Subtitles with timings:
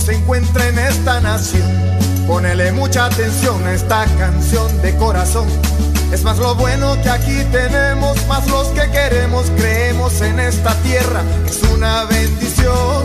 [0.00, 1.70] se encuentra en esta nación.
[2.26, 5.46] Ponele mucha atención a esta canción de corazón.
[6.12, 11.22] Es más lo bueno que aquí tenemos, más los que queremos, creemos en esta tierra.
[11.48, 13.04] Es una bendición.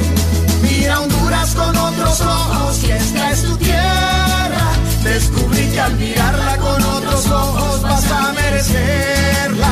[0.61, 4.71] Mira Honduras con otros ojos y esta es tu tierra.
[5.03, 9.71] Descubrí que al mirarla con otros ojos vas a merecerla.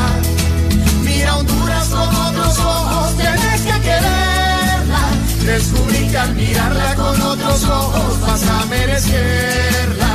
[1.03, 4.38] Mira Honduras con otros ojos, tienes que quererla.
[5.49, 10.07] Descubrí que al mirarla con otros ojos vas a merecerla.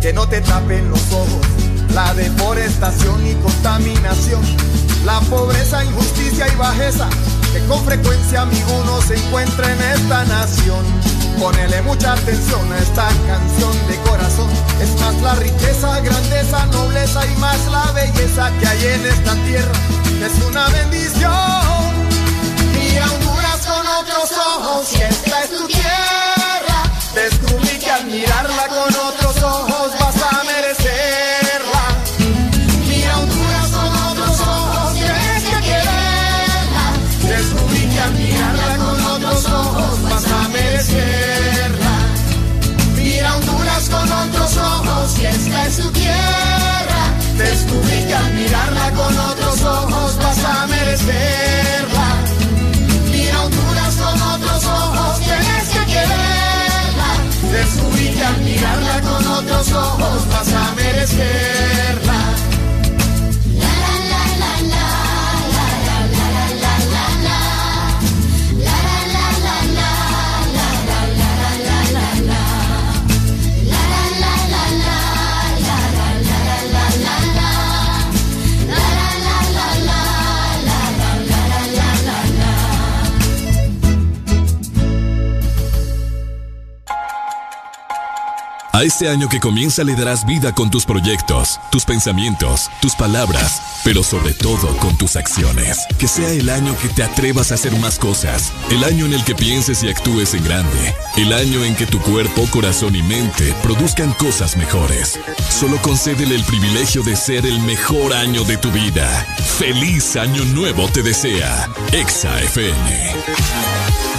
[0.00, 1.46] que no te tapen los ojos,
[1.92, 4.42] la deforestación y contaminación,
[5.04, 7.08] la pobreza, injusticia y bajeza
[7.54, 10.84] que con frecuencia amigo se encuentra en esta nación.
[11.38, 14.50] Ponele mucha atención a esta canción de corazón.
[14.80, 19.72] Es más la riqueza, grandeza, nobleza y más la belleza que hay en esta tierra.
[20.26, 21.94] Es una bendición.
[22.74, 26.78] Y Honduras con otros ojos, y esta es tu tierra.
[27.14, 29.23] Descubrí que al mirarla con otros
[46.04, 47.02] tierra.
[47.36, 52.08] Descubrí que al mirarla con otros ojos vas a merecerla.
[53.10, 57.10] Mira Honduras con otros ojos, tienes que quererla.
[57.56, 61.53] Descubrí que al mirarla con otros ojos vas a merecerla.
[88.74, 93.80] A este año que comienza le darás vida con tus proyectos, tus pensamientos, tus palabras,
[93.84, 95.78] pero sobre todo con tus acciones.
[95.96, 99.22] Que sea el año que te atrevas a hacer más cosas, el año en el
[99.22, 103.54] que pienses y actúes en grande, el año en que tu cuerpo, corazón y mente
[103.62, 105.20] produzcan cosas mejores.
[105.48, 109.24] Solo concédele el privilegio de ser el mejor año de tu vida.
[109.56, 111.68] Feliz año nuevo te desea.
[111.92, 114.13] Exa FM.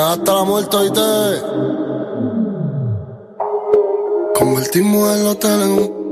[0.00, 1.42] Hasta la muerte y te
[4.38, 6.02] Convertimos el hotel en un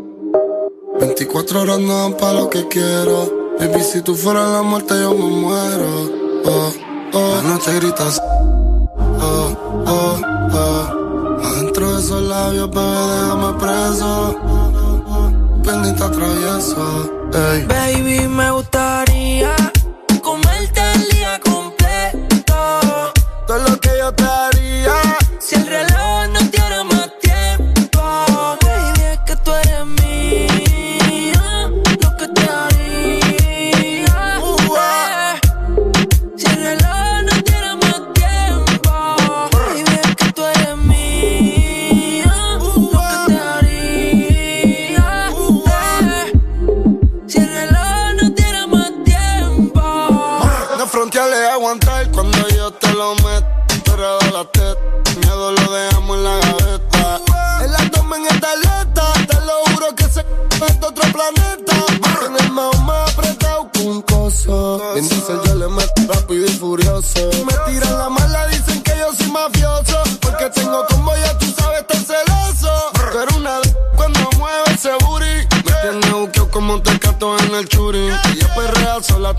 [1.01, 3.57] 24 horas no dan pa' lo que quiero.
[3.59, 6.11] Baby, si tú fueras la muerte yo me muero.
[6.45, 6.73] Oh,
[7.15, 7.35] oh.
[7.43, 8.23] La noche gritas
[9.23, 10.21] Oh, oh,
[10.53, 11.41] oh.
[11.43, 14.37] Adentro de esos labios, bebé, déjame preso.
[15.65, 17.65] Pendiente travieso Ey.
[17.67, 18.69] Baby, me gustaría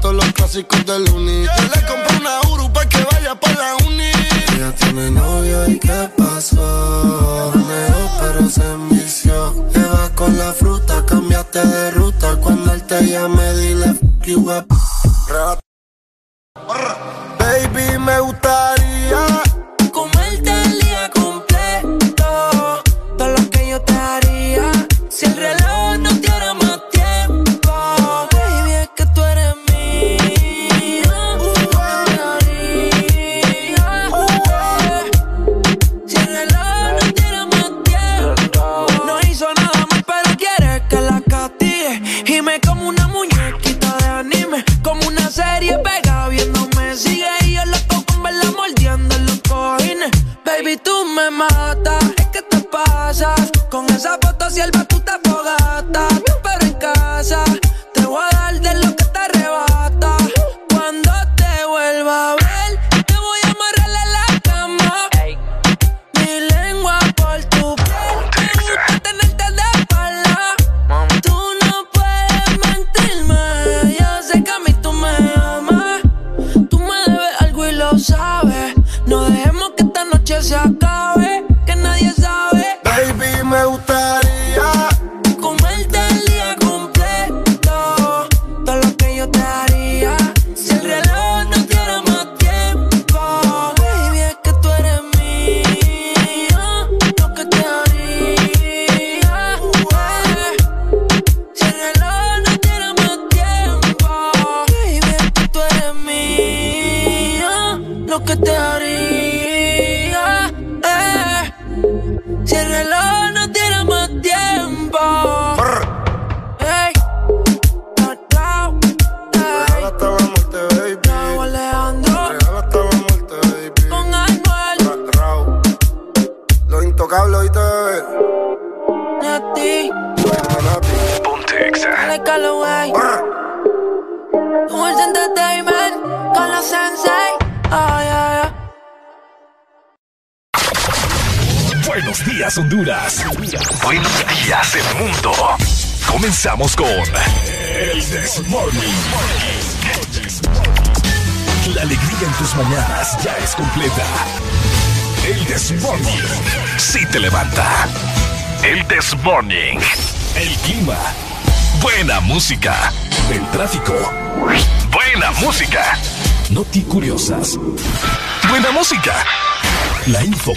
[0.02, 1.44] todos los clásicos del uni.
[1.44, 2.42] Yo le compré una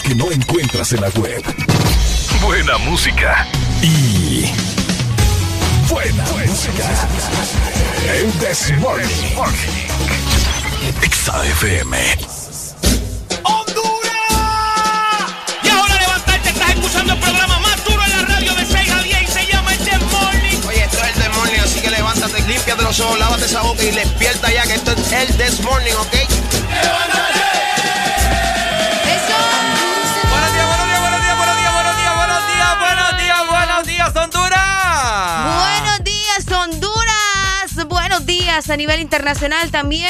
[0.04, 1.42] que no encuentras en la web.
[2.42, 3.48] Buena música.
[3.80, 4.52] Y.
[5.88, 7.08] Buena, música.
[8.12, 9.08] El Desmorning.
[11.10, 11.96] XAFM.
[15.62, 19.02] Y ahora levantarte, estás escuchando el programa más duro en la radio de 6 a
[19.02, 20.60] 10 y se llama El Morning.
[20.68, 23.90] Oye, esto es el Desmorning, así que levántate, límpiate los ojos, lávate esa boca y
[23.90, 26.12] despierta ya que esto es el Desmorning, ¿ok?
[26.12, 27.53] Buenos
[38.54, 40.08] A nivel internacional también.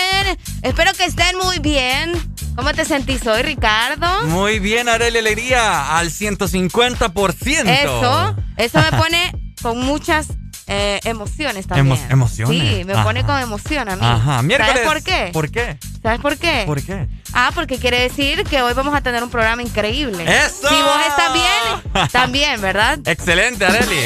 [0.60, 2.12] Espero que estén muy bien.
[2.54, 4.26] ¿Cómo te sentís hoy, Ricardo?
[4.26, 7.66] Muy bien, Arely Alegría, al 150%.
[7.66, 9.32] Eso, eso me pone
[9.62, 10.26] con muchas
[10.66, 11.96] eh, emociones también.
[11.96, 12.60] Emo- emociones.
[12.78, 13.02] Sí, me Ajá.
[13.04, 14.02] pone con emoción a mí.
[14.04, 14.74] Ajá, miércoles.
[14.74, 15.30] ¿Sabes por qué?
[15.32, 15.78] ¿Por qué?
[16.02, 16.62] ¿Sabes por qué?
[16.66, 17.08] ¿Por qué?
[17.32, 20.22] Ah, porque quiere decir que hoy vamos a tener un programa increíble.
[20.24, 20.68] ¡Eso!
[20.68, 22.98] Si vos estás bien, también, ¿verdad?
[23.06, 23.96] Excelente, Arely.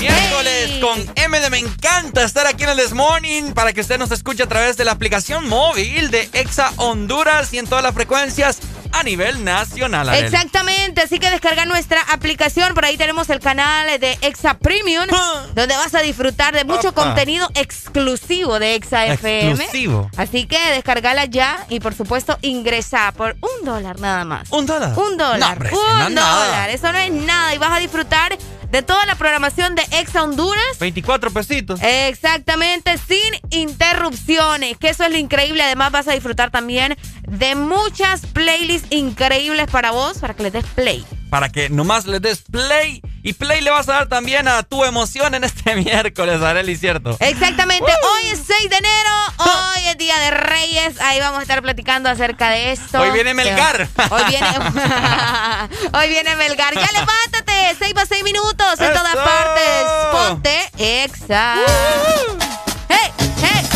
[0.00, 0.98] Miércoles con
[1.30, 4.46] De Me encanta estar aquí en el This Morning para que usted nos escuche a
[4.48, 8.58] través de la aplicación móvil de Exa Honduras y en todas las frecuencias
[8.92, 10.12] a nivel nacional.
[10.14, 12.74] Exactamente, así que descarga nuestra aplicación.
[12.74, 15.44] Por ahí tenemos el canal de Exa Premium, Ah.
[15.54, 19.50] donde vas a disfrutar de mucho contenido exclusivo de Exa FM.
[19.52, 20.10] Exclusivo.
[20.16, 24.48] Así que descargala ya y por supuesto ingresa por un dólar nada más.
[24.50, 24.98] ¿Un dólar?
[24.98, 25.38] Un dólar.
[25.38, 26.44] No, hombre, un no es nada.
[26.46, 26.70] dólar.
[26.70, 27.54] Eso no es nada.
[27.54, 28.36] Y vas a disfrutar
[28.70, 30.78] de toda la programación de Exa Honduras.
[30.78, 31.80] 24 pesitos.
[31.82, 33.18] Exactamente, sin
[33.50, 35.62] interrupciones, que eso es lo increíble.
[35.62, 36.96] Además vas a disfrutar también
[37.28, 41.04] de muchas playlists increíbles para vos, para que les des play.
[41.30, 43.00] Para que nomás le des play.
[43.22, 47.16] Y play le vas a dar también a tu emoción en este miércoles, Arely, ¿cierto?
[47.20, 51.60] Exactamente, hoy es 6 de enero, hoy es Día de Reyes, ahí vamos a estar
[51.62, 53.00] platicando acerca de esto.
[53.00, 53.88] Hoy viene Melgar.
[54.10, 54.46] Hoy viene,
[55.92, 56.74] hoy viene Melgar.
[56.74, 59.86] Ya levántate, 6 para 6 minutos en todas partes.
[60.12, 61.56] Ponte exa.
[62.88, 63.69] ¡Hey, hey!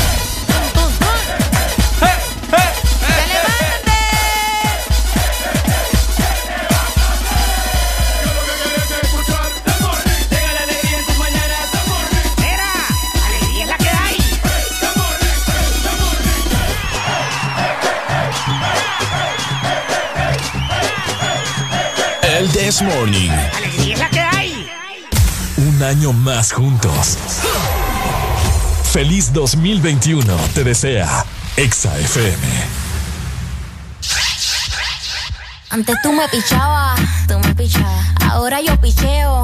[22.85, 23.31] Morning.
[23.57, 24.67] Alegría es la que hay.
[25.57, 27.17] Un año más juntos.
[28.93, 31.25] Feliz 2021 te desea
[31.57, 32.37] Exa FM.
[35.71, 38.07] Antes tú me pichabas, tú me pichabas.
[38.31, 39.43] Ahora yo picheo.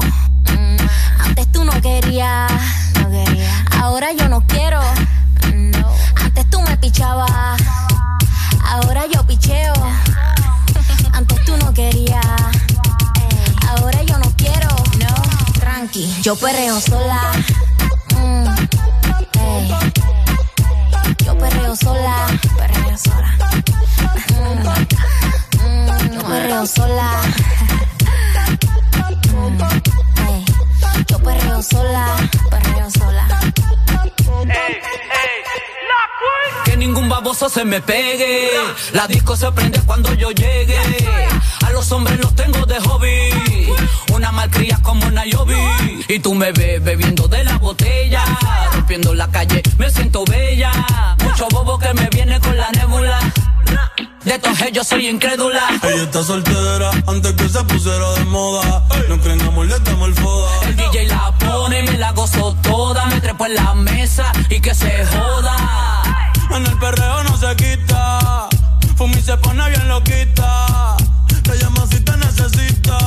[0.57, 0.77] Mm,
[1.25, 2.51] Antes tú no querías,
[2.99, 3.65] no quería.
[3.81, 4.81] Ahora yo no quiero.
[5.53, 5.89] No.
[6.23, 7.59] Antes tú me pichabas.
[8.63, 9.73] Ahora yo picheo.
[11.13, 12.21] Antes tú no querías.
[13.71, 14.67] Ahora yo no quiero.
[14.99, 15.13] No.
[15.59, 17.31] Tranqui, yo perreo sola.
[18.15, 18.47] Mm,
[19.39, 19.69] ey.
[21.25, 22.27] Yo perreo sola.
[22.57, 23.37] Perreo sola.
[25.63, 27.21] Mm, yo perreo sola.
[29.31, 29.61] Mm,
[30.27, 30.45] ey.
[31.09, 32.05] Yo perreo sola,
[32.49, 33.27] perreo sola.
[34.17, 35.70] Que
[36.81, 38.49] ningún baboso se me pegue.
[38.93, 40.79] La disco se prende cuando yo llegue.
[41.63, 43.29] A los hombres los tengo de hobby.
[44.13, 45.55] Una malcria como Nayobi.
[46.07, 48.23] Y tú me ves bebiendo de la botella.
[48.73, 50.71] Rompiendo la calle, me siento bella.
[51.23, 53.19] Mucho bobo que me viene con la nébula.
[54.25, 55.61] De estos yo soy incrédula.
[55.83, 58.83] Ella está soltera antes que se pusiera de moda.
[59.07, 60.49] No creen amor, le damos el foda.
[60.67, 63.05] El DJ la pone, me la gozo toda.
[63.05, 65.80] Me trepo en la mesa y que se joda.
[66.53, 68.49] En el perreo no se quita.
[68.97, 70.97] Fumi se pone bien loquita.
[71.43, 72.97] Te llama si te necesita.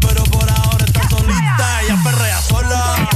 [0.00, 1.82] Pero por ahora está solita.
[1.82, 3.08] Ella perrea sola.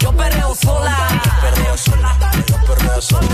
[0.00, 1.08] Yo perreo sola.
[1.08, 2.16] Ella perrea sola.
[2.32, 3.26] Ella perrea sola.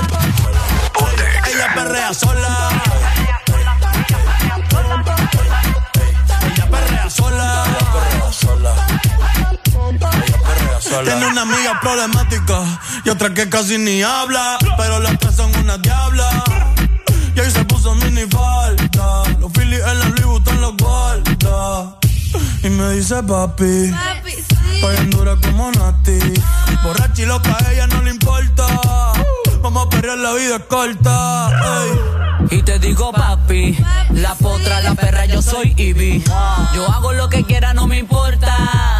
[1.50, 2.89] Ella perrea sola.
[10.90, 12.62] Tiene una amiga problemática
[13.04, 14.59] y otra que casi ni habla.
[14.76, 16.44] Pero las tres son una diabla.
[17.35, 19.23] Y ahí se puso mini falta.
[19.38, 21.97] Los Phillies en la Louis Vuitton los guarda.
[22.64, 23.92] Y me dice papi.
[23.92, 25.06] Papi, sí.
[25.11, 26.18] dura como Nati.
[26.82, 28.66] Borracha y loca, a ella no le importa.
[29.62, 31.50] Vamos a perrear, la vida es corta.
[32.50, 33.78] Y te digo papi,
[34.11, 36.25] la potra, la perra, yo soy Ivy.
[36.75, 39.00] Yo hago lo que quiera, no me importa.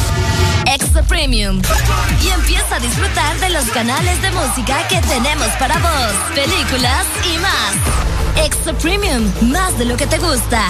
[0.73, 1.61] Extra Premium.
[2.23, 7.37] Y empieza a disfrutar de los canales de música que tenemos para vos, películas y
[7.39, 8.45] más.
[8.45, 10.69] Extra Premium, más de lo que te gusta.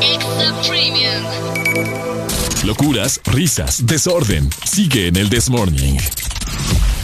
[0.00, 1.22] Extra Premium.
[2.64, 4.48] Locuras, risas, desorden.
[4.64, 5.98] Sigue en el Desmorning.
[5.98, 6.99] Quisiera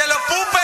[0.00, 0.59] se lo pupe.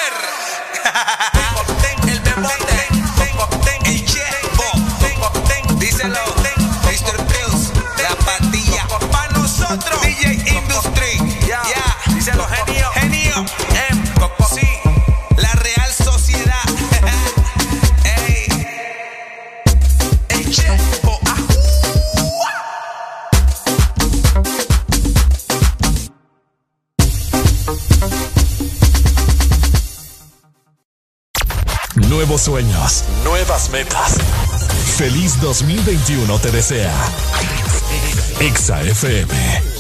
[32.47, 34.19] sueños, nuevas metas.
[34.97, 36.95] Feliz 2021 te desea.
[38.39, 39.76] Exa FM.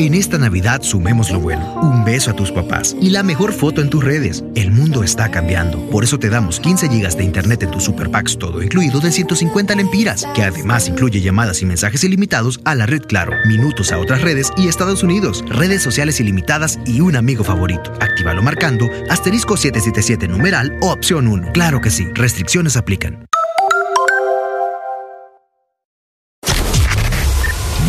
[0.00, 1.74] En esta Navidad sumemos lo bueno.
[1.82, 4.42] Un beso a tus papás y la mejor foto en tus redes.
[4.54, 5.78] El mundo está cambiando.
[5.90, 9.74] Por eso te damos 15 GB de internet en tus superpacks todo incluido de 150
[9.74, 14.22] lempiras, que además incluye llamadas y mensajes ilimitados a la red Claro, minutos a otras
[14.22, 17.92] redes y Estados Unidos, redes sociales ilimitadas y un amigo favorito.
[18.00, 21.52] Actívalo marcando asterisco 777 numeral o opción 1.
[21.52, 22.06] Claro que sí.
[22.14, 23.26] Restricciones aplican.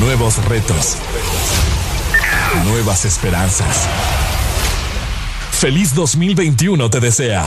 [0.02, 0.98] Nuevos retos.
[2.66, 3.88] Nuevas esperanzas.
[5.52, 7.46] Feliz 2021 te desea.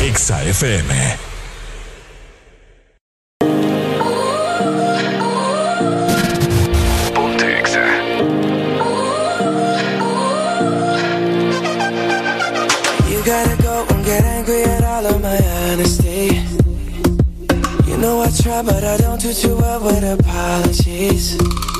[0.00, 1.30] Exa FM.
[18.62, 21.79] but I don't do too well with apologies.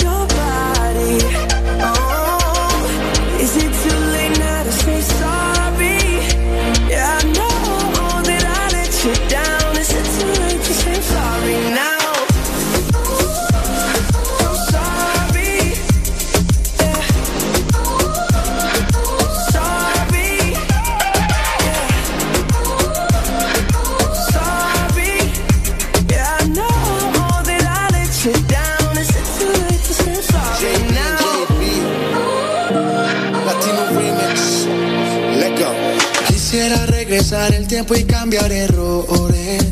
[37.31, 39.63] Regresar el tiempo y cambiar errores.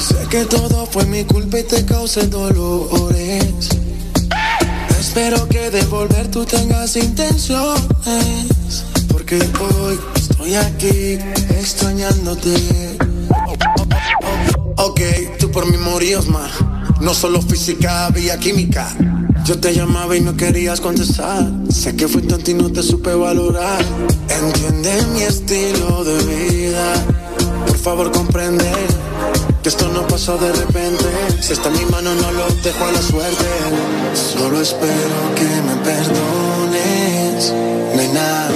[0.00, 3.68] Sé que todo fue mi culpa y te causé dolores.
[4.98, 7.84] Espero que de volver tú tengas intenciones.
[9.08, 11.18] Porque hoy estoy aquí
[11.50, 12.54] extrañándote.
[14.78, 15.00] Ok,
[15.38, 16.50] tú por mí morías más.
[17.00, 18.88] No solo física, había química.
[19.44, 21.50] Yo te llamaba y no querías contestar.
[21.68, 23.84] Sé que fui tonto y no te supe valorar.
[24.28, 26.94] Entiende mi estilo de vida.
[27.66, 28.70] Por favor, comprende
[29.62, 31.04] que esto no pasó de repente.
[31.40, 33.44] Si está en mi mano, no lo dejo a la suerte.
[34.14, 37.52] Solo espero que me perdones.
[37.96, 38.48] Nena,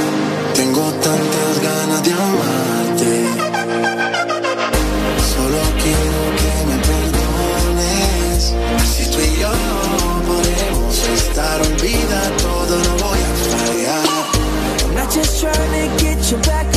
[16.26, 16.75] to get you back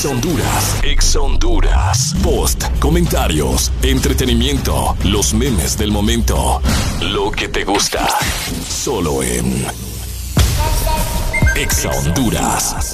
[0.00, 0.80] Ex Honduras.
[0.82, 2.14] Ex Honduras.
[2.22, 6.62] Post, comentarios, entretenimiento, los memes del momento.
[7.02, 8.08] Lo que te gusta.
[8.66, 9.66] Solo en
[11.54, 12.89] Ex Honduras.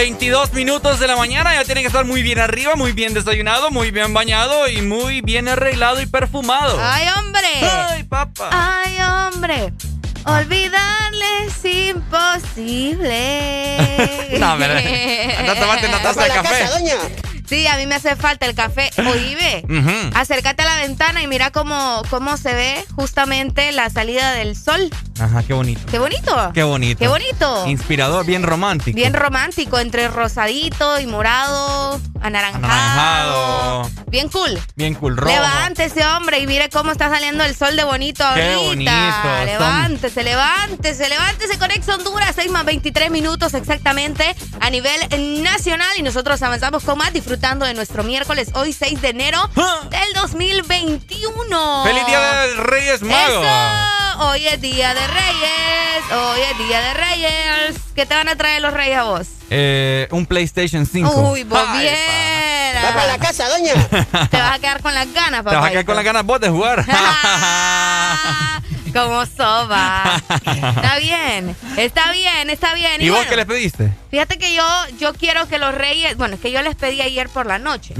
[0.00, 1.54] 22 minutos de la mañana.
[1.54, 5.20] Ya tiene que estar muy bien arriba, muy bien desayunado, muy bien bañado y muy
[5.20, 6.78] bien arreglado y perfumado.
[6.80, 7.46] ¡Ay, hombre!
[7.60, 8.48] ¡Ay, papá!
[8.50, 9.74] ¡Ay, hombre!
[10.24, 13.18] Olvidarle es imposible.
[14.38, 15.34] No, hombre.
[15.38, 16.66] Anda a tomarte una taza de café.
[17.50, 18.90] Sí, a mí me hace falta el café.
[18.96, 20.10] Oíme, Ujú.
[20.14, 24.88] acércate a la ventana y mira cómo, cómo se ve justamente la salida del sol.
[25.18, 25.80] Ajá, qué bonito.
[25.90, 26.50] ¡Qué bonito!
[26.54, 26.98] Qué bonito.
[27.00, 27.66] ¡Qué bonito!
[27.66, 28.94] Inspirador, bien romántico.
[28.94, 32.64] Bien romántico, entre rosadito y morado, anaranjado.
[32.64, 33.90] Anaranjado.
[34.06, 34.58] Bien cool.
[34.76, 35.30] Bien cool rojo.
[35.34, 39.22] Levántese, hombre, y mire cómo está saliendo el sol de bonito Qué ahorita.
[39.26, 44.24] bonito, Levántese, levántese, levántese con Ex Honduras, 6 más 23 minutos exactamente
[44.60, 45.90] a nivel nacional.
[45.98, 49.38] Y nosotros avanzamos con más, disfrutando de nuestro miércoles, hoy 6 de enero
[49.88, 51.56] del 2021.
[51.56, 51.84] ¡Ah!
[51.86, 53.46] ¡Feliz Día de Reyes Magos!
[53.46, 57.80] Eso, hoy es Día de Reyes, hoy es Día de Reyes.
[57.94, 59.26] ¿Qué te van a traer los reyes a vos?
[59.48, 61.10] Eh, un PlayStation 5.
[61.30, 61.96] Uy, vos bien.
[62.84, 63.72] Va para la casa, doña.
[64.30, 65.50] Te vas a quedar con las ganas, papá.
[65.50, 66.84] Te vas a quedar con las ganas vos de jugar.
[68.92, 70.20] Como soba.
[70.44, 73.00] Está bien, está bien, está bien.
[73.00, 73.92] ¿Y, vos bueno, qué les pediste?
[74.10, 74.64] Fíjate que yo,
[74.98, 77.94] yo quiero que los reyes, bueno, es que yo les pedí ayer por la noche.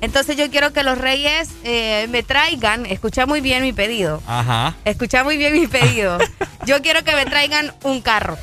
[0.00, 4.22] Entonces yo quiero que los reyes eh, me traigan, escucha muy bien mi pedido.
[4.26, 4.74] Ajá.
[4.84, 6.18] Escucha muy bien mi pedido.
[6.66, 8.38] Yo quiero que me traigan un carro.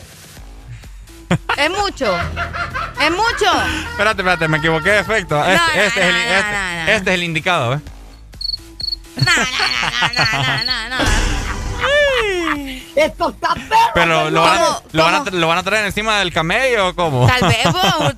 [1.58, 2.17] Es mucho.
[3.02, 3.63] Es mucho.
[3.91, 5.39] Espérate, espérate, me equivoqué de efecto.
[5.43, 6.91] Este, no, este es, el, no, este, no, no.
[6.91, 7.80] este es el indicado, ¿eh?
[12.96, 13.56] Esto está
[13.94, 16.96] Pero lo van, a, lo, van a, lo van a traer encima del camello o
[16.96, 17.28] cómo?
[17.28, 18.14] Tal vez vos,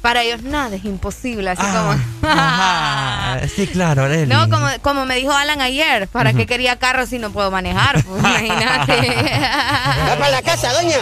[0.00, 1.94] para ellos nada es imposible, así como...
[2.24, 4.26] Ah, sí, claro, Arely.
[4.26, 8.02] No, como, como me dijo Alan ayer, ¿para qué quería carro si no puedo manejar?
[8.12, 9.14] Pues, imagínate.
[10.08, 10.96] Va para la casa, doña.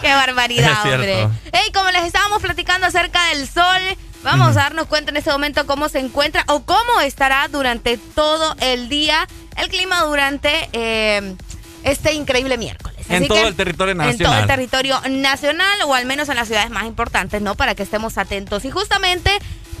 [0.00, 1.28] Qué barbaridad, Es hombre.
[1.52, 3.80] Hey, como les estábamos platicando acerca del sol,
[4.22, 8.56] vamos a darnos cuenta en este momento cómo se encuentra o cómo estará durante todo
[8.60, 11.34] el día el clima durante eh,
[11.84, 12.96] este increíble miércoles.
[13.08, 14.40] En todo que- el territorio En todo nacional.
[14.42, 17.54] el territorio nacional o al menos en las ciudades más importantes, ¿no?
[17.54, 18.64] Para que estemos atentos.
[18.64, 19.30] Y justamente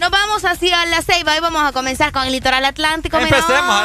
[0.00, 3.18] Nos vamos hacia la Ceiba y vamos a comenzar con el litoral atlántico.
[3.18, 3.82] Empecemos,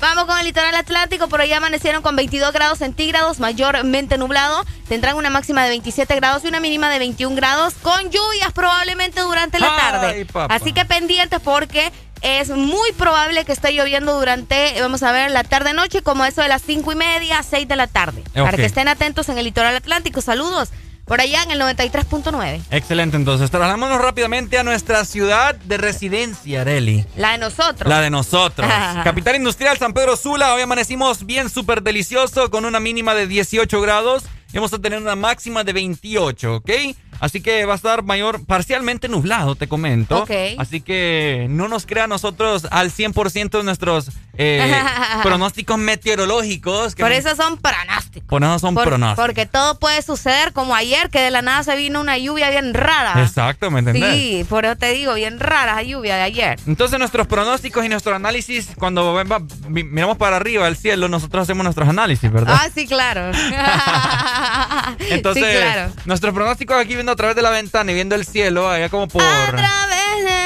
[0.00, 1.28] Vamos con el litoral atlántico.
[1.28, 4.64] Por allá amanecieron con 22 grados centígrados, mayormente nublado.
[4.88, 9.20] Tendrán una máxima de 27 grados y una mínima de 21 grados, con lluvias probablemente
[9.20, 10.26] durante la tarde.
[10.48, 11.92] Así que pendientes porque
[12.22, 16.48] es muy probable que esté lloviendo durante, vamos a ver, la tarde-noche, como eso de
[16.48, 18.22] las 5 y media, 6 de la tarde.
[18.32, 20.20] Para que estén atentos en el litoral atlántico.
[20.20, 20.70] Saludos
[21.04, 22.62] por allá en el 93.9.
[22.70, 27.04] Excelente, entonces trasladámonos rápidamente a nuestra ciudad de residencia, Areli.
[27.16, 27.88] La de nosotros.
[27.88, 28.70] La de nosotros.
[29.04, 33.80] Capital Industrial San Pedro Sula, hoy amanecimos bien súper delicioso con una mínima de 18
[33.80, 34.24] grados.
[34.52, 36.70] Y vamos a tener una máxima de 28, ¿ok?
[37.20, 40.22] Así que va a estar mayor, parcialmente nublado, te comento.
[40.22, 40.30] Ok.
[40.58, 44.82] Así que no nos crea nosotros al 100% nuestros eh,
[45.22, 46.94] pronósticos meteorológicos.
[46.94, 48.28] Por eso son pronósticos.
[48.28, 49.24] Por eso son pronósticos.
[49.24, 52.74] Porque todo puede suceder como ayer, que de la nada se vino una lluvia bien
[52.74, 53.20] rara.
[53.22, 54.14] Exacto, ¿me entendés?
[54.14, 56.58] Sí, por eso te digo, bien rara la lluvia de ayer.
[56.66, 59.22] Entonces nuestros pronósticos y nuestro análisis, cuando
[59.68, 62.58] miramos para arriba al cielo, nosotros hacemos nuestros análisis, ¿verdad?
[62.60, 63.30] Ah, sí, claro.
[65.10, 65.92] Entonces, sí, claro.
[66.04, 69.08] nuestros pronósticos aquí viendo a través de la ventana y viendo el cielo, allá como
[69.08, 69.22] por...
[69.22, 70.42] A través de...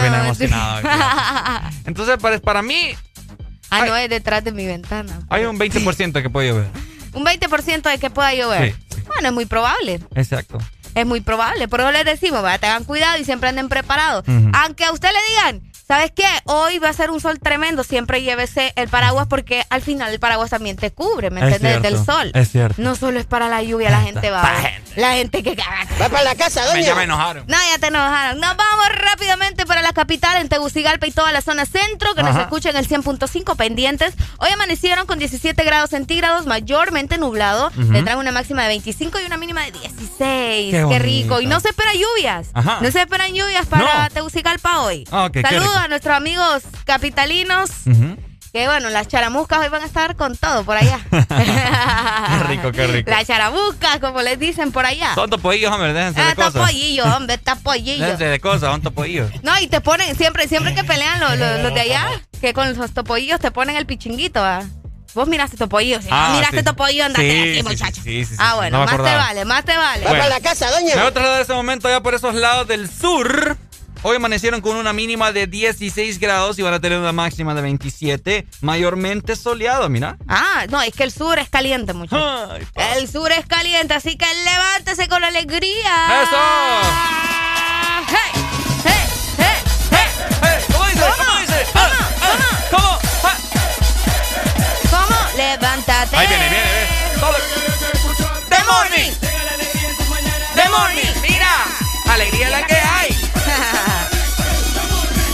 [0.00, 0.88] Bien emocionado.
[1.86, 2.94] Entonces, para, para mí...
[3.70, 5.20] Ah, no, es detrás de mi ventana.
[5.30, 6.66] Hay un 20% que puede llover.
[7.14, 8.74] Un 20% de que pueda llover.
[9.06, 10.00] Bueno, es muy probable.
[10.14, 10.58] Exacto.
[10.94, 11.68] Es muy probable.
[11.68, 14.24] Por eso les decimos, tengan cuidado y siempre anden preparados.
[14.54, 16.24] Aunque a usted le digan, ¿Sabes qué?
[16.44, 17.84] Hoy va a ser un sol tremendo.
[17.84, 21.82] Siempre llévese el paraguas porque al final el paraguas también te cubre, ¿me entiendes?
[21.82, 22.30] Del sol.
[22.34, 22.80] Es cierto.
[22.80, 24.42] No solo es para la lluvia, la gente va.
[24.96, 25.56] La gente que
[26.00, 26.82] Va para la casa, doña.
[26.82, 27.46] Ya me enojaron.
[27.46, 28.40] No, ya te enojaron.
[28.40, 32.36] Nos vamos rápidamente para la capital, en Tegucigalpa y toda la zona centro, que nos
[32.36, 34.14] escuchen el 100.5 pendientes.
[34.38, 37.70] Hoy amanecieron con 17 grados centígrados, mayormente nublado.
[37.70, 40.74] Tendrán una máxima de 25 y una mínima de 16.
[40.88, 41.40] Qué, rico.
[41.40, 42.48] Y no se esperan lluvias.
[42.54, 45.04] No se esperan lluvias para Tegucigalpa hoy.
[45.06, 47.70] Saludos a nuestros amigos capitalinos.
[48.52, 51.00] Que bueno, las charamuscas hoy van a estar con todo por allá.
[51.10, 53.10] qué rico, qué rico.
[53.10, 55.14] Las charamuscas, como les dicen por allá.
[55.14, 56.52] Son topoillos, hombre, déjense ah, de cosas.
[56.52, 57.98] topoillos, hombre, topoillos.
[57.98, 59.30] déjense de cosas, son topoillos.
[59.42, 62.06] No, y te ponen, siempre, siempre que pelean los, los, de allá,
[62.40, 64.62] que con los topoillos te ponen el pichinguito, ¿ah?
[65.14, 67.00] Vos miraste Topoillo, si ah, miraste sí.
[67.00, 68.02] Andate sí, aquí, muchacho.
[68.02, 70.06] Sí, sí, ah, bueno, más te vale, más te vale.
[70.06, 70.94] Bueno, la casa, doña.
[70.94, 73.58] Me voy a trasladar ese momento allá por esos lados del sur.
[74.04, 77.62] Hoy amanecieron con una mínima de 16 grados y van a tener una máxima de
[77.62, 80.16] 27, mayormente soleado, mira.
[80.26, 82.58] Ah, no, es que el sur es caliente, muchachos.
[82.74, 86.22] El sur es caliente, así que levántese con alegría.
[86.22, 86.36] ¡Eso!
[88.08, 88.42] ¡Hey!
[88.84, 88.92] ¡Hey!
[89.38, 89.58] ¡Hey!
[89.92, 90.08] ¡Hey!
[90.42, 90.64] hey.
[90.72, 91.04] ¿Cómo dice?
[91.16, 91.66] ¿Cómo, dice?
[91.72, 91.84] ¿Cómo?
[92.22, 92.98] Ah, ¿Cómo?
[93.22, 95.06] ¿Cómo?
[95.06, 95.36] ¿Cómo?
[95.36, 96.16] Levántate.
[96.16, 97.02] Ahí viene, viene, viene.
[98.48, 99.12] The morning.
[100.56, 101.22] The morning.
[101.22, 101.66] Mira,
[102.08, 103.11] alegría la que hay.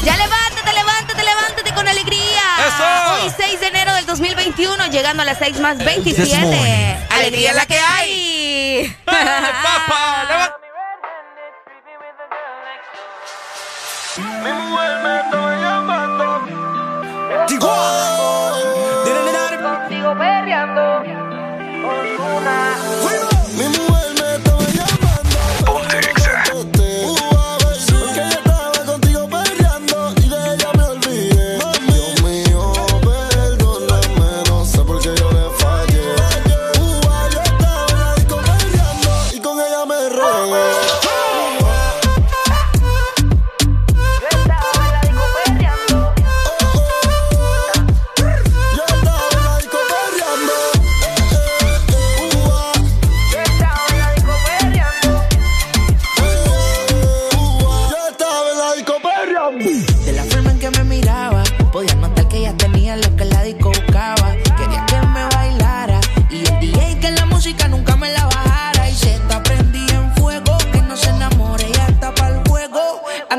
[0.09, 2.42] Ya levántate, levántate, levántate con alegría.
[2.66, 2.85] Eso.
[3.12, 6.99] Hoy 6 de enero del 2021, llegando a las 6 más 27.
[7.11, 8.97] Alegría la que hay.
[9.05, 10.66] Papá, levántate.
[14.16, 16.25] Mi mujer me está llamando.
[19.62, 21.01] Contigo perreando.
[21.01, 21.12] Mi
[21.83, 23.28] mujer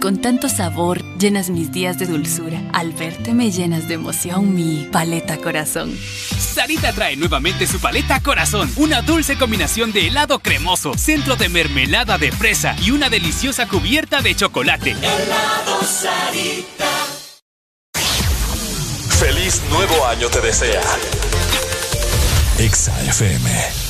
[0.00, 2.60] con tanto sabor, llenas mis días de dulzura.
[2.74, 5.96] Al verte me llenas de emoción mi paleta corazón.
[6.38, 12.18] Sarita trae nuevamente su paleta corazón, una dulce combinación de helado cremoso, centro de mermelada
[12.18, 14.90] de fresa y una deliciosa cubierta de chocolate.
[14.90, 16.90] Helado Sarita.
[19.18, 20.82] Feliz nuevo año te desea.
[22.58, 23.87] Exa FM.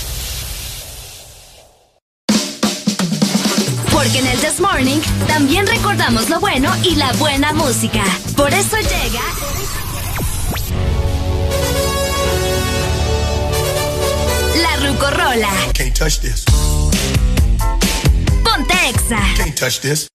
[4.60, 8.02] Morning también recordamos lo bueno y la buena música.
[8.36, 9.20] Por eso llega...
[14.62, 15.50] La Rucorola.
[18.42, 19.20] Pontexa.
[19.36, 20.08] Can't touch this.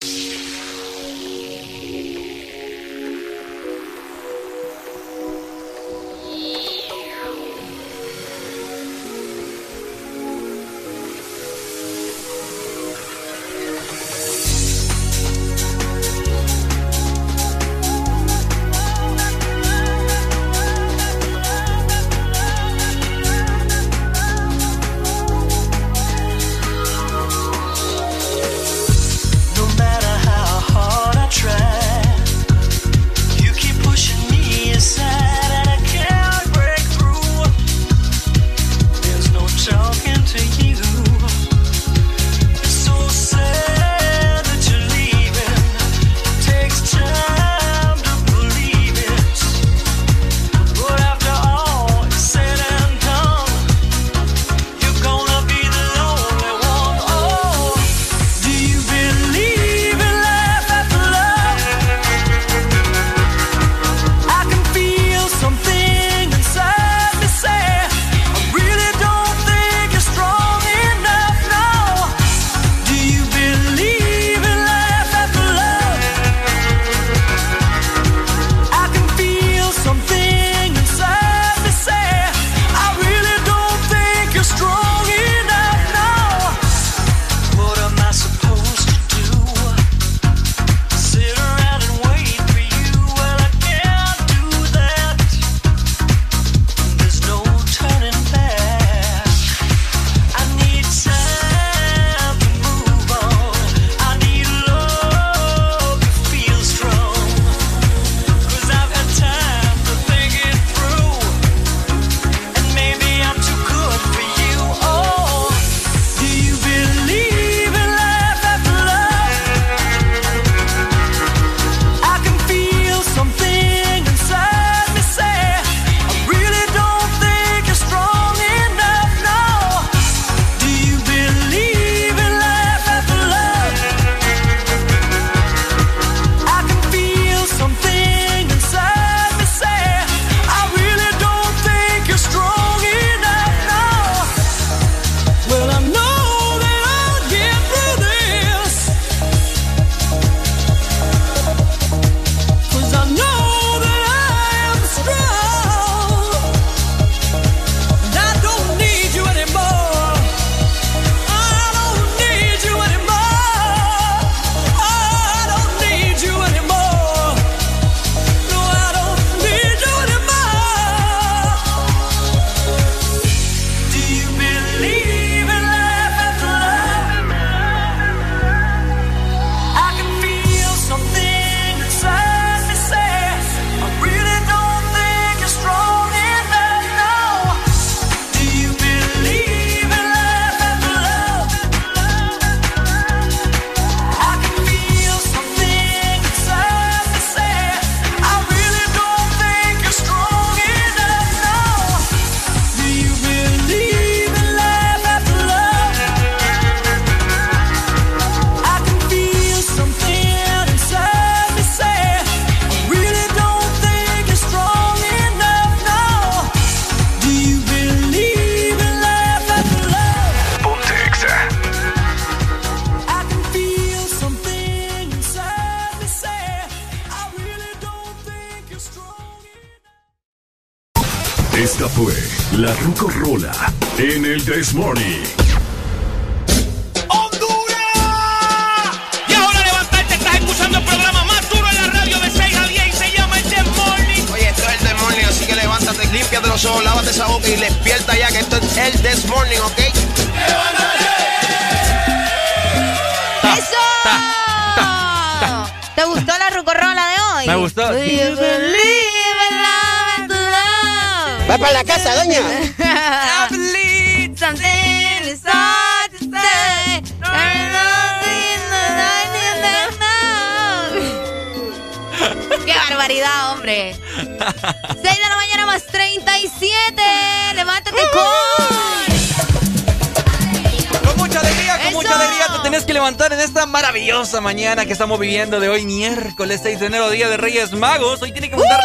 [284.85, 288.21] Que estamos viviendo de hoy, miércoles 6 de enero, Día de Reyes Magos.
[288.21, 288.79] Hoy tiene que montar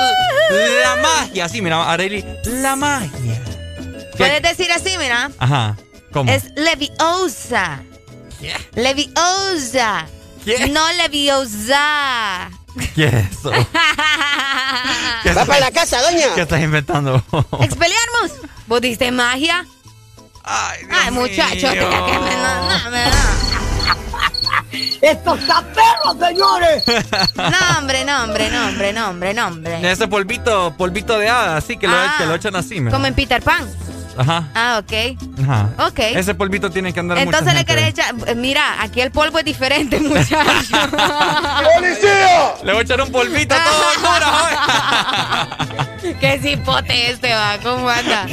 [0.83, 1.49] la magia.
[1.49, 3.43] Sí, mira, Areli, la magia.
[4.17, 5.31] Puedes decir así, mira.
[5.39, 5.77] Ajá,
[6.13, 6.31] ¿cómo?
[6.31, 7.83] Es Leviosa.
[8.75, 10.07] Leviosa.
[10.71, 12.51] No Leviosa.
[12.95, 13.51] ¿Qué es eso?
[15.23, 16.35] ¿Qué Va para la casa, doña.
[16.35, 17.17] ¿Qué estás inventando?
[17.61, 18.33] ¿Expeliarmos?
[18.67, 19.67] ¿Vos diste magia?
[20.45, 21.89] Ay, muchacho, mío.
[21.89, 23.38] mira que me da, no, me da.
[25.01, 26.85] ¡Esto está perro, señores!
[27.37, 29.91] No, hombre, no, hombre, no, hombre, no, hombre, no, hombre.
[29.91, 32.15] Ese polvito, polvito de hada, así que lo, Ah.
[32.19, 32.91] que lo echan así, mira.
[32.93, 33.69] Como en Peter Pan.
[34.17, 34.93] Ajá, Ah, ok.
[35.49, 35.69] ajá.
[35.87, 35.99] Ok.
[36.01, 38.13] Ese polvito tiene que andar Entonces mucha le querés echar.
[38.27, 40.35] eh, Mira, aquí el polvo es diferente, muchacho.
[41.77, 42.55] ¡Policía!
[42.65, 43.79] Le voy a echar un polvito a todo
[46.03, 46.15] hoy.
[46.21, 48.25] Qué cipote este va, ¿cómo anda?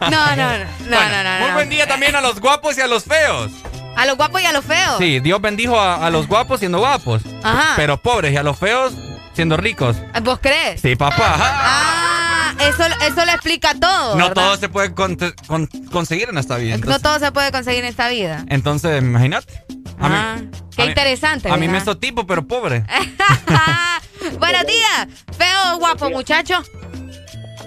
[0.00, 1.54] No, no, no, no, Bueno, no, no, Muy no.
[1.54, 3.50] buen día también a los guapos y a los feos.
[3.96, 4.96] A los guapos y a los feos.
[4.98, 7.74] Sí, Dios bendijo a, a los guapos siendo guapos, Ajá.
[7.76, 8.92] pero pobres y a los feos
[9.34, 9.96] siendo ricos.
[10.22, 10.80] ¿Vos crees?
[10.80, 11.34] Sí, papá.
[11.34, 11.52] ajá.
[11.54, 14.16] Ah, eso, eso lo explica todo.
[14.16, 14.34] No ¿verdad?
[14.44, 15.16] todo se puede con-
[15.46, 16.76] con- conseguir en esta vida.
[16.78, 18.44] No todo se puede conseguir en esta vida.
[18.48, 19.64] entonces, imagínate.
[20.00, 20.36] A mí- Ah,
[20.74, 21.50] qué a mí- interesante.
[21.50, 22.84] A mí me hizo tipo, pero pobre.
[24.38, 25.06] Buenos días.
[25.36, 26.62] Feo, guapo, muchacho.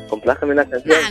[0.09, 0.93] Complájame la canción.
[0.93, 1.09] Ah,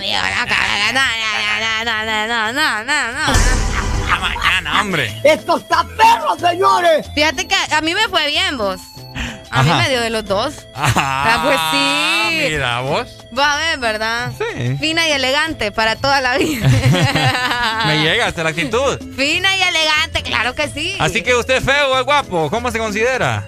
[0.92, 3.85] no, no, no, no, no, no, no, no, no.
[4.20, 5.20] Mañana, hombre.
[5.24, 7.06] ¡Esto está perro, señores!
[7.14, 8.80] Fíjate que a mí me fue bien, vos.
[9.50, 10.66] A mí me dio de los dos.
[10.74, 12.50] Ah, pues sí.
[12.50, 13.24] Mira, vos.
[13.36, 14.32] Va a ver, ¿verdad?
[14.36, 14.76] Sí.
[14.78, 16.68] Fina y elegante para toda la vida.
[17.86, 18.98] Me llega hasta la actitud.
[19.16, 20.96] Fina y elegante, claro que sí.
[20.98, 23.46] Así que usted es feo o es guapo, ¿cómo se considera?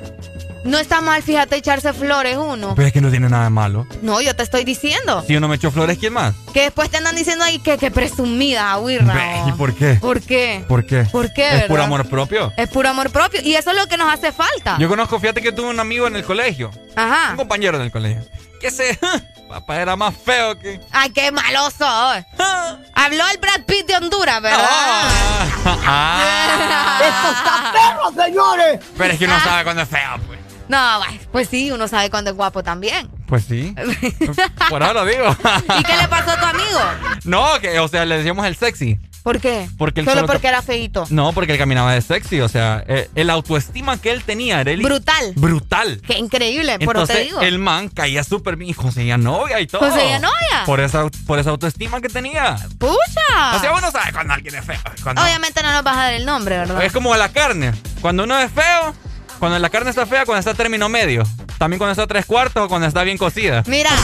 [0.64, 2.74] No está mal, fíjate, echarse flores uno.
[2.74, 3.86] Pues es que no tiene nada de malo.
[4.02, 5.24] No, yo te estoy diciendo.
[5.26, 6.34] Si uno me echó flores, ¿quién más?
[6.52, 9.14] Que después te andan diciendo ahí que, que presumida, huirra.
[9.14, 9.94] Ve, ¿Y por qué?
[9.94, 10.64] ¿Por qué?
[10.68, 11.04] ¿Por qué?
[11.04, 11.68] ¿Por qué, Es verdad?
[11.68, 12.52] puro amor propio.
[12.56, 13.40] Es puro amor propio.
[13.42, 14.76] Y eso es lo que nos hace falta.
[14.78, 16.70] Yo conozco, fíjate que tuve un amigo en el colegio.
[16.96, 17.30] Ajá.
[17.32, 18.22] Un compañero en el colegio.
[18.60, 18.98] Que se.
[19.48, 20.78] Papá era más feo que.
[20.90, 22.24] Ay, qué malo soy.
[22.94, 24.58] Habló el Brad Pitt de Honduras, ¿verdad?
[25.90, 27.00] Ah.
[27.02, 28.80] ¡Esto está perro, señores!
[28.96, 30.37] Pero es que uno sabe cuando es feo, pues.
[30.68, 31.00] No,
[31.32, 33.08] pues sí, uno sabe cuándo es guapo también.
[33.26, 33.74] Pues sí.
[34.68, 35.36] Por ahora lo digo.
[35.78, 36.80] ¿Y qué le pasó a tu amigo?
[37.24, 38.98] No, que, o sea, le decíamos el sexy.
[39.22, 39.68] ¿Por qué?
[39.76, 41.04] Porque Solo solo porque era feito.
[41.10, 42.40] No, porque él caminaba de sexy.
[42.40, 44.82] O sea, eh, el autoestima que él tenía, Arely.
[44.82, 45.32] Brutal.
[45.36, 46.00] Brutal.
[46.06, 47.40] Qué increíble, por Entonces, te digo.
[47.42, 49.80] el man caía súper bien y conseguía novia y todo.
[49.80, 50.64] ¿Conseguía novia?
[50.64, 52.56] Por esa, por esa autoestima que tenía.
[52.78, 53.56] ¡Pucha!
[53.56, 54.78] O sea, uno sabe cuando alguien es feo.
[55.02, 56.82] Cuando- Obviamente no nos vas a dar el nombre, ¿verdad?
[56.82, 57.72] Es como la carne.
[58.00, 58.94] Cuando uno es feo,
[59.38, 61.22] cuando la carne está fea, cuando está a término medio.
[61.58, 63.62] También cuando está a tres cuartos o cuando está bien cocida.
[63.66, 63.90] Mira,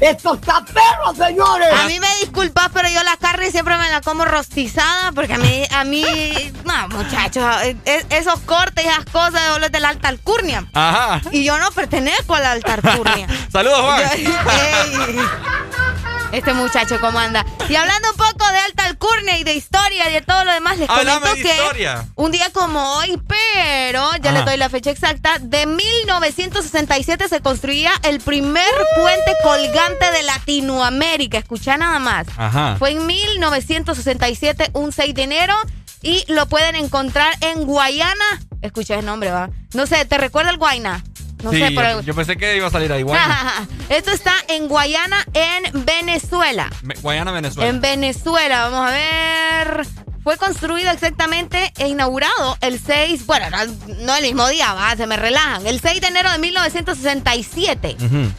[0.00, 1.68] ¡Esto está perro, señores!
[1.72, 5.38] a mí me disculpas, pero yo la carne siempre me la como rostizada porque a
[5.38, 6.04] mí, a mí,
[6.64, 7.44] no, muchachos,
[7.84, 10.66] es- esos cortes y esas cosas de de la alta alcurnia.
[10.74, 11.20] Ajá.
[11.30, 13.28] Y yo no pertenezco a la alta alcurnia.
[13.52, 14.02] Saludos, Juan.
[14.18, 15.16] Yo- Ey.
[16.32, 17.44] Este muchacho, ¿cómo anda?
[17.68, 20.78] Y hablando un poco de alta alcurnia y de historia y de todo lo demás,
[20.78, 22.06] les comento de que historia.
[22.16, 24.32] un día como hoy, pero ya Ajá.
[24.38, 28.64] les doy la fecha exacta, de 1967 se construía el primer
[28.96, 31.36] puente colgante de Latinoamérica.
[31.38, 32.26] Escucha nada más.
[32.36, 32.76] Ajá.
[32.78, 35.54] Fue en 1967, un 6 de enero,
[36.00, 38.40] y lo pueden encontrar en Guayana.
[38.62, 39.50] Escucha el nombre, va.
[39.74, 41.04] No sé, ¿te recuerda el Guayna?
[41.42, 42.00] No sí, sé, yo, pero...
[42.02, 43.04] yo pensé que iba a salir ahí.
[43.88, 46.70] Esto está en Guayana, en Venezuela.
[46.82, 47.68] Ve- Guayana, Venezuela.
[47.68, 49.86] En Venezuela, vamos a ver.
[50.22, 55.08] Fue construido exactamente e inaugurado el 6, bueno, no, no el mismo día, va, se
[55.08, 55.66] me relajan.
[55.66, 57.96] El 6 de enero de 1967.
[58.00, 58.32] Ujú.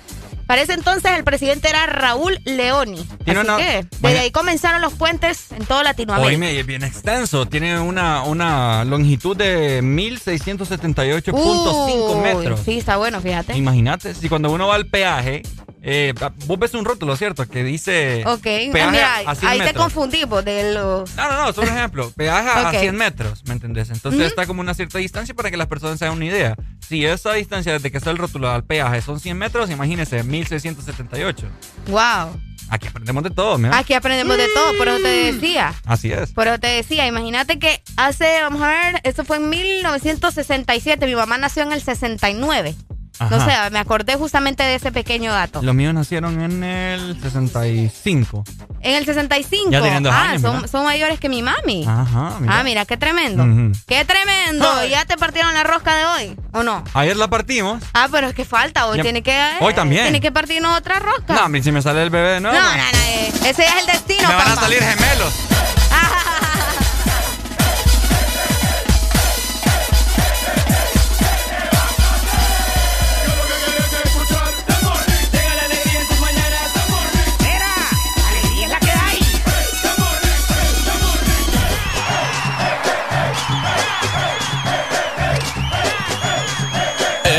[0.48, 3.06] Para ese entonces el presidente era Raúl Leoni.
[3.24, 6.32] Tiene Así una- que desde Vaya- ahí comenzaron los puentes en toda Latinoamérica.
[6.34, 7.46] Oíme, es bien extenso.
[7.46, 12.60] Tiene una, una longitud de 1678.5 Uy, metros.
[12.66, 13.56] Sí, está bueno, fíjate.
[13.58, 15.44] Imagínate, si cuando uno va al peaje,
[15.86, 16.14] eh,
[16.46, 17.46] vos ves un rótulo, ¿cierto?
[17.48, 19.84] Que dice Ok, peaje mira, a 100 ahí te metros.
[19.84, 21.14] confundimos de los...
[21.16, 22.10] No, no, no, un ejemplo.
[22.16, 22.80] Peaje a Ok.
[22.80, 23.90] 100 metros, ¿me entendés?
[23.90, 26.56] Entonces está como una cierta distancia para que las personas se hagan una idea.
[26.88, 31.48] Si esa distancia desde que está el rótulo al peaje son 100 metros, imagínense, 1678.
[31.88, 32.40] Wow.
[32.70, 33.78] Aquí aprendemos de todo, mira.
[33.78, 35.74] Aquí aprendemos de todo, por eso te decía.
[35.86, 36.32] Así es.
[36.34, 41.38] Pero te decía, imagínate que hace, vamos a ver, esto fue en 1967, mi mamá
[41.38, 42.74] nació en el 69.
[43.20, 45.62] No sé, me acordé justamente de ese pequeño dato.
[45.62, 48.44] Los míos nacieron en el 65.
[48.82, 49.72] En el 65.
[49.72, 51.86] Ya tienen dos ah, años, son, mayores que mi mami.
[51.88, 52.60] Ajá, mira.
[52.60, 53.46] Ah, mira, qué tremendo.
[53.88, 54.86] Qué tremendo.
[54.88, 56.84] ¿Ya te partieron la rosca de hoy o no?
[56.94, 57.82] Ayer la partimos.
[57.94, 58.88] Ah, pero es que falta.
[58.88, 59.40] Hoy Ya- tiene que.
[59.62, 60.04] Hoy también.
[60.04, 61.34] Tiene que partirnos otra rosca.
[61.34, 62.66] No, hombre, si me sale el bebé de no, nuevo.
[62.66, 65.34] no, no, eh, Ese es el destino, me van a salir gemelos.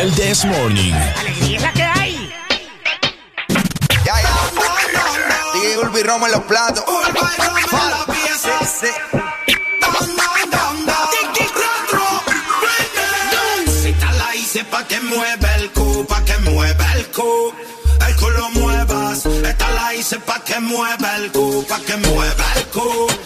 [0.05, 0.92] El This Morning.
[0.92, 2.30] Alegría es la que hay.
[4.05, 6.02] Ya, ya.
[6.05, 6.84] Roma en los platos.
[13.86, 17.55] Esta la hice pa' que mueva el cu, pa' que mueva el cu.
[18.07, 19.24] El cu lo muevas.
[19.24, 22.44] Esta la hice pa' que mueva el cu, pa' que mueva.
[22.57, 23.23] El cu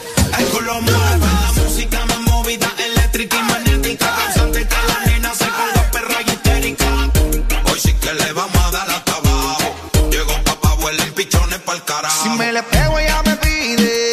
[12.59, 14.11] le pego ella me pide.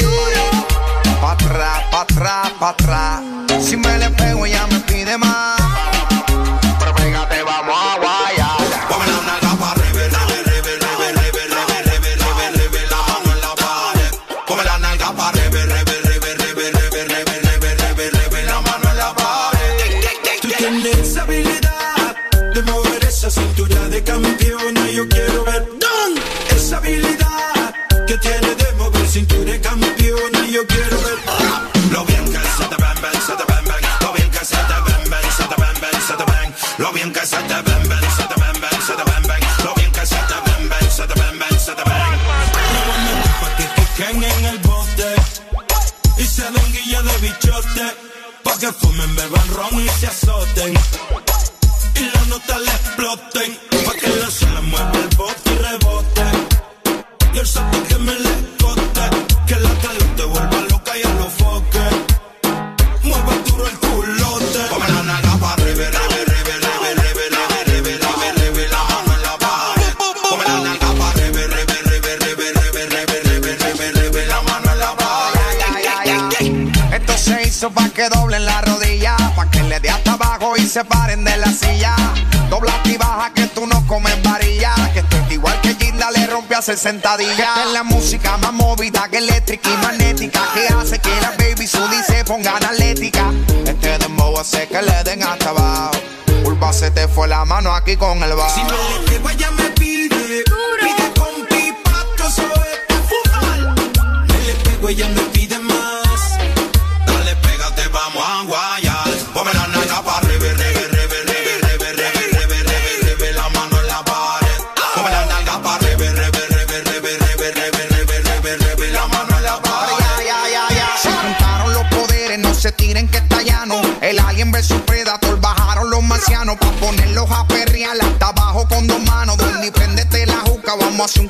[1.22, 3.35] Pa' atrás, pa' atrás, pa' atrás
[29.86, 30.48] de campeona.
[30.48, 31.20] Yo quiero ver
[31.92, 32.26] lo bien
[32.76, 33.02] ven,
[33.46, 33.82] ven.
[33.98, 35.56] Lo bien que se te
[36.16, 36.56] te ven.
[36.78, 37.54] Lo bien que se te
[38.28, 38.60] te ven,
[39.04, 39.42] ven, ven.
[39.64, 40.16] Lo bien que se
[40.90, 41.16] se te
[41.76, 42.06] te ven.
[43.98, 44.60] En el
[46.18, 47.02] y den guilla
[48.60, 50.74] que fumen, beban ron y se azoten.
[80.76, 81.96] Se paren de la silla.
[82.50, 84.74] Dobla y baja que tú no comes varilla.
[84.92, 88.52] Que esto es igual que Ginda le rompe a hacer sentadilla es la música más
[88.52, 90.42] movida que eléctrica y magnética.
[90.54, 93.32] Que hace que la baby Sudi se pongan atlética
[93.66, 95.92] Este dembow hace que le den hasta abajo.
[96.44, 98.54] Urba se te fue la mano aquí con el bajo.
[98.54, 100.10] Si me le pego, ella me pide.
[100.10, 103.76] Pide con pipa, que eso es pa' fumar.
[104.28, 105.15] Me le pego, ella me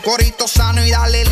[0.06, 1.25] corito sano y dale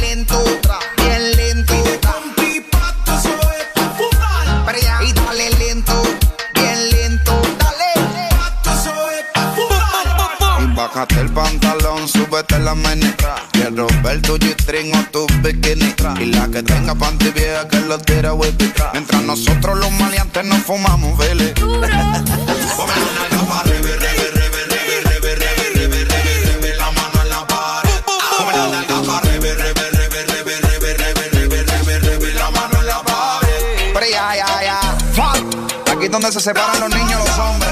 [36.43, 37.71] separan los niños y los hombres.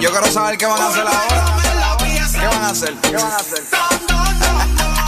[0.00, 1.56] Yo quiero saber qué van a hacer ahora.
[2.32, 2.94] ¿Qué van a hacer?
[3.00, 3.62] ¿Qué van a hacer?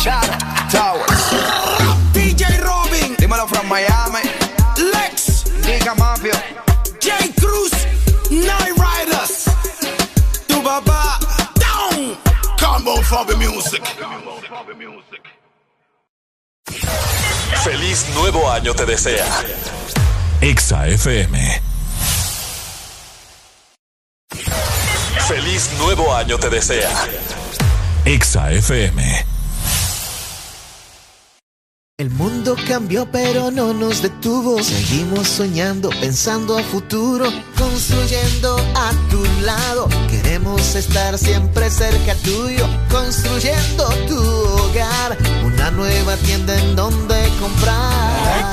[0.01, 0.22] Chad
[0.70, 1.24] Towers.
[2.12, 3.16] DJ Robin.
[3.16, 4.20] Dímelo from Miami.
[4.76, 5.45] Lex.
[5.64, 6.40] Giga Mafia.
[7.03, 7.32] J.
[7.40, 7.72] Cruz.
[8.30, 9.47] Night Riders.
[10.47, 11.18] Tu papá.
[11.59, 12.16] Down.
[12.61, 13.82] Combo for the music.
[17.64, 19.26] Feliz nuevo año te desea.
[20.40, 21.63] Exa FM.
[26.39, 26.91] Te desea.
[28.05, 29.24] Exa FM.
[31.97, 34.61] El mundo cambió pero no nos detuvo.
[34.62, 37.26] Seguimos soñando, pensando a futuro,
[37.57, 39.89] construyendo a tu lado.
[40.11, 45.16] Queremos estar siempre cerca tuyo, construyendo tu hogar.
[45.45, 48.12] Una nueva tienda en donde comprar.
[48.24, 48.51] La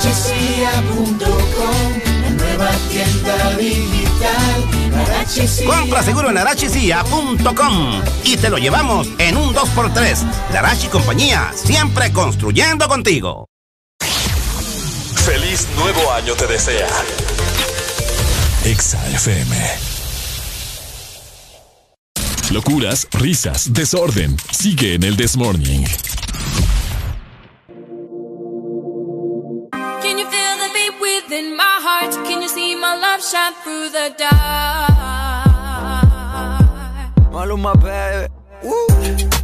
[2.62, 5.00] nueva tienda digital.
[5.06, 5.66] Arachicia.
[5.66, 10.18] Compra seguro en arachicia.com y te lo llevamos en un 2x3.
[10.52, 13.46] Darachi Compañía, siempre construyendo contigo.
[15.24, 16.88] Feliz nuevo año te desea.
[18.64, 19.56] Exa FM.
[22.50, 24.36] Locuras, risas, desorden.
[24.50, 25.36] Sigue en el This
[33.32, 34.92] shine through the dark?
[37.32, 38.28] Maluma, baby.
[38.62, 39.41] Puedo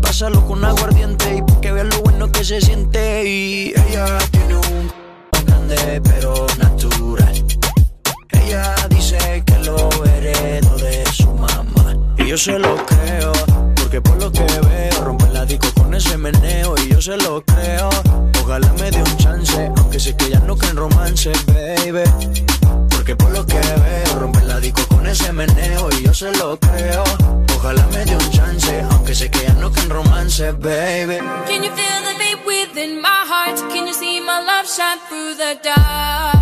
[0.00, 3.28] Pásalo con aguardiente y que veas lo bueno que se siente.
[3.28, 4.90] Y ella tiene un
[5.44, 7.44] grande pero natural.
[8.30, 11.94] Ella dice que lo heredó de su mamá.
[12.16, 13.32] Y yo se lo creo,
[13.76, 16.74] porque por lo que veo, rompe la disco con ese meneo.
[16.78, 17.90] Y yo se lo creo,
[18.42, 19.70] ojalá me dé un chance.
[19.76, 22.04] Aunque sé que ya no creen romance, baby.
[23.10, 25.88] Porque por lo que veo, rompe la disco con ese meneo.
[25.98, 27.02] Y yo se lo creo,
[27.56, 28.84] ojalá me dé un chance.
[28.90, 31.18] Aunque sé que ya no creen romance, baby.
[31.48, 33.58] Can you feel the beat within my heart?
[33.72, 36.39] Can you see my love shine through the dark?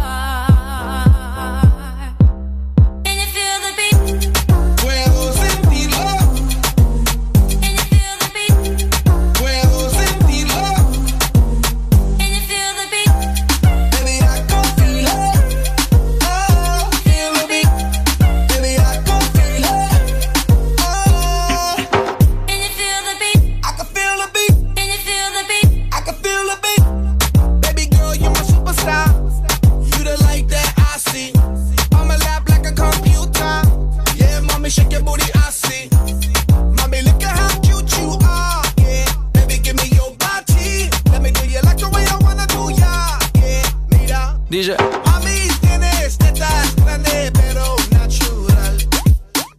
[44.59, 44.77] Mira.
[44.77, 44.77] Dice.
[45.07, 48.79] Mami, tienes tetas grandes, pero natural.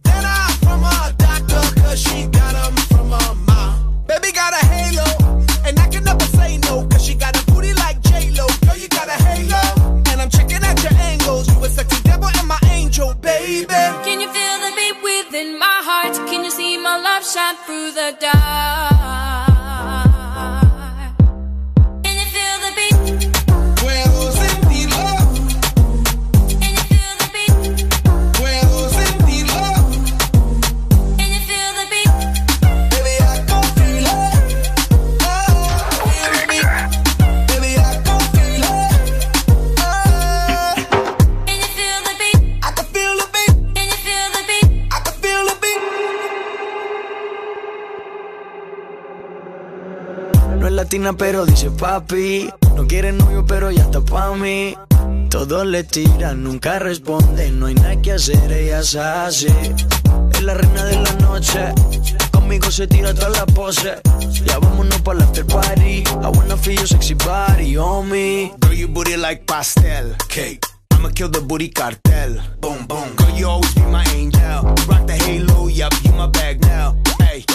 [0.02, 4.04] Then I from a doctor, cause she got 'em from her mom.
[4.06, 5.08] Baby got a halo,
[5.64, 8.46] and I can never say no, cause she got a booty like J-Lo.
[8.66, 9.62] Girl, you got a halo,
[10.10, 11.48] and I'm checking out your angles.
[11.48, 13.66] You a sexy devil and my angel, baby.
[14.04, 16.14] Can you feel the beat within my heart?
[16.28, 18.89] Can you see my love shine through the dark?
[51.18, 52.50] Pero dice papi.
[52.76, 54.76] No quiere novio, pero ya está pa' mí.
[55.28, 57.50] Todos le tiran, nunca responde.
[57.50, 59.48] No hay nada que hacer, ella es así.
[60.32, 61.72] Es la reina de la noche.
[62.30, 64.00] Conmigo se tira toda la pose.
[64.46, 66.04] Ya vámonos para after party.
[66.22, 67.76] I wanna feel your sexy body
[68.08, 68.52] me.
[68.60, 70.64] Girl, you booty like pastel cake.
[70.92, 72.40] I'ma kill the booty cartel.
[72.60, 73.14] Boom, boom.
[73.16, 74.62] Girl, you always be my angel.
[74.88, 76.60] Rock the halo, yup, you my bag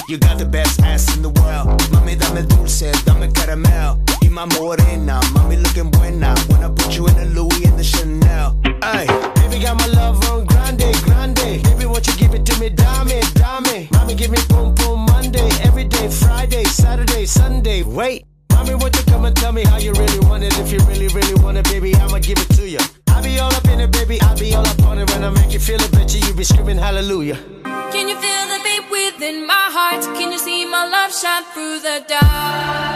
[0.07, 1.79] you got the best ass in the world.
[1.91, 3.99] Mami, dame dulce, dame caramel.
[4.21, 6.35] Y my morena, mami looking buena.
[6.49, 8.57] Wanna put you in the Louis and the Chanel.
[8.83, 11.63] Hey, baby, got my love on grande, grande.
[11.63, 13.87] Baby, won't you give it to me, dame, dame.
[13.89, 17.83] Mami, give me boom, boom, Monday, every day, Friday, Saturday, Sunday.
[17.83, 18.25] Wait.
[18.51, 20.57] Mommy, won't you come and tell me how you really want it?
[20.59, 22.79] If you really, really want it, baby, I'ma give it to you.
[23.09, 24.21] I be all up in it, baby.
[24.21, 25.09] I be all up on it.
[25.11, 27.54] When I make you feel it, bet you be screaming hallelujah.
[27.91, 30.03] Can you feel the beat within my heart?
[30.17, 32.95] Can you see my love shine through the dark?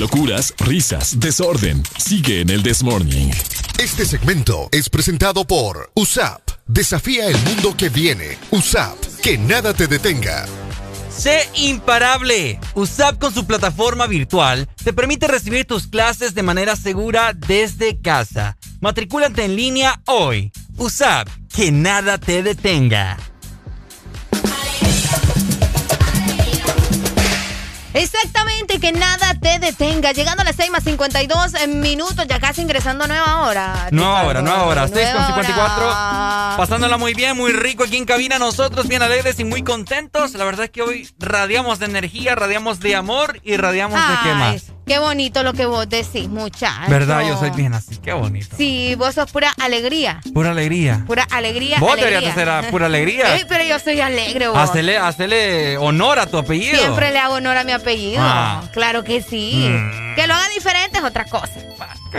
[0.00, 1.82] Locuras, risas, desorden.
[1.98, 3.30] Sigue en el Desmorning.
[3.78, 6.40] Este segmento es presentado por USAP.
[6.66, 8.38] Desafía el mundo que viene.
[8.50, 10.46] USAP, que nada te detenga.
[11.10, 12.58] ¡Sé imparable!
[12.74, 18.56] USAP con su plataforma virtual te permite recibir tus clases de manera segura desde casa.
[18.80, 20.52] Matricúlate en línea hoy.
[20.78, 23.18] USAP, que nada te detenga.
[27.92, 30.12] Exactamente, que nada te detenga.
[30.12, 33.88] Llegando a las 6 más 52 minutos, ya casi ingresando a nueva hora.
[33.90, 34.88] Nueva hora, nueva hora.
[34.88, 35.86] 6 con Nueva 54.
[35.86, 36.54] hora.
[36.56, 38.38] Pasándola muy bien, muy rico aquí en cabina.
[38.38, 40.32] Nosotros bien alegres y muy contentos.
[40.32, 44.34] La verdad es que hoy radiamos de energía, radiamos de amor y radiamos de qué
[44.34, 44.72] más.
[44.90, 46.90] Qué bonito lo que vos decís, muchacho.
[46.90, 47.20] ¿Verdad?
[47.20, 47.96] Yo soy bien así.
[47.98, 48.56] Qué bonito.
[48.56, 50.20] Sí, vos sos pura alegría.
[50.34, 51.04] Pura alegría.
[51.06, 51.78] Pura alegría.
[51.78, 52.10] Vos alegría.
[52.10, 53.36] deberías ser a pura alegría.
[53.36, 54.58] Ey, pero yo soy alegre, vos.
[54.58, 56.76] Hacele, hacele honor a tu apellido.
[56.76, 58.18] Siempre le hago honor a mi apellido.
[58.20, 58.64] Ah.
[58.72, 59.68] Claro que sí.
[59.68, 60.16] Mm.
[60.16, 61.54] Que lo haga diferente es otra cosa.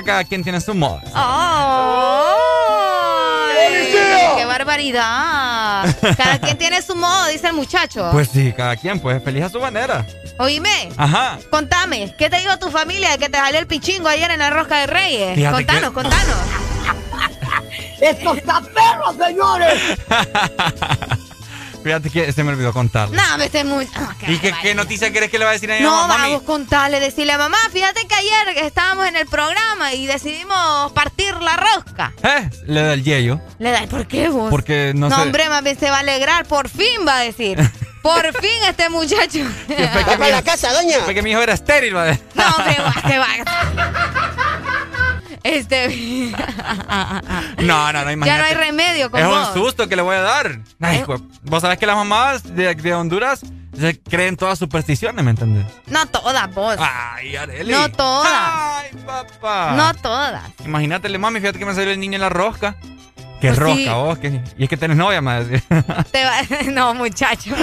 [0.05, 1.01] Cada quien tiene su modo.
[4.37, 5.95] ¡Qué barbaridad!
[6.17, 8.09] Cada quien tiene su modo, dice el muchacho.
[8.11, 10.05] Pues sí, cada quien, pues feliz a su manera.
[10.37, 11.37] Oíme, Ajá.
[11.49, 14.49] contame, ¿qué te dijo tu familia de que te salió el pichingo ayer en la
[14.49, 15.35] rosca de Reyes?
[15.35, 16.37] Fíjate contanos, que- contanos.
[18.01, 19.79] ¡Esto está perro, señores!
[21.83, 23.17] Fíjate que se me olvidó contarle.
[23.17, 23.87] No, me estoy muy...
[23.95, 26.07] ah, ¿Y qué, qué noticia querés que le va a decir a mi No, mamá?
[26.17, 26.29] Mami?
[26.31, 31.33] vamos, contarle, decirle a mamá, fíjate que ayer estábamos en el programa y decidimos partir
[31.41, 32.13] la rosca.
[32.23, 32.49] ¿Eh?
[32.67, 33.41] Le da el yello.
[33.59, 34.49] Le da, ¿por qué vos?
[34.51, 35.21] Porque no, No, sé.
[35.23, 37.57] hombre, más bien se va a alegrar, por fin va a decir.
[38.01, 39.41] Por fin este muchacho.
[39.69, 40.97] Va para la casa, doña.
[41.05, 42.23] Porque mi hijo era estéril, va a decir.
[42.33, 43.27] No, hombre, va, se va.
[45.43, 46.31] Este.
[47.61, 48.27] No, no, no, imagínate.
[48.27, 49.47] ya no hay remedio con Es vos.
[49.49, 50.59] un susto que le voy a dar.
[50.79, 51.05] Ay, ¿Eh?
[51.43, 53.41] Vos sabés que las mamás de, de Honduras
[53.77, 55.65] se creen todas supersticiones, ¿me entendés?
[55.87, 56.75] No todas, vos.
[56.79, 57.71] Ay, Areli.
[57.71, 58.31] No todas.
[58.33, 59.73] Ay, papá.
[59.75, 60.43] No todas.
[60.65, 62.75] Imagínate, mami, fíjate que me salió el niño en la rosca.
[63.39, 63.89] ¿Qué Pues rosca sí.
[63.89, 64.19] vos?
[64.57, 65.63] Y es que tenés novia, decir.
[66.11, 67.55] Te va- No, muchacho.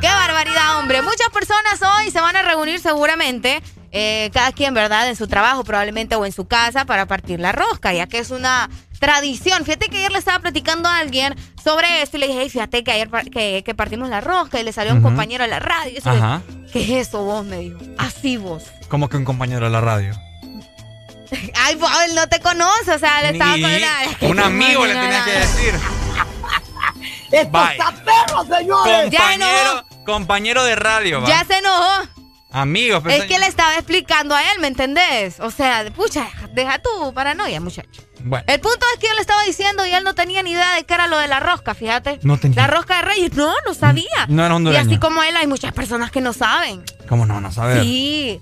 [0.00, 1.02] Qué barbaridad, hombre.
[1.02, 3.62] Muchas personas hoy se van a reunir seguramente,
[3.92, 5.08] eh, cada quien, ¿verdad?
[5.08, 8.30] En su trabajo probablemente o en su casa para partir la rosca, ya que es
[8.30, 8.68] una
[8.98, 9.64] tradición.
[9.64, 12.82] Fíjate que ayer le estaba platicando a alguien sobre esto y le dije, "Hey, fíjate
[12.84, 15.58] que ayer par- que, que partimos la rosca y le salió un compañero a la
[15.58, 15.98] radio.
[15.98, 16.40] Eso, Ajá.
[16.72, 17.44] ¿Qué es eso vos?
[17.44, 17.78] Me dijo.
[17.98, 18.64] Así vos.
[18.88, 20.14] Como que un compañero de la radio.
[21.62, 23.88] Ay, vos, él no te conoce, o sea, le estaba Ni con la...
[24.28, 25.74] un amigo le tenía que decir.
[27.32, 27.72] ¡Esto Bye.
[27.72, 29.04] está perro, señores!
[29.10, 31.28] Compañero, compañero de radio, va.
[31.28, 32.21] Ya se enojó.
[32.52, 35.40] Amigos, pero Es que le estaba explicando a él, ¿me entendés?
[35.40, 38.02] O sea, pucha, deja tu paranoia, muchacho.
[38.24, 38.44] Bueno.
[38.46, 40.84] El punto es que yo le estaba diciendo y él no tenía ni idea de
[40.84, 42.20] qué era lo de la rosca, fíjate.
[42.22, 42.60] No tenía.
[42.62, 44.26] La rosca de Reyes, no, no sabía.
[44.28, 44.82] No era Y hondureño.
[44.90, 46.84] así como él, hay muchas personas que no saben.
[47.08, 47.40] ¿Cómo no?
[47.40, 47.82] No saber.
[47.82, 48.40] Sí.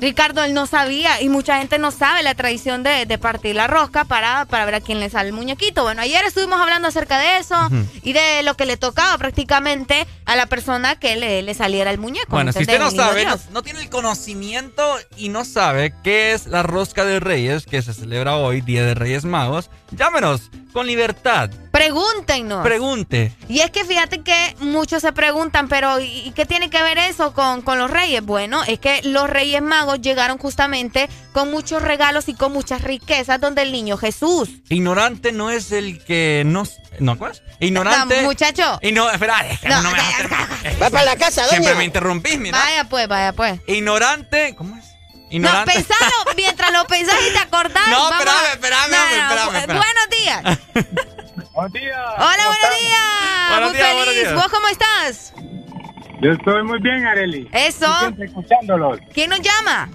[0.00, 3.66] Ricardo, él no sabía y mucha gente no sabe la tradición de, de partir la
[3.66, 5.82] rosca para, para ver a quién le sale el muñequito.
[5.82, 7.56] Bueno, ayer estuvimos hablando acerca de eso
[8.02, 11.98] y de lo que le tocaba prácticamente a la persona que le, le saliera el
[11.98, 12.28] muñeco.
[12.30, 14.82] Bueno, ¿me si usted no sabe, no tiene el conocimiento
[15.16, 18.94] y no sabe qué es la rosca de Reyes, que se celebra hoy, Día de
[18.94, 21.50] Reyes Magos, llámenos con libertad.
[21.70, 22.62] Pregúntenos.
[22.64, 23.32] Pregunte.
[23.48, 27.32] Y es que fíjate que muchos se preguntan, pero ¿y qué tiene que ver eso
[27.32, 28.24] con, con los reyes?
[28.24, 33.40] Bueno, es que los reyes magos llegaron justamente con muchos regalos y con muchas riquezas
[33.40, 34.50] donde el niño Jesús.
[34.68, 36.64] Ignorante no es el que no...
[36.98, 37.16] ¿No?
[37.16, 37.40] ¿Cuál?
[37.60, 38.22] Ignorante...
[38.22, 38.78] No, muchacho.
[38.82, 39.98] Y no, espera, es que No, no me
[40.82, 41.50] Va para la casa, doña.
[41.50, 42.58] Siempre me interrumpís, mira.
[42.58, 43.60] Vaya pues, vaya pues.
[43.66, 44.54] Ignorante...
[44.56, 44.87] ¿Cómo es?
[45.30, 45.72] No, Ignorante...
[45.72, 47.88] pensalo, mientras lo pensás y te acordás.
[47.88, 49.78] No, espérame, espérame, No, no, espérame, bu- espérame.
[49.78, 50.42] Buenos días.
[51.54, 51.98] Buenos días.
[52.16, 53.48] Hola, buenos días.
[53.50, 54.14] Buenos Muy días, feliz.
[54.20, 54.34] días.
[54.34, 55.32] ¿Vos cómo estás?
[56.20, 57.48] Yo estoy muy bien, Areli.
[57.52, 57.86] Eso.
[58.18, 59.00] Escuchándolos.
[59.12, 59.88] ¿Quién nos llama?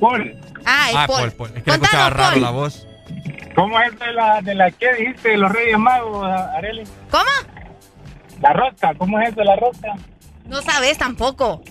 [0.00, 0.38] Paul.
[0.66, 1.20] Ah, es Ah, Paul.
[1.20, 1.50] Paul, Paul.
[1.56, 2.42] Es que le escuchaba Contanos, raro Paul.
[2.42, 2.86] la voz.
[3.54, 6.82] ¿Cómo es de la, de la que dijiste de los Reyes Magos, Areli?
[7.10, 7.24] ¿Cómo?
[8.40, 9.92] La rosca, ¿cómo es eso de la rosca?
[10.46, 11.62] No sabes tampoco.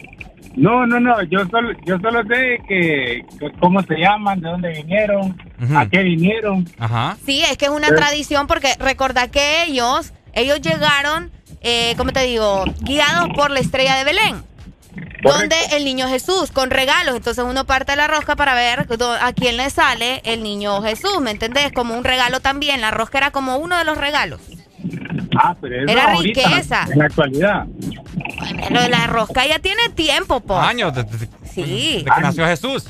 [0.56, 4.70] No, no, no, yo solo, yo solo sé que, que cómo se llaman, de dónde
[4.70, 5.36] vinieron,
[5.76, 6.68] a qué vinieron.
[6.78, 7.18] Ajá.
[7.26, 7.94] Sí, es que es una Eh.
[7.96, 11.32] tradición porque recordad que ellos, ellos llegaron,
[11.62, 12.66] eh, ¿cómo te digo?
[12.82, 14.44] Guiados por la estrella de Belén.
[15.24, 17.16] Donde el niño Jesús, con regalos.
[17.16, 18.86] Entonces uno parte la rosca para ver
[19.22, 21.72] a quién le sale el niño Jesús, ¿me entendés?
[21.72, 22.82] Como un regalo también.
[22.82, 24.42] La rosca era como uno de los regalos.
[25.38, 26.86] Ah, pero eso Era ahorita, riqueza.
[26.92, 27.66] en la actualidad.
[28.70, 30.60] Lo de la rosca ya tiene tiempo, po.
[30.60, 31.62] Años desde, Sí.
[32.04, 32.88] desde que nació Jesús.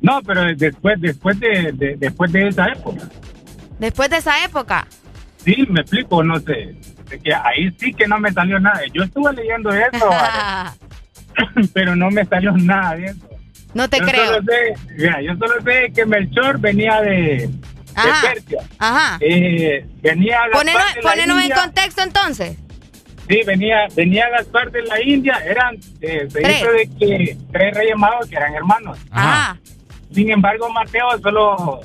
[0.00, 3.02] No, pero después, después de, de- después de esa época.
[3.78, 4.86] Después de esa época.
[5.44, 6.76] Sí, me explico, no sé.
[7.22, 8.80] Que ahí sí que no me salió nada.
[8.92, 10.10] Yo estuve leyendo eso.
[11.74, 13.28] pero no me salió nada de eso.
[13.74, 14.26] No te Yo creo.
[14.26, 17.50] solo sé- mira, yo solo sé que Melchor venía de,
[18.04, 18.28] de.
[18.28, 18.58] Persia.
[18.78, 19.18] Ajá.
[19.20, 21.56] Eh, venía a Ponenos, Gaspar de la ponenos en India.
[21.62, 22.56] contexto entonces.
[23.28, 25.38] Sí, venía, venía Gaspar de la India.
[25.44, 26.60] Eran, eh, se Tres.
[26.60, 28.98] hizo de que tres reyes magos que eran hermanos.
[29.10, 29.56] Ajá.
[30.12, 31.80] Sin embargo, Mateo solo,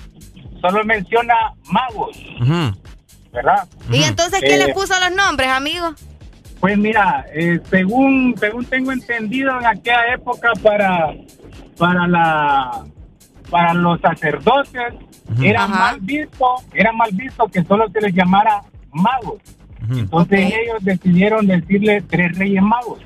[0.62, 1.34] solo menciona
[1.66, 2.18] magos,
[3.34, 3.68] ¿verdad?
[3.92, 5.96] ¿Y entonces qué Eh, les puso los nombres, amigos?
[6.60, 11.14] Pues mira, eh, según según tengo entendido en aquella época para
[11.78, 12.84] para la
[13.52, 14.94] para los sacerdotes
[15.42, 15.74] era Ajá.
[15.80, 19.40] mal visto, era mal visto que solo se les llamara magos.
[19.90, 23.00] Entonces ellos decidieron decirle tres reyes magos.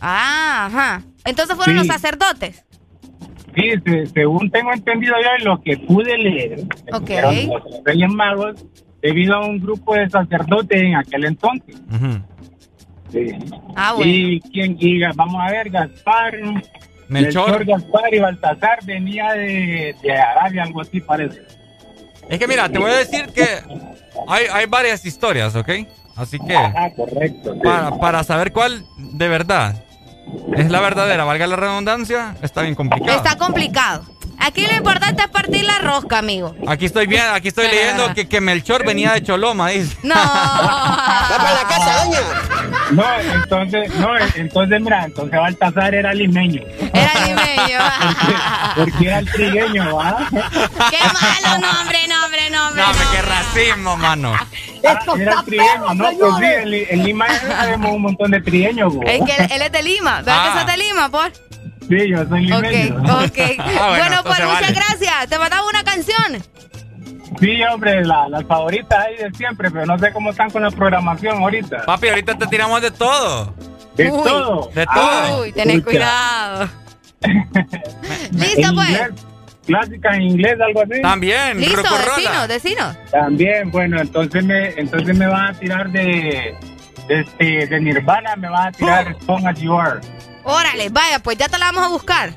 [0.00, 1.02] Ah, ajá.
[1.24, 1.78] Entonces fueron Sí.
[1.78, 2.64] los sacerdotes.
[3.54, 6.60] Sí, se- según tengo entendido yo y lo que pude leer,
[6.92, 7.10] Ok.
[7.10, 8.64] eran los reyes magos
[9.02, 11.76] debido a un grupo de sacerdotes en aquel entonces.
[13.10, 13.26] Sí.
[13.76, 14.10] Ah, bueno.
[14.10, 16.34] Y quién diga, vamos a ver, Gaspar,
[17.08, 17.64] Melchor.
[17.64, 21.42] Gaspar y Baltasar venía de, de Arabia, algo así parece.
[22.28, 23.44] Es que mira, te voy a decir que
[24.28, 25.68] hay, hay varias historias, ¿ok?
[26.16, 27.54] Así que Ah, correcto.
[27.54, 27.60] sí.
[27.62, 29.82] para, para saber cuál de verdad
[30.56, 33.16] es la verdadera, valga la redundancia, está bien complicado.
[33.16, 34.04] Está complicado.
[34.44, 36.54] Aquí lo importante es partir la rosca, amigo.
[36.66, 39.96] Aquí estoy bien, aquí estoy leyendo que, que Melchor venía de Choloma, dice.
[40.02, 40.14] No.
[40.14, 42.18] la casa, doña!
[42.90, 46.62] No, entonces, no, entonces mira, entonces Baltasar era limeño.
[46.92, 47.78] Era limeño.
[48.76, 50.28] Porque era el trigueño, ¿va?
[50.30, 52.82] Qué malo nombre, nombre, nombre.
[52.82, 54.34] No, hombre, qué racismo, mano.
[54.34, 54.46] Ah,
[55.18, 56.04] Era el trigueño, ¿no?
[56.18, 59.02] Pues sí, en, Li- en Lima sabemos un montón de trigueños, bo.
[59.04, 60.16] Es que él, él es de Lima.
[60.18, 60.52] ¿Verdad Ah.
[60.52, 61.32] que sos de Lima, por?
[61.98, 62.96] Sí, yo soy limeño.
[63.02, 63.38] Ok, ok.
[63.80, 64.74] Ah, bueno, pues entonces muchas vale.
[64.74, 65.28] gracias.
[65.28, 66.42] Te mandamos una canción.
[67.40, 70.70] Sí, hombre, la- las favoritas ahí de siempre, pero no sé cómo están con la
[70.70, 71.84] programación ahorita.
[71.84, 73.54] Papi, ahorita te tiramos de todo.
[73.96, 74.22] De Uy.
[74.24, 74.70] todo.
[74.74, 75.42] De todo.
[75.42, 76.68] Uy, tenés cuidado.
[78.32, 78.88] Listo, pues.
[78.88, 79.10] inglés,
[79.66, 81.02] clásica en inglés, algo así.
[81.02, 82.96] También, Listo, decinos, decinos.
[83.10, 86.54] También, bueno, entonces me, entonces me van a tirar de,
[87.08, 90.00] de, este, de Nirvana, me van a tirar Strong as You Are.
[90.44, 92.34] Órale, vaya, pues ya te la vamos a buscar.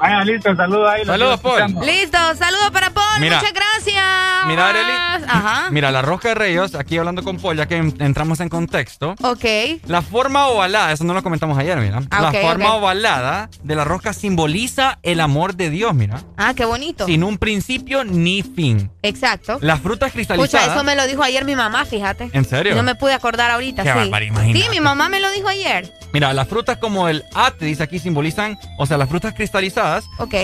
[0.00, 1.04] Vaya, listo, saludos ahí.
[1.04, 1.54] Saludos, Paul.
[1.60, 1.84] escuchando.
[1.86, 3.20] Listo, saludos para Paul.
[3.20, 3.36] Mira.
[3.36, 4.04] Muchas gracias.
[4.46, 5.24] Mira, Arely.
[5.28, 5.70] Ajá.
[5.70, 9.14] Mira, la rosca de reyes, aquí hablando con Paul, ya que en- entramos en contexto.
[9.22, 9.44] Ok.
[9.86, 12.00] La forma ovalada, eso no lo comentamos ayer, mira.
[12.10, 16.22] Ah, la forma ovalada de la rosca simboliza el amor de Dios, mira.
[16.38, 17.04] Ah, qué bonito.
[17.06, 18.90] Sin un principio ni fin.
[19.02, 19.58] Exacto.
[19.60, 20.68] Las frutas cristalizadas.
[20.74, 22.30] eso me lo dijo ayer mi mamá, fíjate.
[22.32, 22.74] ¿En serio?
[22.74, 24.10] No me pude acordar ahorita, Qué sí.
[24.10, 24.26] bárbaro.
[24.52, 25.92] Sí, mi mamá me lo dijo ayer.
[26.12, 29.89] Mira, las frutas como el ate, dice aquí, simbolizan, o sea, las frutas cristalizadas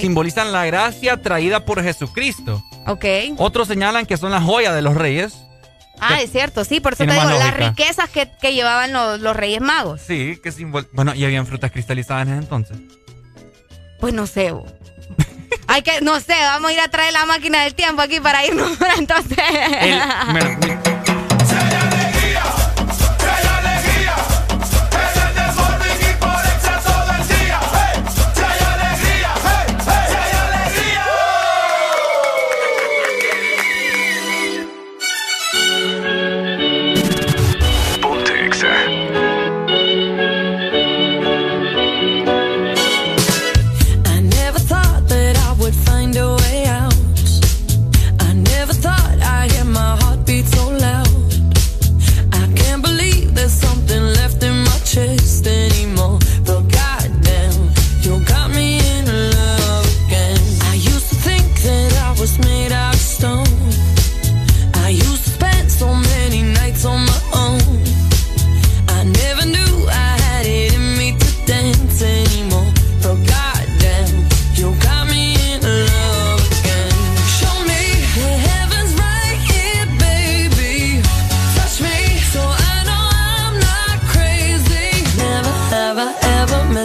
[0.00, 2.62] Simbolizan la gracia traída por Jesucristo.
[3.38, 5.34] Otros señalan que son la joya de los reyes.
[5.98, 9.34] Ah, es cierto, sí, por eso te digo, las riquezas que, que llevaban los, los
[9.34, 10.02] reyes magos.
[10.06, 10.86] Sí, que simbol...
[10.92, 12.76] Bueno, y habían frutas cristalizadas en ese entonces.
[13.98, 14.66] Pues no sé, bo.
[15.68, 18.44] Hay que, no sé, vamos a ir a traer la máquina del tiempo aquí para
[18.46, 19.38] irnos entonces.
[19.80, 19.98] El-
[20.34, 20.95] me-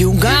[0.00, 0.39] You got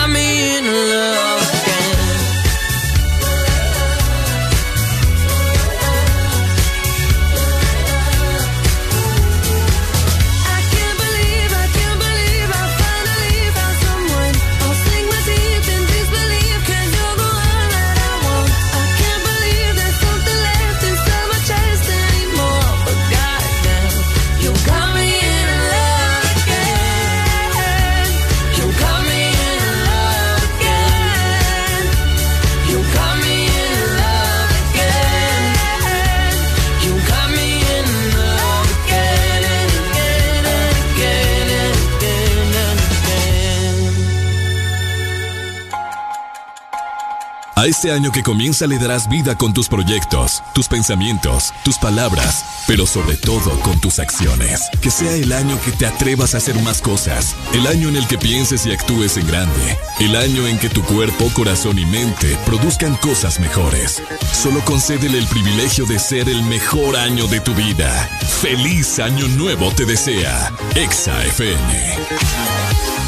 [47.60, 52.42] A este año que comienza le darás vida con tus proyectos, tus pensamientos, tus palabras,
[52.66, 54.70] pero sobre todo con tus acciones.
[54.80, 58.06] Que sea el año que te atrevas a hacer más cosas, el año en el
[58.06, 62.34] que pienses y actúes en grande, el año en que tu cuerpo, corazón y mente
[62.46, 64.02] produzcan cosas mejores.
[64.32, 68.08] Solo concédele el privilegio de ser el mejor año de tu vida.
[68.40, 72.99] Feliz año nuevo te desea, ExaFM.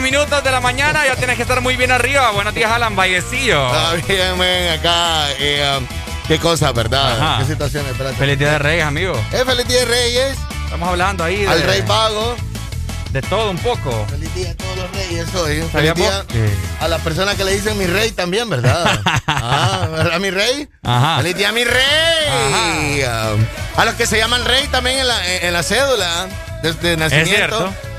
[0.00, 2.30] minutos de la mañana, ya tienes que estar muy bien arriba.
[2.30, 3.66] Buenos días, Alan Vallecillo.
[3.66, 5.30] Está bien, acá.
[5.38, 5.86] Eh, um,
[6.26, 7.20] qué cosas, ¿verdad?
[7.20, 7.38] Ajá.
[7.40, 8.16] Qué situaciones, espérate.
[8.16, 9.14] Feliz Día de Reyes, amigo.
[9.32, 10.38] Eh, feliz Día de Reyes.
[10.64, 11.48] Estamos hablando ahí de...
[11.48, 12.36] Al Rey Vago.
[13.10, 14.06] De todo un poco.
[14.08, 15.56] Feliz día a todos los reyes hoy.
[15.56, 15.68] ¿eh?
[15.72, 16.24] Feliz día
[16.80, 19.00] a las personas que le dicen mi rey también, ¿verdad?
[19.26, 20.68] ah, mi rey?
[20.84, 21.16] Ajá.
[21.16, 23.02] Feliz día a mi rey.
[23.02, 23.34] Ajá.
[23.76, 26.28] Ah, a los que se llaman rey también en la, en la cédula
[26.62, 27.32] de, de nacimiento.
[27.32, 27.89] Es cierto.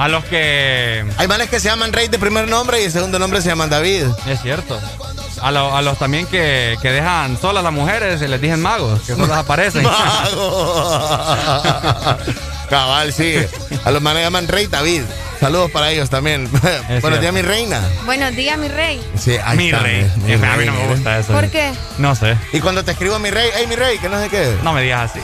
[0.00, 1.04] A los que.
[1.18, 3.68] Hay manes que se llaman rey de primer nombre y el segundo nombre se llaman
[3.68, 4.04] David.
[4.26, 4.80] Es cierto.
[5.42, 9.02] A, lo- a los también que, que dejan solas las mujeres, se les dicen magos,
[9.02, 9.84] que solo aparecen.
[12.70, 13.34] Cabal, sí.
[13.84, 15.02] A los manes llaman rey David.
[15.40, 16.48] Saludos para ellos también.
[16.50, 17.20] Buenos cierto.
[17.20, 17.80] días, mi reina.
[18.04, 19.02] Buenos días, mi rey.
[19.18, 20.10] Sí, ahí Mi está, rey.
[20.24, 21.32] mi a mí no me mi gusta eso.
[21.32, 21.72] ¿Por qué?
[21.98, 22.36] No sé.
[22.52, 24.56] Y cuando te escribo mi rey, hey mi rey, que no sé qué.
[24.62, 25.20] No me digas así.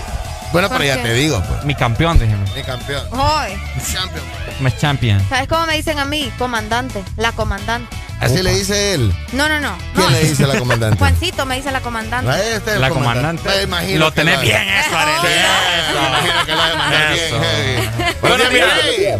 [0.53, 1.65] Bueno, ¿Por pero ya te digo, pues.
[1.65, 2.44] Mi campeón, déjeme.
[2.55, 3.03] Mi campeón.
[3.12, 3.53] Hoy.
[3.93, 4.24] Champion.
[4.61, 5.20] Mi champion.
[5.28, 6.33] ¿Sabes cómo me dicen a mí?
[6.39, 7.03] Comandante.
[7.16, 7.95] La comandante.
[8.20, 9.15] Así le dice él.
[9.33, 9.77] No, no, no.
[9.95, 10.99] ¿Quién le dice la comandante?
[11.01, 12.31] Juancito me dice la comandante.
[12.31, 13.47] Ah, este es La comandante.
[13.49, 15.20] Me imagino Lo tenés la- bien eso, Arely.
[15.20, 17.27] Sí, Me imagino que mandar bien.
[17.27, 17.41] Eso.
[17.41, 18.15] heavy.
[18.23, 19.19] Buenos Buenos días, mi rey.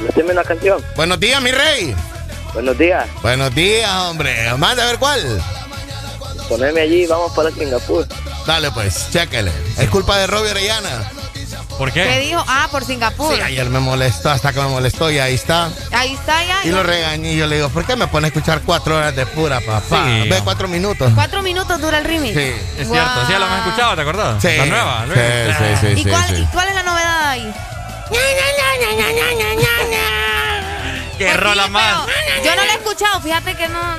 [0.00, 0.84] Decime una canción.
[0.96, 1.94] Buenos días, mi rey.
[2.54, 3.06] Buenos días.
[3.22, 4.52] Buenos días, hombre.
[4.56, 5.42] Manda a ver cuál.
[6.48, 8.06] Poneme allí, vamos para Singapur.
[8.46, 9.52] Dale, pues, chéquele.
[9.76, 10.97] Es culpa de Robbie Orellana.
[11.78, 12.18] ¿Por ¿Qué qué?
[12.20, 12.44] dijo?
[12.48, 13.34] Ah, por Singapur.
[13.34, 15.70] Sí, ayer me molestó, hasta que me molestó y ahí está.
[15.92, 16.58] Ahí está ya.
[16.64, 19.14] Y lo regañé y yo le digo, ¿por qué me pone a escuchar cuatro horas
[19.14, 20.04] de pura, papá?
[20.04, 20.28] Sí.
[20.28, 21.12] Ve cuatro minutos.
[21.14, 22.34] Cuatro minutos dura el remix.
[22.36, 22.52] Sí.
[22.78, 23.26] Es cierto.
[23.26, 24.42] Sí, ya lo hemos escuchado, ¿te acordás?
[24.42, 24.56] Sí.
[24.56, 25.04] La nueva.
[25.06, 25.56] Sí, Luis.
[25.56, 26.34] sí, sí, ¿Y, sí, cuál, sí.
[26.42, 27.54] y cuál es la novedad ahí?
[28.10, 28.18] Qué
[31.24, 32.06] Pues sí, rola pero más.
[32.44, 33.96] Yo no la he escuchado, fíjate que no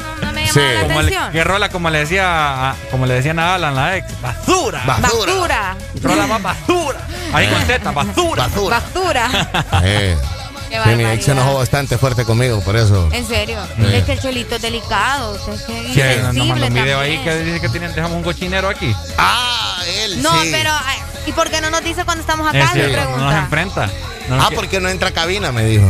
[0.54, 0.74] me Sí.
[0.76, 1.32] la Como le, atención.
[1.32, 4.22] qué rola, como le decía, a- como le decían a Alan, la ex.
[4.22, 4.82] Basura.
[4.86, 5.26] Basura.
[5.34, 5.76] Basura.
[6.02, 7.00] rola más basura.
[7.34, 8.48] Ahí con Z, basura.
[8.48, 8.80] Basura.
[8.80, 9.66] Basura.
[9.84, 10.18] Eh,
[10.84, 13.10] sí, mi ex se enojó bastante fuerte conmigo, por eso.
[13.12, 13.60] En serio.
[13.76, 13.86] Sí.
[13.96, 15.32] Es que el cholito es delicado.
[15.32, 17.70] o sea, es que es Sí, nos insensible mandó un video ahí que dice que
[17.70, 18.96] tienen, dejamos un cochinero aquí.
[19.18, 20.50] Ah, él No, sí.
[20.52, 20.72] pero.
[21.26, 22.74] ¿Y por qué no nos dice cuando estamos Es acá?
[22.76, 23.90] Me cierto, no nos enfrenta.
[24.30, 25.90] No nos Ah, que- porque no entra a cabina, me dijo.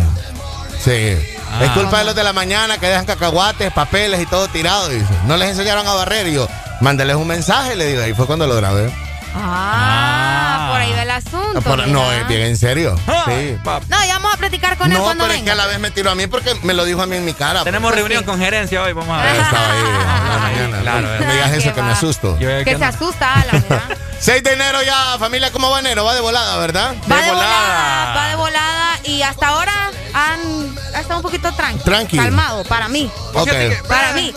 [0.84, 1.18] Sí.
[1.52, 1.66] Ah.
[1.66, 4.88] Es culpa de los de la mañana que dejan cacahuates, papeles y todo tirado.
[4.90, 5.06] Dice.
[5.26, 6.28] No les enseñaron a barrer.
[6.28, 6.48] Y yo,
[6.82, 8.02] mándeles un mensaje, le digo.
[8.04, 8.92] Ahí fue cuando lo grabé.
[9.36, 11.62] Ah, por ahí va el asunto.
[11.62, 12.96] Por- no, es bien en serio.
[13.26, 13.58] Sí.
[13.64, 15.80] No, ya vamos a platicar con él No, cuando pero es que a la vez
[15.80, 17.64] me tiró a mí porque me lo dijo a mí en mi cara.
[17.64, 18.00] Tenemos pues.
[18.00, 19.36] reunión con gerencia hoy, vamos a ver.
[19.36, 20.82] Estaba ahí a la mañana.
[20.82, 21.20] claro, no, eh.
[21.20, 22.40] me digas Ah, eso que me asusto.
[22.40, 22.86] Yo, Que ¿qué se no?
[22.88, 23.84] asusta, Alan, mira.
[24.20, 26.04] 6 de enero ya, familia, ¿cómo va enero?
[26.04, 26.96] Va de volada, ¿verdad?
[27.10, 28.16] Va De de volada, volada.
[28.16, 29.72] va de volada y hasta ahora
[30.14, 31.84] han ha estado un poquito tranquilo.
[31.84, 32.18] Tranqui.
[32.18, 33.10] Calmado, para mí.
[33.34, 33.49] Ok.
[33.49, 34.34] Fíjate que- Para mí.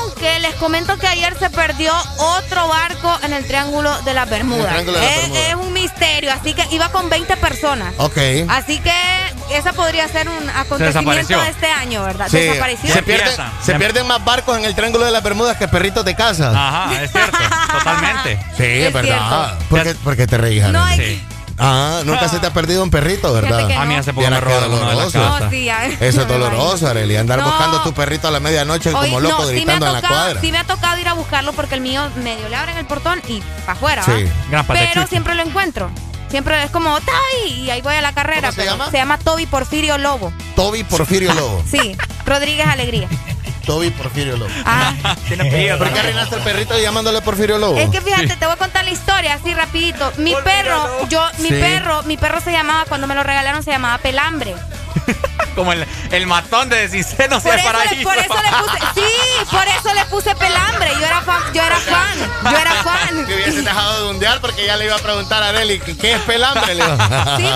[0.00, 4.84] Aunque les comento que ayer se perdió otro barco en el Triángulo de las Bermudas.
[4.84, 7.92] De las es, un misterio, así que iba con 20 personas.
[7.98, 8.16] Ok.
[8.48, 8.92] Así que
[9.50, 12.28] esa podría ser un acontecimiento de este año, ¿verdad?
[12.30, 12.92] Sí, Desapareció.
[12.92, 13.52] se, pierden, empieza.
[13.62, 16.50] se pierden más barcos en el Triángulo de las Bermudas que perritos de casa.
[16.50, 17.38] Ajá, es cierto,
[17.72, 18.38] totalmente.
[18.56, 19.46] Sí, es, verdad.
[19.48, 19.64] cierto.
[19.68, 21.24] ¿Por qué, por qué te reís, No, es Sí.
[21.58, 23.66] Ah, nunca se te ha perdido un perrito, ¿verdad?
[23.66, 24.00] Que A mí no.
[24.00, 25.18] hace poco me robaron uno de la casa.
[25.40, 27.16] No, sí, ya- Eso es doloroso, Arely.
[27.16, 27.46] Andar No.
[27.46, 29.92] buscando tu perrito a la medianoche Hoy- como loco no, sí me, ha gritando en
[29.92, 30.40] la tocado, cuadra.
[30.40, 33.20] sí me ha tocado ir a buscarlo porque el mío medio le abren el portón
[33.28, 34.02] y para afuera.
[34.04, 34.26] Sí.
[34.68, 35.90] Pero siempre lo encuentro.
[36.30, 38.40] Siempre es como Toby y ahí voy a la carrera.
[38.48, 38.90] ¿Cómo se pero llama?
[38.90, 40.30] Se llama Toby Porfirio Lobo.
[40.54, 41.64] Toby Porfirio Lobo.
[41.70, 43.08] Sí, Rodríguez Alegría.
[43.68, 44.50] Toby Porfirio Lobo.
[44.64, 44.94] Ah,
[45.28, 45.70] ¿Por qué
[46.00, 47.76] arruinaste el perrito llamándole Porfirio Lobo?
[47.76, 50.10] es que fíjate, te voy a contar la historia así rapidito.
[50.16, 51.54] Mi perro, yo, mi Sí.
[51.54, 54.54] perro, mi perro se llamaba, cuando me lo regalaron se llamaba Pelambre.
[55.54, 58.02] Como el, el matón de Cinceno Por se eso, le, paraíso.
[58.04, 60.04] por eso le puse, sí, por eso le
[64.40, 66.74] porque ya le iba a preguntar a Nelly ¿qué, es pelambre?
[66.74, 66.82] Le.
[66.84, 66.88] Sí,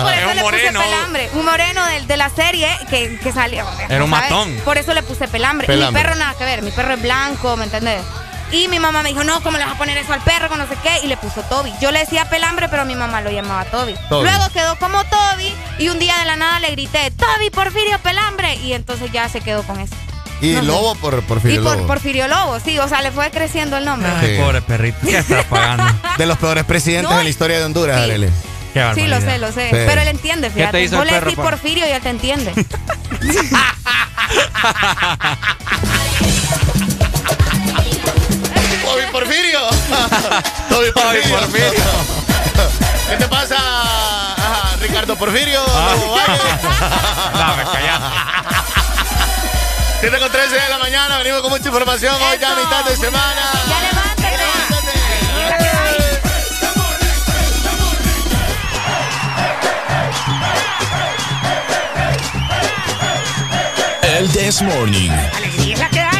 [0.01, 0.79] por Es eso un le moreno.
[0.79, 1.29] puse pelambre.
[1.33, 3.65] Un moreno de, de la serie que, que salió.
[3.89, 4.29] Era un ¿sabes?
[4.31, 4.51] matón.
[4.65, 5.67] Por eso le puse pelambre.
[5.67, 6.01] Pelambre.
[6.01, 6.61] Mi perro nada que ver.
[6.61, 8.01] Mi perro es blanco, ¿me entendés?
[8.51, 10.47] Y mi mamá me dijo, no, ¿cómo le vas a poner eso al perro?
[10.47, 10.99] Con no sé qué.
[11.03, 11.73] Y le puso Toby.
[11.81, 13.95] Yo le decía pelambre, pero mi mamá lo llamaba Toby.
[14.09, 14.29] Toby.
[14.29, 15.53] Luego quedó como Toby.
[15.79, 18.55] Y un día de la nada le grité, Toby, Porfirio, pelambre.
[18.57, 19.95] Y entonces ya se quedó con eso.
[20.43, 20.61] Y No.
[20.63, 21.87] Lobo por y Porfirio por Lobo.
[21.87, 22.77] Porfirio Lobo, sí.
[22.79, 24.09] O sea, le fue creciendo el nombre.
[24.19, 24.41] Ay, Sí.
[24.41, 24.97] pobre perrito.
[25.03, 25.85] ¿Qué estás pagando?
[26.17, 28.03] De los peores presidentes No, de la historia de Honduras, sí.
[28.11, 28.29] Arely.
[28.73, 29.69] Qué Sí, lo sé, lo sé.
[29.69, 29.75] Sí.
[29.85, 30.87] Pero él entiende, ¿Qué te fíjate.
[30.95, 31.43] Vos le decís pa?
[31.43, 32.51] Porfirio y él te entiende.
[38.83, 39.59] Toby Porfirio.
[40.69, 41.37] Toby Porfirio.
[41.39, 41.71] Porfirio.
[43.09, 45.61] ¿Qué te pasa, ajá, Ricardo Porfirio?
[45.67, 45.95] Ah.
[47.33, 48.01] No, me callas.
[50.03, 52.65] 7 con 13 de la mañana, venimos con mucha información hoy ya a Eso.
[52.65, 53.41] mitad de semana.
[53.69, 54.33] Ya levántate.
[64.19, 65.09] El This Morning.
[65.37, 66.12] Alegría es la que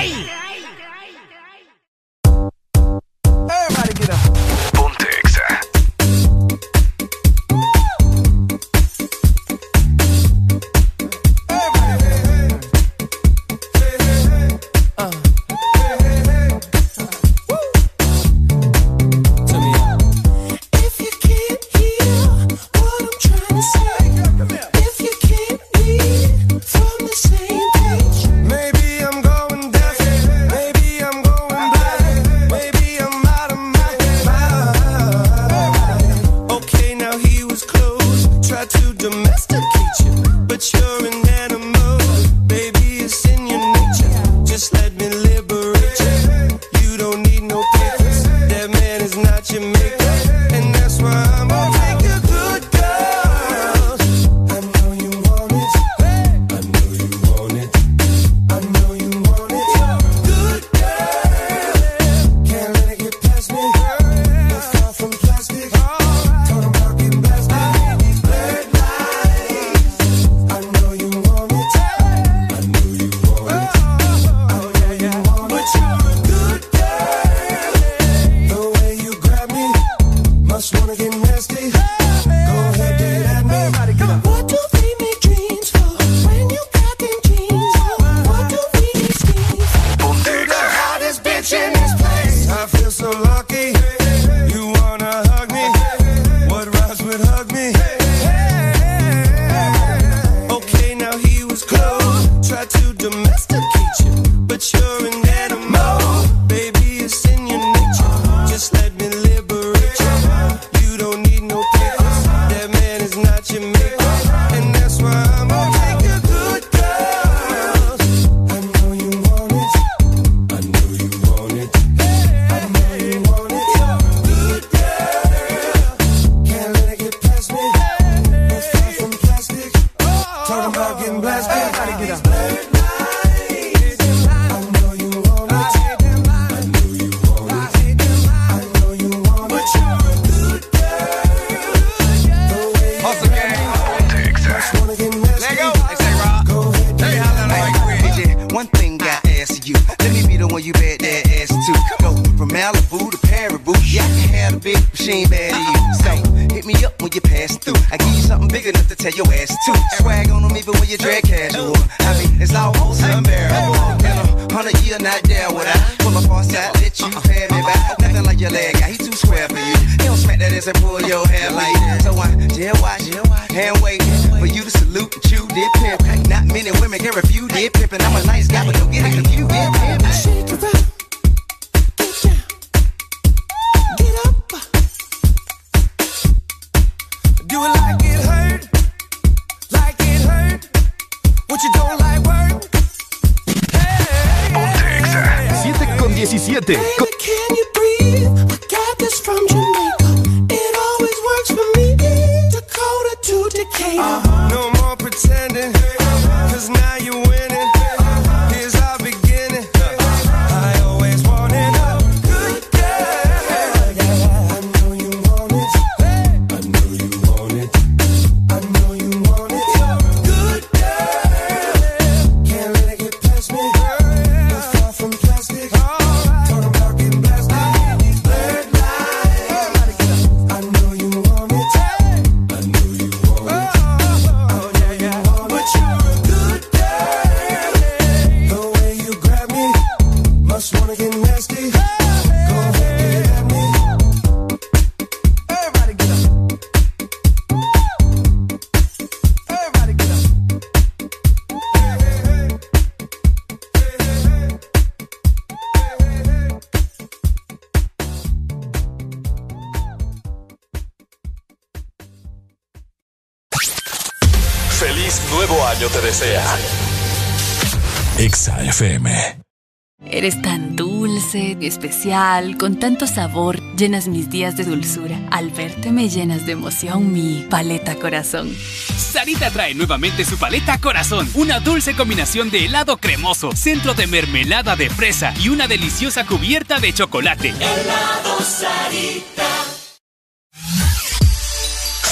[272.59, 275.19] con tanto sabor, llenas mis días de dulzura.
[275.31, 278.55] Al verte me llenas de emoción mi paleta corazón.
[278.55, 284.75] Sarita trae nuevamente su paleta corazón, una dulce combinación de helado cremoso, centro de mermelada
[284.75, 287.49] de fresa y una deliciosa cubierta de chocolate.
[287.49, 289.49] Helado Sarita.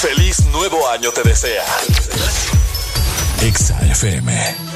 [0.00, 1.64] Feliz nuevo año te desea.
[3.40, 4.71] Exa FM.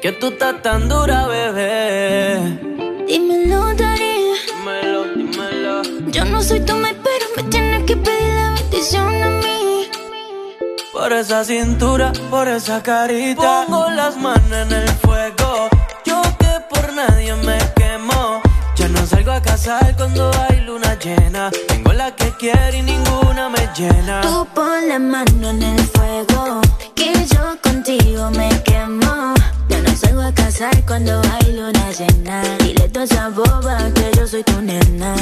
[0.00, 2.38] que tú estás tan dura, bebé.
[3.06, 4.34] Dímelo, Darío.
[4.56, 5.82] Dímelo, dímelo.
[6.10, 9.90] Yo no soy tu mate, pero me tienes que pedir la bendición a mí.
[10.92, 13.66] Por esa cintura, por esa carita.
[13.66, 15.68] Pongo las manos en el fuego.
[16.06, 18.40] Yo que por nadie me quemo.
[18.76, 21.50] Ya no salgo a casar cuando hay luna llena.
[21.68, 24.22] Tengo la que quiero y ninguna me llena.
[24.22, 26.62] Tú pon la mano en el fuego.
[26.94, 28.69] Que yo contigo me quedo
[30.86, 32.42] cuando bailo una llena.
[32.58, 35.14] Dile toda esa boba que yo soy tu nena.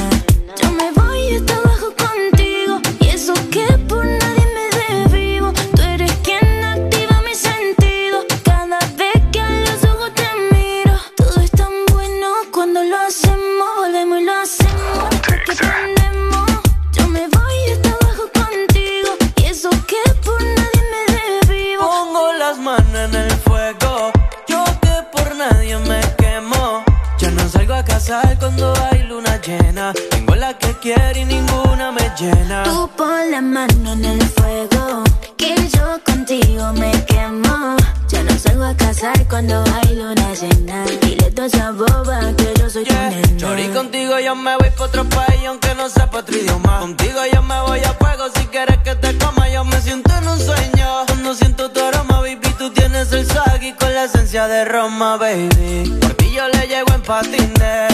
[55.29, 55.99] baby.
[56.01, 57.93] Por ti yo le llego en patines.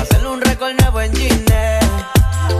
[0.00, 1.78] Hacerle un récord nuevo en Gine.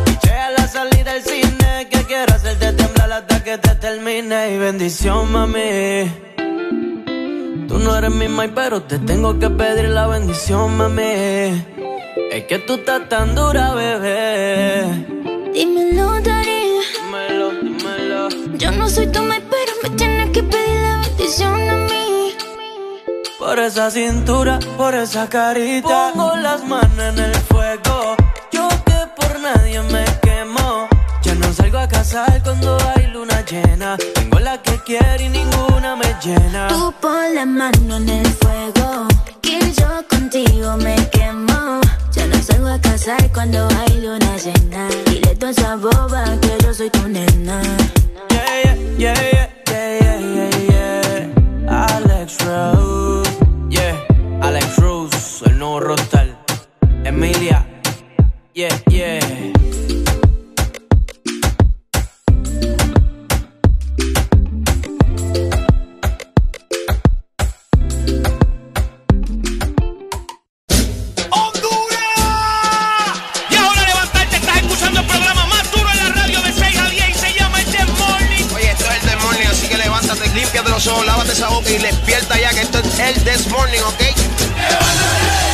[0.05, 1.89] Piché a la salida del cine.
[1.91, 4.55] Que quiero hacerte temblar hasta que te termine.
[4.55, 6.11] Y bendición, mami.
[7.69, 11.65] Tú no eres mi mai, pero te tengo que pedir la bendición, mami.
[12.33, 13.98] Es que tú estás tan dura, bebé
[23.69, 26.11] esa cintura, por esa carita.
[26.15, 28.17] Pongo las manos en el fuego.
[28.51, 30.89] Yo que por nadie me quemo.
[31.23, 33.99] Ya no salgo a casar cuando hay luna llena.
[34.15, 36.69] Tengo la que quiero y ninguna me llena.
[36.69, 39.07] Tú pon las manos en el fuego.
[39.43, 41.81] Que yo contigo me quemo.
[42.13, 44.89] Ya no salgo a casar cuando hay luna llena.
[45.07, 47.61] y Dile toda esa boba que yo soy tu nena.
[48.31, 49.38] Yeah, yeah, yeah.
[80.79, 85.48] Lávate esa boca y despierta ya que esto es el This Morning, ¿ok?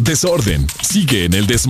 [0.00, 0.66] Desorden.
[0.82, 1.66] Sigue en el This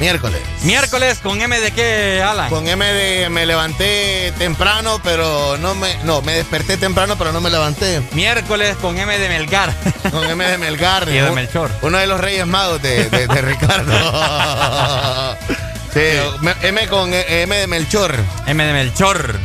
[0.00, 0.40] Miércoles.
[0.62, 2.48] Miércoles con M de qué, Alan?
[2.48, 5.94] Con M de me levanté temprano, pero no me.
[6.04, 8.00] No, me desperté temprano, pero no me levanté.
[8.12, 9.74] Miércoles con M de Melgar.
[10.10, 11.06] Con M de Melgar.
[11.08, 11.70] Y de Melchor.
[11.82, 13.92] Uno de los Reyes Magos de, de, de Ricardo.
[15.92, 16.00] Sí,
[16.62, 18.14] M con e, M de Melchor.
[18.46, 19.40] M de Melchor.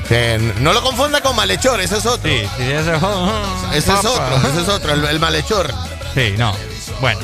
[0.59, 2.29] No lo confunda con malhechor, ese es otro.
[2.29, 2.93] Sí, sí, ese,
[3.73, 5.73] ese es otro, ese es otro, el, el malhechor.
[6.13, 6.55] Sí, no.
[7.01, 7.19] Bueno.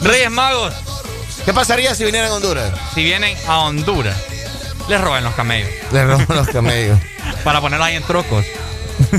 [0.00, 0.72] Reyes Magos.
[1.44, 2.72] ¿Qué pasaría si vinieran a Honduras?
[2.94, 4.16] Si vienen a Honduras,
[4.88, 5.68] les roban los camellos.
[5.92, 6.98] Les roban los camellos.
[7.44, 8.44] Para ponerlos ahí en trocos.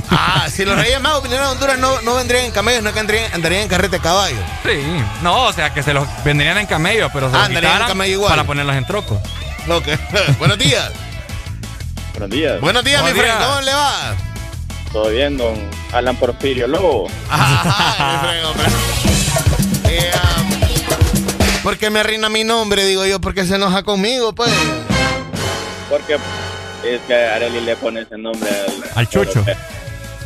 [0.09, 2.99] Ah, si los Reyes Magos vinieran a Honduras no, no vendrían en camellos, no que
[2.99, 4.37] andarían, andarían en carrete de caballo.
[4.63, 4.79] Sí,
[5.21, 7.87] no, o sea que se los vendrían en camello, pero se Ah, los andarían en
[7.87, 8.29] camello igual.
[8.29, 9.19] para ponerlos en trocos.
[9.69, 9.87] Ok.
[10.39, 10.91] Buenos días.
[12.13, 12.61] Buenos días.
[12.61, 13.37] Buenos días, Buenos mi friend.
[13.39, 13.49] días.
[13.49, 14.15] ¿Cómo le va?
[14.93, 15.55] Todo bien, don
[15.91, 17.07] Alan Porfirio Lobo.
[17.29, 18.65] Ajá, mi friend, hombre.
[21.65, 22.85] ¿Por qué me arruina mi nombre?
[22.85, 24.51] Digo yo, porque se enoja conmigo, pues.
[25.89, 26.13] Porque
[26.83, 29.43] es que Areli le pone ese nombre al, Al chucho.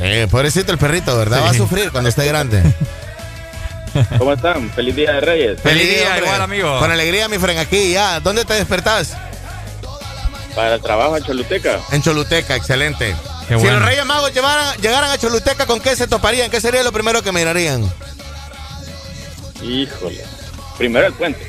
[0.01, 1.37] Eh, pobrecito el perrito, ¿verdad?
[1.37, 1.43] Sí.
[1.45, 2.61] Va a sufrir cuando esté grande.
[4.17, 4.69] ¿Cómo están?
[4.71, 5.61] Feliz Día de Reyes.
[5.61, 6.25] Feliz día, hombre.
[6.25, 6.77] igual, amigo.
[6.79, 8.19] Con alegría, mi friend, aquí ya.
[8.19, 9.13] ¿Dónde te despertás?
[10.53, 11.79] Para el trabajo en Choluteca.
[11.93, 13.15] En Choluteca, excelente.
[13.47, 13.79] Qué si bueno.
[13.79, 16.51] los Reyes Magos llevaran- llegaran a Choluteca, ¿con qué se toparían?
[16.51, 17.89] ¿Qué sería lo primero que mirarían?
[19.63, 20.23] Híjole.
[20.79, 21.39] Primero el puente.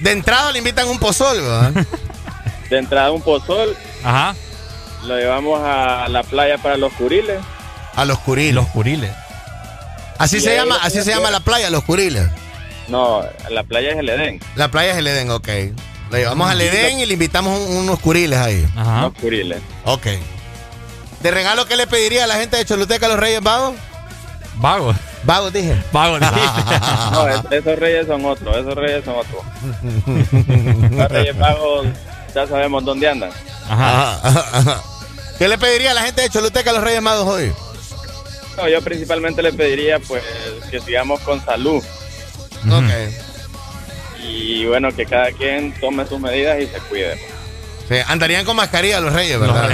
[0.00, 1.86] De entrada le invitan un pozol, ¿verdad?
[2.70, 4.34] De entrada un pozol, Ajá.
[5.04, 7.38] lo llevamos a la playa para los curiles.
[7.94, 8.54] A los curiles.
[8.54, 9.12] Los curiles.
[10.18, 12.26] Así Y se llama, así se llama la playa, los curiles.
[12.88, 14.40] No, la playa es el Edén.
[14.56, 15.46] La playa es el Edén, ok.
[16.10, 18.66] Le llevamos al Edén y le invitamos un- unos curiles ahí.
[18.76, 19.02] Ajá.
[19.02, 19.58] Los curiles.
[19.84, 20.06] Ok.
[21.22, 23.74] ¿De regalo qué le pediría a la gente de Choluteca a los Reyes Vagos?
[24.56, 24.96] Vagos.
[25.24, 25.76] Vagos, dije.
[25.92, 26.20] Vagos.
[27.12, 29.42] No, es- esos reyes son otros, esos reyes son otros.
[30.96, 31.86] Los reyes magos
[32.34, 33.30] ya sabemos dónde andan.
[33.68, 34.14] Ajá.
[34.14, 34.82] Ajá, ajá, ajá.
[35.38, 37.52] ¿Qué le pediría a la gente de Choluteca a los Reyes Magos hoy?
[38.56, 40.22] No, yo principalmente le pediría pues
[40.70, 41.82] que sigamos con salud
[42.70, 42.90] Ok.
[44.22, 47.18] y bueno, que cada quien tome sus medidas y se cuide.
[47.88, 49.70] Sí, andarían con mascarilla los Reyes, ¿verdad?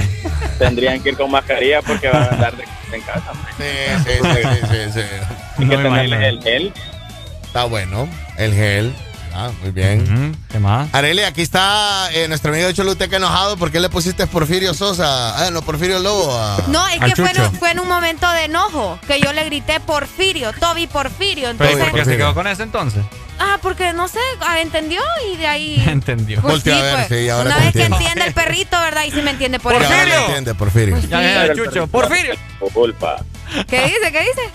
[0.58, 2.64] Tendrían que ir con mascarilla porque van a andar de-
[2.96, 3.30] en casa.
[3.30, 3.52] hombre.
[3.58, 5.06] Sí, sí, sí, sí, sí, sí.
[5.58, 6.26] Hay No que tenerle imagino.
[6.26, 6.72] el gel.
[7.44, 8.08] Está bueno.
[8.36, 8.94] El gel.
[9.40, 10.02] Ah, muy bien.
[10.02, 10.92] Ujú, ¿Qué más?
[10.92, 13.56] Arely, aquí está eh, nuestro amigo de Choluteca enojado.
[13.56, 15.46] ¿Por qué le pusiste Porfirio Sosa?
[15.46, 16.36] Ah, no, Porfirio Lobo.
[16.36, 19.44] a- No, es que fue en, fue en un momento de enojo que yo le
[19.44, 21.50] grité Porfirio, Toby Porfirio.
[21.56, 23.04] Pero ¿y Entonces, por qué se quedó con ese entonces?
[23.38, 25.00] ah, porque no sé, ah, entendió
[25.32, 25.84] y de ahí.
[25.88, 26.40] Entendió.
[26.42, 29.04] Pues Voltea sí, a ver, pues, sí, ahora Una vez que entiende el perrito, ¿verdad?
[29.04, 30.16] Y sí me entiende por Ya ahora Porfirio.
[30.18, 30.98] me entiende, Porfirio.
[31.08, 31.86] Ya es el chucho.
[31.86, 32.34] Porfirio.
[32.74, 33.18] Culpa.
[33.68, 34.10] ¿Qué dice?
[34.10, 34.50] ¿Qué dice?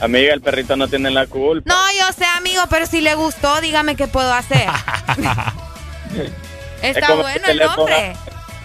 [0.00, 1.72] Amiga, el perrito no tiene la culpa.
[1.72, 4.68] No, yo sé, amigo, pero si le gustó, dígame qué puedo hacer.
[6.82, 8.14] Es Está bueno el nombre.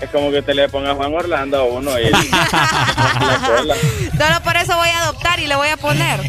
[0.02, 2.04] Es como que te le ponga Juan Orlando a uno y.
[4.18, 6.20] Solo por eso voy a adoptar y le voy a poner.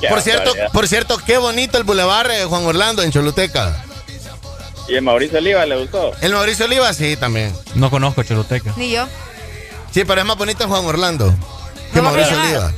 [0.00, 3.84] Qué Por cierto, por cierto, qué bonito el bulevar eh, Juan Orlando en Choluteca.
[4.88, 6.12] ¿Y el Mauricio Oliva le gustó?
[6.20, 7.52] El Mauricio Oliva, sí, también.
[7.74, 8.72] No conozco Choluteca.
[8.76, 9.06] Ni yo.
[9.90, 11.34] Sí, pero es más bonito Juan Orlando
[11.92, 12.40] que ¿Lo vamos a Mauricio?
[12.42, 12.72] Oliva.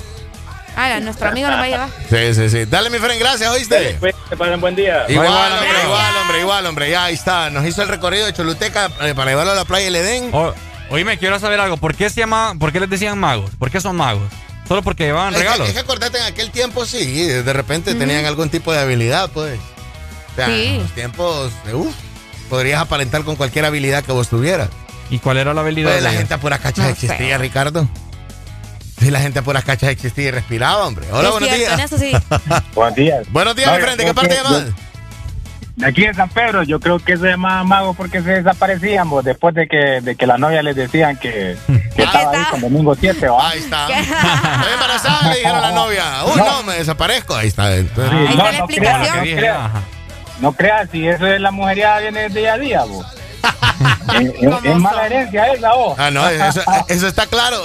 [0.76, 1.88] Ah, nuestro amigo nos va a llevar.
[2.10, 2.64] Sí, sí, sí.
[2.64, 3.96] Dale, mi friend, gracias, ¿oíste?
[4.00, 5.04] Pues, que pasen buen día.
[5.08, 5.84] Igual, Igual, hombre, gracias.
[5.84, 6.90] igual, hombre, igual, hombre.
[6.90, 7.50] Ya, ahí está.
[7.50, 10.30] Nos hizo el recorrido de Choluteca eh, para llevarlo a la playa del Edén.
[10.32, 10.52] O-
[10.90, 11.76] oíme, quiero saber algo.
[11.76, 13.50] ¿Por qué se llama, por qué les decían magos?
[13.58, 14.24] ¿Por qué son magos?
[14.66, 15.68] ¿Solo porque llevaban Es que- regalos?
[15.68, 19.58] Es que acordate, en aquel tiempo sí, de repente tenían algún tipo de habilidad, pues.
[20.32, 20.64] O sea, Sí.
[20.66, 21.94] en los tiempos, de, uf,
[22.48, 24.70] podrías aparentar con cualquier habilidad que vos tuvieras.
[25.10, 25.92] ¿Y cuál era la habilidad?
[25.92, 27.38] Pues la gente a puras cachas No existía, sé.
[27.38, 27.86] Ricardo.
[28.98, 31.06] Sí, la gente a puras cachas existía y respiraba, hombre.
[31.10, 31.92] Hola, Es buenos cierto, días.
[31.92, 32.12] eso sí.
[32.74, 33.26] Buenos días.
[33.30, 34.04] Buenos días, No, mi frente.
[34.04, 34.64] ¿Qué parte llamas?
[35.76, 39.24] De aquí de San Pedro, yo creo que se llamaba mago porque se desaparecían vos,
[39.24, 41.56] después de que, de que la novia les decían que,
[41.96, 43.28] que estaba ahí con domingo 7.
[43.28, 43.48] ¿va?
[43.50, 43.86] Ahí está.
[43.98, 46.04] Estoy embarazada, le dijeron a la novia.
[46.26, 47.34] Uy, no, me desaparezco.
[47.34, 47.74] Ahí está.
[47.74, 49.18] Entonces, Ahí no, está la no explicación.
[49.18, 49.70] creas, ¿Qué no creas.
[50.40, 53.04] No creas, si eso es la mujería viene día a día, vos.
[54.20, 55.94] Es, es- ¿Cómo es mala herencia esa, vos.
[55.98, 57.58] Ah, no, eso, eso está claro.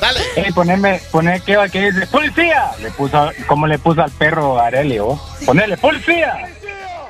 [0.00, 0.20] Dale.
[0.36, 2.70] Ey, ponerme, poner que va que dice, ¡Policía!
[2.80, 5.20] Le puso, como le puso al perro Areli, vos.
[5.44, 6.34] Ponerle, ¡Policía!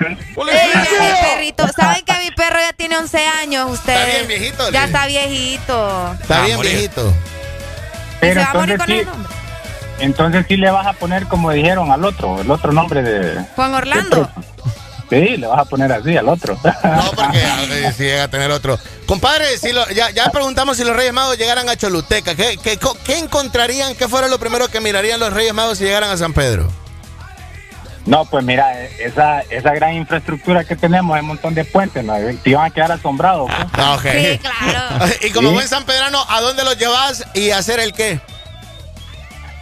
[0.00, 1.68] Ey, mi perrito.
[1.76, 3.70] ¿Saben que mi perro ya tiene 11 años?
[3.70, 3.98] Ustedes.
[4.00, 6.12] Está bien viejito, Ya está viejito.
[6.20, 6.72] Está bien, morir.
[6.72, 7.08] viejito.
[7.08, 9.32] Y se Pero va a morir con sí, el nombre.
[10.00, 13.44] entonces sí le vas a poner como dijeron al otro, el otro nombre de...
[13.54, 14.30] Juan Orlando.
[15.14, 16.58] Sí, le vas a poner así al otro.
[16.64, 18.78] No, porque si llega a tener otro.
[19.06, 22.34] Compadre, si lo- ya, ya preguntamos si los Reyes Magos llegaran a Choluteca.
[22.34, 23.94] ¿Qué, qué, co- qué encontrarían?
[23.94, 26.70] ¿Qué fuera lo primero que mirarían los Reyes Magos si llegaran a San Pedro?
[28.06, 32.14] No, pues mira, esa, esa gran infraestructura que tenemos, un montón de puentes, ¿no?
[32.42, 33.50] te iban a quedar asombrados.
[33.50, 33.68] pues.
[33.72, 34.02] Ah, ok.
[34.12, 35.12] Sí, claro.
[35.22, 35.54] Y como Sí.
[35.54, 38.20] buen San Pedrano, ¿a dónde los llevas y hacer el qué?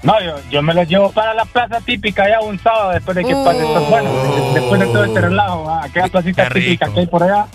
[0.02, 3.24] No, yo, yo me los llevo para la plaza típica ya un sábado después de
[3.24, 3.44] que Uh.
[3.44, 5.84] pase esto, bueno, de- después de todo este relajo, ¿va?
[5.84, 7.46] aquella placita típica que hay por allá,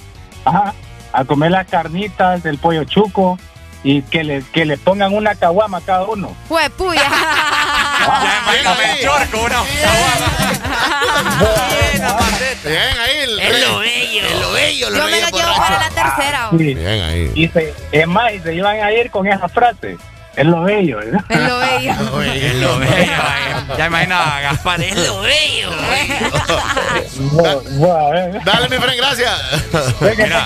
[0.45, 0.73] ajá,
[1.11, 3.37] a comer las carnitas, el pollo chuco
[3.83, 6.33] y que le, que le pongan una caguama a cada uno.
[6.47, 7.01] Fue puya.
[9.01, 9.61] Chorco, una
[12.63, 13.17] Bien ahí.
[13.23, 14.25] El, Es lo bello.
[14.25, 16.47] Es lo bello, lo Yo me lo llevo para la tercera.
[16.51, 16.57] Sí.
[16.57, 17.31] Bien ahí.
[17.35, 19.97] Y se, es más, y se iban a ir con esa frase.
[20.37, 21.23] Es lo bello, ¿verdad?
[21.29, 21.93] Es lo bello.
[22.47, 23.11] Es lo bello.
[23.75, 24.79] Ya imagina a Gaspar.
[24.81, 25.71] Es lo bello.
[28.45, 29.31] Dale, mi friend, gracias.
[30.15, 30.45] Mira.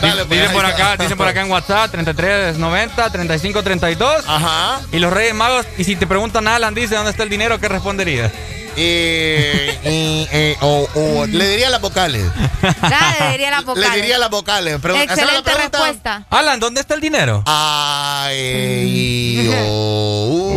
[0.00, 4.24] Dale, pues, Dicen por acá, dicen por acá en WhatsApp 3390 3532.
[4.26, 4.80] Ajá.
[4.92, 7.68] Y los Reyes Magos, y si te preguntan Alan, dice dónde está el dinero, ¿qué
[7.68, 8.32] responderías?
[8.80, 12.24] Y, y- y- o- o le diría las vocales.
[12.62, 13.82] Dale, le diría la vocal.
[13.82, 14.78] Le diría las vocales.
[14.80, 15.78] Pero, la Excelente pregunta.
[15.78, 16.26] respuesta.
[16.30, 17.42] Alan, ¿dónde está el dinero?
[17.46, 20.52] Ay, oh,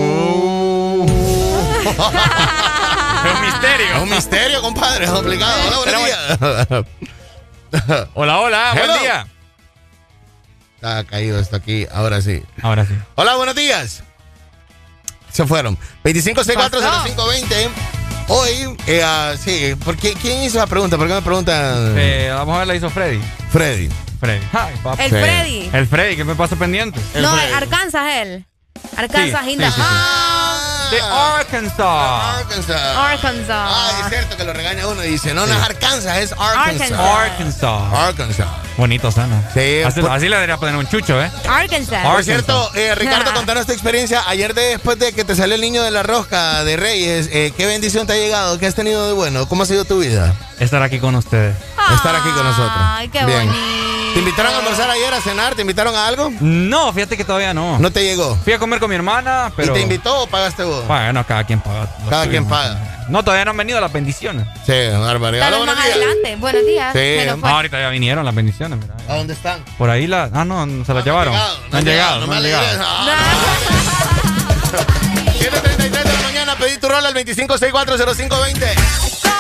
[0.98, 1.06] uh.
[3.26, 3.96] Es un misterio.
[3.96, 5.06] Es un misterio, compadre.
[5.06, 5.60] Es complicado.
[5.68, 6.38] Hola, buenos días.
[8.14, 8.86] Hola, hola, Hello.
[8.88, 9.28] buen día.
[10.76, 11.88] Está caído esto aquí.
[11.92, 12.44] Ahora sí.
[12.62, 12.94] Ahora sí.
[13.16, 14.04] Hola, buenos días.
[15.32, 15.76] Se fueron.
[16.04, 17.70] 25640520.
[18.34, 20.98] Hoy, eh, ah, sí, ¿por qué, ¿quién hizo la pregunta?
[20.98, 21.96] ¿Por qué me preguntan?
[21.98, 23.20] Eh, vamos a ver, la hizo Freddy.
[23.52, 23.90] Freddy.
[24.22, 24.46] Freddy.
[24.54, 24.74] Ay.
[25.00, 25.16] El Sí.
[25.18, 25.70] Freddy.
[25.74, 26.98] El Freddy, ¿qué me pasa pendiente?
[27.14, 27.54] El No, Freddy.
[27.54, 28.46] Arkansas él.
[28.96, 29.84] Arkansas Sí, in the sí, sí, sí.
[30.92, 31.80] De Arkansas.
[31.80, 32.98] Arkansas.
[32.98, 33.72] Arkansas.
[33.74, 36.92] Ay, es cierto que lo regaña uno y dice, no, no es Arkansas, es Arkansas.
[36.92, 37.94] Arkansas.
[37.94, 38.48] Arkansas.
[38.78, 39.50] Bonito suena.
[39.54, 41.32] Sí, Así, por- así le debería poner un chucho, ¿eh?
[41.50, 41.88] Arkansas.
[42.04, 42.26] Por Arkansas.
[42.26, 44.24] cierto, eh, Ricardo, contanos tu experiencia.
[44.28, 47.54] Ayer de- después de que te salió el niño de la rosca de Reyes, eh,
[47.56, 48.58] ¿qué bendición te ha llegado?
[48.60, 49.48] ¿Qué has tenido de bueno?
[49.48, 50.34] ¿Cómo ha sido tu vida?
[50.60, 51.56] Estar aquí con ustedes.
[51.96, 52.72] Estar aquí con nosotros.
[52.78, 53.48] Ay, qué Bien.
[53.48, 53.82] bonito.
[54.14, 55.56] ¿Te invitaron a almorzar ayer, a cenar?
[55.56, 56.30] ¿Te invitaron a algo?
[56.42, 57.80] No, fíjate que todavía no.
[57.80, 58.36] No te llegó.
[58.44, 59.72] Fui a comer con mi hermana, pero.
[59.72, 60.86] ¿Y te invitó o pagaste vos?
[60.86, 61.88] Bueno, cada quien paga.
[62.10, 63.06] Cada quien paga.
[63.08, 64.46] No, todavía no han venido las bendiciones.
[64.66, 65.50] Sí, barbaridad.
[65.50, 65.96] Tal vez más buenos días.
[65.98, 66.36] adelante.
[66.38, 66.94] Buenos días.
[66.94, 67.30] Sí.
[67.30, 67.50] No, fue.
[67.50, 68.94] ahorita ya vinieron las bendiciones, mira.
[69.10, 69.64] ¿A dónde están?
[69.78, 70.30] Por ahí la.
[70.34, 71.34] Ah, no, no se las llevaron.
[71.34, 72.66] llegado, No han llegado, no no me han llegado.
[72.82, 73.16] Ah,
[75.40, 79.31] 7.33 de la mañana, pedí tu rol al 25640520.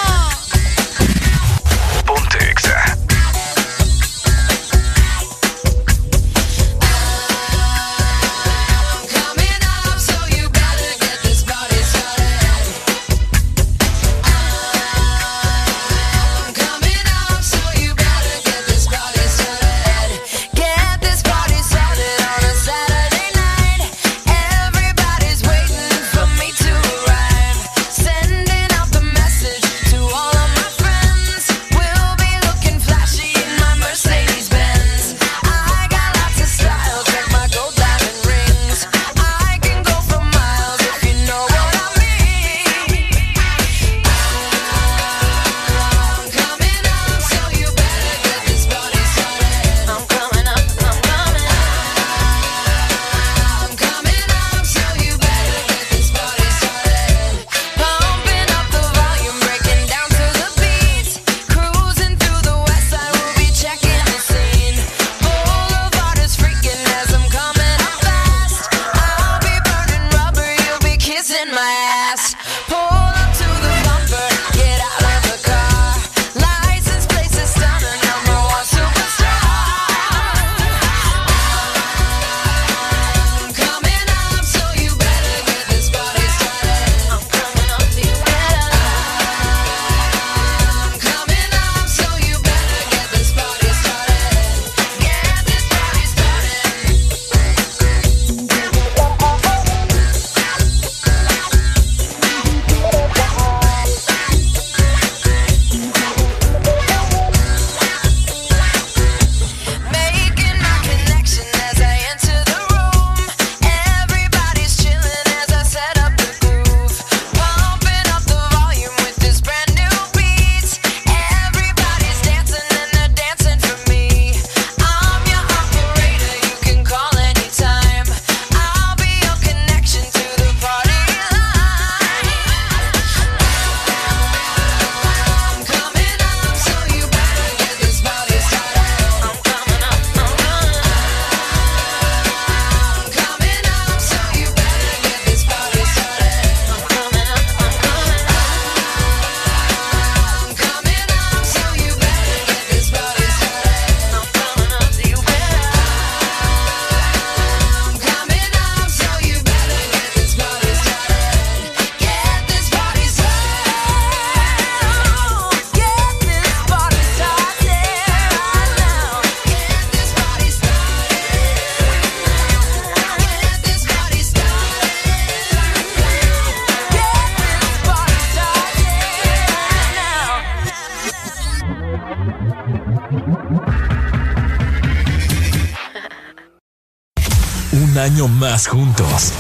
[188.59, 189.31] juntos.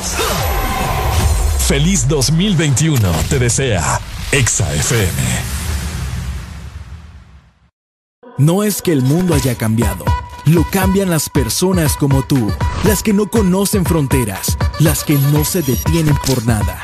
[1.67, 2.97] Feliz 2021
[3.29, 3.99] te desea
[4.31, 5.21] Exa FM.
[8.37, 10.05] No es que el mundo haya cambiado,
[10.45, 12.51] lo cambian las personas como tú,
[12.85, 16.81] las que no conocen fronteras, las que no se detienen por nada,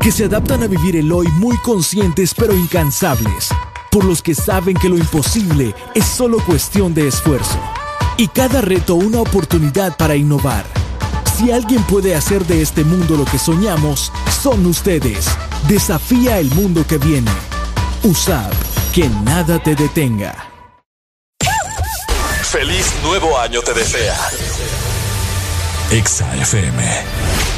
[0.00, 3.50] que se adaptan a vivir el hoy muy conscientes pero incansables,
[3.90, 7.58] por los que saben que lo imposible es solo cuestión de esfuerzo
[8.16, 10.75] y cada reto una oportunidad para innovar
[11.36, 14.10] si alguien puede hacer de este mundo lo que soñamos,
[14.42, 15.28] son ustedes.
[15.68, 17.30] Desafía el mundo que viene.
[18.04, 18.54] USAP,
[18.94, 20.34] que nada te detenga.
[22.42, 24.16] Feliz nuevo año te desea.
[25.90, 27.55] Exa FM.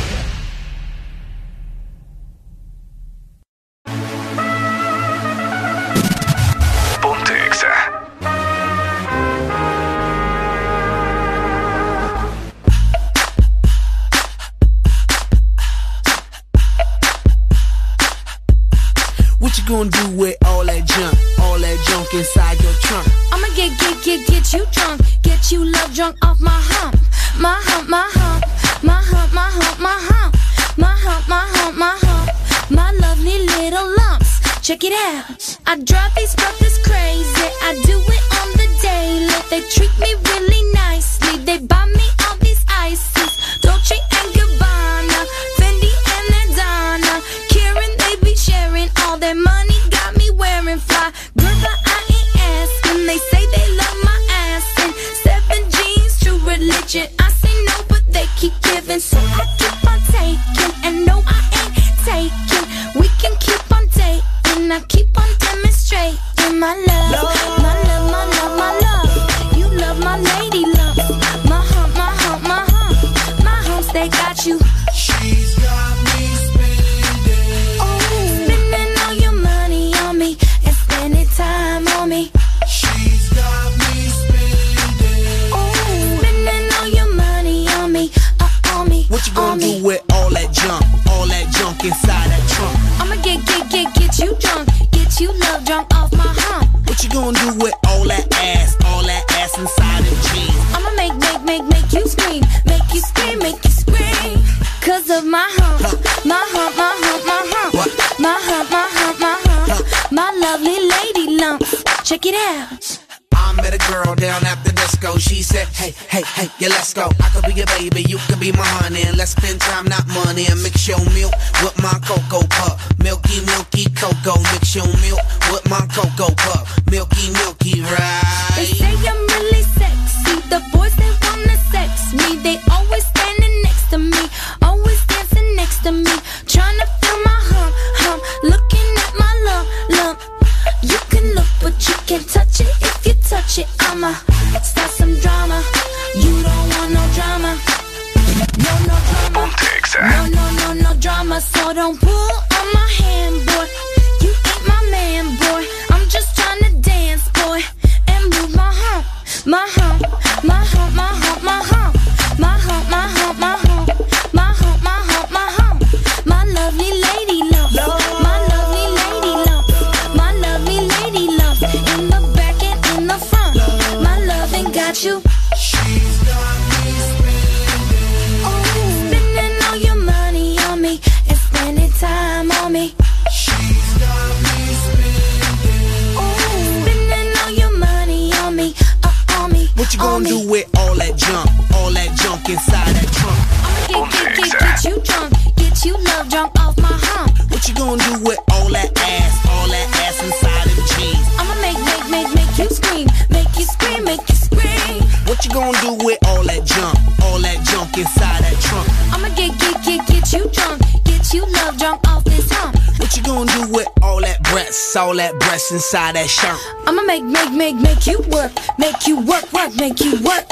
[197.68, 201.26] you gonna do with all that ass, all that ass inside of jeans?
[201.36, 205.02] I'ma make, make, make, make you scream, make you scream, make you scream.
[205.28, 208.88] What you gonna do with all that junk, all that junk inside that trunk?
[209.12, 212.76] I'ma get, get, get, get you drunk, get you love drunk off this hump.
[212.98, 216.56] What you gonna do with all that breasts, all that breasts inside that shirt?
[216.86, 220.46] I'ma make, make, make, make you work, make you work, work, make you work.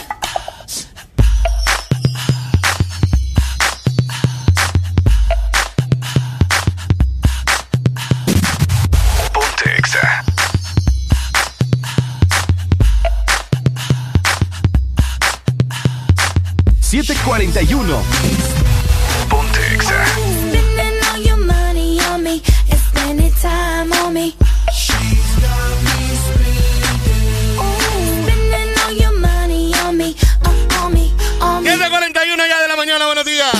[17.26, 18.02] 41.
[19.28, 20.06] Ponte Exa.
[20.06, 21.98] Spending all your money
[32.46, 33.50] ya de la mañana, buenos días.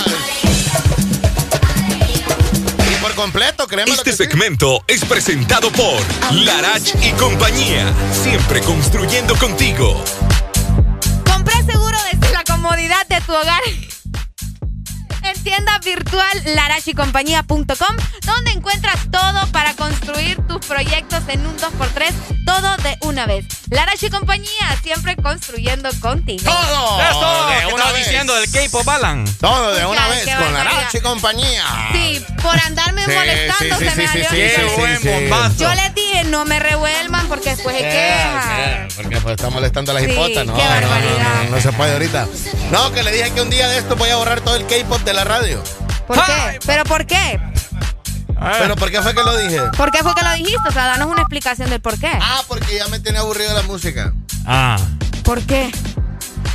[2.89, 5.99] Y por completo, créeme Este segmento es presentado por
[6.31, 10.01] Larach y compañía, siempre construyendo contigo
[12.67, 13.61] comodidad de tu hogar.
[15.23, 17.65] En tienda virtual larachicompañía.com,
[18.25, 22.13] donde encuentras todo para construir tus proyectos en un 2x3,
[22.45, 23.45] todo de una vez.
[23.69, 26.43] Larachi Compañía, siempre construyendo contigo.
[26.49, 27.01] Todo.
[27.01, 29.25] Eso, de ¿qué una diciendo del K-pop Alan?
[29.41, 30.77] Todo de una vez con barbaridad.
[30.79, 31.63] Arachi y compañía.
[31.91, 35.57] Sí, por andarme Sí, molestando sí, se sí, me sí, salió sí.
[35.59, 38.59] Yo les dije, no me revuelvan porque después se quejan.
[38.59, 40.55] Eh, Porque pues está molestando a las Sí, hipotas, ¿no?
[40.55, 41.43] qué no, no, barbaridad.
[41.43, 42.27] no, no se puede ahorita.
[42.71, 45.01] No, que le dije que un día de esto voy a borrar todo el K-pop
[45.01, 45.61] de la radio.
[46.07, 46.59] ¿Por qué?
[46.65, 47.37] ¿Pero por qué?
[48.59, 49.59] ¿Pero por qué fue que lo dije?
[49.75, 50.69] ¿Por qué fue que lo dijiste?
[50.69, 52.11] O sea, danos una explicación del por qué.
[52.21, 54.13] Ah, porque ya me tiene aburrido la música.
[54.45, 54.77] Ah.
[55.23, 55.71] ¿Por qué?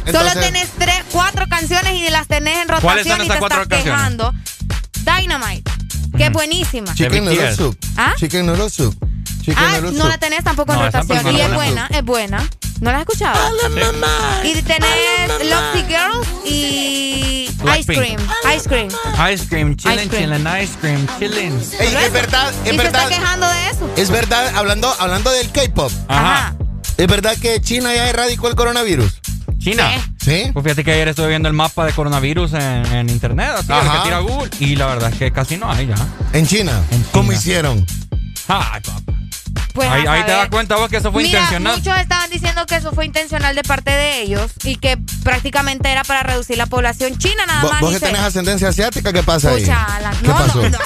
[0.06, 3.38] Entonces- Solo tenés tres, cuatro canciones y las tenés en rotación ¿Cuáles son y te
[3.38, 4.00] cuatro estás canciones?
[4.00, 4.32] quejando.
[5.04, 5.70] Dynamite,
[6.16, 6.94] que es buenísima.
[6.94, 7.54] Chicken Noodle.
[7.56, 7.76] Soup.
[7.96, 8.12] ¿Ah?
[8.16, 8.94] Chicken Noodle Soup.
[9.40, 10.08] Chicken Ah, Noodle no Soup.
[10.08, 11.18] la tenés tampoco en No, rotación.
[11.28, 12.48] Y no es buena, es buena.
[12.80, 13.38] ¿No la has escuchado?
[14.44, 14.88] Y tenés
[15.50, 17.98] Lovely Girls y Ice Blackpink.
[17.98, 18.20] Cream.
[18.56, 18.88] Ice Cream.
[19.32, 20.30] Ice cream, chilling, Ice cream.
[20.30, 21.60] chilling, ice cream, chilling.
[21.80, 23.08] Ey, es verdad, Y es se está verdad.
[23.08, 23.90] quejando de eso.
[23.96, 25.90] Es verdad, hablando, hablando del K-pop.
[26.08, 26.54] Ajá.
[26.96, 29.12] ¿Es verdad que China ya erradicó el coronavirus?
[29.58, 29.88] China.
[30.20, 30.50] ¿Sí?
[30.52, 33.98] Pues fíjate que ayer estuve viendo el mapa de coronavirus en, en internet, así Ajá.
[33.98, 35.94] que tira Google, y la verdad es que casi no hay ya.
[36.32, 36.72] En China.
[37.12, 37.84] ¿Cómo hicieron?
[38.48, 39.12] Ay, papá.
[39.74, 41.78] Pues ahí, te das cuenta vos que eso fue Mira, intencional.
[41.78, 46.04] muchos estaban diciendo que eso fue intencional de parte de ellos y que prácticamente era
[46.04, 47.80] para reducir la población china nada ¿Vos, más.
[47.80, 49.64] vos que tenés ascendencia asiática, qué pasa ahí?
[49.64, 50.62] ¿Qué no, pasó?
[50.62, 50.78] no, no.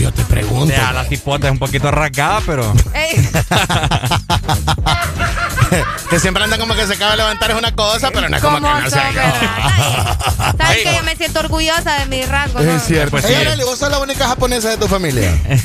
[0.00, 0.72] Yo te pregunto.
[0.72, 2.72] O sea, la cipota es un poquito rasgada, pero.
[6.10, 8.42] Que siempre anda como que se acaba de levantar es una cosa, pero no es
[8.42, 10.18] como que ¿Cómo no son, se verdad?
[10.58, 12.62] ¿Sabes que yo me siento orgullosa de mis rasgos?
[12.62, 12.72] no?
[12.72, 13.10] Es cierto.
[13.12, 13.40] Pues Ey, sí.
[13.40, 15.32] Arely, vos sos la única japonesa de tu familia.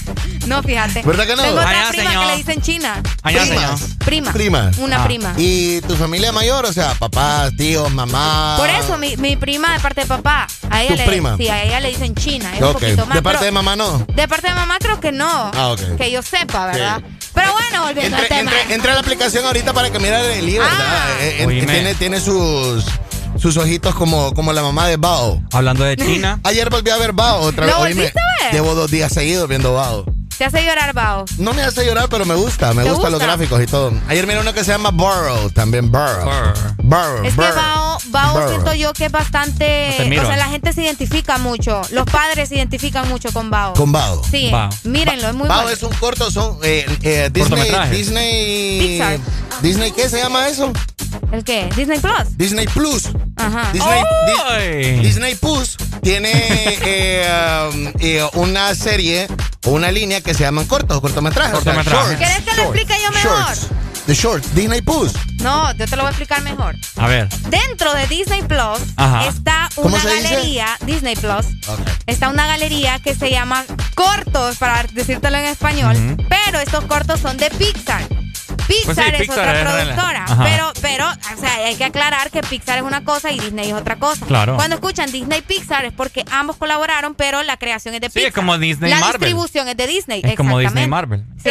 [0.46, 1.02] No, fíjate.
[1.02, 1.42] ¿Verdad que no?
[1.42, 2.24] Tengo otra Allá, prima señor.
[2.26, 3.02] que le dicen china.
[3.24, 3.82] Allá, Primas.
[4.06, 4.32] Prima.
[4.32, 4.72] Prima.
[4.78, 5.06] Una Ah.
[5.06, 5.34] prima.
[5.38, 6.66] ¿Y tu familia mayor?
[6.68, 8.54] O sea, papás, tíos, mamá.
[8.56, 10.46] Por eso, mi, mi prima de parte de papá.
[10.70, 11.36] A ella ¿Tu le, prima?
[11.38, 12.52] Sí, a ella le dicen china.
[12.54, 12.74] Es un Ok.
[12.74, 13.16] poquito más.
[13.16, 14.06] De parte pero- de mamá no.
[14.14, 15.50] De parte de mamá creo que no.
[15.56, 15.98] Ah, ok.
[15.98, 17.02] Que yo sepa, ¿verdad?
[17.36, 18.52] Pero bueno, volviendo al Entre, tema.
[18.60, 21.08] entre, entre a la aplicación ahorita para que mire el libro, Ah.
[21.20, 21.22] ¿verdad?
[21.22, 22.84] Eh, eh, tiene, tiene sus,
[23.38, 25.42] sus ojitos como, como la mamá de Bao.
[25.52, 26.40] Hablando de China.
[26.44, 27.76] Ayer volví a ver Bao otra vez.
[27.76, 28.54] ¿Lo Oíme, volviste a ver?
[28.54, 30.06] Llevo dos días seguidos viendo Bao.
[30.38, 31.24] Te hace llorar, Bao.
[31.38, 32.74] No me hace llorar, pero me gusta.
[32.74, 33.36] Me ¿Te gustan los gusta?
[33.36, 33.94] gráficos y todo.
[34.10, 36.30] Ayer miré uno que se llama Burrow, también Burrow.
[36.84, 37.24] Burrow.
[37.24, 37.56] Es que Burrow.
[37.56, 38.50] Bao, Bao Burrow.
[38.50, 39.96] siento yo que es bastante.
[40.14, 41.82] No o sea, la gente se identifica mucho.
[41.92, 43.74] Los padres se identifican mucho con Bao.
[43.76, 44.22] Con Bao.
[44.30, 44.70] Sí, Bao.
[44.84, 45.74] mírenlo, es muy Bao bueno.
[45.76, 47.72] es un corto, son eh, eh, Disney.
[47.92, 49.20] Disney, Pixar.
[49.62, 50.72] Disney, ¿qué se llama eso?
[51.32, 51.70] ¿El qué?
[51.78, 52.38] ¿Disney Plus?
[52.38, 53.04] Disney Plus.
[53.38, 53.70] Ajá.
[53.72, 54.04] Disney.
[54.98, 59.28] Di- Disney Plus tiene eh, um, eh, una serie
[59.66, 61.56] una línea que se llaman cortos, cortometrajes.
[61.60, 62.18] o sea, Cortometrajes.
[62.18, 63.32] ¿Quieres que lo explique yo mejor?
[63.46, 63.68] Shorts.
[64.06, 64.54] The Shorts.
[64.56, 65.14] Disney Plus.
[65.42, 66.76] No, yo te lo voy a explicar mejor.
[66.98, 67.28] A ver.
[67.50, 69.28] Dentro de Disney Plus Ajá.
[69.28, 70.22] está ¿Cómo una dice?
[70.22, 71.48] galería, Disney Plus,
[72.06, 73.66] está una galería que se llama
[73.96, 75.98] Cortos, para decírtelo en español,
[76.30, 78.04] pero estos cortos son de Pixar.
[78.68, 82.32] Pixar Pues sí, es Pixar otra es productora, pero, pero, o sea, hay que aclarar
[82.32, 84.26] que Pixar es una cosa y Disney es otra cosa.
[84.26, 84.56] Claro.
[84.56, 88.28] Cuando escuchan Disney Pixar es porque ambos colaboraron, pero la creación es de Sí, Pixar.
[88.30, 89.20] es como Disney La Marvel.
[89.22, 90.22] distribución es de Disney.
[90.24, 90.88] Es como Disney.
[90.88, 91.24] Marvel.
[91.44, 91.50] Sí.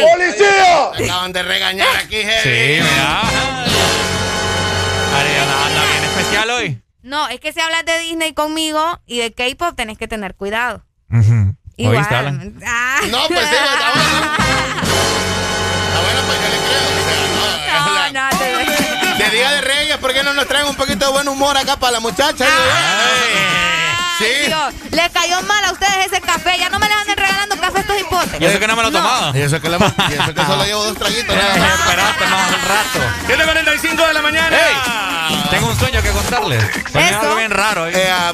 [0.99, 2.81] Me acaban de regañar aquí, Sí, heavy.
[2.81, 3.21] mira.
[5.19, 6.81] Ariana anda bien especial hoy.
[7.03, 10.83] No, es que si hablas de Disney conmigo y de K-pop tenés que tener cuidado.
[11.11, 11.55] Ujú.
[11.77, 11.97] Igual.
[11.97, 12.59] ¿Oíste, Alan?
[12.65, 12.99] Ah.
[13.11, 14.44] No, pues sí, está
[21.35, 22.45] humor acá para la muchacha?
[24.17, 24.23] Sí.
[24.25, 26.57] Ay, Dios, le cayó mal a ustedes ese café.
[26.57, 28.41] Ya no me les anden regalando café a estos hipotes.
[28.41, 29.37] Y eso que no me lo he tomado.
[29.37, 31.35] Y eso que, le- y eso que solo llevo dos traguitos.
[31.35, 31.79] nada más.
[31.79, 33.69] Esperaste más un rato.
[33.97, 34.57] 7.45 de la mañana.
[34.57, 35.43] ¡Ey!
[35.49, 36.63] Tengo un sueño que contarles.
[36.93, 37.19] Soñé Eso.
[37.19, 37.87] algo bien raro.
[37.87, 37.91] ¿eh?
[37.93, 38.33] Eh, ah,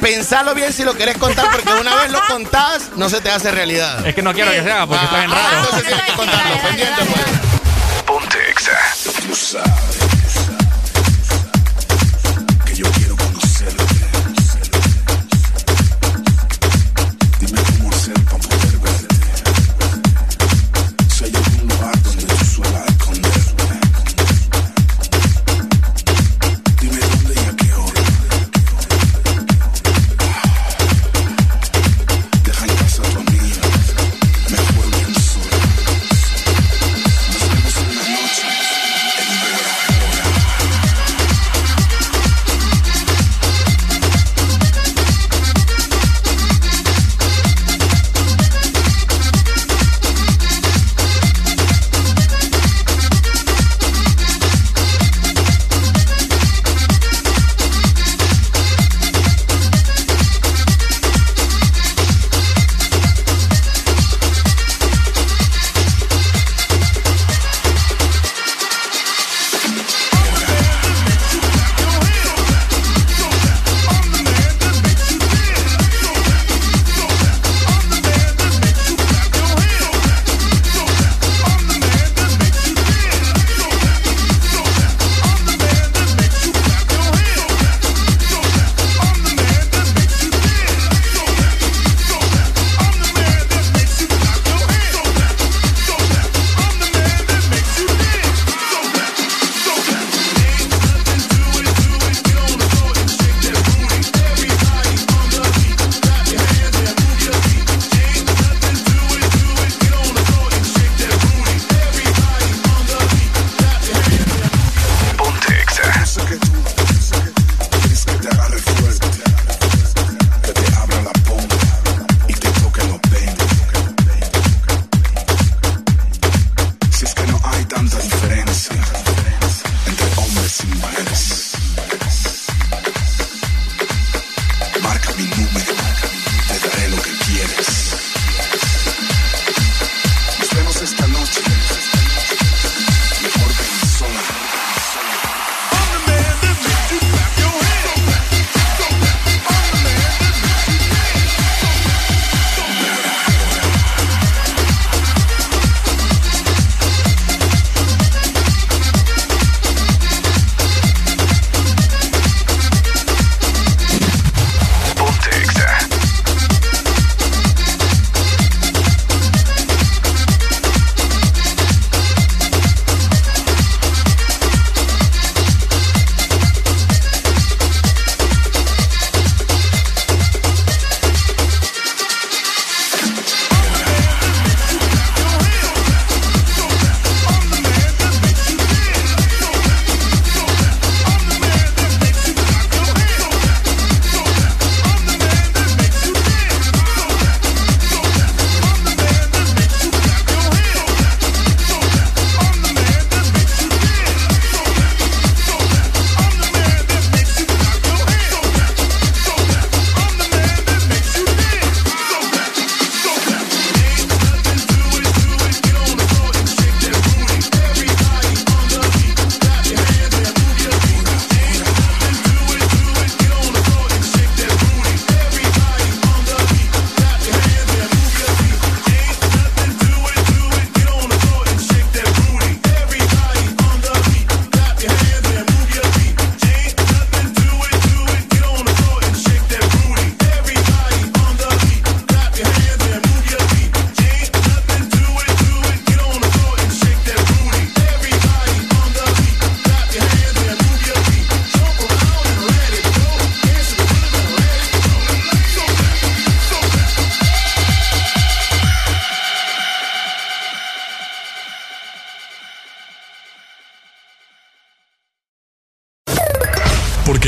[0.00, 3.50] pensalo bien si lo querés contar, porque una vez lo contás, no se te hace
[3.50, 4.06] realidad.
[4.06, 5.56] Es que no quiero que se haga porque está bien Ah, raro.
[5.64, 7.24] Entonces tienes que contarlo, pendiente pues.
[8.04, 8.78] Ponte Exa.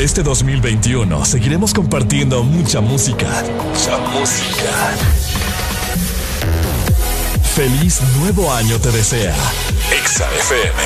[0.07, 3.27] Este 2021 seguiremos compartiendo mucha música.
[3.57, 4.95] Mucha música.
[7.53, 9.35] Feliz nuevo año te desea.
[9.91, 10.81] Exa FM.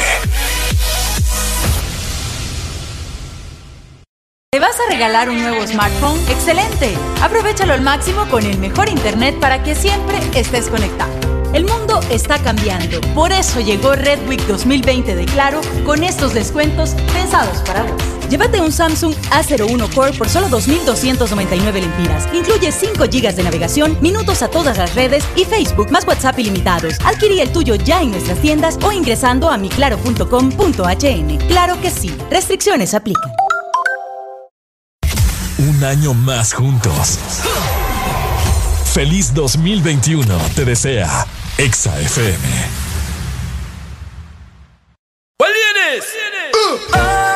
[4.52, 6.20] ¿Te vas a regalar un nuevo smartphone?
[6.28, 6.98] ¡Excelente!
[7.22, 11.14] Aprovechalo al máximo con el mejor internet para que siempre estés conectado.
[11.54, 16.96] El mundo está cambiando, por eso llegó Red Week 2020 de Claro con estos descuentos
[17.14, 18.21] pensados para vos.
[18.32, 22.30] Llévate un Samsung A01 Core por solo 2.299 lempiras.
[22.34, 26.94] Incluye 5 GB de navegación, minutos a todas las redes y Facebook más WhatsApp ilimitados.
[27.04, 31.38] Adquirí el tuyo ya en nuestras tiendas o ingresando a miclaro.com.hn.
[31.50, 33.34] Claro que sí, restricciones aplican.
[35.58, 37.20] Un año más juntos.
[38.94, 41.28] Feliz 2021 te desea
[41.58, 42.48] Exa FM.
[45.38, 46.06] ¿Cuál vienes?
[46.06, 47.31] Estresa,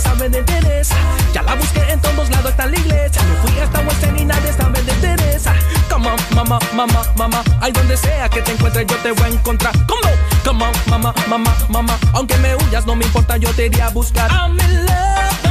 [0.00, 0.96] sabe de Teresa.
[1.32, 3.22] Ya la busqué en todos lados, hasta la iglesia.
[3.22, 5.54] Me fui hasta Western y nadie sabe de Teresa.
[5.90, 7.42] Come on, mamá, mamá, mamá.
[7.60, 9.74] Ay, donde sea que te encuentres, yo te voy a encontrar.
[9.86, 11.98] Come on, come on, mamá, mamá, mamá.
[12.14, 14.30] Aunque me huyas, no me importa, yo te iré a buscar.
[14.30, 15.49] I'm in love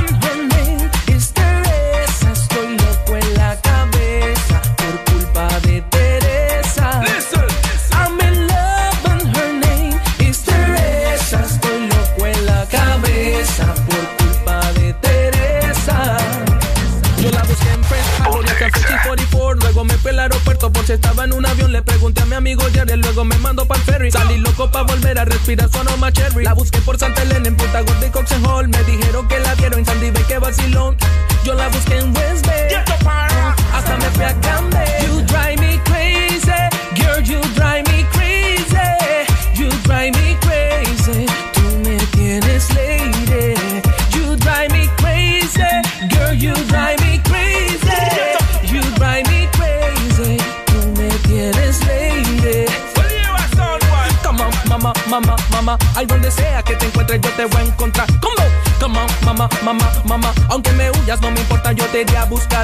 [20.94, 23.86] estaba en un avión Le pregunté a mi amigo Jerry, luego me mandó para el
[23.86, 24.12] ferry.
[24.12, 26.44] Salí loco para volver a respirar su aroma cherry.
[26.44, 28.68] La busqué por Santa Elena, en Punta Gorda y Cox and Hall.
[28.68, 30.98] Me dijeron que la vieron en Sandy Bay, que vacilón.
[31.44, 32.76] Yo la busqué en West Bay.
[33.74, 36.52] Hasta me fui a Camden You drive me crazy
[36.96, 37.89] Girl, you drive me
[55.10, 55.78] mamá, mamá.
[55.96, 58.08] Ay, donde sea que te encuentres, yo te voy a encontrar.
[58.20, 60.34] Come on, come on, mamá, mamá, mamá.
[60.50, 62.64] Aunque me huyas, no me importa, yo te iré a buscar.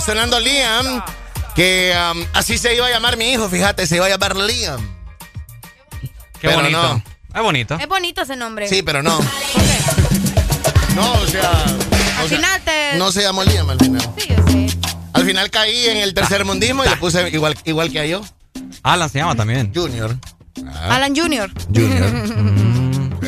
[0.00, 1.02] Sonando Liam.
[1.54, 4.80] Que um, así se iba a llamar mi hijo, fíjate, se iba a llamar Liam.
[6.40, 6.82] Qué Pero bonito.
[6.82, 7.02] no.
[7.34, 7.74] Es bonito.
[7.80, 8.68] Es bonito ese nombre.
[8.68, 9.18] Sí, pero no.
[10.94, 11.50] No, o sea.
[11.50, 12.96] o Al sea, final te.
[12.96, 14.02] No se llamó Liam al final.
[14.16, 14.78] Sí, yo sé.
[15.12, 18.22] Al final caí en el tercer mundismo y le puse igual, igual que a yo.
[18.84, 19.72] Alan se llama también.
[19.74, 20.16] Junior.
[20.88, 21.50] Alan Junior.
[21.74, 22.67] Junior.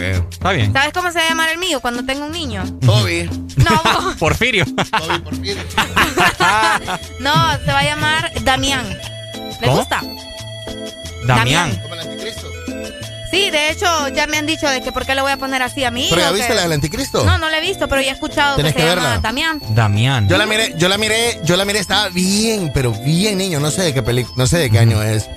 [0.00, 0.72] Está bien.
[0.72, 2.64] ¿Sabes cómo se va a llamar el mío cuando tenga un niño?
[2.84, 3.28] Toby.
[3.56, 4.64] No, Porfirio.
[7.20, 8.86] no, se va a llamar Damián.
[9.60, 9.78] ¿Le ¿Cómo?
[9.78, 10.02] gusta?
[11.26, 11.80] Damián.
[13.30, 15.62] Sí, de hecho, ya me han dicho de que por qué le voy a poner
[15.62, 16.16] así a mi hijo.
[16.16, 17.24] ¿Pero ya que- viste la del anticristo?
[17.24, 19.20] No, no la he visto, pero ya he escuchado Tienes que que se llama verla.
[19.20, 19.62] Damián.
[19.68, 20.28] Damián.
[20.28, 23.70] Yo la miré, yo la miré, yo la miré, estaba bien, pero bien niño, no
[23.70, 25.28] sé de qué película, no sé de qué año es.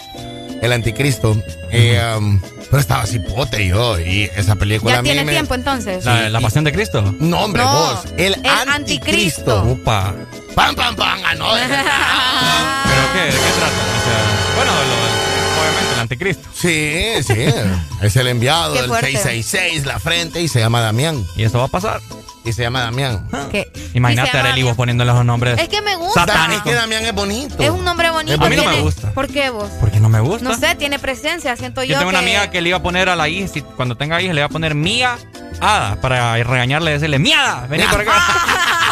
[0.63, 1.37] El anticristo.
[1.71, 5.53] Eh, um, pero estaba cipote yo y esa película Ya a mí tiene me- tiempo
[5.55, 6.05] entonces.
[6.05, 7.13] La, la pasión de Cristo.
[7.19, 8.05] No, hombre, No, vos.
[8.17, 8.71] El, el anticristo.
[8.71, 9.63] anticristo.
[9.65, 10.15] Upa.
[10.55, 11.45] Pam, pam, pam, ah, no.
[11.53, 13.25] ¿Pero qué?
[13.25, 13.73] ¿De qué trata?
[13.73, 16.49] O sea, bueno, lo- obviamente el anticristo.
[16.53, 17.53] Sí, sí.
[18.01, 19.07] Es el enviado del fuerte.
[19.11, 21.25] 666, la frente, y se llama Damián.
[21.35, 22.01] Y eso va a pasar.
[22.45, 23.25] Y se llama Damián.
[23.51, 23.71] ¿Qué?
[23.93, 25.57] Imagínate a Arely vos poniéndole los nombres.
[25.59, 26.21] Es que me gusta.
[26.25, 26.57] Satánico.
[26.57, 27.55] Es que Damián es bonito.
[27.63, 28.43] Es un nombre bonito.
[28.43, 29.11] A mí no me gusta.
[29.13, 29.69] ¿Por qué vos?
[29.79, 30.43] Porque no me gusta.
[30.49, 31.93] No sé, tiene presencia, siento yo.
[31.93, 34.21] Yo tengo una amiga que le iba a poner a la hija, si- cuando tenga
[34.21, 35.17] hija, le iba a poner Mía
[35.61, 38.11] Ada para regañarle y decirle, Miada, vení por acá.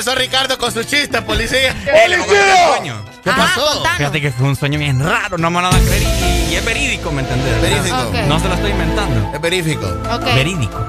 [0.00, 1.74] empezó Ricardo con su chiste, policía.
[1.84, 3.04] Le voy a contar el sueño.
[3.22, 3.84] ¿Qué pasó?
[3.98, 6.56] Fíjate que fue un sueño bien raro, no me lo van a creer y, y
[6.56, 7.60] es verídico, ¿me entendés?
[7.60, 7.96] Verídico.
[8.08, 8.14] Ok.
[8.26, 9.30] No se lo estoy inventando.
[9.34, 9.86] Es verífico.
[10.10, 10.24] Ok.
[10.34, 10.86] Verídico.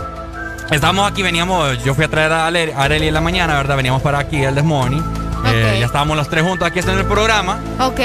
[0.72, 3.76] Estábamos aquí, veníamos, yo fui a traer a Ale- a Arely en la mañana, ¿verdad?
[3.76, 5.04] Veníamos para aquí, el Desmorning.
[5.48, 7.60] Eh, ya estábamos los tres juntos aquí haciendo el programa.
[7.80, 8.00] Ok.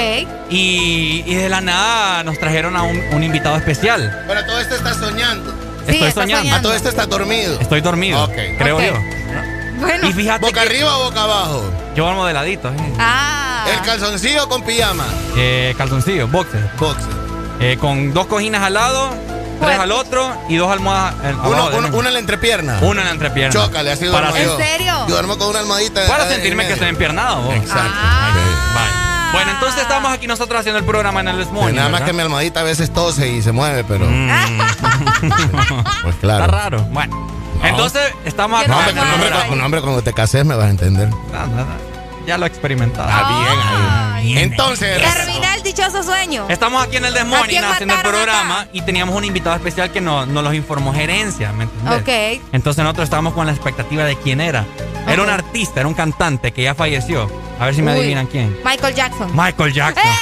[0.49, 4.23] Y, y de la nada nos trajeron a un, un invitado especial.
[4.25, 5.53] Bueno, todo esto está soñando.
[5.87, 6.53] Estoy está soñando.
[6.53, 7.57] A todo esto está dormido.
[7.61, 8.25] Estoy dormido.
[8.25, 8.33] Ok.
[8.57, 8.83] Creo Ok.
[8.83, 9.56] yo.
[9.79, 10.07] Bueno.
[10.09, 11.63] Y fíjate ¿Boca que arriba o boca abajo?
[11.95, 12.69] yo vamos de ladito.
[12.69, 12.93] eh.
[12.99, 13.65] Ah.
[13.71, 15.05] ¿El calzoncillo con pijama?
[15.35, 16.69] Eh, calzoncillo, boxer.
[16.79, 17.13] Boxer.
[17.59, 19.81] Eh, con dos cojines al lado, tres Fuerte.
[19.83, 22.77] al otro y dos almohadas eh, Uno, uno, una en la entrepierna.
[22.81, 23.51] Una en la entrepierna.
[23.51, 24.59] Chócale, así Para duermo yo.
[24.59, 24.93] ¿En serio?
[25.07, 26.05] Yo duermo con una almohadita.
[26.07, 27.41] Para sentirme en que estoy empiernado.
[27.41, 27.55] vos.
[27.55, 27.91] Exacto.
[27.93, 28.31] Ah.
[28.75, 29.07] Vale.
[29.33, 31.75] Bueno, entonces estamos aquí nosotros haciendo el programa en el Desmorning.
[31.75, 34.05] nada más que mi almohadita a veces tose y se mueve, pero.
[34.07, 34.29] Mm.
[36.03, 36.45] Pues claro.
[36.45, 36.81] Está raro.
[36.91, 37.36] Bueno.
[37.63, 38.89] Entonces estamos Qué No, acá.
[39.13, 41.09] hombre, con hombre, cuando te cases me vas a entender.
[41.31, 41.77] Nada, nada.
[42.25, 43.07] Ya lo he experimentado.
[43.09, 44.43] Ah, bien, ahí.
[44.43, 45.01] Entonces.
[45.01, 46.45] Termina el dichoso sueño.
[46.49, 48.69] Estamos aquí en el ¿A Desmorning haciendo el programa acá?
[48.73, 52.01] y teníamos un invitado especial que nos, nos los informó gerencia, ¿me entiendes?
[52.01, 52.43] Ok.
[52.51, 54.65] Entonces nosotros estábamos con la expectativa de quién era.
[55.07, 57.31] Era un artista, era un cantante que ya falleció.
[57.61, 57.99] A ver si me Uy.
[57.99, 58.57] adivinan quién.
[58.65, 59.31] Michael Jackson.
[59.33, 60.03] Michael Jackson.
[60.05, 60.17] ¡Eh!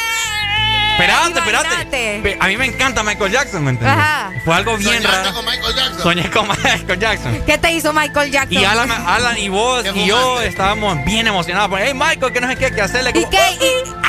[0.98, 1.68] Espérate, espérate.
[1.68, 2.20] Imagínate.
[2.24, 3.98] Pe- A mí me encanta Michael Jackson, ¿me entiendes?
[4.00, 4.32] Ajá.
[4.46, 5.34] Fue algo bien Soñaste raro.
[5.36, 6.00] con Michael Jackson.
[6.04, 7.44] Soñé con Michael Jackson.
[7.46, 8.62] ¿Qué te hizo Michael Jackson?
[8.62, 10.48] Y Alan, Alan y vos ¿Qué y yo fumaste?
[10.48, 11.70] estábamos bien emocionados.
[11.70, 13.10] Pues, hey Michael, que no sé qué, que hacerle.
[13.12, 13.66] ¿Y como- qué?
[13.66, 13.96] ¿Y-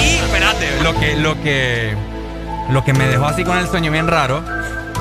[0.00, 1.96] Y espérate, lo que, lo que,
[2.70, 4.44] lo que me dejó así con el sueño bien raro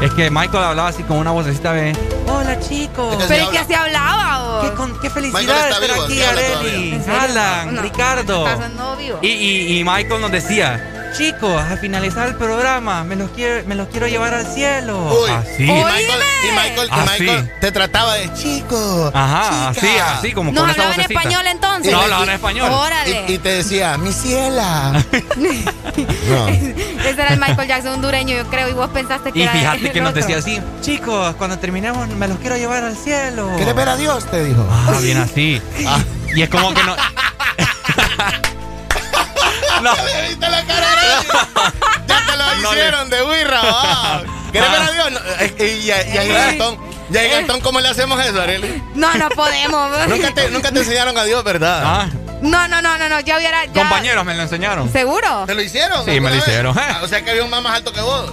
[0.01, 1.95] es que Michael hablaba así con una vocecita de
[2.27, 3.13] Hola chicos.
[3.13, 3.65] Es que ¿Pero habla.
[3.65, 4.61] se hablaba?
[4.61, 6.95] Qué, con- qué felicidad estar vivo, aquí, sí habla Arely, todavía.
[6.95, 7.19] ¿En serio?
[7.21, 8.47] Alan, No, Ricardo.
[8.47, 9.19] ¿Estás no vivo?
[9.21, 13.75] Y, y, y Michael nos decía, chicos, al finalizar el programa, me los quiero, me
[13.75, 15.11] los quiero llevar al cielo.
[15.23, 15.29] Uy.
[15.31, 15.63] Así.
[15.63, 17.23] Y Michael, y Michael, y Así.
[17.23, 19.11] Michael te trataba de chico.
[19.13, 19.87] Ajá, chica".
[19.87, 21.19] así, así, como ¿Nos con esa hablaba en vocecita.
[21.19, 21.91] español entonces?
[21.91, 22.71] No, hablaba en español.
[22.71, 23.25] Órale.
[23.27, 24.91] Y, y te decía, mi ciela.
[25.37, 26.47] no.
[26.47, 29.87] Ese era el Michael Jackson hondureño, yo creo, y vos pensaste que Y era fíjate
[29.87, 33.51] el que nos decía así, chicos, cuando terminemos me los quiero llevar al cielo.
[33.55, 34.25] ¿Quieres ver a Dios?
[34.29, 34.65] Te dijo.
[34.69, 35.61] Ah, bien así.
[36.35, 36.95] Y es como que no.
[39.81, 39.95] no.
[39.95, 40.87] ¿Le viste la cara?
[42.07, 43.61] Ya te lo hicieron de birra.
[44.51, 45.11] ¿Quieres ver a Dios?
[45.11, 46.77] No, eh, eh, y, a- y a Gastón.
[47.11, 48.83] Y a Gastón, ¿cómo le hacemos eso, Arely?
[48.95, 49.91] No, no podemos.
[50.07, 51.81] Nunca te, nunca te enseñaron a Dios, ¿verdad?
[51.85, 52.07] Ah,
[52.41, 53.65] No, no, no, no, no, ya hubiera.
[53.65, 53.73] Ya...
[53.81, 54.91] compañeros me lo enseñaron.
[54.91, 55.43] ¿Seguro?
[55.45, 56.05] ¿Te lo hicieron?
[56.05, 56.47] Sí, me lo alguna vez?
[56.47, 56.77] hicieron.
[56.77, 58.31] Ah, O sea que había un más alto que vos.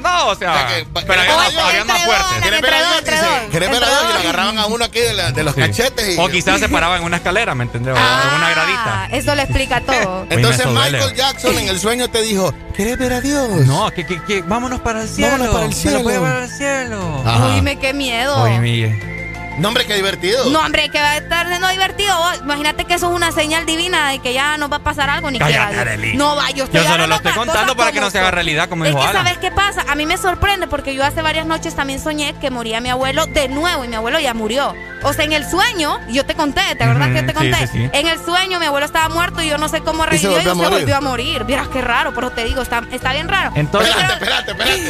[0.00, 2.26] No, o sea, O sea que- pero había, más- había más fuertes.
[2.42, 2.88] ¿Quieres ver a Entre Dios?
[2.90, 3.50] dos, entre Dice, dos.
[3.50, 4.10] ¿Quieres ver a Entre Dios?
[4.10, 5.60] Y le agarraban a uno aquí de, la- de los Sí.
[5.60, 6.16] cachetes.
[6.16, 6.20] Y...
[6.20, 7.94] O quizás se paraban en una escalera, ¿me entendés?
[7.94, 8.82] O en una gradita.
[9.04, 10.26] Ah, eso lo explica todo.
[10.30, 10.66] Entonces.
[10.66, 13.48] Michael Jackson en el sueño te dijo, ¿quieres ver a Dios?
[13.66, 15.32] No, que, que, que vámonos para el cielo.
[15.32, 16.02] Vámonos para el Me lo cielo.
[16.02, 17.22] voy a llevar al cielo.
[17.24, 17.46] Ajá.
[17.60, 18.42] Uy, qué miedo.
[18.42, 19.13] Oye, Miguel.
[19.58, 20.50] No, hombre, qué divertido.
[20.50, 22.16] No, hombre, que va a estar siendo divertido.
[22.16, 25.10] Vos, Imagínate que eso es una señal divina de que ya nos va a pasar
[25.10, 25.38] algo ni.
[25.40, 26.16] Arely.
[26.16, 28.68] No va, yo estoy Yo solo lo estoy contando para que no se haga realidad,
[28.68, 29.24] como Es dijo que Alan.
[29.24, 29.84] ¿sabes qué pasa?
[29.88, 33.26] A mí me sorprende porque yo hace varias noches también soñé que moría mi abuelo
[33.26, 34.74] de nuevo y mi abuelo ya murió.
[35.02, 37.66] O sea, en el sueño, yo te conté, ¿te acordás que yo te sí, conté?
[37.66, 37.90] sí, sí.
[37.92, 40.40] En el sueño mi abuelo estaba muerto y yo no sé cómo Y se revivió
[40.40, 41.44] y, volvió a se volvió a morir.
[41.44, 43.52] Vieras qué raro, pero te digo, está, está bien raro.
[43.54, 44.88] Entonces, Espérate, espérate, espérate.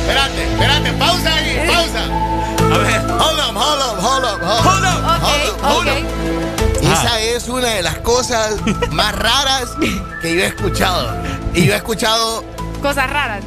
[0.00, 2.33] Espérate, espérate, pausa ahí, pausa.
[2.74, 3.00] A ver.
[3.10, 4.64] Hold up, hold up, hold up, hold up.
[4.64, 5.04] Hold up.
[5.04, 5.94] Ok, Hold up, hold ok.
[5.94, 6.92] up.
[6.92, 8.54] Esa es una de las cosas
[8.90, 9.70] más raras
[10.22, 11.16] que yo he escuchado.
[11.54, 12.44] Y yo he escuchado
[12.82, 13.42] Cosas raras.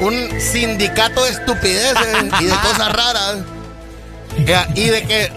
[0.00, 3.36] un sindicato de estupideces y de cosas raras.
[4.74, 5.32] Y de que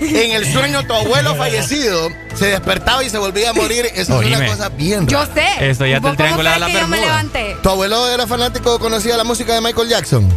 [0.00, 3.86] en el sueño tu abuelo fallecido se despertaba y se volvía a morir.
[3.94, 5.34] Eso es una cosa bien Yo rara.
[5.34, 5.70] sé.
[5.70, 7.06] Eso ya ¿Vos te triangula crees la que yo me bermuda.
[7.22, 7.56] levanté?
[7.62, 10.28] ¿Tu abuelo era fanático, conocía la música de Michael Jackson?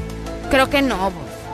[0.50, 1.12] Creo que no.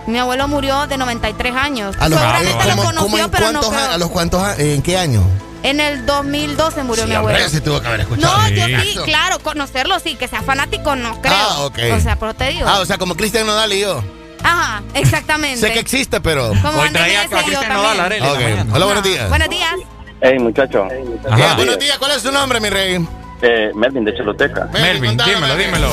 [0.07, 1.95] Mi abuelo murió de 93 años.
[1.99, 3.73] A los, Seguramente lo ¿cómo- conoció, cómo en pero no creo.
[3.79, 5.21] a- ¿A los cuántos ¿En qué año?
[5.63, 7.49] En el 2012 murió Sí, mi hombre, abuelo.
[7.49, 8.37] se tuvo que haber escuchado.
[8.37, 11.33] No, yo sí, claro, conocerlo sí, que sea fanático no creo.
[11.35, 11.79] Ah, ok.
[11.97, 12.67] O sea, pero te digo.
[12.69, 14.03] Ah, o sea, como Cristian Nodal y yo.
[14.43, 15.59] Ajá, exactamente.
[15.59, 16.49] Sé que existe, pero.
[16.61, 17.99] Como Hoy traía a Cristian Nodal.
[17.99, 18.41] Arely, en la Ok.
[18.43, 18.73] mañana.
[18.75, 19.29] Hola, buenos días.
[19.29, 19.73] Buenos días.
[20.21, 20.83] Hey, muchacho.
[21.27, 21.35] Ajá.
[21.35, 21.97] Bien, buenos días.
[21.97, 23.03] ¿Cuál es su nombre, mi rey?
[23.41, 24.67] Eh, Melvin de Choluteca.
[24.71, 25.89] Melvin, dímelo, dímelo.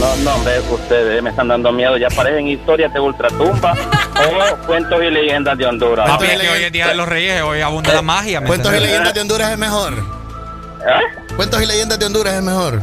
[0.00, 1.96] No, no, hombre, ustedes me están dando miedo.
[1.96, 3.72] Ya parecen historias de ultratumba
[4.52, 6.08] o cuentos y leyendas de Honduras.
[6.08, 8.40] Papi, es Cuéntale, que hoy es día de los reyes, hoy abunda la magia.
[8.40, 9.92] ¿me Cuentos y leyendas de Honduras es mejor.
[9.94, 11.34] ¿Eh?
[11.36, 12.82] Cuentos y leyendas de Honduras es mejor.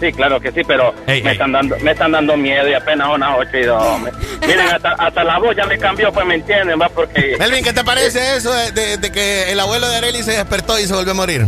[0.00, 1.34] Sí, claro que sí, pero Ey, me, ey.
[1.36, 4.00] Están dando, me están dando miedo y apenas unas ocho y dos.
[4.40, 7.72] Miren, hasta, hasta la voz ya me cambió, pues me entienden, va, porque Melvin, ¿qué
[7.72, 10.92] te parece eso de, de- de que el abuelo de Arely se despertó y se
[10.94, 11.46] volvió a morir?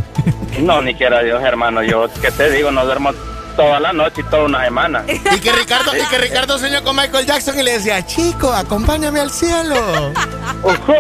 [0.61, 1.83] No, ni quiera Dios, hermano.
[1.83, 3.13] Yo, que te digo, no duermo
[3.57, 5.05] toda la noche y toda una semana.
[5.09, 9.21] Y que Ricardo, y que Ricardo soñó con Michael Jackson y le decía, chico, acompáñame
[9.21, 9.77] al cielo.
[10.63, 10.95] Ujú,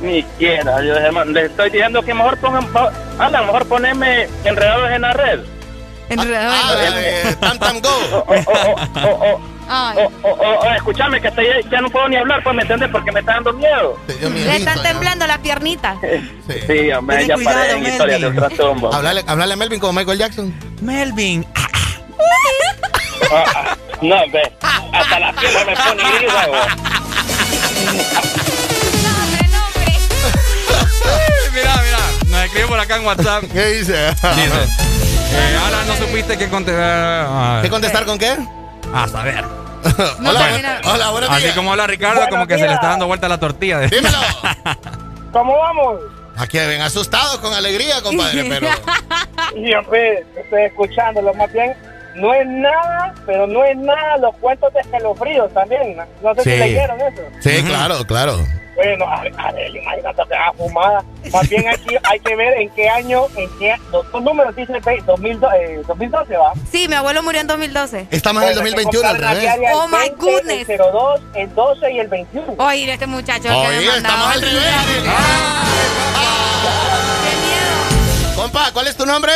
[0.00, 1.30] ni quiera Dios, hermano.
[1.32, 5.40] Les estoy diciendo que mejor pongan, pa- a lo mejor ponerme enredados en la red.
[6.08, 6.52] Enredado.
[6.52, 7.80] Ah, la de Tam Tam O,
[9.38, 9.40] Go.
[9.68, 9.96] o, o, o, o, Ay.
[10.22, 12.88] o, o, o- o escúchame, que estoy, ya no puedo ni hablar, pues me entiendes,
[12.90, 13.96] porque me está dando miedo.
[14.08, 15.96] Le están temblando las piernitas.
[16.48, 16.54] Sí.
[16.66, 18.42] Sí, hombre, ya cuidado, parecen historias de Melvin.
[18.42, 18.96] ultratumba.
[18.96, 20.54] Hablarle, hablarle a Melvin como Michael Jackson.
[20.82, 21.46] Melvin.
[21.54, 21.68] ah,
[23.34, 24.42] Ah, ah, no, ve,
[24.92, 26.28] hasta la piel me pone hombre.
[31.54, 33.44] Mira, mira, nos escribe por acá en WhatsApp.
[33.52, 34.10] ¿Qué dice?
[34.10, 34.62] Dice,
[35.34, 37.62] eh, Alan, no supiste que contestar.
[37.62, 38.36] ¿Qué contestar con qué?
[38.92, 39.44] A saber.
[40.20, 40.80] No, hola, termina.
[40.84, 41.54] hola, buenos Así días.
[41.56, 43.78] como habla Ricardo, como que se le está dando vuelta la tortilla.
[43.78, 44.18] de- Dímelo.
[45.32, 46.00] ¿Cómo vamos?
[46.36, 48.68] Aquí ven asustados con alegría, compadre, pero.
[49.56, 51.34] Y hombre, estoy escuchándolo.
[51.34, 51.74] Más bien,
[52.16, 55.96] no es nada, pero no es nada los cuentos de escalofríos también.
[56.22, 56.50] No sé Sí.
[56.50, 57.22] si leyeron eso.
[57.40, 58.38] Sí, claro, claro.
[58.74, 61.04] Bueno, a ver, a ver, imagínate que fumada.
[61.30, 64.72] Más bien aquí hay que ver en qué año, en qué, los dos números dice
[64.82, 66.52] ve, 2012, eh, 2012 va.
[66.70, 68.06] Sí, mi abuelo murió en 2012.
[68.10, 69.70] Estamos en el Bueno, hay que 2021 al revés.
[69.74, 70.68] Oh, my 20, goodness.
[70.70, 72.54] El 02, el 12 y el 21.
[72.58, 73.42] Oye, este muchacho.
[73.42, 73.96] que Oye, mandaba.
[73.98, 74.66] estamos al revés.
[74.66, 75.08] Arely.
[77.22, 78.36] Qué miedo.
[78.36, 79.32] Compa, ¿cuál es tu nombre?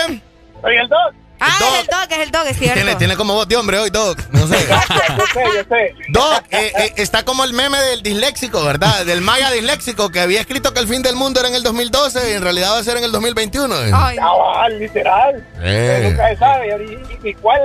[0.62, 0.98] Soy el 2.
[1.38, 1.74] Ah, Dog.
[1.74, 2.74] es el dog, es el dog, es cierto.
[2.74, 4.18] Tiene, tiene como voz de hombre hoy, Doc.
[4.32, 4.56] No sé.
[4.68, 5.94] Yo sé, yo sé.
[6.08, 9.04] Doc, eh, eh, está como el meme del disléxico, ¿verdad?
[9.04, 12.30] Del maya disléxico que había escrito que el fin del mundo era en el 2012
[12.30, 13.74] y en realidad va a ser en el 2021.
[13.84, 13.90] eh.
[13.94, 15.44] Ay, Ah, literal.
[15.62, 16.08] Eh.
[16.10, 17.08] Nunca se sabe.
[17.22, 17.60] ¿Y, y cuál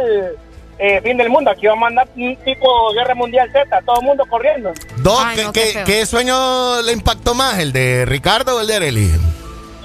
[0.79, 1.51] eh, fin del mundo?
[1.51, 4.71] Aquí va a mandar un tipo guerra mundial Z, todo el mundo corriendo.
[4.97, 7.59] Doc, Ay, ¿qué, no, qué qué- qué sueño le impactó más?
[7.59, 9.11] ¿El de Ricardo o el de Arely?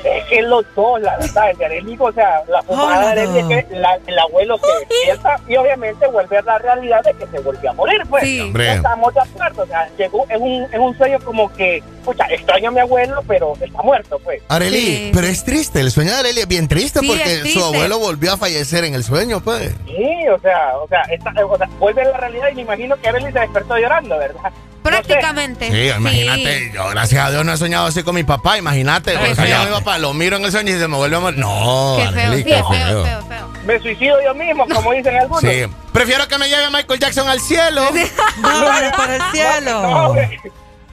[0.06, 3.38] Es que los dos, la verdad, el de Arely, o sea, la fumada de Arely
[3.38, 7.26] es que la- el abuelo se despierta y obviamente vuelve a la realidad de que
[7.26, 8.22] se volvió a morir, pues.
[8.24, 8.40] Sí.
[8.40, 8.74] Hombre.
[8.74, 12.68] Estamos de acuerdo, o sea, llegó, es un, es un sueño como que, escucha, extraño
[12.68, 14.42] a mi abuelo, pero está muerto, pues.
[14.48, 17.50] Areli, pero es triste, el sueño de Areli es bien triste Sí, porque triste.
[17.58, 19.74] su abuelo volvió a fallecer en el sueño, pues.
[19.86, 22.96] Sí, o sea, o sea, está- o sea, vuelve a la realidad y me imagino
[23.00, 24.52] que Arely se despertó llorando, ¿verdad?
[24.86, 25.70] Prácticamente.
[25.70, 29.34] Sí, imagínate, yo gracias a Dios no he soñado así con mi papá, imagínate, soñaba
[29.34, 29.58] feo.
[29.58, 31.38] con mi papá, lo miro en el sueño y se me vuelve a morir.
[31.38, 33.22] No, Qué feo, sí, qué feo, feo.
[33.26, 35.40] feo, Me suicido yo mismo, como dicen algunos.
[35.40, 37.82] Sí, prefiero que me lleve Michael Jackson al cielo.
[38.38, 39.82] Vámonos para el cielo.
[39.82, 40.40] No, hombre.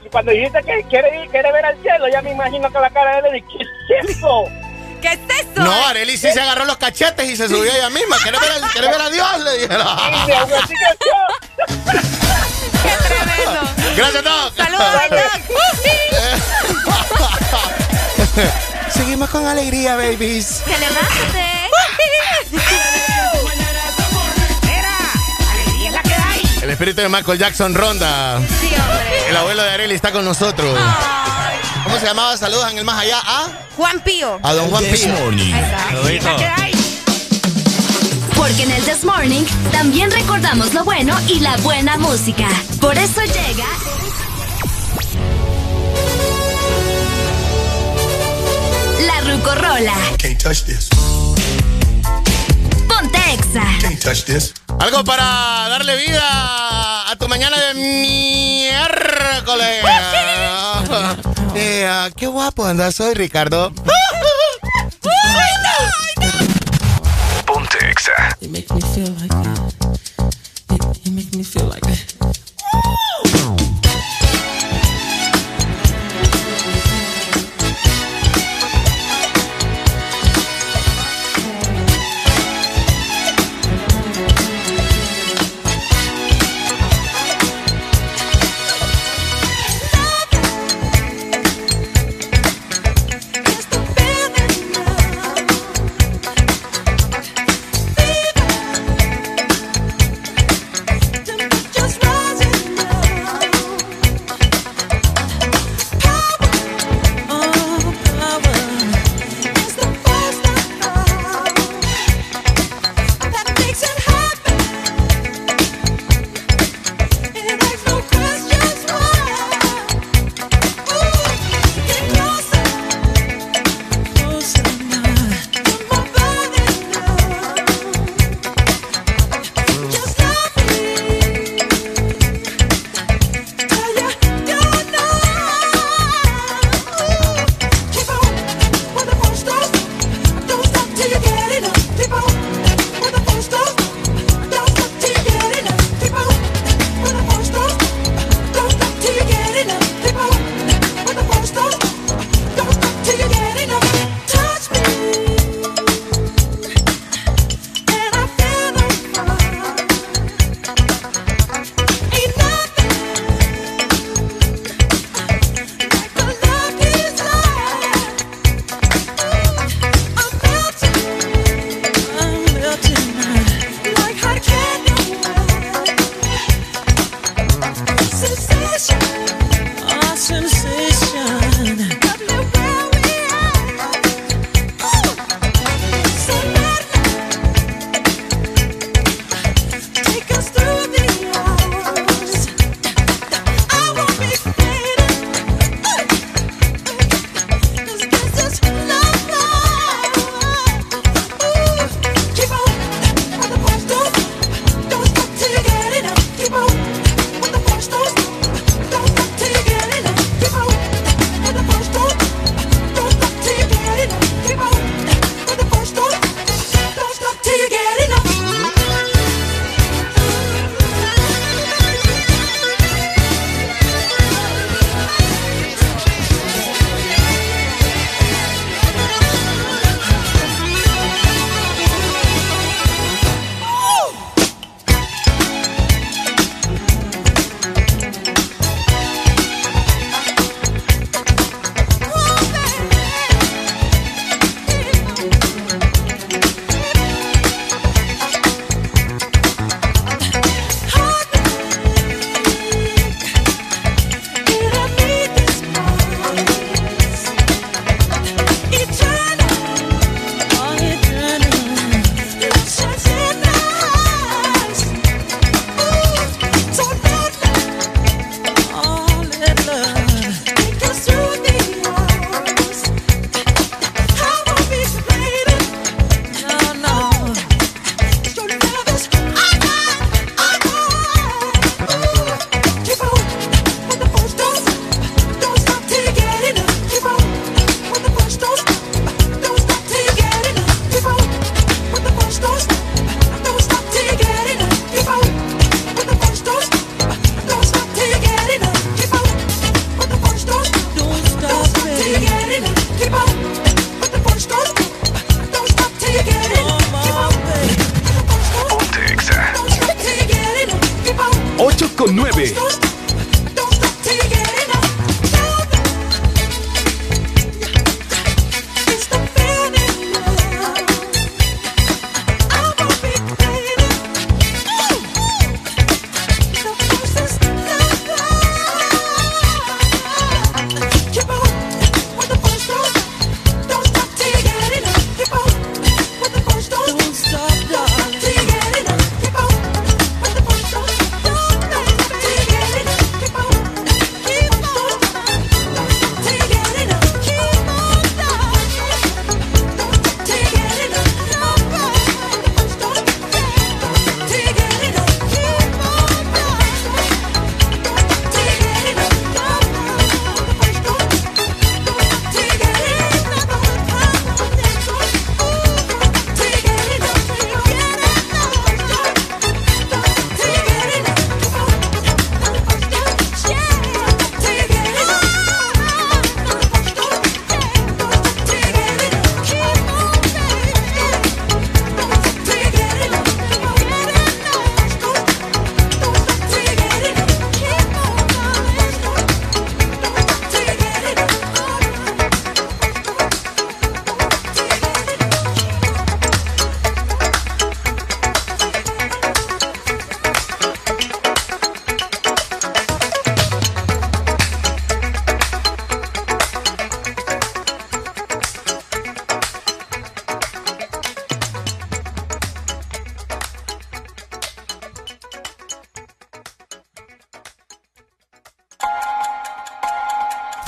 [0.04, 2.90] Y cuando dijiste que quiere, ir, quiere ver al cielo, ya me imagino que la
[2.90, 3.44] cara de él es,
[3.88, 4.44] ¿qué es eso?
[5.04, 5.62] ¿Qué es eso?
[5.62, 8.16] No, Areli sí se agarró los cachetes y se subió ella misma.
[8.22, 9.40] ¿Quieres ver, a- ¿quieres ver a Dios?
[9.40, 9.86] Le dijeron.
[12.82, 13.60] ¡Qué tremendo!
[13.96, 14.56] Gracias, Doc.
[14.56, 14.86] ¡Saludos,
[18.94, 20.62] Seguimos con alegría, babies.
[20.64, 21.44] ¡Que levántate!
[26.62, 28.40] El espíritu de Michael Jackson ronda.
[29.28, 30.74] El abuelo de Areli está con nosotros.
[31.84, 32.36] ¿Cómo se llamaba?
[32.36, 33.18] Saludos en el más allá.
[33.22, 33.46] ¿A?
[33.76, 34.40] Juan Pío.
[34.42, 35.08] A don Juan Pío.
[35.20, 35.54] morning.
[38.34, 42.48] Porque en el This Morning también recordamos lo bueno y la buena música.
[42.80, 43.66] Por eso llega.
[49.06, 49.94] La Rucorola.
[50.18, 50.88] Can't touch this.
[52.88, 53.64] Ponte Exa.
[53.80, 54.54] Can't touch this.
[54.80, 59.82] Algo para darle vida a tu mañana de miércoles.
[61.66, 63.72] Eh, qué guapo andas hoy, Ricardo.
[67.46, 68.36] Ponte Exa.
[68.42, 69.58] It makes me feel like that.
[70.68, 72.23] It, it makes me feel like that.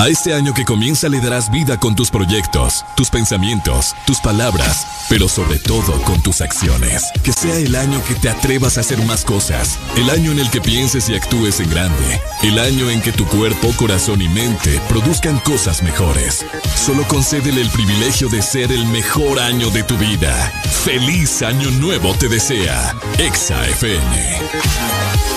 [0.06, 4.86] A este año que comienza le darás vida con tus proyectos, tus pensamientos, tus palabras,
[5.08, 7.10] pero sobre todo con tus acciones.
[7.24, 10.48] Que sea el año que te atrevas a hacer más cosas, el año en el
[10.48, 14.80] que pienses y actúes en grande, el año en que tu cuerpo, corazón y mente
[14.88, 16.46] produzcan cosas mejores.
[16.76, 20.52] Solo concédele el privilegio de ser el mejor año de tu vida.
[20.84, 22.94] Feliz año nuevo te desea.
[23.18, 25.35] Exa FM.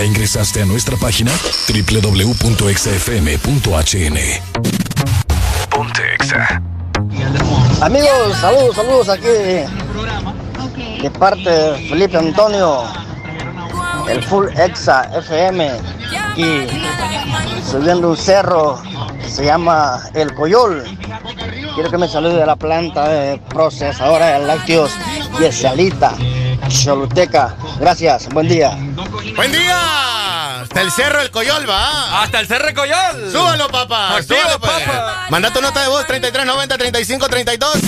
[0.00, 1.30] ¿Ya ingresaste a nuestra página?
[1.68, 2.38] www.exafm.hn
[5.68, 6.62] Ponte Exa.
[7.82, 9.68] Amigos, saludos, saludos aquí de,
[11.02, 12.84] de parte de Felipe Antonio,
[14.08, 15.70] el Full Exa FM,
[16.36, 16.66] y
[17.70, 18.80] subiendo un cerro
[19.22, 20.82] que se llama El Coyol.
[21.74, 24.92] Quiero que me salude a la planta de procesadora de lácteos
[25.46, 26.14] y Salita,
[26.68, 27.54] Choluteca.
[27.78, 28.78] Gracias, buen día.
[29.36, 29.79] ¡Buen día!
[30.90, 32.20] El cerro del Coyol, va.
[32.20, 33.30] Hasta el cerro del Coyol.
[33.30, 34.16] Súbalo, papá.
[34.16, 34.72] Activo, Súbalo, pues.
[34.82, 35.26] papá.
[35.30, 37.80] Manda tu nota de voz 3390 3532.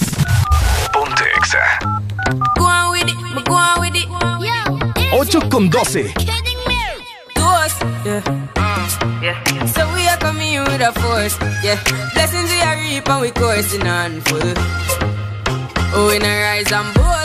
[0.92, 1.58] Ponte Exa.
[2.56, 4.08] Go on with it, me go on with it.
[5.12, 6.14] 8 con 12.
[7.34, 7.74] To us,
[8.04, 8.22] yeah.
[9.20, 9.66] Yeah.
[9.66, 11.76] So we are coming with a force, yeah.
[12.14, 14.54] Blessings we are reap and we coursing on full.
[15.94, 17.21] Oh, we not rise and boast.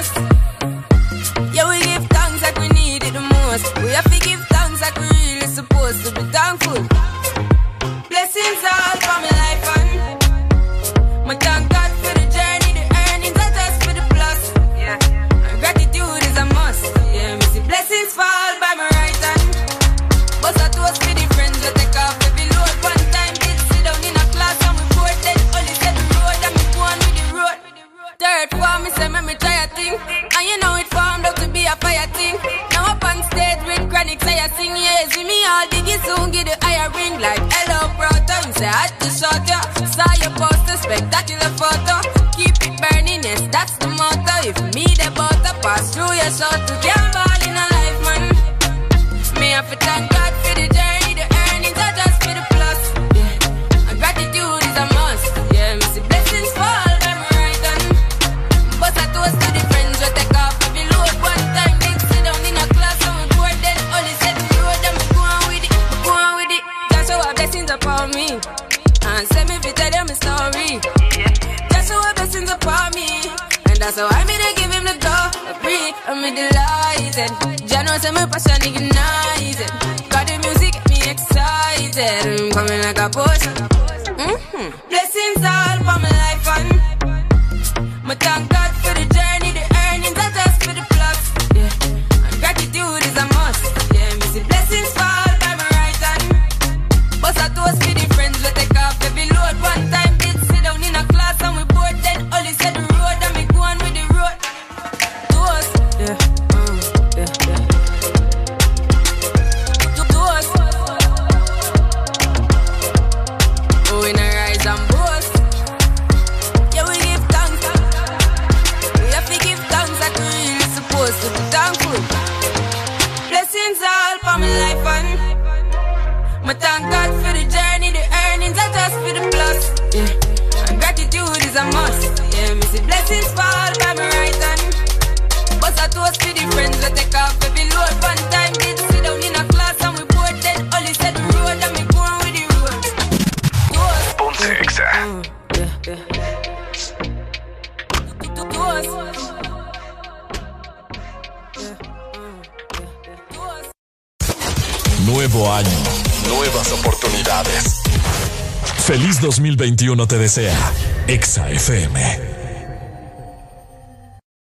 [160.37, 160.73] 2021 te desea
[161.07, 162.37] Exa FM.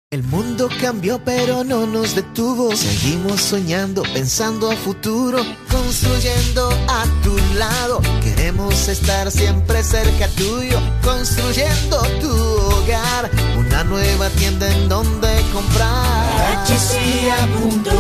[0.10, 2.76] El mundo cambió pero no nos detuvo.
[2.76, 5.38] Seguimos soñando, pensando a futuro,
[5.70, 8.02] construyendo a tu lado.
[8.24, 13.30] Queremos estar siempre cerca tuyo, construyendo tu hogar.
[13.60, 16.26] Una nueva tienda en donde comprar.
[16.40, 17.92] Arachicia.com,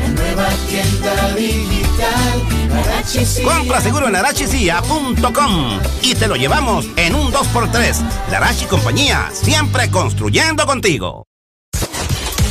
[0.00, 1.79] la nueva tienda digital.
[3.44, 7.96] Compra seguro en arachicia.com y te lo llevamos en un 2x3.
[8.30, 11.24] Larachi Compañía, siempre construyendo contigo.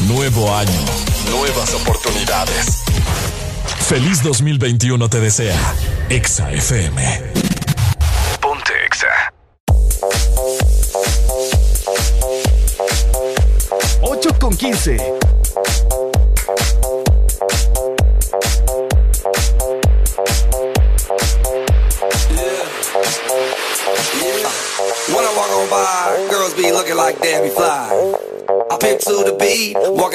[0.08, 0.82] Nuevo año,
[1.32, 2.84] nuevas oportunidades.
[3.88, 5.60] Feliz 2021 te desea
[6.10, 7.22] Exa FM.
[8.42, 9.08] Ponte Exa.
[14.02, 15.09] Ocho con 15.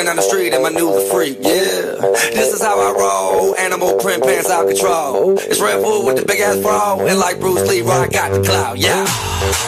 [0.05, 1.97] Walking down the street and my new the freak, yeah.
[2.35, 5.39] This is how I roll, animal print pants out control.
[5.39, 8.43] It's Red Food with the big ass bra, and like Bruce Lee, I got the
[8.43, 9.05] clout, yeah.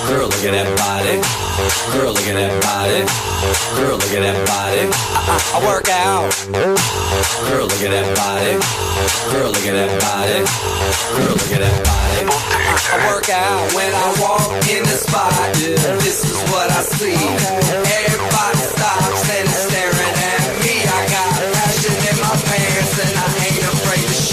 [0.08, 1.16] Girl, look at that body.
[1.92, 3.00] Girl, look at that body.
[3.76, 4.82] Girl, look at that body.
[4.92, 6.28] I, I, I work out.
[7.48, 8.52] Girl, look at that body.
[9.32, 10.38] Girl, look at that body.
[11.16, 12.20] Girl, look at that body.
[12.28, 15.32] I, I work out when I walk in the spot.
[15.60, 17.16] Yeah, this is what I see.
[17.16, 20.15] Everybody stops and is staring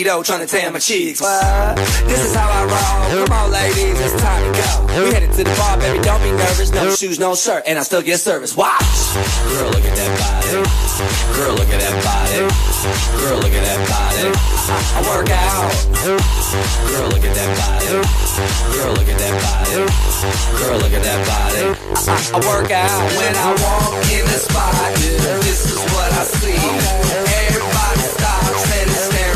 [0.00, 1.20] Speedo trying to tan my cheeks.
[1.20, 1.76] What?
[2.08, 3.26] This is how I roll.
[3.26, 5.04] Come on, ladies, it's time to go.
[5.04, 6.72] We headed to the bar, baby, don't be nervous.
[6.72, 8.56] No shoes, no shirt, and I still get service.
[8.56, 8.80] Watch.
[8.80, 10.64] Girl, look at that body.
[11.36, 12.48] Girl, look at that body.
[13.20, 14.24] Girl, look at that body.
[14.72, 15.68] I, work out.
[16.00, 18.00] Girl, look at that body.
[18.72, 19.84] Girl, look at that body.
[20.64, 21.76] Girl, look at that body.
[22.08, 24.96] I, I work out when I walk in the spot.
[25.44, 26.56] This is what I see.
[27.52, 29.29] Everybody stops and is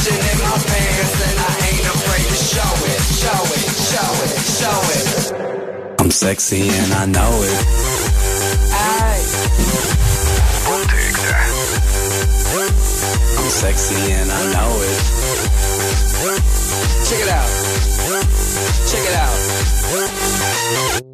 [0.00, 4.32] passion in my pants and I ain't afraid to show it, show it, show it,
[4.58, 6.00] show it.
[6.00, 7.58] I'm sexy and I know it.
[8.72, 9.24] Aye.
[13.38, 14.98] I'm sexy and I know it.
[17.08, 17.50] Check it out.
[18.90, 21.09] Check it out.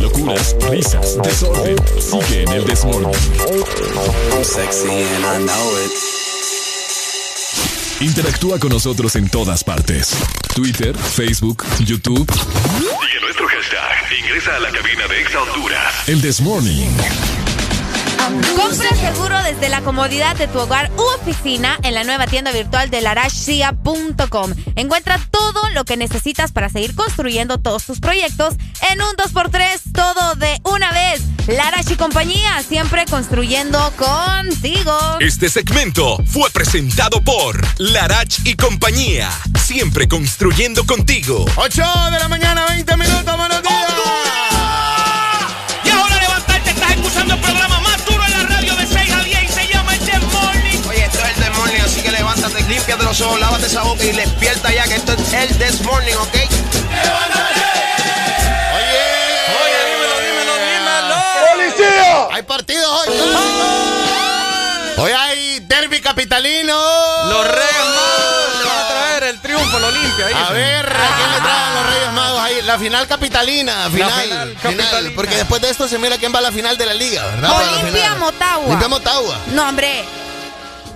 [0.00, 1.76] Locuras, risas, desorden.
[1.98, 3.12] Sigue en el Desmorning.
[4.32, 5.92] I'm sexy and I know it.
[8.00, 10.16] Interactúa con nosotros en todas partes.
[10.54, 12.30] Twitter, Facebook, YouTube.
[12.32, 14.18] Sigue nuestro hashtag.
[14.20, 16.08] Ingresa a la cabina de Exa Honduras.
[16.08, 17.37] El Desmorning.
[18.56, 22.90] Compra seguro desde la comodidad de tu hogar u oficina en la nueva tienda virtual
[22.90, 24.54] de larashia.com.
[24.76, 28.54] Encuentra todo lo que necesitas para seguir construyendo todos tus proyectos
[28.90, 31.22] en un 2x3, todo de una vez.
[31.48, 34.92] Larash y compañía, siempre construyendo contigo.
[35.20, 39.30] Este segmento fue presentado por Larach y compañía.
[39.58, 41.46] Siempre construyendo contigo.
[41.56, 41.82] 8
[42.12, 44.67] de la mañana, 20 minutos, buenos días.
[52.88, 56.14] Límpiate los ojos, lávate esa boca y despierta ya que esto es el This Morning,
[56.14, 56.34] ¿ok?
[56.34, 56.48] Oye,
[59.84, 61.16] dímelo, dímelo, dímelo.
[61.52, 62.28] ¡Policía!
[62.32, 63.14] Hay partidos hoy.
[64.96, 66.80] Hoy hay derby capitalino.
[67.28, 70.26] Los Reyes Magos le van a traer el triunfo, el Olimpia.
[70.26, 70.34] ahí.
[70.34, 72.62] A ver, ¿a quién le traen los Reyes Magos ahí?
[72.62, 74.10] La final capitalina, final.
[74.10, 75.12] final final, capitalina.
[75.14, 77.50] porque después de esto se mira quién va a la final de la liga, ¿verdad?
[77.50, 78.14] La Olimpia.
[78.14, 78.66] Motagua.
[78.66, 79.38] Olimpia Motagua.
[79.48, 80.06] No, hombre.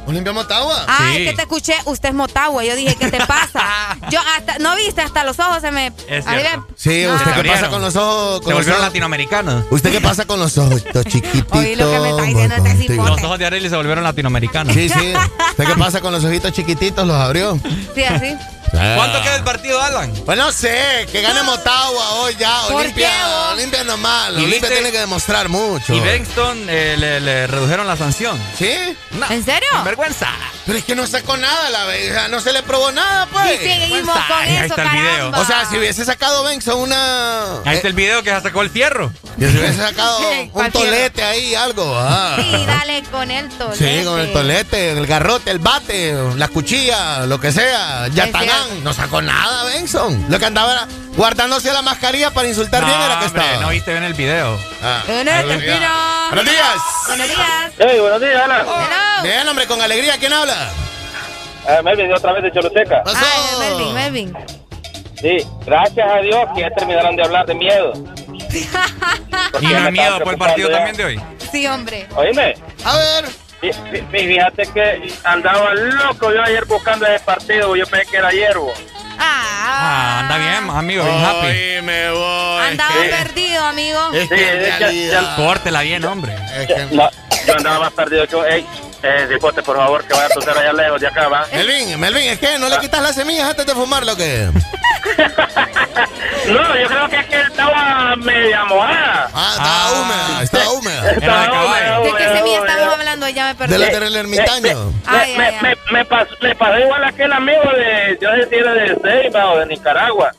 [0.06, 0.84] Olimpia Motagua.
[0.89, 2.64] Ah, es que te escuché, usted es Motagua.
[2.64, 3.97] Yo dije, ¿qué te pasa?
[4.10, 5.92] Yo hasta, no viste, hasta los ojos se me.
[6.08, 6.66] Es a mí cierto.
[6.68, 7.14] me- Sí, No.
[7.14, 8.39] ¿usted qué pasa con los ojos?
[8.39, 8.86] Se Con los volvieron ojos?
[8.89, 9.64] latinoamericanos.
[9.70, 11.58] ¿Usted qué pasa con los ojos chiquititos?
[11.58, 13.10] Oí lo que me está diciendo este cipote.
[13.10, 14.74] Los ojos de Arely se volvieron latinoamericanos.
[14.74, 15.14] Sí, sí.
[15.50, 17.06] ¿Usted qué pasa con los ojitos chiquititos?
[17.06, 17.58] ¿Los abrió?
[17.94, 18.34] Sí, así.
[18.72, 20.10] ¿Cuánto queda el partido, Alan?
[20.24, 22.62] Pues no sé, que gane Motagua hoy ya.
[22.68, 23.52] ¿Por Olimpia, qué?
[23.55, 24.40] Olimpia no es malo.
[24.40, 24.74] ¿Y Olimpia viste?
[24.81, 25.92] tiene que demostrar mucho.
[25.94, 28.40] Y Benston eh, le, le redujeron la sanción.
[28.58, 28.70] ¿Sí?
[29.10, 29.68] No, ¿En serio?
[29.96, 30.28] Vergüenza.
[30.64, 33.26] Pero es que no sacó nada la vez, o sea, no se le probó nada,
[33.26, 33.60] pues.
[33.60, 35.12] Y seguimos con Ahí eso, está el video.
[35.12, 35.40] caramba.
[35.40, 37.60] O sea, si hubiese sacado Benson una.
[37.64, 39.12] Ahí está el video que ya sacó el fierro.
[39.38, 40.18] Se hubiese sacado
[40.52, 41.94] un tolete ahí, algo.
[41.98, 42.36] ah.
[42.38, 43.98] Sí, dale con el tolete.
[44.00, 48.08] Sí, con el tolete, el garrote, el bate, la cuchilla, lo que sea.
[48.08, 48.46] Yatagán.
[48.48, 48.74] cierto.
[48.84, 50.26] No sacó nada, Benson.
[50.30, 53.62] Lo que andaba era guardándose la mascarilla para insultar bien era que hombre, estaba.
[53.62, 54.58] no viste bien el video.
[54.82, 55.02] Ah.
[55.06, 55.90] Buenos Buenos días.
[56.30, 56.76] Buenos días.
[57.08, 57.72] Buenos días.
[57.78, 58.42] Hey, buenos días.
[58.44, 59.22] Hello.
[59.22, 60.70] Bien, hombre, con alegría, ¿quién habla?
[61.68, 63.02] Eh, Melvin, otra vez de Choluteca.
[63.04, 63.18] Pasó.
[63.18, 64.36] Ay, Melvin, Melvin.
[65.20, 67.92] Sí, gracias a Dios que ya terminaron de hablar de miedo.
[69.52, 71.04] Porque Y ya no miedo por el partido también ya.
[71.04, 71.22] de hoy.
[71.50, 72.06] Sí, hombre.
[72.16, 72.54] Oíme,
[72.84, 73.24] A ver.
[73.60, 78.30] fí- fí- fíjate que andaba loco yo ayer buscando ese partido, yo pensé que era
[78.30, 78.72] hierbo.
[79.18, 81.46] Ah, anda bien, amigo, bien happy.
[81.46, 82.62] Hoy me voy.
[82.64, 83.08] Andaba Sí.
[83.10, 84.10] perdido, amigo.
[84.12, 85.36] Es Sí, que es que- realidad.
[85.36, 86.34] Córtela bien, hombre.
[86.56, 87.08] es que- No,
[87.46, 88.36] yo andaba más perdido que...
[88.54, 88.66] Ey,
[89.02, 91.47] eh, Cipote, por favor, que vaya a toser allá lejos de acá, ¿va?
[91.52, 94.48] Melvin, Melvin, es que no le quitas las semillas antes de fumar lo que.
[96.48, 99.31] No, yo creo que es que él estaba media mojada.
[99.32, 99.92] Ah, estaba Ah.
[99.92, 101.02] húmeda, estaba húmeda.
[101.12, 102.02] De caballo.
[102.05, 102.72] ¿De qué semilla húmeda.
[102.72, 103.28] estamos hablando?
[103.28, 103.72] Ya me perdí.
[103.72, 104.90] De la del ermitaño.
[104.90, 106.34] Me, ay, me, me pasó,
[106.81, 110.32] igual a aquel amigo de, yo era de Ceiba o de Nicaragua,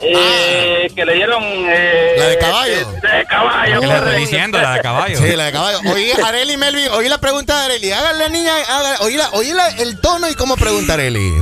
[0.00, 1.42] Eh, que le dieron...
[1.42, 2.74] eh, La de caballo.
[2.74, 3.80] eh, de caballo.
[3.80, 4.60] ¿Qué le estoy diciendo?
[4.60, 5.18] La de caballo.
[5.18, 5.78] Sí, la de caballo.
[5.92, 7.92] Oí, Areli Melvin, oí la pregunta de Areli.
[7.92, 11.32] Háganle, niña, haga- oí, la- oí la- el tono y cómo pregunta Areli.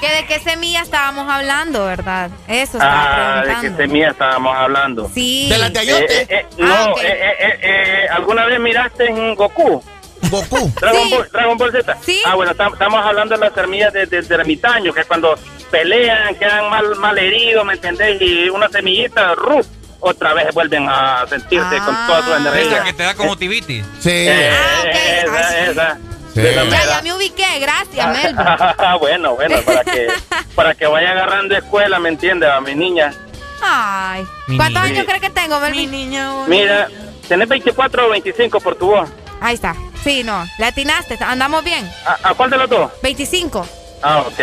[0.00, 2.30] ¿Que ¿De qué semilla estábamos hablando, verdad?
[2.46, 5.10] Eso estaba Ah, de qué semilla estábamos hablando.
[5.12, 5.48] Sí.
[5.50, 6.22] De las de Eh, ayote.
[6.22, 7.00] eh, eh, Ah, no, ok.
[7.02, 9.82] eh, eh, eh, eh, ¿alguna vez miraste en Goku?
[10.30, 10.72] Goku.
[10.80, 11.10] Dragon, Sí.
[11.14, 11.96] Ball, Dragon Ball Z.
[12.04, 12.20] Sí.
[12.24, 15.36] Ah, bueno, tam- estamos hablando de las semillas de, de- del ermitaño, que cuando
[15.70, 18.20] pelean quedan mal, mal heridos, ¿me entendés?
[18.20, 19.66] Y una semillita, ¡ruf!
[20.00, 21.84] otra vez vuelven a sentirse Ah.
[21.84, 22.84] con toda su Esa energía.
[22.84, 23.84] que te da como tibitis.
[24.00, 24.10] Sí.
[24.12, 25.98] Eh, Ah, esa, esa.
[26.32, 26.40] Sí.
[26.40, 27.58] Esa Ya, ya me ubiqué.
[27.58, 28.36] Gracias, Melvin.
[29.00, 30.06] bueno, bueno, para que,
[30.54, 32.48] para que vaya agarrando escuela, ¿me entiendes?
[32.48, 33.12] A mi niña.
[33.60, 34.24] Ay.
[34.46, 35.90] Mi ¿Cuántos años crees que tengo, Melvin?
[35.90, 36.30] niña.
[36.46, 36.88] Mira,
[37.26, 39.08] ¿tenés 24 o 25 por tu voz?
[39.40, 39.74] Ahí está.
[40.04, 40.46] Sí, no.
[40.58, 41.18] Le atinaste.
[41.24, 41.90] Andamos bien.
[42.06, 42.90] ¿A, a cuál de los dos?
[43.02, 43.66] 25.
[44.00, 44.40] Ah, ok.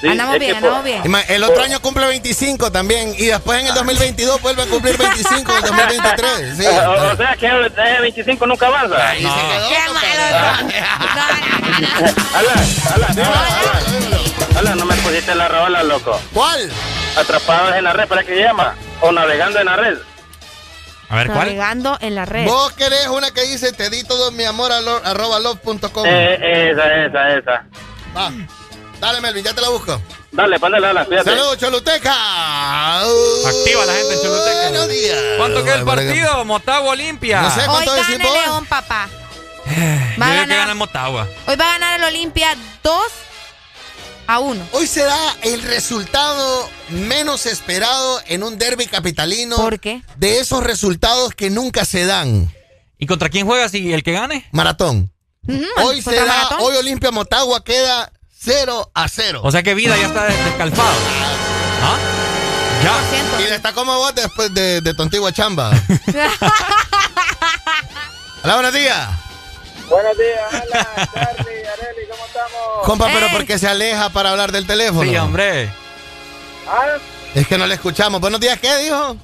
[0.00, 1.02] Sí, andamos bien, por- andamos bien.
[1.28, 3.14] El otro año cumple 25 también.
[3.16, 6.56] Y después en el 2022 vuelve a cumplir 25 en el 2023.
[6.58, 6.66] Sí.
[6.86, 9.08] O, o sea que ese 25 nunca avanza.
[9.08, 9.68] Ahí se quedó.
[9.68, 10.06] Qué malo.
[12.34, 12.58] Alan,
[12.94, 16.20] Alan, Alan, Alan, no me pusiste la rola, loco.
[16.32, 16.70] ¿Cuál?
[17.16, 18.74] Atrapados en la red, ¿para qué se llama?
[19.00, 19.98] O navegando en la red.
[21.08, 21.38] A ver, ¿cuál?
[21.38, 22.46] Navegando en la red.
[22.46, 26.04] Vos querés una que dice te di todo mi amor a lo- arroba love.com.
[26.06, 27.64] Eh, esa, esa, esa.
[28.16, 28.32] Va.
[29.00, 30.00] Dale, Melvin, ya te la busco.
[30.32, 31.30] Dale, póndale, Alan, cuídate.
[31.30, 32.12] Saludos, Choluteca.
[33.02, 34.62] Activa la gente en Choluteca.
[34.70, 35.18] Buenos días.
[35.38, 36.44] ¿Cuánto queda el partido?
[36.44, 37.42] Motagua Olimpia.
[37.42, 38.32] No sé Hoy cuánto gana decís el.
[38.32, 39.08] León, papá.
[39.68, 41.28] Va a digo que ganar- gana el Motagua.
[41.46, 42.94] Hoy va a ganar el Olimpia 2
[44.28, 44.66] a 1.
[44.72, 49.56] Hoy se da el resultado menos esperado en un derby capitalino.
[49.56, 50.02] ¿Por qué?
[50.16, 52.50] De esos resultados que nunca se dan.
[52.98, 54.46] ¿Y contra quién juega si el que gane?
[54.52, 55.12] Maratón.
[55.82, 56.58] Hoy se ¿contra da, Maratón?
[56.62, 58.10] hoy Olimpia Motagua queda
[58.50, 59.40] 0 a 0.
[59.42, 60.88] O sea que vida ya está des- descalfado.
[61.82, 61.98] ¿Ah?
[62.84, 63.40] Ya.
[63.40, 65.70] Y está como vos después de, de tu antigua chamba.
[68.44, 69.08] Hola, buenos días.
[69.88, 72.84] Buenos días, hola, Charlie, Areli, ¿cómo estamos?
[72.84, 75.08] Compa, pero ¿por qué se aleja para hablar del teléfono?
[75.08, 75.70] Sí, hombre.
[76.68, 76.96] Ah,
[77.34, 78.20] Es que no le escuchamos.
[78.20, 79.16] Buenos días, ¿qué dijo?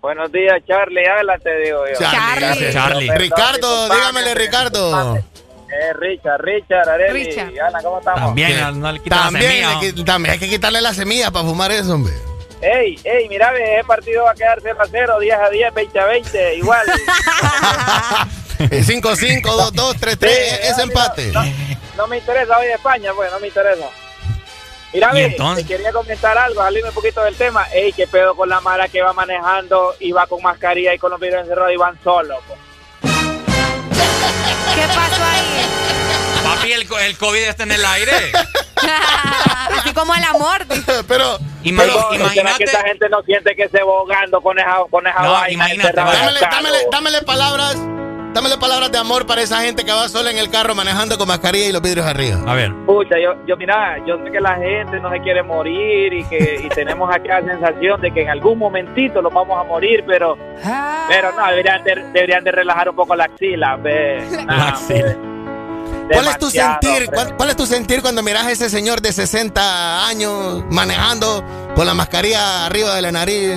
[0.00, 1.98] buenos días, Charlie, habla, te digo yo.
[1.98, 2.72] Charlie.
[2.72, 3.06] Charlie.
[3.06, 5.18] Perdón, Ricardo, dígamele, Ricardo.
[5.76, 7.52] Eh, Richard, Richard, Areli, Richard.
[7.66, 8.20] Ana, ¿cómo estamos?
[8.20, 11.30] También no, no le la También, semilla, hay que- también hay que quitarle la semilla
[11.32, 12.12] para fumar eso, hombre.
[12.60, 15.98] Ey, ey, mira, ese partido va a quedar 0 a 0, 10 a 10, 20
[16.00, 16.86] a 20, igual.
[18.58, 20.28] 5-5, 2-2, 3-3,
[20.62, 21.32] ese empate.
[21.32, 21.42] No,
[21.96, 23.86] no me interesa hoy España, pues, no me interesa.
[24.92, 25.66] Mira, ¿Y ve, entonces?
[25.66, 27.64] te quería comentar algo, salirme un poquito del tema.
[27.72, 31.10] Ey, qué pedo con la mara que va manejando y va con mascarilla y con
[31.10, 32.38] los vidrios encerrados y van solos.
[32.46, 32.60] pues.
[34.74, 35.53] ¿Qué pasó ahí?
[36.56, 38.12] Papi, el, el COVID está en el aire.
[39.78, 40.66] Así como el amor.
[41.08, 42.58] Pero, Ima- Pero, ¿será imagínate.
[42.58, 45.92] que esta gente no siente que se bogando con esa, con esa No, vaina imagínate,
[45.96, 47.76] dámele, dámele, dámele palabras,
[48.34, 51.26] dámele palabras de amor para esa gente que va sola en el carro manejando con
[51.28, 52.38] mascarilla y los vidrios arriba.
[52.46, 52.72] A ver.
[52.84, 56.60] Pucha, yo, yo mira, yo sé que la gente no se quiere morir y que
[56.64, 60.36] y tenemos acá la sensación de que en algún momentito los vamos a morir, pero
[61.08, 64.22] pero no, deberían de, deberían de relajar un poco la axila, ve.
[64.46, 65.16] La axila.
[66.12, 67.10] ¿Cuál es tu sentir?
[67.12, 71.42] ¿Cuál, cuál es tu sentir cuando miras a ese señor de 60 años manejando
[71.74, 73.56] con la mascarilla arriba de la nariz?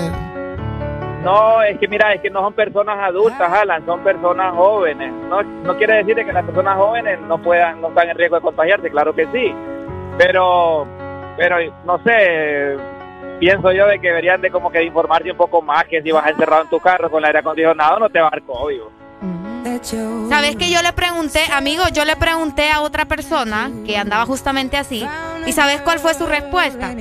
[1.24, 5.12] No, es que mira, es que no son personas adultas, Alan, son personas jóvenes.
[5.30, 8.38] No, no quiere decir de que las personas jóvenes no puedan, no están en riesgo
[8.38, 9.54] de contagiarse, claro que sí.
[10.18, 10.88] Pero,
[11.36, 12.78] pero no sé,
[13.40, 16.30] pienso yo de que deberían de como que informarse un poco más que si vas
[16.30, 18.82] encerrado en tu carro con el aire acondicionado no te va a dar COVID.
[20.30, 24.78] ¿Sabes que yo le pregunté, amigo, yo le pregunté a otra persona que andaba justamente
[24.78, 25.06] así?
[25.46, 26.94] ¿Y sabes cuál fue su respuesta?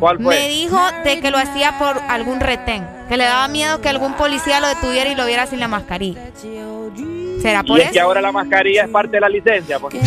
[0.00, 0.34] ¿Cuál fue?
[0.40, 4.14] Me dijo de que lo hacía por algún retén, que le daba miedo que algún
[4.14, 6.20] policía lo detuviera y lo viera sin la mascarilla.
[7.40, 7.92] ¿Será por Y es eso?
[7.94, 9.78] que ahora la mascarilla es parte de la licencia.
[9.78, 9.94] pues.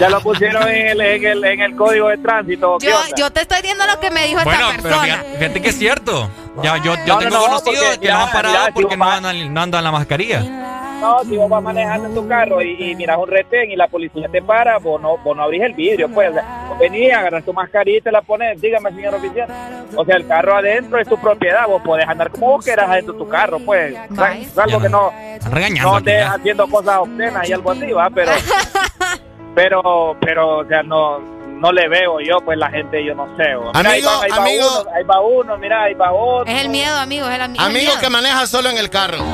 [0.00, 2.78] ya lo pusieron en el, en el, en el código de tránsito.
[2.78, 5.04] ¿qué Yo, yo te estoy diciendo lo que me dijo Bueno, esta pero persona.
[5.04, 6.28] fíjate, fíjate que es cierto.
[6.62, 8.96] Ya, yo yo No, tengo no, no, conocidos porque que no han parado mira, porque
[8.96, 10.42] no andan, no andan la mascarilla.
[11.00, 13.86] No, si vos vas manejando en tu carro y, y miras un retén y la
[13.86, 16.30] policía te para, vos no, vos no abrís el vidrio, pues.
[16.30, 19.48] O sea, vos venís, agarras tu mascarilla y te la pones, dígame, señor oficial.
[19.94, 23.12] O sea, el carro adentro es tu propiedad, vos podés andar como vos quieras adentro
[23.14, 23.94] de tu carro, pues.
[24.40, 28.10] Es algo que no, Están regañando no estés haciendo cosas obscenas y algo así, va,
[28.10, 28.32] pero,
[29.54, 33.54] pero, pero, o sea, no, no le veo yo, pues la gente, yo no sé.
[33.54, 33.72] va.
[33.72, 34.80] Mira, ahí Amigo, va- ahí va amigo.
[34.82, 36.52] uno, ahí va uno, mira, ahí va otro.
[36.52, 38.90] Es el miedo, amigo, es el, ami- es el Amigo que maneja solo en el
[38.90, 39.24] carro.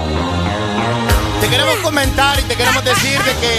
[1.44, 3.58] Te queremos comentar y te queremos decir de que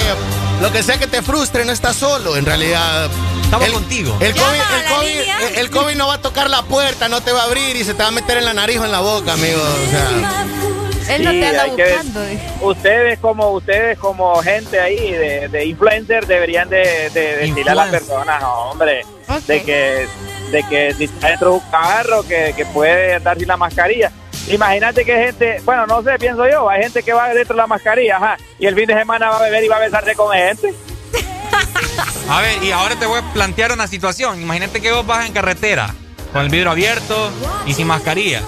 [0.62, 3.10] lo que sea que te frustre no estás solo, en realidad.
[3.44, 4.18] Estamos el, contigo.
[4.20, 5.38] El COVID, el, COVID, línea.
[5.50, 7.84] el- el COVID no va a tocar la puerta, no te va a abrir y
[7.84, 9.62] se te va a meter en la nariz o en la boca, amigo.
[9.62, 12.24] O sea, Él no Sí, te anda hay que- buscando.
[12.24, 12.40] eh.
[12.62, 17.90] ustedes como ustedes como gente ahí de, de influencer deberían de, de decirle a las
[17.92, 19.42] personas hombre Ok.
[19.46, 20.08] de que
[20.50, 24.12] de que si está dentro de un carro que, que puede andar sin la mascarilla
[24.48, 27.68] imagínate que gente bueno no sé pienso yo hay gente que va dentro de la
[27.68, 30.32] mascarilla ajá, y el fin de semana va a beber y va a besarse con
[30.34, 30.74] gente
[32.30, 34.42] A ver, y ahora te voy a plantear una situación.
[34.42, 35.94] Imagínate que vos vas en carretera
[36.34, 37.32] con el vidrio abierto
[37.66, 38.42] y sin mascarilla.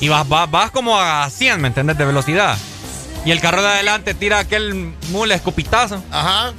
[0.00, 1.96] Y vas, vas, vas como a 100, ¿me entiendes?
[1.96, 2.56] De velocidad.
[3.24, 6.52] Y el carro de adelante tira aquel mule escupitazo ajá,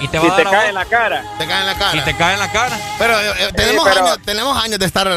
[0.00, 1.96] y te va a te cae vos, en la cara te cae en la cara.
[1.96, 2.78] y te cae en la cara.
[2.98, 5.08] Pero eh, eh, tenemos, pero- años, tenemos años de estar.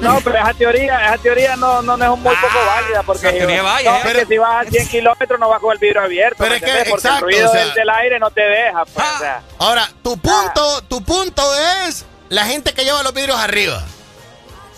[0.00, 3.02] No pero esa teoría esa teoría no no, no es un muy poco Ah, válida
[3.02, 4.24] porque teoría vaya, ¿eh?
[4.28, 6.90] si vas a 100 kilómetros no vas con el vidrio abierto Pero ¿me es que,
[6.90, 9.42] porque exacto, el ruido o sea- del, del aire no te deja pues, o sea.
[9.58, 11.42] Ahora, tu punto, tu punto
[11.86, 13.82] es la gente que lleva los vidrios arriba.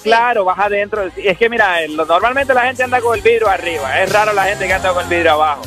[0.02, 1.10] Claro, vas adentro.
[1.16, 4.00] Es que mira, normalmente la gente anda con el vidrio arriba.
[4.00, 5.62] Es raro la gente que anda con el vidrio abajo.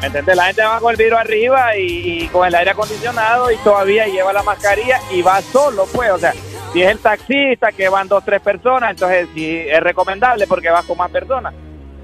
[0.00, 0.36] ¿Me entiendes?
[0.36, 4.06] La gente va con el vidrio arriba y, y con el aire acondicionado y todavía
[4.06, 6.10] lleva la mascarilla y va solo, pues.
[6.12, 6.32] O sea,
[6.74, 10.84] si es el taxista que van dos, tres personas, entonces sí es recomendable porque vas
[10.84, 11.54] con más personas.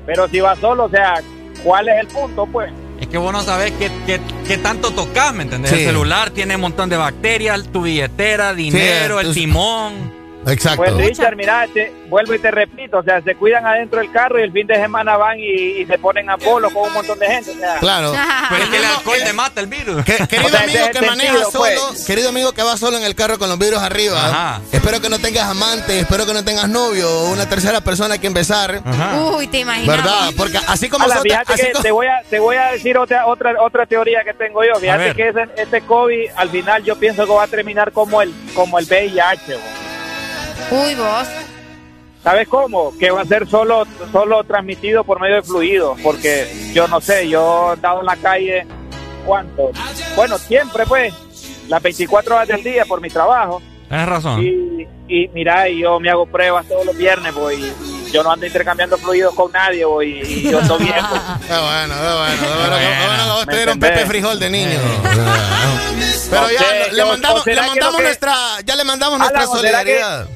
[0.06, 1.20] Pero si va solo, o sea,
[1.62, 2.72] ¿cuál es el punto, pues?
[2.98, 5.70] Es que vos no sabés qué, qué, qué tanto tocas, ¿me entendés?
[5.72, 5.80] Sí.
[5.80, 10.19] El celular tiene un montón de bacterias, tu billetera, dinero, Sí, el es- timón.
[10.46, 10.76] Exacto.
[10.82, 14.38] Pues Richard, mira, te- vuelvo y te repito, o sea, se cuidan adentro del carro
[14.38, 17.18] y el fin de semana van y, y se ponen a polo con un montón
[17.18, 17.50] de gente.
[17.50, 17.76] O sea.
[17.78, 18.12] Claro.
[18.50, 20.04] Pero es que el alcohol te mata el virus.
[20.04, 22.04] Que- querido O sea, amigo que el maneja sentido, solo, pues.
[22.06, 24.26] querido amigo que va solo en el carro con los vidrios arriba.
[24.26, 24.60] Ajá.
[24.72, 28.18] Espero que no tengas amante, espero que no tengas novio o una tercera persona a
[28.18, 28.82] quien besar.
[29.34, 29.96] Uy, te imaginas.
[29.96, 30.30] ¿Verdad?
[30.36, 32.96] Porque así como Ala, nosotros- así que co- te voy a te voy a decir
[32.96, 34.74] otra otra otra teoría que tengo yo.
[34.80, 38.32] Fíjate que ese, este COVID al final yo pienso que va a terminar como el
[38.54, 39.54] como el VIH.
[39.56, 39.89] bo.
[40.70, 41.26] Uy, vos.
[42.22, 42.92] ¿Sabes cómo?
[42.98, 47.28] Que va a ser solo solo transmitido por medio de fluidos, porque yo no sé,
[47.28, 48.66] yo he andado en la calle
[49.24, 49.70] cuánto,
[50.16, 51.14] bueno siempre pues
[51.68, 54.42] las 24 horas del día por mi trabajo Tienes razón.
[54.42, 58.30] y, y mira, y yo me hago pruebas todos los viernes, pues, y yo no
[58.32, 60.94] ando intercambiando fluidos con nadie, pues, y, y yo ando bien.
[61.08, 61.20] pues.
[61.48, 62.76] Qué bueno, bueno, bueno, bueno.
[63.06, 63.80] bueno que vos ¿Me te dieron?
[63.80, 64.78] Pepe Frijol de niño.
[66.30, 67.54] Pero ya le mandamos, le
[68.02, 70.28] nuestra, ya le mandamos nuestra Alan, ¿o será que- solidaridad.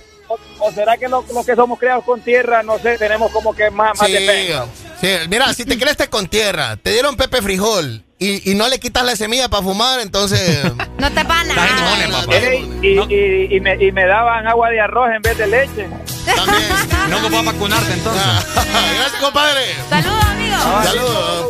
[0.60, 3.70] O, será que lo- los que somos criados con tierra, no sé, tenemos como que
[3.70, 4.66] más, más Sí, defensa?
[5.00, 8.78] sí, mira, si te crees con tierra, te dieron Pepe Frijol y, y no le
[8.78, 10.62] quitas la semilla para fumar, entonces
[10.98, 11.66] No te van nada.
[12.12, 12.36] papá.
[12.36, 15.88] Ey, y, y, y me, y me daban agua de arroz en vez de leche.
[16.24, 16.68] también.
[17.10, 18.22] No me voy a vacunarte entonces.
[18.54, 19.60] Gracias, compadre.
[19.90, 20.56] Saludos, amigo.
[20.84, 21.46] Saludos.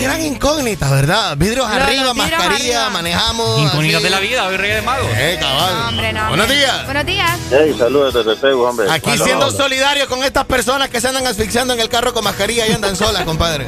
[0.00, 1.36] Gran incógnita, ¿verdad?
[1.36, 2.90] Vidrios Los- arriba, vidrios mascarilla, arriba.
[2.90, 3.58] manejamos.
[3.62, 5.08] Incógnitas de la vida, hoy rey de mago.
[5.16, 5.74] Eh, cabal.
[5.74, 6.28] No, hombre, no.
[6.28, 6.58] Buenos hombre.
[6.58, 6.84] días.
[6.84, 7.30] Buenos días.
[7.50, 8.86] Hey, saludos desde Facebook, hombre.
[8.92, 12.66] Aquí siendo solidarios con estas personas que se andan asfixiando en el carro con mascarilla
[12.68, 13.66] y andan solas, compadre.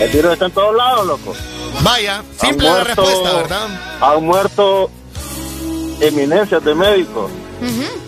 [0.00, 1.34] El virus está en todos lados, loco.
[1.82, 3.68] Vaya, simple la respuesta, ¿verdad?
[4.00, 4.90] Han muerto
[6.00, 7.30] eminencias de médicos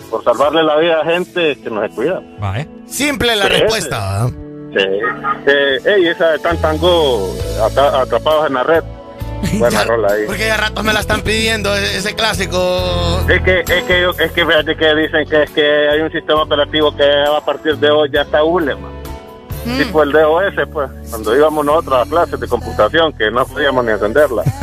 [0.09, 2.21] por salvarle la vida a gente que no se cuida.
[2.41, 2.67] Va, ¿eh?
[2.87, 4.29] Simple la respuesta, ¿verdad?
[4.71, 4.85] Sí.
[5.47, 8.83] Eh, ey, esa de Tan Tango, atrapados en la red.
[9.53, 10.25] Buena Ya- rola ahí.
[10.27, 13.21] Porque ya ratos me la están pidiendo, e- ese clásico.
[13.29, 16.11] Es que, es que, yo- es que fíjate que dicen que es que hay un
[16.11, 18.91] sistema operativo que a partir de hoy ya está hule, man.
[19.63, 23.91] Tipo el DOS, pues, cuando íbamos nosotros a clases de computación, que no podíamos ni
[23.91, 24.43] encenderla.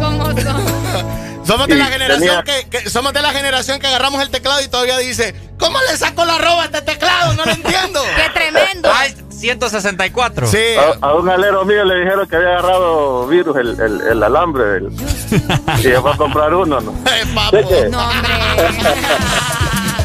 [0.00, 1.46] ¿Cómo son?
[1.46, 4.30] Somos de Sí, la generación tenía- que, que- somos de la generación que agarramos el
[4.30, 7.34] teclado y todavía dice, ¿cómo le saco la roba a este teclado?
[7.34, 8.00] No lo entiendo.
[8.16, 8.90] ¡Qué tremendo!
[8.92, 10.46] Ay, 164.
[10.48, 10.58] Sí.
[11.00, 14.64] A, a un alero mío le dijeron que había agarrado virus el, el, el alambre
[14.64, 16.92] del, y fue a comprar uno, ¿no?
[17.06, 17.56] Eh, papo.
[17.56, 17.88] ¿De qué?
[17.90, 18.30] No, hombre.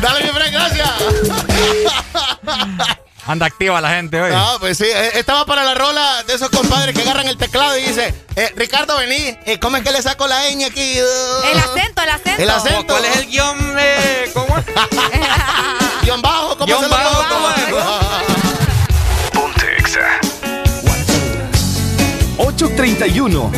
[0.01, 0.89] Dale, mi friend, gracias.
[3.27, 4.31] Anda activa la gente hoy.
[4.35, 7.77] Ah, pues sí, eh, estaba para la rola de esos compadres que agarran el teclado
[7.77, 10.97] y dice, eh, Ricardo, vení, eh, ¿cómo es que le saco la ñ aquí?
[10.97, 12.41] El acento, el acento.
[12.41, 12.87] El acento.
[12.93, 13.75] ¿Cuál es el guion?
[13.79, 14.65] eh, ¿Cómo es?
[16.01, 17.49] Guión bajo, ¿cómo Guión se lo bajo, pongo?
[19.33, 20.19] Ponte Exa.
[22.37, 23.51] 831.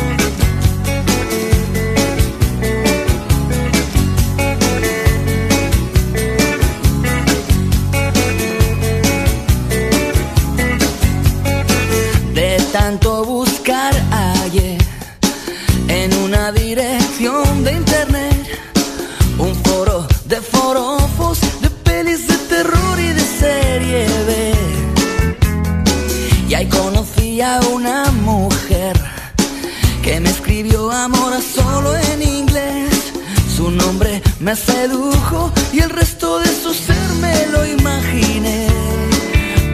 [12.74, 13.94] Tanto buscar
[14.42, 14.78] ayer
[15.86, 18.48] en una dirección de internet,
[19.38, 24.54] un foro de forofos, de pelis de terror y de serie B.
[26.48, 29.00] Y ahí conocí a una mujer
[30.02, 33.12] que me escribió amor solo en inglés.
[33.56, 38.66] Su nombre me sedujo y el resto de su ser me lo imaginé.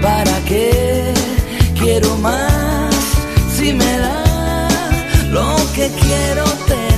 [0.03, 1.15] ¿Para qué
[1.79, 2.70] quiero más
[3.71, 4.69] si me da
[5.31, 6.90] lo que quiero tener?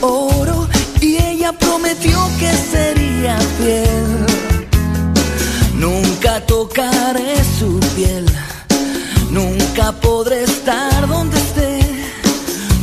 [0.00, 0.66] Oro
[1.00, 4.26] y ella prometió que sería fiel.
[5.74, 8.24] Nunca tocaré su piel,
[9.30, 11.80] nunca podré estar donde esté.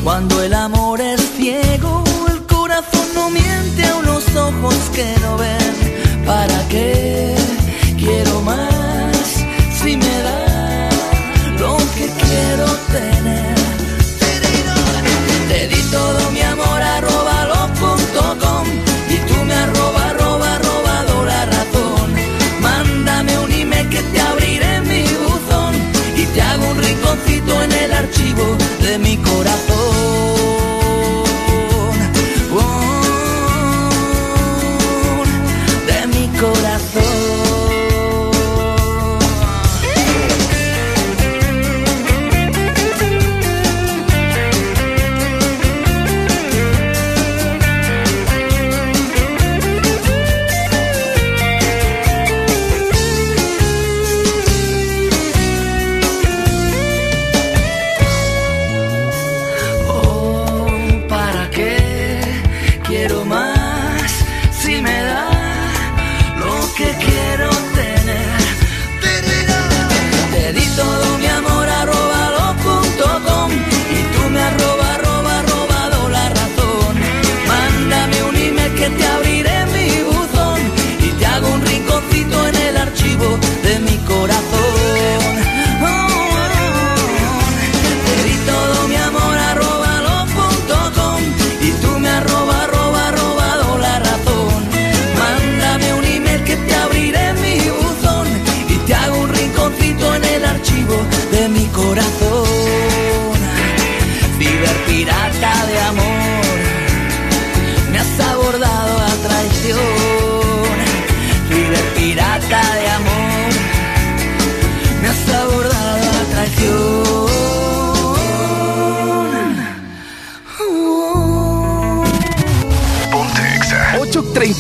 [0.04, 5.65] Cuando el amor es ciego, el corazón no miente a unos ojos que no ven.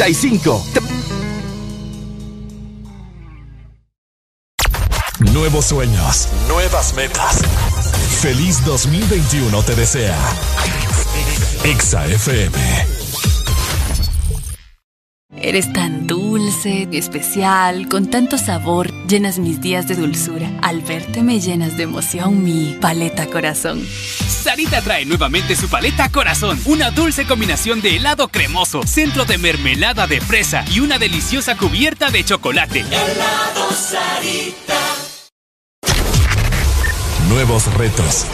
[0.05, 0.63] 35.
[5.33, 7.41] Nuevos sueños, nuevas metas.
[8.21, 10.15] Feliz 2021 te desea.
[11.63, 12.55] Exa FM.
[15.37, 20.51] Eres tan dulce, especial, con tanto sabor, llenas mis días de dulzura.
[20.61, 23.83] Al verte me llenas de emoción mi paleta corazón.
[24.45, 30.05] Sarita trae nuevamente su paleta Corazón, una dulce combinación de helado cremoso, centro de mermelada
[30.05, 32.81] de fresa y una deliciosa cubierta de chocolate.
[32.81, 34.79] Helado Sarita.
[37.27, 38.27] Nuevos retos.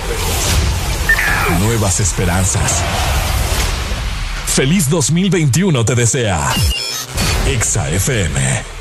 [1.62, 2.84] Nuevas esperanzas.
[4.48, 6.46] Feliz 2021 te desea.
[7.48, 8.81] Exa FM.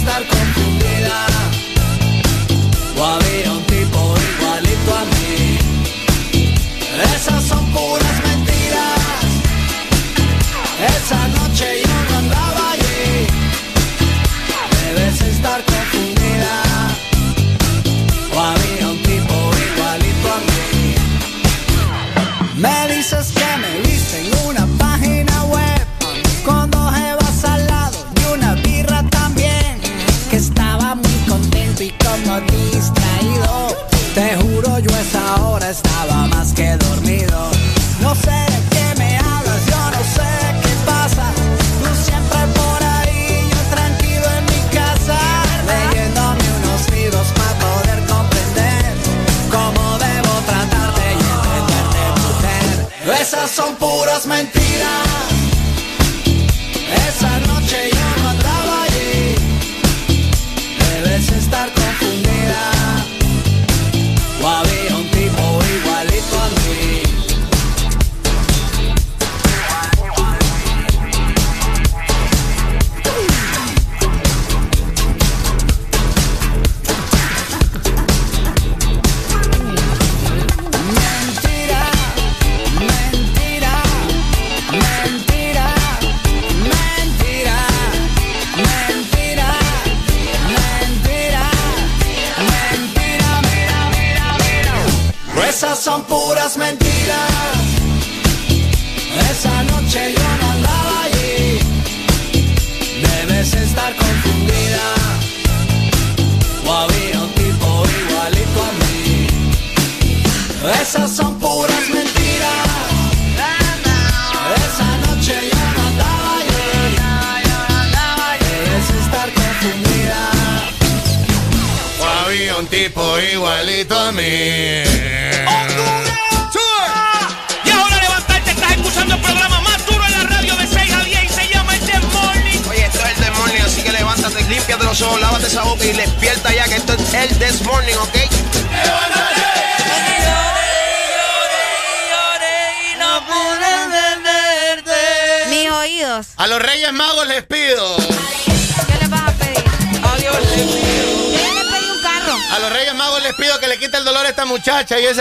[0.00, 0.39] Estar.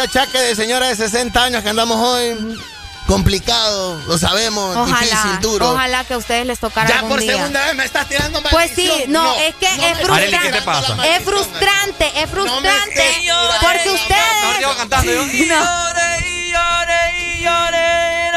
[0.09, 2.57] Achaque de señora de 60 años que andamos hoy.
[3.07, 5.71] Complicado, lo sabemos, difícil, duro.
[5.71, 7.37] ojalá que a ustedes les tocara Ya algún por día.
[7.37, 9.11] segunda vez me estás tirando Pues sí, maldición.
[9.13, 10.35] no, es que no es frustrante.
[10.35, 11.07] Arely, ¿qué te pasa?
[11.07, 12.99] Es frustrante, es frustrante.
[12.99, 13.15] estés
[13.61, 14.61] porque No, ustedes.
[14.61, 15.23] yo cantando yo.
[15.47, 15.89] No.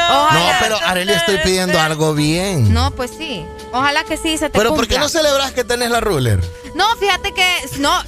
[0.09, 0.57] No, Ojalá.
[0.59, 2.73] pero Arely, estoy pidiendo algo bien.
[2.73, 3.45] No, pues sí.
[3.71, 6.39] Ojalá que sí se te Pero ¿por qué no celebras que tenés la ruler?
[6.75, 7.47] No, fíjate que.
[7.79, 8.03] No.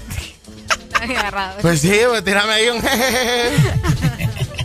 [1.18, 1.56] Agarrado.
[1.62, 2.82] Pues sí, pues tírame ahí un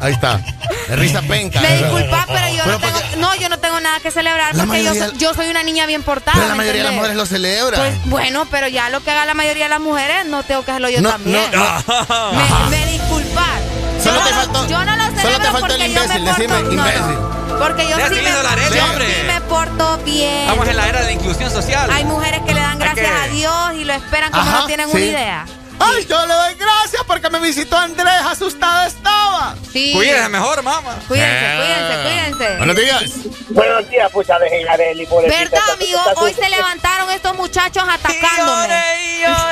[0.01, 0.41] Ahí está.
[0.89, 1.61] De risa penca.
[1.61, 2.25] Me de disculpa, verdad.
[2.29, 5.19] pero yo no tengo, no, yo no tengo nada que celebrar La porque yo, mayoría-
[5.19, 6.33] yo soy una niña bien portada.
[6.37, 7.79] Pero la ¿me mayoría de las mujeres lo celebran.
[7.81, 10.71] Pues bueno, pero ya lo que haga la mayoría de las mujeres, no tengo que
[10.71, 11.43] hacerlo yo No, también.
[11.53, 12.33] no,
[12.71, 13.61] Me, me disculpas.
[14.03, 16.03] Solo yo te no, faltó- yo no lo celebro solo te faltó porque el yo
[16.03, 17.01] imbécil, me porto, decime no, imbécil.
[17.03, 19.07] no, porque yo sí, me, yo hombre.
[19.07, 20.39] sí me porto bien.
[20.41, 21.91] Estamos en la era de la inclusión social.
[21.93, 24.87] Hay mujeres que le dan gracias a Dios y lo esperan como Ajá, no tienen
[24.89, 24.97] sí.
[24.97, 25.47] una idea.
[25.81, 29.55] Ay, yo le doy gracias porque me visitó Andrés, asustada estaba.
[29.73, 29.93] Sí.
[29.95, 30.97] Cuídese mejor, mamá.
[31.09, 32.57] Cuídense, cuídense, cuídense.
[32.59, 33.03] Buenos días.
[33.49, 34.77] Buenos días, pucha, dejen a
[35.09, 35.39] pobrecita.
[35.39, 36.01] ¿Verdad, amigo?
[36.17, 38.75] Hoy se levantaron estos muchachos atacándome.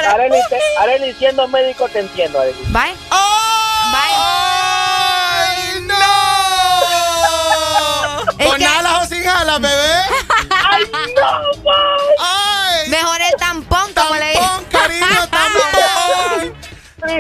[0.09, 2.63] Arely, te- Arely, siendo médico te entiendo, Arely.
[2.69, 2.95] Bye.
[4.31, 5.97] ¡Ay, no!
[8.49, 10.03] ¿Con que- alas o sin alas, bebé?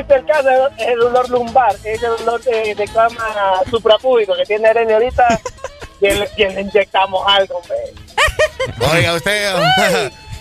[0.08, 4.44] Triste el caso es el dolor lumbar, es el dolor de, de cama suprapúbico que
[4.44, 5.40] tiene Arely ahorita.
[6.00, 7.76] que le, que le inyectamos algo, hombre.
[8.94, 9.54] Oiga, usted.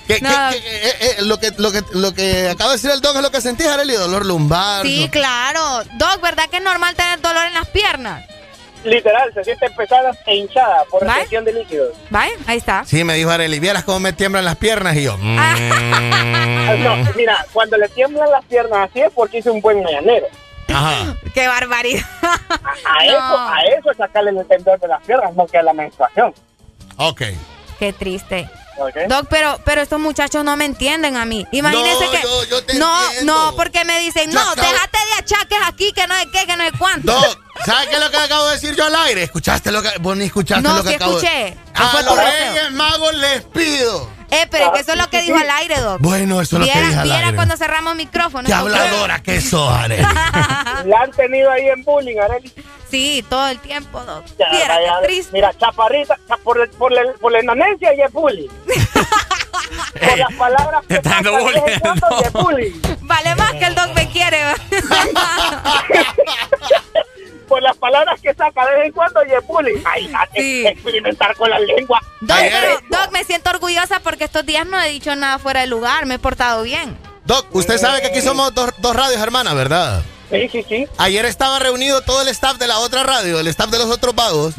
[0.08, 0.30] ¿qué- No.
[0.52, 3.16] qué- qué- eh, eh, lo, que, lo, que, lo que acaba de decir el dog
[3.16, 4.86] es lo que sentís, Arely, dolor lumbar.
[4.86, 5.84] Sí, claro.
[5.96, 8.24] Doc, ¿verdad que es normal tener dolor en las piernas?
[8.88, 11.14] Literal, se siente pesada e hinchada por ¿Vale?
[11.14, 11.93] retención de líquidos.
[12.09, 12.32] ¿Vale?
[12.48, 12.85] Ahí está.
[12.85, 15.17] Sí, me dijo Arely, vieras cómo me tiemblan las piernas y yo.
[15.22, 15.38] mm.
[15.40, 20.27] Ah, No, mira, cuando le tiemblan las piernas así es porque hizo un buen mañanero.
[20.69, 21.16] Ajá.
[21.33, 22.03] Qué barbaridad.
[22.22, 23.11] A No.
[23.11, 26.33] eso, a eso es sacarle el temblor de las piernas, no que a la menstruación.
[26.98, 27.22] Ok.
[27.80, 28.49] Qué triste.
[29.07, 31.45] Doc, pero, pero estos muchachos no me entienden a mí.
[31.51, 32.22] Imagínense No, que.
[32.22, 33.33] yo- yo te no, entiendo.
[33.45, 36.45] no, porque me dicen, Yo no, acabo- déjate de achaques aquí, que no sé qué,
[36.45, 37.11] que no sé cuánto.
[37.14, 39.23] Doc, ¿sabes qué es lo que acabo de decir yo al aire?
[39.23, 39.89] ¿Escuchaste lo que.?
[39.99, 41.57] Vos ni escuchaste No, lo que sí acabo de escuché.
[41.73, 42.72] A los Reyes.
[42.73, 44.09] Magos les pido.
[44.30, 46.01] Eh, pero es que eso es lo que dijo al aire, Doc.
[46.01, 47.35] Bueno, eso es lo que dije al viera aire.
[47.35, 48.45] cuando cerramos micrófonos.
[48.47, 50.03] Qué habladora que sos, Arely.
[50.85, 52.53] La han tenido ahí en bullying, Arely.
[52.90, 54.25] Sí, todo el tiempo, Doc.
[54.40, 55.32] Ya, Viera, triste.
[55.33, 58.48] Mira, chaparrita, cha- por, por, la- por la enanencia y es bullying.
[59.99, 62.33] por las palabras que te está dando sacan de vez bullying, en cuando y es
[62.33, 62.41] no.
[62.43, 62.82] bullying.
[63.01, 64.40] Vale más que el Doc me quiere.
[67.48, 69.82] por las palabras que saca de vez en cuando y es bullying.
[69.85, 70.67] Ay, Sí.
[70.67, 72.01] experimentar con la lengua.
[72.22, 75.67] Doc, pero, Doc, me siento orgullosa porque estos días no he dicho nada fuera de
[75.67, 76.06] lugar.
[76.06, 76.98] Me he portado bien.
[77.25, 80.01] Doc, usted sabe que aquí somos dos, dos radios hermanas, ¿verdad?
[80.30, 80.88] Sí, sí, sí.
[80.97, 84.14] Ayer estaba reunido todo el staff de la otra radio, el staff de los otros
[84.14, 84.56] vagos,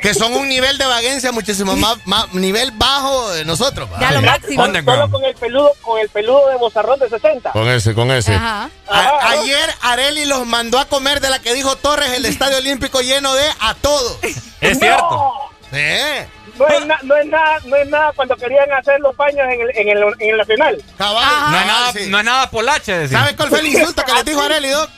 [0.00, 3.88] que son un nivel de vagencia muchísimo más, más nivel bajo de nosotros.
[4.00, 4.64] Ya lo máximo.
[4.66, 7.50] Solo con el peludo, con el peludo de bozarrón de 60.
[7.50, 8.34] Con ese, con ese.
[8.34, 8.70] Ajá.
[8.88, 13.00] A- ayer Areli los mandó a comer de la que dijo Torres, el estadio olímpico
[13.00, 14.18] lleno de a todos.
[14.60, 15.32] Es cierto.
[15.72, 15.78] Sí.
[16.58, 19.60] No es, na- no es nada, no es nada cuando querían hacer los baños en
[19.62, 20.82] el, en el, en el nacional.
[20.98, 22.06] Cabal, No es cabal, nada, sí.
[22.08, 23.16] no es nada polache, decir.
[23.18, 24.90] ¿Sabes cuál fue el insulto que les dijo Areli, Doc?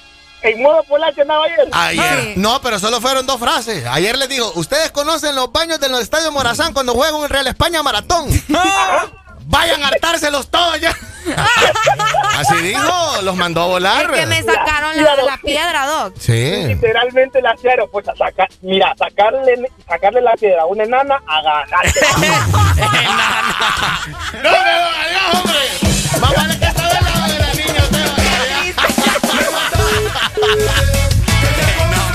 [0.43, 1.69] En modo polache andaba ayer.
[1.73, 2.35] Ayer.
[2.37, 3.87] No, pero solo fueron dos frases.
[3.87, 7.83] Ayer les dijo, ustedes conocen los baños del Estadio Morazán cuando juegan el Real España
[7.83, 8.29] Maratón.
[9.47, 10.95] Vayan a hartárselos todos ya.
[12.39, 14.11] Así dijo, los mandó a volar.
[14.13, 16.15] Es que me sacaron la, la piedra, Doc.
[16.19, 16.67] Sí.
[16.67, 21.43] Literalmente la cero, pues a sacar, mira, sacarle, sacarle la piedra a una enana a
[21.43, 22.01] ganarse.
[24.43, 25.61] No, no, adiós, hombre.
[26.21, 28.05] Más vale que estaba al lado de la niña usted.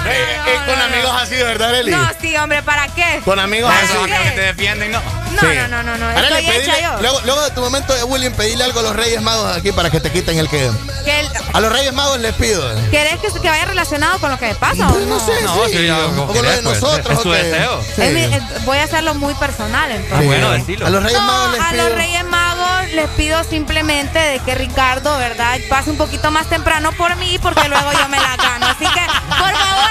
[0.09, 1.91] Eh, eh, con amigos así, ¿verdad, Areli?
[1.91, 3.21] No, sí, hombre, ¿para qué?
[3.25, 4.11] Con amigos ¿Para así.
[4.25, 5.01] Que te defienden, no.
[5.29, 5.47] No, Sí.
[5.55, 6.07] no, no, no, no.
[6.07, 7.01] Areli, Estoy pedile- hecha yo.
[7.01, 9.89] luego, luego de tu momento de bullying, pedirle algo a los Reyes Magos aquí para
[9.89, 10.69] que te quiten el que.
[11.05, 12.61] Que el- A los Reyes Magos les pido.
[12.91, 15.17] ¿Querés que, que vaya relacionado con lo que me pasa o Pues no?
[15.17, 15.77] no sé, No, sí.
[15.77, 16.81] sí, o con lo de pues.
[16.81, 17.17] nosotros.
[17.17, 17.81] Es tu deseo.
[17.95, 18.01] Sí.
[18.01, 20.17] Es mi- es- voy a hacerlo muy personal, entonces.
[20.19, 20.85] Ah, bueno, decilo.
[20.88, 21.83] A los Reyes No, Magos les a pido.
[21.89, 25.57] los Reyes Magos les pido simplemente de que Ricardo, ¿verdad?
[25.69, 28.65] Pase un poquito más temprano por mí porque luego yo me la gano.
[28.67, 29.89] Así que, por favor,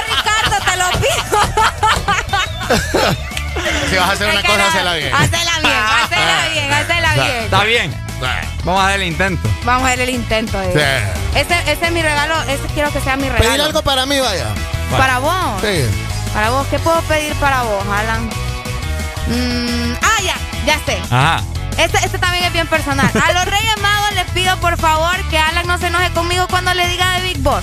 [0.65, 1.41] Te lo pido.
[3.91, 5.15] Si vas a hacer una Es cosa, no, hazla bien.
[5.15, 7.45] Hacela bien, hacela bien, hacela bien.
[7.45, 7.95] Está bien.
[8.65, 9.49] Vamos a dar el intento.
[9.65, 10.61] Vamos a ver el intento.
[10.63, 10.73] eh.
[10.75, 11.39] Sí.
[11.39, 13.45] Ese, ese es mi regalo, ese quiero que sea mi regalo.
[13.45, 14.47] Pedir algo para mí, vaya.
[14.91, 15.61] Para vos.
[15.63, 15.85] Sí.
[16.35, 18.27] Para vos, ¿qué puedo pedir para vos, Alan?
[19.29, 20.35] Mm, ah, ya,
[20.67, 20.99] ya sé.
[21.11, 21.41] Ajá.
[21.79, 23.09] Este, este también es bien personal.
[23.25, 26.75] A los Reyes Magos les pido por favor que Alan no se enoje conmigo cuando
[26.75, 27.63] le diga de Big Boss.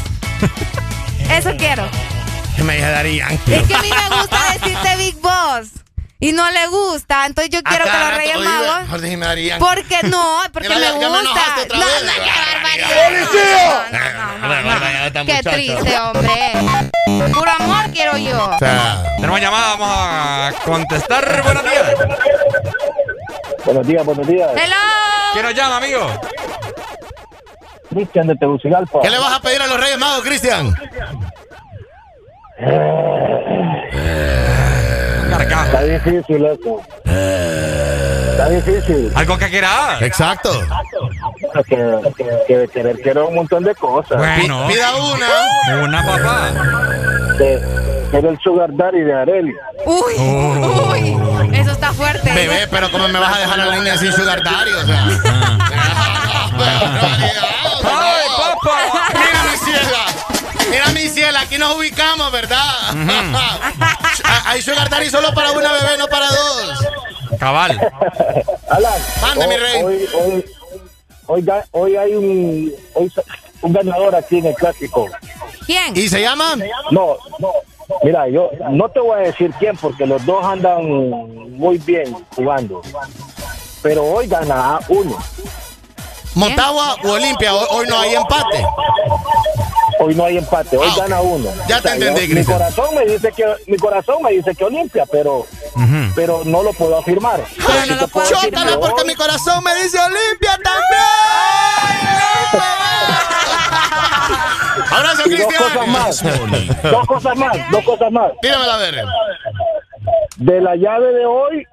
[1.30, 1.88] Eso quiero.
[2.56, 3.34] Que me darían.
[3.34, 5.69] Es que a mí me gusta decirte Big Boss.
[6.19, 7.25] Y no le gusta.
[7.25, 9.01] Entonces yo quiero que los Reyes Magos.
[9.01, 9.17] Dije.
[9.59, 11.08] Porque no, porque me gusta.
[11.75, 12.30] no, qué
[14.64, 15.42] barbaridad.
[15.43, 17.32] Triste, hombre.
[17.32, 18.50] Puro amor quiero yo.
[18.59, 21.43] Tenemos llamada, vamos a contestar.
[21.43, 21.85] Buenos días.
[23.66, 24.51] Buenos días, buenos días.
[24.56, 24.75] Hello.
[25.34, 26.08] ¿Quién nos llama, amigo?
[27.90, 29.00] Cristian de Tegucigalpa.
[29.01, 30.75] ¿qué le vas a pedir a los Reyes Magos, Cristian?
[35.66, 36.82] Está difícil eso.
[38.32, 39.11] Está difícil.
[39.16, 40.01] ¿Algo que quieras?
[40.01, 40.51] Exacto.
[41.67, 41.75] Que,
[42.17, 44.17] que, que querer quiero un montón de cosas.
[44.17, 44.67] Bueno.
[44.67, 45.84] Pida una.
[45.84, 46.51] Una, papá.
[47.38, 47.59] Que,
[48.11, 49.53] quiero el sugar daddy de Areli.
[49.85, 50.92] Uy, Oh.
[50.92, 51.17] uy.
[51.53, 52.32] Eso está fuerte.
[52.34, 54.72] Bebé, pero ¿cómo me vas a dejar a la niña sin sugar daddy?
[54.72, 55.06] O sea.
[57.84, 58.77] ¡Ay, papá!
[59.14, 60.05] Mira mi ciela.
[60.69, 62.58] Mira mi ciela, aquí nos ubicamos, ¿verdad?
[62.64, 63.72] Ah,
[64.48, 66.85] Hay sugar daddy solo para una bebé, no para dos.
[67.40, 67.80] Cabal.
[68.69, 69.02] Alan.
[69.22, 69.84] Mande, mi rey.
[69.84, 70.45] Hoy, hoy,
[71.27, 72.74] hoy, ga- hoy hay un,
[73.61, 75.08] un ganador aquí en el clásico.
[75.66, 75.95] ¿Quién?
[75.95, 76.56] ¿Y se llama?
[76.92, 77.52] No, no.
[78.03, 80.84] Mira, yo no te voy a decir quién porque los dos andan
[81.58, 82.82] muy bien jugando.
[83.84, 85.18] Pero hoy gana uno.
[86.36, 88.66] Motagua o Olimpia, hoy, hoy no hay empate.
[90.00, 91.50] Hoy no hay empate, hoy Ah, gana uno.
[91.68, 92.58] Ya te entendí, yo- mi Cristian.
[92.60, 95.46] corazón me dice que mi corazón me dice que Olimpia, pero
[96.16, 97.42] pero no lo puedo afirmar.
[97.66, 102.52] Pero no lo puedo decir Chócala que porque hoy- mi corazón me dice Olimpia también.
[104.92, 106.20] Abrazo, y dos cosas más.
[106.22, 106.92] Cristian.
[106.92, 108.32] dos cosas más, dos cosas más.
[108.42, 109.06] Dígamela a ver.
[110.38, 111.66] De la llave de hoy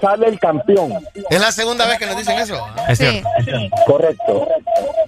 [0.00, 0.92] sale el campeón.
[1.30, 2.66] Es la segunda vez que nos dicen eso.
[2.88, 3.22] Es Sí.
[3.86, 4.48] Correcto.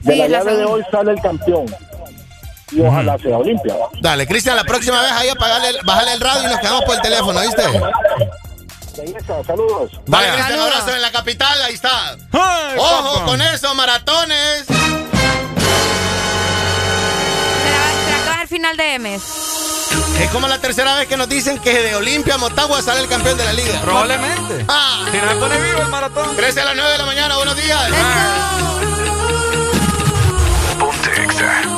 [0.00, 1.66] De Sí, la llave de hoy sale el campeón.
[2.70, 3.74] Y ojalá sea Olimpia.
[4.02, 6.94] Dale, Cristian, la próxima vez ahí apagarle, el- bajarle el radio y nos quedamos por
[6.96, 7.62] el teléfono, ¿viste?
[8.98, 9.92] Belleza, Saludos.
[10.06, 10.26] Vale.
[10.32, 10.72] Cristian, un Saludos.
[10.80, 12.16] abrazo en la capital, ahí está.
[12.32, 13.26] ¡Ay, Ojo papá!
[13.26, 14.64] con eso, maratones.
[14.66, 14.78] ¿Será,
[18.04, 19.22] será que va a ser final de mes?
[20.20, 23.08] Es como la tercera vez que nos dicen que de Olimpia a Motagua sale el
[23.08, 23.80] campeón de la liga.
[23.82, 24.64] Probablemente.
[24.68, 26.36] Ah, Si no se pone vivo el maratón.
[26.36, 27.80] 13 a las 9 de la mañana, buenos días.
[30.78, 31.62] Ponte Exa.
[31.64, 31.77] Ponte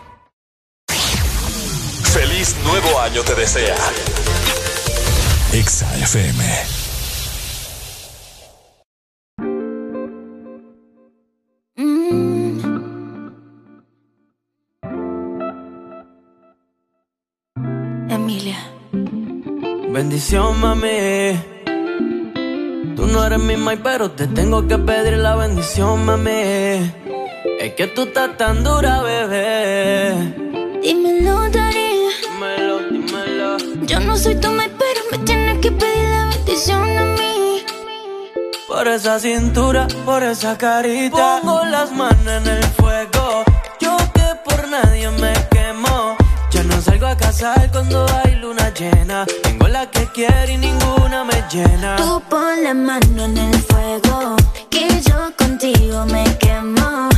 [2.63, 3.75] Nuevo año te desea.
[5.53, 6.43] Exa FM.
[18.09, 18.59] Emilia.
[19.89, 21.39] Bendición, mami.
[22.95, 26.93] Tú no eres mi mai, pero te tengo que pedir la bendición, mami.
[27.59, 30.15] Es que tú estás tan dura, bebé.
[30.81, 31.90] Dímelo, Darío.
[33.91, 37.61] Yo no soy tu mai, pero me tienes que pedir la bendición a mí.
[38.65, 41.41] Por esa cintura, por esa carita.
[41.41, 43.43] Pongo las manos en el fuego.
[43.81, 46.15] Yo que por nadie me quemo.
[46.51, 49.25] Ya no salgo a casar cuando hay luna llena.
[49.43, 51.97] Tengo la que quiero y ninguna me llena.
[51.97, 54.37] Tú pon la mano en el fuego,
[54.69, 57.10] que yo contigo me quemo.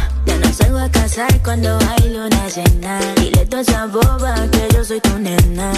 [0.53, 2.99] Salgo a casar cuando hay luna llena.
[3.15, 5.71] Dile toda esa boba que yo soy tu nena.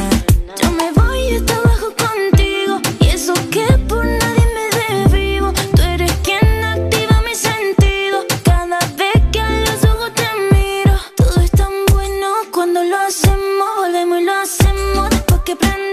[0.61, 5.53] Yo me voy hasta abajo contigo, y eso que por nadie me desvivo.
[5.75, 8.25] Tú eres quien activa mi sentido.
[8.43, 13.67] Cada vez que a los ojos te miro, todo es tan bueno cuando lo hacemos.
[13.79, 15.84] Volvemos y lo hacemos después que prendemos.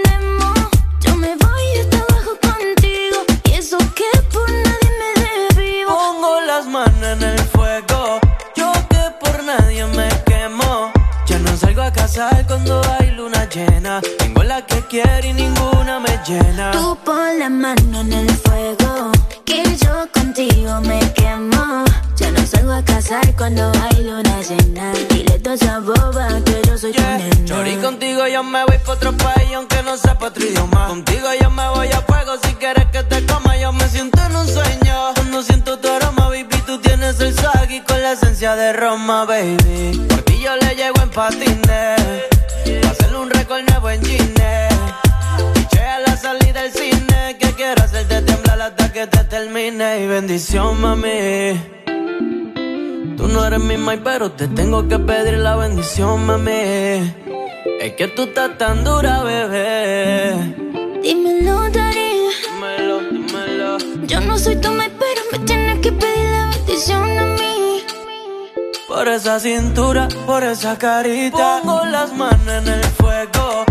[12.13, 14.01] Casar cuando hay luna llena.
[14.19, 16.71] Tengo la que quiero y ninguna me llena.
[16.71, 19.11] Tú pon la mano en el fuego,
[19.61, 21.85] que yo contigo me quemo.
[22.15, 24.93] Ya no salgo a casar cuando hay luna llena.
[25.09, 27.45] Dile toda esa boba que yo soy tu nena.
[27.45, 30.87] Chori, contigo yo me voy pa' otro país aunque no sepa otro idioma.
[30.87, 33.57] Contigo yo me voy a fuego si quieres que te coma.
[33.57, 35.13] Yo me siento en un sueño.
[35.15, 39.25] Cuando siento tu aroma, baby, tú tienes el swag y con la esencia de Roma,
[39.25, 40.05] baby.
[40.09, 42.01] Por ti yo le llego en patines.
[42.81, 44.33] Pa' hacerle un récord nuevo en Gine.
[45.93, 47.37] A la salida del cine.
[47.39, 50.03] Que quiero hacerte temblar hasta que te termine.
[50.03, 51.53] Y bendición, mami.
[53.15, 57.13] Tú no eres mi mai, pero te tengo que pedir la bendición, mami.
[57.79, 60.33] Es que tú estás tan dura, bebé.
[61.03, 62.29] Dímelo, Darío.
[62.47, 63.77] Dímelo, dímelo.
[64.07, 67.83] Yo no soy tu mai, pero me tienes que pedir la bendición a mí.
[68.87, 71.59] Por esa cintura, por esa carita.
[71.61, 73.65] Pongo las manos en el fuego.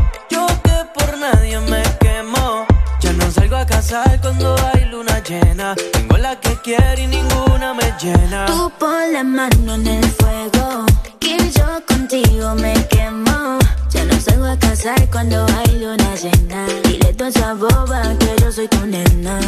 [1.23, 2.67] Nadie me quemo.
[3.01, 5.77] Ya no salgo a casar cuando hay luna llena.
[5.93, 8.47] Tengo la que quiero y ninguna me llena.
[8.47, 10.85] Tú pon la mano en el fuego,
[11.21, 13.59] que yo contigo me quemo.
[13.91, 16.67] Ya no salgo a casar cuando hay luna llena.
[16.83, 19.39] Dile toda esa boba que yo soy tu nena.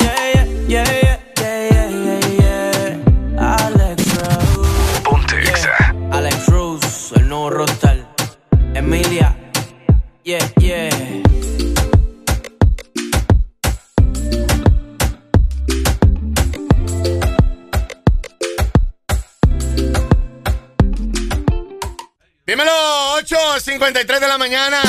[0.00, 2.98] Yeah, yeah, yeah, yeah, yeah, yeah,
[3.38, 3.56] yeah.
[3.64, 5.00] Alex Rose.
[5.04, 5.36] Ponte.
[6.10, 8.04] Alex Rose, el nuevo rostal.
[8.74, 9.36] Emilia.
[10.24, 10.88] Yeah, yeah.
[22.46, 22.72] Dímelo,
[23.20, 24.80] 8.53 de la mañana.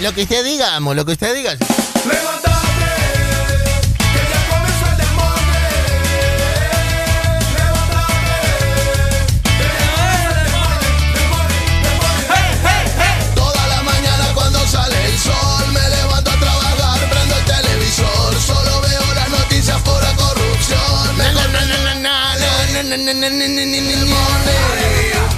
[0.00, 1.54] Lo que usted diga, amo, lo que usted diga.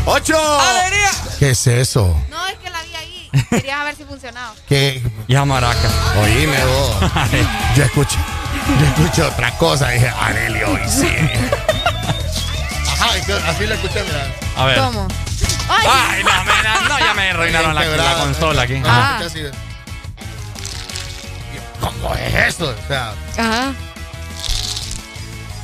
[0.06, 0.36] ¡Ocho!
[0.60, 1.10] ¡Alegría!
[1.38, 2.16] ¿Qué es eso?
[2.30, 3.30] No, es que la vi ahí.
[3.50, 4.54] Quería ver si funcionaba.
[4.68, 5.02] ¿Qué?
[5.28, 5.88] Ya maraca.
[6.22, 6.96] Oíme vos.
[7.76, 8.16] Yo escuché,
[8.80, 9.88] yo escuché otra cosa.
[9.90, 11.08] Dije, Arelio, hoy sí.
[12.86, 13.10] Ajá,
[13.48, 14.26] así lo escuché, mira.
[14.56, 14.78] A ver.
[14.78, 15.08] ¿Cómo?
[15.68, 18.74] Ay, no, mira, no, ya me arruinaron la, la consola aquí.
[18.74, 19.52] De-
[21.80, 22.70] ¿Cómo es eso?
[22.84, 23.72] O sea, Ajá.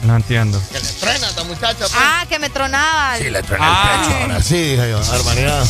[0.04, 0.60] No entiendo.
[0.70, 1.78] que le truena a esta muchacha.
[1.78, 1.92] pues.
[1.96, 3.16] Ah, que me tronaba.
[3.18, 3.94] Sí, le truena Ah.
[4.02, 4.20] el pecho.
[4.22, 5.00] Ahora sí, dije yo.
[5.14, 5.64] Hermanidad.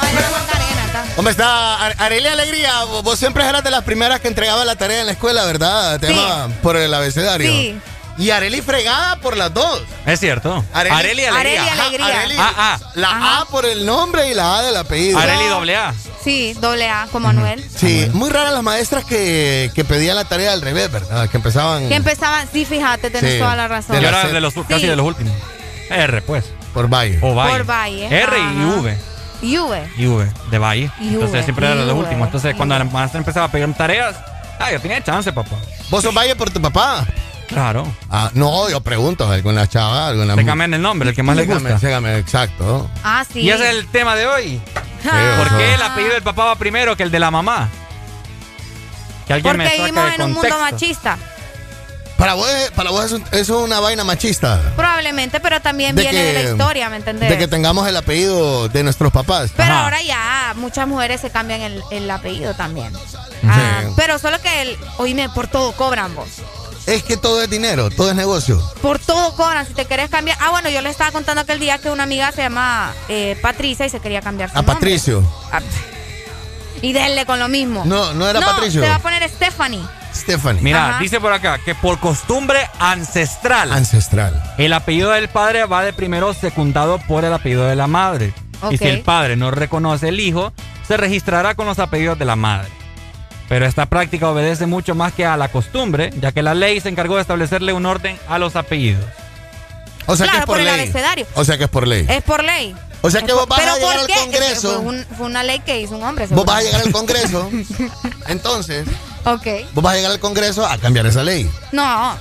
[0.00, 1.04] Ay, la ponga arena acá.
[1.16, 2.84] Hombre, está Ar- Arelia Alegría.
[2.84, 5.98] Vos vos siempre eras de las primeras que entregaba la tarea en la escuela, ¿verdad?
[5.98, 6.14] Te Sí.
[6.14, 7.50] llamaba por el abecedario.
[7.50, 7.78] Sí.
[8.16, 9.82] Y Areli fregada por las dos.
[10.06, 10.64] Es cierto.
[10.72, 11.34] Areli- Areli Alegría.
[11.40, 12.20] Areli Ajá, Alegría.
[12.20, 12.34] Areli.
[12.38, 12.78] Ah, ah.
[12.94, 15.18] La A por el nombre y la A del apellido.
[15.18, 15.92] Areli doble A.
[16.22, 17.62] Sí, doble A, como Anuel.
[17.76, 21.28] Sí, muy raras las maestras que, que pedían la tarea al revés, ¿verdad?
[21.28, 23.38] Que empezaban Que empezaban, sí, fíjate, tenés Sí.
[23.40, 24.00] toda la razón.
[24.00, 24.86] Yo era de los, casi Sí.
[24.86, 25.34] de los últimos.
[25.90, 26.44] R, pues.
[26.72, 27.18] por Valle.
[27.20, 27.52] O Valle.
[27.58, 28.80] Por Valle, R y ajá.
[28.80, 28.98] V.
[29.42, 29.90] Juve.
[29.98, 30.90] Y V, de Valle.
[31.00, 32.26] Y Entonces V, siempre era de los y V, últimos.
[32.26, 32.84] Entonces y cuando V.
[32.84, 34.16] la maestra empezaba a pedir tareas,
[34.58, 35.56] ah, yo tenía chance, papá.
[35.90, 37.06] ¿Vos sos Valle por tu papá?
[37.48, 37.86] Claro.
[38.10, 41.60] Ah, no, yo pregunto, alguna chava, alguna Se cambian el nombre, el que más Sígame,
[41.60, 41.78] gusta.
[41.78, 42.90] sígame, exacto.
[43.02, 43.40] Ah, sí.
[43.40, 44.60] Y ese es el tema de hoy.
[45.10, 45.34] Ah.
[45.38, 47.68] ¿Por qué el apellido del papá va primero que el de la mamá?
[49.26, 51.18] Que alguien me Porque saque vivimos de en un mundo machista.
[52.16, 54.60] Para vos, para vos es, un- eso es una vaina machista.
[54.76, 57.28] Probablemente, pero también De viene que- de la historia, ¿me entendés?
[57.28, 59.50] De que tengamos el apellido de nuestros papás.
[59.56, 62.92] Pero ahora ya muchas mujeres se cambian el, el apellido también.
[63.46, 66.28] Ah, pero solo que, el, oíme, por todo cobran vos.
[66.86, 68.60] Es que todo es dinero, todo es negocio.
[68.82, 69.66] Por todo cobran.
[69.66, 70.36] Si te querés cambiar.
[70.40, 73.86] Ah, bueno, yo le estaba contando aquel día que una amiga se llama eh, Patricia
[73.86, 74.74] y se quería cambiar su A nombre.
[74.74, 75.22] Patricio.
[75.50, 75.60] Ah,
[76.82, 77.84] Y denle con lo mismo.
[77.86, 78.82] No, no era Patricio.
[78.82, 79.80] Se va a poner Stephanie.
[80.14, 80.60] Stephanie.
[80.62, 80.98] Mira, Ajá.
[81.00, 83.72] dice por acá que por costumbre ancestral.
[83.72, 84.54] Ancestral.
[84.58, 88.32] El apellido del padre va de primero secundado por el apellido de la madre.
[88.70, 90.52] Y si el padre no reconoce el hijo,
[90.86, 92.68] se registrará con los apellidos de la madre.
[93.48, 96.88] Pero esta práctica obedece mucho más que a la costumbre, ya que la ley se
[96.88, 99.04] encargó de establecerle un orden a los apellidos.
[100.06, 100.74] O sea que es por, por el ley.
[100.74, 101.26] abecedario.
[101.34, 102.06] O sea que es por ley.
[102.08, 102.74] Es por ley.
[103.02, 104.14] O sea que vos vas ¿Pero a llegar al qué?
[104.14, 104.82] Congreso.
[104.82, 106.26] Fue, un- fue una ley que hizo un hombre.
[106.28, 106.92] Vos vas a llegar al.
[106.92, 107.50] Congreso.
[108.28, 108.86] Entonces,
[109.24, 109.46] Ok.
[109.74, 111.50] vos vas a llegar al Congreso a cambiar esa ley.
[111.72, 112.16] No,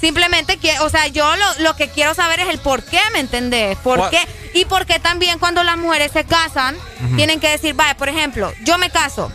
[0.00, 3.20] Simplemente que, o sea, yo lo, lo que quiero saber es el por qué, ¿me
[3.20, 3.76] entendés?
[3.78, 4.10] ¿Por What?
[4.10, 4.18] qué?
[4.54, 6.74] Y por qué también cuando las mujeres se casan,
[7.16, 9.30] tienen que decir, vaya, por ejemplo, yo me caso,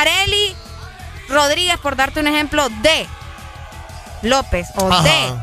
[0.00, 0.54] Areli
[1.28, 3.06] Rodríguez, por darte un ejemplo, de
[4.22, 5.02] López o Ajá.
[5.02, 5.34] de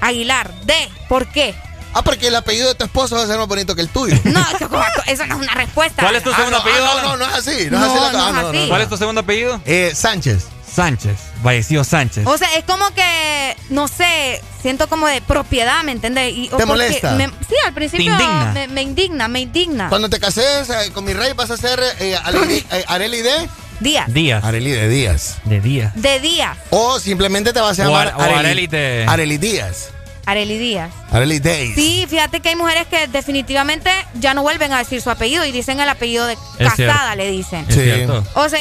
[0.00, 1.54] Aguilar, de, ¿por qué?
[1.94, 4.16] Ah, porque el apellido de tu esposo va a ser más bonito que el tuyo.
[4.24, 4.68] No, eso,
[5.06, 6.02] eso no es una respuesta.
[6.02, 6.86] ¿Cuál es tu Ah, segundo no, apellido?
[6.86, 7.68] ah, no, no, no es así.
[7.70, 8.00] No, No, es así.
[8.00, 8.58] la- no ah, es no, no, así.
[8.58, 8.68] no.
[8.68, 9.60] ¿Cuál es tu segundo apellido?
[9.66, 10.46] Eh, Sánchez.
[10.74, 11.16] Sánchez.
[11.42, 12.26] Vallecillo Sánchez.
[12.26, 16.32] O sea, es como que, no sé, siento como de propiedad, ¿me entiendes?
[16.34, 17.12] Y- o ¿Te molesta?
[17.12, 18.50] me- sí, al principio indigna?
[18.54, 19.88] Me, me indigna, me indigna.
[19.88, 23.48] Cuando te cases eh, con mi rey vas a ser eh, Areli, eh, Areli de
[23.80, 24.12] Díaz.
[24.12, 24.44] Díaz.
[24.44, 25.36] Areli de Díaz.
[25.44, 25.92] De Díaz.
[25.96, 26.56] De Díaz.
[26.70, 29.90] O simplemente te vas a O llamar Ar- o Areli de- Areli Díaz.
[30.24, 30.92] Areli Díaz.
[31.10, 31.74] Areli Days.
[31.74, 35.52] Sí, fíjate que hay mujeres que definitivamente ya no vuelven a decir su apellido y
[35.52, 37.16] dicen el apellido de casada, cierto.
[37.16, 37.66] le dicen.
[37.68, 38.24] Es cierto.
[38.34, 38.60] O sea,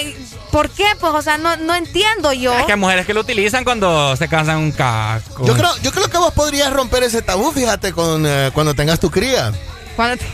[0.51, 0.85] ¿por qué?
[0.99, 2.57] Pues, o sea, no, no entiendo yo.
[2.57, 5.45] Es que hay mujeres que lo utilizan cuando se casan un casco.
[5.45, 8.99] Yo creo, yo creo que vos podrías romper ese tabú, fíjate, con, eh, cuando tengas
[8.99, 9.51] tu cría.
[9.95, 10.25] Cuando te...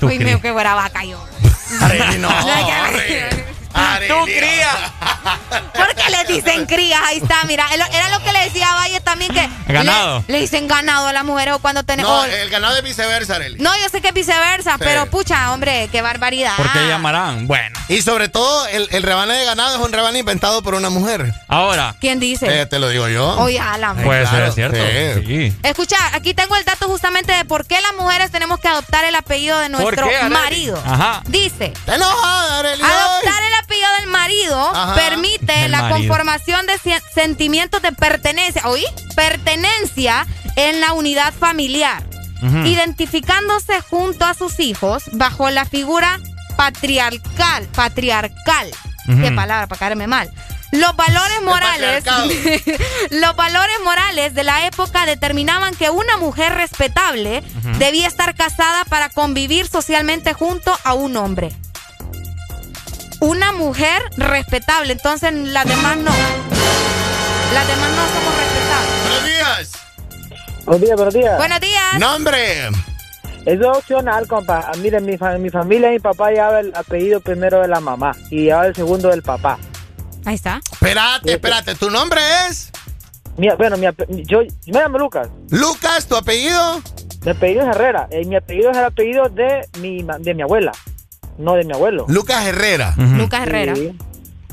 [0.00, 1.18] Tu Uy, mío, qué buena vaca yo.
[1.80, 2.28] Areli, no.
[3.72, 4.92] ¡Tu cría!
[5.74, 7.00] ¿Por qué le dicen crías?
[7.04, 7.66] Ahí está, mira.
[7.72, 9.48] Era lo que le decía a Valle también que.
[9.72, 10.24] Ganado.
[10.26, 12.10] Le, le dicen ganado a las mujeres o cuando tenemos.
[12.10, 13.58] No, el ganado es viceversa, Areli.
[13.60, 14.78] No, yo sé que es viceversa, Sí.
[14.80, 16.56] pero pucha, hombre, qué barbaridad.
[16.56, 17.46] ¿Por qué llamarán?
[17.46, 17.78] Bueno.
[17.88, 21.32] Y sobre todo, el, el rebane de ganado es un rebane inventado por una mujer.
[21.48, 21.94] Ahora.
[22.00, 22.62] ¿Quién dice?
[22.62, 23.38] Eh, te lo digo yo.
[23.38, 23.96] Oye, Alan.
[24.02, 24.78] Puede Claro, ser, ¿cierto?
[25.26, 25.56] sí.
[25.62, 29.14] Escucha, aquí tengo el dato justamente de por qué las mujeres tenemos que adoptar el
[29.14, 30.82] apellido de nuestro qué, marido.
[30.84, 31.22] Ajá.
[31.26, 32.82] Dice, Te enojada, Areli.
[32.82, 34.94] adoptar el apellido del marido Ajá.
[34.94, 35.98] permite la marido.
[35.98, 36.78] conformación de
[37.14, 38.84] sentimientos de pertenencia, ¿oí?
[39.14, 42.02] Pertenencia en la unidad familiar,
[42.64, 46.18] identificándose junto a sus hijos bajo la figura
[46.56, 48.70] patriarcal, patriarcal.
[49.06, 50.30] Qué palabra para caerme mal.
[50.70, 52.04] Los valores morales,
[53.10, 57.42] los valores morales de la época determinaban que una mujer respetable
[57.78, 61.52] debía estar casada para convivir socialmente junto a un hombre.
[63.20, 66.10] Una mujer respetable, entonces las demás no.
[67.52, 69.02] Las demás no somos respetables.
[69.02, 69.72] Buenos días.
[70.66, 71.36] Buenos días, buenos días.
[71.38, 71.98] Buenos días.
[71.98, 72.68] Nombre.
[73.46, 74.64] Eso es opcional, compa.
[74.68, 78.14] Ah, Miren, mi, fa- mi familia, mi papá llevaba el apellido primero de la mamá
[78.30, 79.58] y llevaba el segundo del papá.
[80.24, 80.60] Ahí está.
[80.70, 81.74] Espérate, espérate.
[81.74, 82.70] ¿Tu nombre es?
[83.36, 83.86] Mi- bueno, mi,
[84.26, 85.28] yo, yo me llamo Lucas.
[85.50, 86.82] Lucas, ¿tu apellido?
[87.24, 88.06] Mi apellido es Herrera.
[88.10, 90.72] Eh, mi apellido es el apellido de mi, ma- de mi abuela,
[91.38, 92.04] no de mi abuelo.
[92.08, 92.94] Lucas Herrera.
[92.96, 93.74] Lucas Herrera.
[93.74, 93.96] Sí.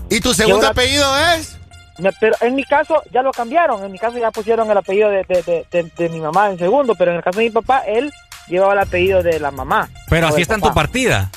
[0.09, 1.57] ¿Y tu segundo Yo apellido es?
[1.97, 3.83] Me- pero en mi caso ya lo cambiaron.
[3.83, 6.57] En mi caso ya pusieron el apellido de, de- de- de- de mi mamá en
[6.57, 8.11] segundo, pero en el caso de mi papá, él
[8.47, 9.89] llevaba el apellido de la mamá.
[10.09, 11.31] Pero así está en tu partida.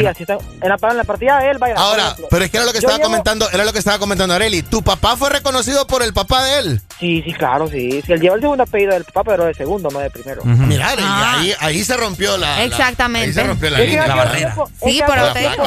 [0.00, 0.38] Sí, así está.
[0.60, 1.74] En la, en la partida de él, vaya.
[1.76, 3.98] Ahora, pero es que era lo que yo estaba llevo- comentando, era lo que estaba
[3.98, 4.62] comentando Areli.
[4.62, 6.80] ¿Tu papá fue reconocido por el papá de él?
[6.98, 8.02] Sí, sí, claro, sí.
[8.04, 10.42] Sí, él lleva el segundo apellido del papá, pero de segundo, no de primero.
[10.44, 11.36] Mira, Areli, Ah.
[11.40, 12.56] ahí, ahí se rompió la.
[12.56, 13.28] la- Exactamente.
[13.28, 14.02] ahí se rompió la Es línea.
[14.02, 14.48] en La barrera.
[14.58, 15.64] es Sí, que pero en te digo.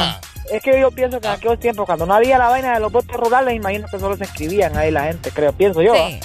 [0.51, 2.91] Es que yo pienso que en aquellos tiempos, cuando no había la vaina de los
[2.91, 5.95] votos rurales, imagino que solo se escribían ahí la gente, creo, pienso yo.
[5.95, 6.19] Sí.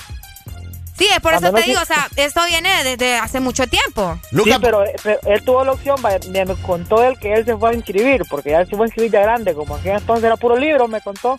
[1.00, 3.66] Sí, es por A eso te digo, que- o sea, esto viene desde hace mucho
[3.66, 4.18] tiempo.
[4.44, 7.56] sí, pero, pero él tuvo la opción, vaya, me, me contó él que él se
[7.56, 10.36] fue a inscribir, porque ya se fue a inscribir ya grande, como aquel entonces era
[10.36, 11.38] puro libro, me contó.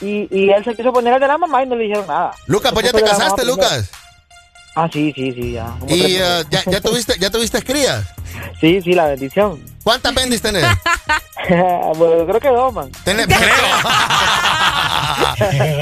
[0.00, 2.32] Y, y él se quiso poner el de la mamá y no le dijeron nada.
[2.46, 3.62] Lucas, pues ya te casaste, primero.
[4.80, 5.64] Ah, sí, sí, sí, ya.
[5.80, 6.46] Como Y meses.
[6.50, 8.04] ya, ya tuviste, ya tuviste crías.
[8.60, 9.60] Sí, sí, la bendición.
[9.82, 10.64] ¿Cuántas bendis tenés?
[11.96, 12.90] bueno, creo que dos, man.
[13.04, 13.26] Tenés,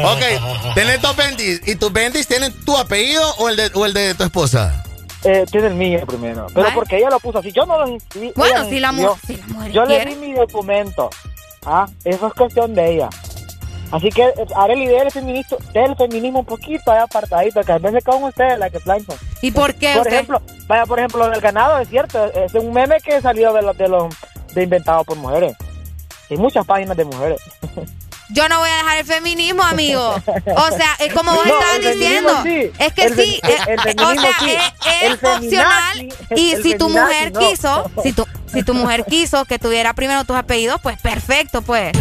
[0.04, 1.60] ok, tenés dos bendis.
[1.66, 4.84] ¿Y tus bendis tienen tu apellido o el de, o el de tu esposa?
[5.24, 6.46] Eh, tiene el mío primero.
[6.54, 7.52] Pero porque ella lo puso así.
[7.52, 8.32] Yo no lo inscribí.
[8.36, 8.90] Bueno, si la,
[9.26, 11.10] si la mujer Yo le di mi documento.
[11.64, 13.08] Ah, eso es cuestión de ella.
[13.92, 18.02] Así que eh, Arely del feminismo, del feminismo un poquito ahí apartadito, que a veces
[18.04, 19.16] con ustedes la que planchan.
[19.42, 20.12] ¿Y por qué Por usted?
[20.14, 23.62] ejemplo, vaya, por ejemplo, lo del ganado es cierto, es un meme que salió de
[23.62, 24.14] los de los
[24.54, 25.54] de inventado por mujeres.
[26.30, 27.38] Hay muchas páginas de mujeres.
[28.30, 30.02] Yo no voy a dejar el feminismo, amigo.
[30.56, 32.32] O sea, es como vos No, estabas diciendo.
[32.42, 32.72] sí.
[32.80, 34.50] Es que El sí, el- eh, el o sea, sí.
[34.50, 36.08] es, es opcional.
[36.34, 37.38] Y si tu mujer no.
[37.38, 41.92] quiso, si tu, si tu mujer quiso que tuviera primero tus apellidos, pues perfecto, pues.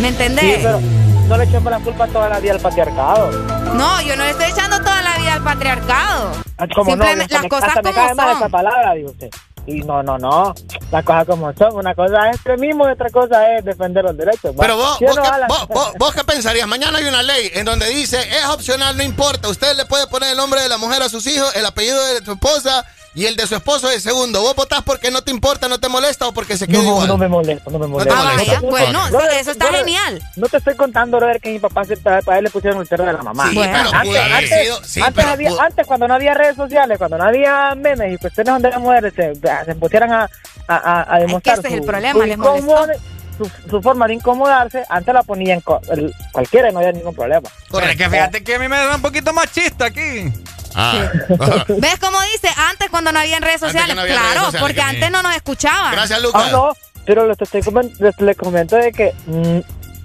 [0.00, 0.44] ¿Me entendés?
[0.56, 0.80] Sí, pero
[1.28, 3.30] no le echemos la culpa toda la vida al patriarcado.
[3.74, 6.32] No, yo no le estoy echando toda la vida al patriarcado.
[6.56, 8.36] Ah, Como no, Simplemente hasta las me- cosas hasta me como cae mal son.
[8.38, 9.30] esa palabra, digo usted.
[9.66, 10.54] Y no, no, no.
[10.90, 11.74] Las cosas como son.
[11.76, 14.54] Una cosa es extremismo y otra cosa es defender los derechos.
[14.58, 15.48] Pero vos, ¿Sí o vos, no, qué, Alan?
[15.48, 16.66] vos- vos- vos qué pensarías?
[16.66, 19.48] Mañana hay una ley en donde dice es opcional, no importa.
[19.48, 22.24] Usted le puede poner el nombre de la mujer a sus hijos, el apellido de
[22.24, 22.84] su esposa
[23.18, 24.40] y el de su esposo el segundo.
[24.40, 27.08] ¿Vos votás porque no te importa, no te molesta o porque se queda No, igual?
[27.08, 28.14] no me molesta, no me molesta.
[28.16, 30.22] Ah, vaya, bueno, No, eso está no, genial.
[30.36, 33.04] No te estoy contando, brother, que mi papá se, para él le pusieron el perro
[33.04, 33.48] de la mamá.
[33.50, 33.72] Sí, Bueno.
[33.76, 36.34] pero antes, pudo haber antes- sido- sí, antes pero había- pudo- antes, cuando no había
[36.34, 40.30] redes sociales, cuando no había memes y cuestiones donde las mujeres se, se pusieran a,
[40.68, 42.58] a, a, a demostrar ese es el su- problema, su les molestó.
[42.66, 42.92] incómodo-
[43.38, 47.14] su, su forma de incomodarse, antes la ponían co- el- cualquiera y no había ningún
[47.14, 47.48] problema.
[47.70, 50.32] Pero es que fíjate que a mí me da un poquito machista aquí.
[50.80, 51.10] Ah.
[51.68, 52.48] ¿Ves cómo dice?
[52.56, 53.96] Antes cuando no había redes sociales.
[53.96, 55.98] no había claro, redes sociales, porque que antes no nos escuchaban.
[56.34, 56.72] Ah, no,
[57.04, 57.62] pero les, estoy
[57.98, 59.58] les, les comento de que, mm,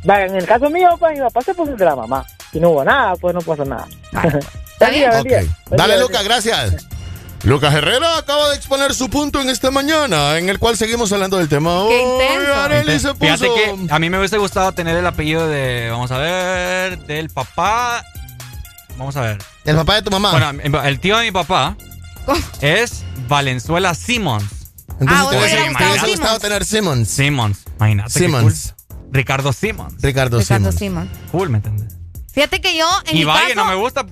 [0.09, 2.25] en el caso mío, pues mi papá se puso el de la mamá.
[2.53, 3.87] Y no hubo nada, pues no pasó nada.
[4.79, 6.87] Buen Dale, Lucas, gracias.
[7.43, 11.37] Lucas Herrera acaba de exponer su punto en esta mañana, en el cual seguimos hablando
[11.37, 11.85] del tema.
[11.89, 13.13] Qué Hoy intenso.
[13.13, 16.99] Se Fíjate que a mí me hubiese gustado tener el apellido de, vamos a ver,
[16.99, 18.03] del papá.
[18.97, 19.37] Vamos a ver.
[19.65, 20.31] El papá de tu mamá.
[20.31, 21.75] Bueno, el tío de mi papá
[22.61, 24.45] es Valenzuela Simmons.
[24.99, 25.37] Entonces Ah, te
[25.87, 27.09] hubiese gustado tener Simmons.
[27.09, 27.59] Simmons.
[27.77, 28.13] Imagínate.
[28.13, 28.73] qué Simmons.
[28.87, 28.97] cool.
[29.11, 29.95] Ricardo Simmons.
[30.01, 31.09] Ricardo, Ricardo Simmons.
[31.31, 31.95] Cool, ¿me entiendes?
[32.31, 34.05] Fíjate que yo, en Y mi Valle caso, no me gusta.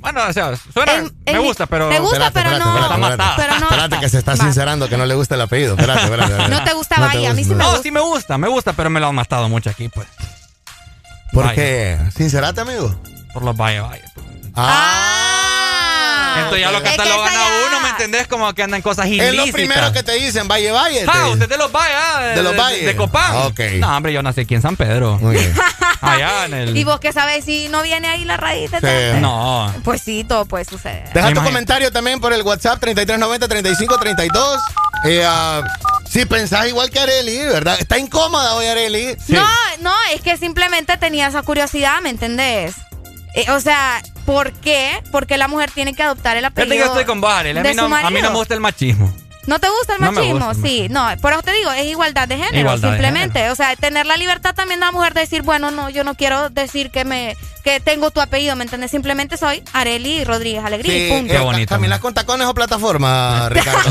[0.00, 0.94] Bueno, o sea, suena.
[0.94, 1.88] En- en me gusta, pero.
[1.88, 3.36] te gusta, pero no- Está matada.
[3.36, 5.74] pero no- Espérate que se está sincerando que no le gusta el apellido.
[5.74, 6.54] Espérate, espérate, espérate.
[6.54, 7.82] No te gusta No Valle, a mí sí me No, gusta.
[7.82, 10.06] sí me gusta, me gusta, pero me lo han matado mucho aquí, pues.
[11.32, 11.54] ¿Por Vaya.
[11.54, 11.98] qué?
[12.16, 12.94] ¿Sincerate, amigo?
[13.38, 14.02] Por los Valle Valle.
[14.56, 16.34] Ah.
[16.38, 18.26] Entonces ya lo Es que catalogan a uno, ¿me entendés?
[18.26, 19.46] Como que andan cosas Es ilícitas.
[19.46, 21.04] lo primero que te dicen, Valle Valle.
[21.06, 22.84] Ah, usted de los Valle, ah, De los Valle.
[22.84, 23.36] De, Copán.
[23.46, 23.60] Ok.
[23.78, 25.18] No, hombre, yo nací aquí en San Pedro.
[25.18, 25.54] Muy bien.
[26.00, 26.76] Allá en el.
[26.76, 28.86] ¿Y vos qué sabes si no viene ahí la raíz de Sí.
[28.86, 29.20] todo?
[29.20, 29.72] No.
[29.84, 31.08] Pues sí, todo puede suceder.
[31.12, 34.58] Deja tu comentario también por el WhatsApp 3390-3532.
[35.04, 35.62] Eh, ah,
[36.10, 37.76] si pensás igual que Areli, ¿verdad?
[37.78, 39.16] Está incómoda hoy Areli.
[39.28, 39.46] No,
[39.80, 42.74] no, es que simplemente tenía esa curiosidad, ¿me entendés?
[43.34, 45.02] Eh, o sea, ¿por qué?
[45.12, 47.58] Porque la mujer tiene que adoptar el apellido que yo estoy con vos, Arely.
[47.58, 48.30] A mí, no, su a mí no marido.
[48.30, 49.12] me gusta el machismo.
[49.46, 50.46] ¿No te gusta el No machismo?
[50.46, 53.48] gusta el sí, no, por eso te digo, es igualdad de género, Igualdad de simplemente.
[53.50, 56.14] O sea, tener la libertad también de la mujer de decir, bueno, no, yo no
[56.16, 57.34] quiero decir que me
[57.64, 58.90] que tengo tu apellido, ¿me entiendes?
[58.90, 61.32] Simplemente soy Areli Rodríguez Alegría y Sí, punto.
[61.34, 63.90] eh, ca- ¿Caminas con tacones o plataforma, Ricardo?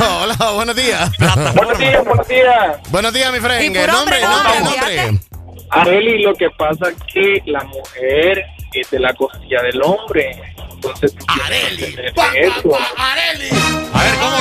[0.22, 1.10] Hola, buenos días.
[1.54, 2.76] Buenos días, buenos días.
[2.90, 3.76] Buenos días, mi Y friend.
[3.76, 5.43] puro Nombre, hombre, nombre, hombre, nombre.
[5.74, 10.54] Areli, lo que pasa es que la mujer es de la costilla del hombre.
[10.72, 12.78] Entonces tú tienes que entender eso.
[12.96, 13.48] Areli.
[13.92, 14.36] A ver, ¿cómo,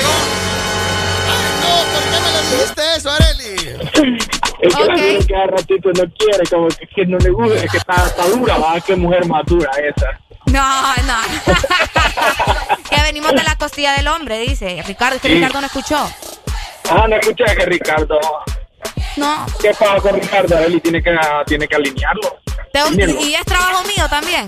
[1.62, 4.24] No, ¿por qué me le dijiste eso, Areli?
[4.60, 7.72] Es que la mujer cada ratito no quiere, como que, que no le gusta, es
[7.72, 10.20] que está, está dura, va, qué mujer más dura esa.
[10.46, 11.18] No, no.
[12.90, 15.16] que venimos de la costilla del hombre, dice Ricardo.
[15.16, 15.36] Es que Sí.
[15.36, 15.98] Ricardo no escuchó.
[16.90, 18.20] Ah, no escuché que Ricardo.
[19.18, 19.46] No.
[19.62, 20.58] ¿Qué pasa con Ricardo?
[20.58, 22.40] Areli tiene que, tiene que alinearlo.
[23.20, 24.46] Y es trabajo mío también.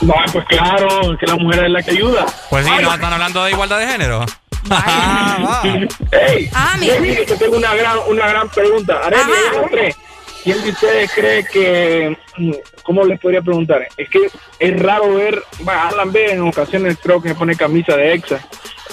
[0.00, 2.26] No, pues claro, que la mujer es la que ayuda.
[2.50, 4.24] Pues sí, no están hablando de igualdad de género.
[4.70, 5.62] Ah,
[6.10, 9.00] Ey, Ah, yo tengo una gran, una gran pregunta.
[9.04, 9.32] Areli,
[9.70, 9.96] tres.
[10.42, 13.86] ¿Quién de ustedes cree que, mm, cómo les podría preguntar?
[13.96, 18.14] Es que es raro ver, bueno, Alan B en ocasiones creo que pone camisa de
[18.14, 18.40] exa,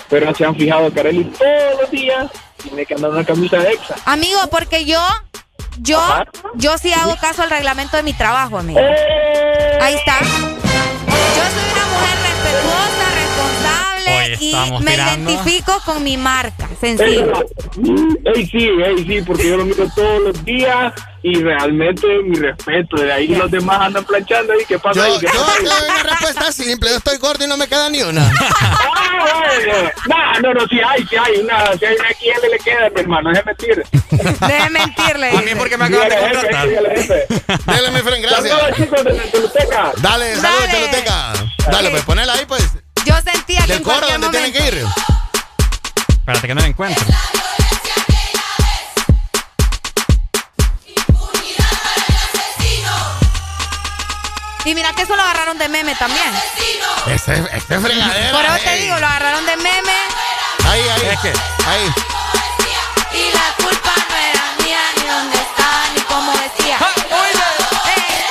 [0.09, 2.27] pero se han fijado que Areli todos los días
[2.65, 3.95] tiene que andar una camisa de exa.
[4.05, 5.01] Amigo, porque yo,
[5.79, 6.01] yo,
[6.55, 8.79] yo sí hago caso al reglamento de mi trabajo, amigo.
[8.79, 9.79] Eh.
[9.81, 10.19] Ahí está.
[10.19, 13.04] Yo soy una mujer y
[14.39, 15.31] estamos me tirando.
[15.31, 17.33] identifico con mi marca, sencillo.
[18.25, 22.97] Ey, sí, ey, sí, porque yo lo miro todos los días y realmente mi respeto.
[22.97, 25.89] De ahí los demás andan planchando y qué pasa Yo, ahí, ¿Qué yo pasa doy
[25.89, 26.89] una respuesta simple.
[26.91, 28.29] Yo estoy gordo y no me queda ni una.
[28.39, 29.25] Ah,
[29.57, 29.91] bueno.
[30.07, 32.89] No, no, no, sí hay, sí hay una, sí hay una aquí él le queda,
[32.93, 33.83] mi hermano, es mentir.
[34.11, 35.29] Deje mentirle.
[35.31, 36.67] A mí porque me acaban de contratar.
[37.65, 38.49] Dale, mi friend, gracias.
[38.49, 40.01] Saludos, chicos.
[40.01, 41.71] Dale, saludos, Dale.
[41.71, 42.84] Dale, pues ponela ahí, pues.
[43.05, 44.71] Yo sentía que Del en coro cualquier donde tienen momento.
[44.71, 46.15] que ir.
[46.19, 47.05] Espérate que no la encuentro.
[54.65, 56.25] Y mira que eso lo agarraron de meme también.
[57.07, 58.35] Este, este fregadero.
[58.35, 59.93] Por eso te digo, lo agarraron de meme.
[60.67, 61.01] Ahí, ahí.
[61.11, 61.33] Es que-
[61.67, 61.93] Ahí.
[63.13, 66.77] Y la culpa no era mía, ni dónde está, ni cómo decía.
[67.95, 68.25] Eh,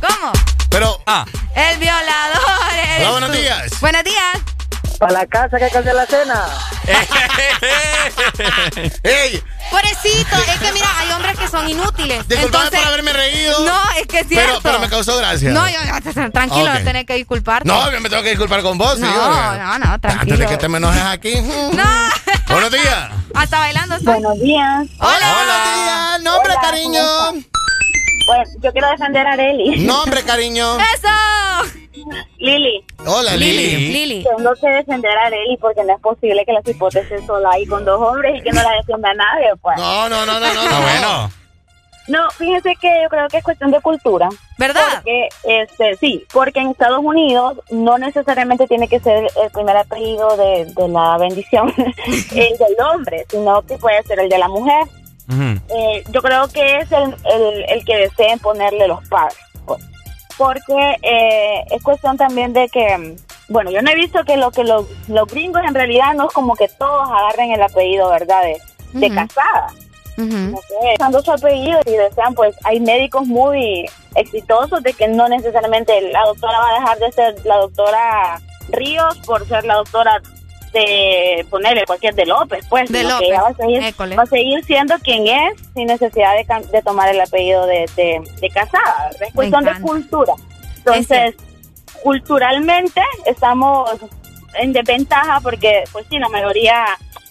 [0.00, 0.32] ¿Cómo?
[0.68, 3.36] Pero, Ah, El violador eres Hola, buenos tú.
[3.68, 3.80] Días.
[3.80, 4.38] Buenos días.
[4.98, 6.44] Para la casa que hay que hacer la cena.
[9.02, 12.18] ey, Pobrecito, es que mira, hay hombres que son inútiles.
[12.28, 13.64] disculpame Entonces, por haberme reído.
[13.64, 14.46] No, es que es cierto.
[14.48, 15.50] Pero, pero me causó gracia.
[15.52, 15.78] No, yo,
[16.32, 16.78] tranquilo, Ok.
[16.80, 17.66] no tenés que disculparte.
[17.66, 19.58] No, yo me tengo que disculpar con vos, no, señor.
[19.58, 20.34] no, no, tranquilo.
[20.34, 21.34] Antes de que te me enojes aquí.
[21.72, 21.84] No,
[22.48, 23.10] Buenos días.
[23.34, 23.96] hasta bailando.
[24.00, 24.86] Buenos días.
[24.98, 25.34] Hola.
[25.34, 26.20] Buenos días.
[26.22, 27.49] Nombre, Hola, cariño.
[28.26, 29.84] ¿Cómo Pues yo quiero defender a Areli.
[29.86, 30.78] Nombre, cariño.
[30.78, 31.08] ¡Eso!
[32.38, 33.92] Lili, Hola, Lili.
[33.92, 34.24] Lili.
[34.24, 37.84] tengo que defender a Areli porque no es posible que las hipótesis sola ahí con
[37.84, 39.76] dos hombres y que no la defienda a nadie, pues.
[39.76, 40.64] No, no, no, no, no.
[40.64, 40.82] no.
[40.82, 41.30] bueno.
[42.08, 44.28] No, fíjense que yo creo que es cuestión de cultura.
[44.58, 44.82] ¿Verdad?
[44.94, 50.36] Porque, este, sí, porque en Estados Unidos no necesariamente tiene que ser el primer apellido
[50.36, 54.88] de, de la bendición el del hombre, sino que puede ser el de la mujer.
[55.68, 59.38] Eh, yo creo que es el, el, el que deseen ponerle los padres.
[59.64, 59.82] pues.
[60.36, 63.16] Porque eh, es cuestión también de que,
[63.48, 66.32] bueno, yo no he visto que lo que los, los gringos en realidad no es
[66.32, 68.42] como que todos agarren el apellido, ¿verdad?
[68.92, 69.68] De, casada.
[70.16, 75.28] No sé, usando su apellido y desean, pues hay médicos muy exitosos de que no
[75.28, 80.20] necesariamente la doctora va a dejar de ser la doctora Ríos por ser la doctora
[80.72, 84.26] de ponerle cualquier de López, pues, De López, que ella va a seguir, va a
[84.26, 89.32] seguir siendo quien es sin necesidad de, tomar el apellido de, de, de casada, es
[89.32, 90.34] cuestión de cultura.
[90.78, 91.34] Entonces,
[92.02, 93.90] culturalmente estamos
[94.54, 96.84] en desventaja porque, pues sí, la mayoría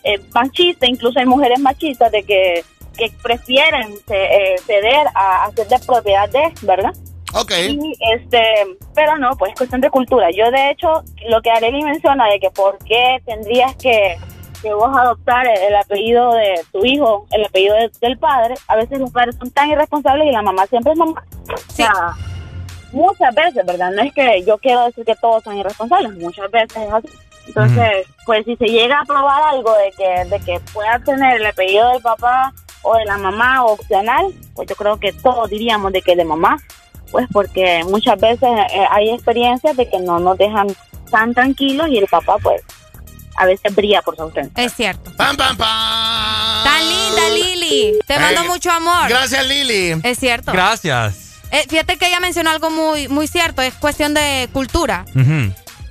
[0.03, 2.63] eh, machista, incluso hay mujeres machistas de que,
[2.97, 6.93] que prefieren eh, ceder a, a ser de propiedad de, ¿verdad?
[7.33, 7.51] Ok.
[7.69, 8.43] Y, este,
[8.95, 10.29] pero no, pues es cuestión de cultura.
[10.31, 14.17] Yo, de hecho, lo que Arely menciona de que por qué tendrías que,
[14.61, 18.75] que vos adoptar el, el apellido de tu hijo, el apellido de- del padre, a
[18.75, 21.23] veces los padres son tan irresponsables y la mamá siempre es mamá.
[21.53, 21.93] O sea,
[22.91, 23.91] muchas veces, ¿verdad?
[23.91, 27.09] No es que yo quiero decir que todos son irresponsables, muchas veces es así.
[27.47, 31.45] Entonces, pues si se llega a probar algo de que, de que pueda tener el
[31.47, 36.01] apellido del papá o de la mamá opcional, pues yo creo que todos diríamos de
[36.03, 36.57] que de mamá,
[37.11, 40.67] pues porque muchas veces eh, hay experiencias de que no nos dejan
[41.11, 42.61] tan tranquilos y el papá pues
[43.35, 44.63] a veces brilla por su ausencia.
[44.63, 45.11] Es cierto.
[45.15, 46.63] Pam, pam, pam.
[46.63, 47.93] Tan linda, Lili.
[48.05, 49.07] Te mando Eh, mucho amor.
[49.07, 49.99] Gracias, Lili.
[50.03, 50.51] Es cierto.
[50.51, 51.37] Gracias.
[51.51, 55.05] Eh, fíjate que ella mencionó algo muy, muy cierto, es cuestión de cultura.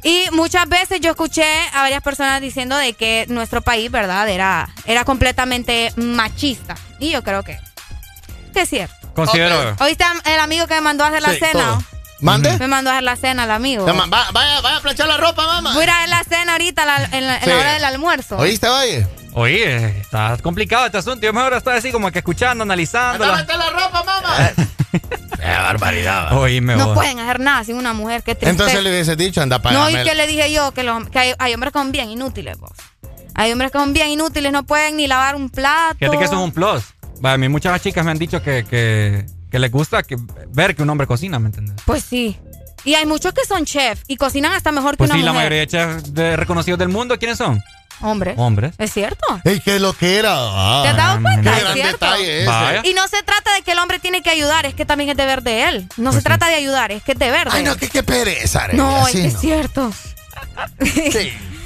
[0.05, 4.29] Y muchas veces yo escuché a varias personas diciendo de que nuestro país, ¿verdad?
[4.29, 6.77] Era, era completamente machista.
[7.01, 7.59] Y yo creo que,
[8.55, 8.95] que es cierto.
[9.27, 9.77] Considero.
[9.81, 11.53] ¿Oíste el amigo que me mandó a hacer la Sí, cena?
[11.65, 11.83] todo.
[12.21, 12.59] ¿Mande?
[12.59, 13.87] Me mandó a hacer la cena el amigo.
[13.87, 15.73] Va- Vaya, vaya a planchar la ropa, mamá.
[15.75, 17.51] Voy a ir a ver la cena ahorita la- en, la, en Sí.
[17.51, 18.37] la hora del almuerzo.
[18.39, 19.07] ¿Oíste, Valle?
[19.35, 21.25] Oye, está complicado este asunto.
[21.25, 23.25] Yo mejor estoy así como que escuchando, analizando.
[23.25, 24.51] Anda la ropa, mamá.
[25.39, 26.33] Qué barbaridad.
[26.37, 26.95] Oíme No vos.
[26.95, 28.23] pueden hacer nada sin una mujer.
[28.25, 28.51] Qué tristeza.
[28.51, 31.19] Entonces le hubiese dicho, anda para No, y que le dije yo que, los- que
[31.19, 32.73] hay, hay hombres que son bien inútiles, vos.
[33.37, 35.95] Hay hombres que son bien inútiles, no pueden ni lavar un plato.
[36.01, 36.83] Fíjate que eso es un plus.
[37.23, 40.17] A mí muchas chicas me han dicho que, que, que les gusta que,
[40.49, 41.77] ver que un hombre cocina, ¿me entiendes?
[41.85, 42.37] Pues sí.
[42.85, 45.33] Y hay muchos que son chef y cocinan hasta mejor que Pues una sí, la
[45.33, 47.61] mayoría de chefs de- reconocidos del mundo, ¿quiénes son?
[48.01, 48.35] Hombres.
[48.39, 48.75] Hombres.
[48.79, 49.27] ¿Es cierto?
[49.43, 50.31] ¡Ey, qué lo que era!
[50.33, 51.51] Ah, ¿Te has dado cuenta?
[51.51, 52.07] Qué Es gran cierto.
[52.07, 52.47] detalle ese.
[52.47, 52.83] Vaya.
[52.85, 55.17] Y no se trata de que el hombre tiene que ayudar, es que también es
[55.17, 55.89] deber de él.
[55.97, 57.79] No se trata de ayudar, es que es deber de Ay, no, él.
[57.79, 59.41] que qué pereza, Arely, No, es así que es no.
[59.41, 59.93] cierto.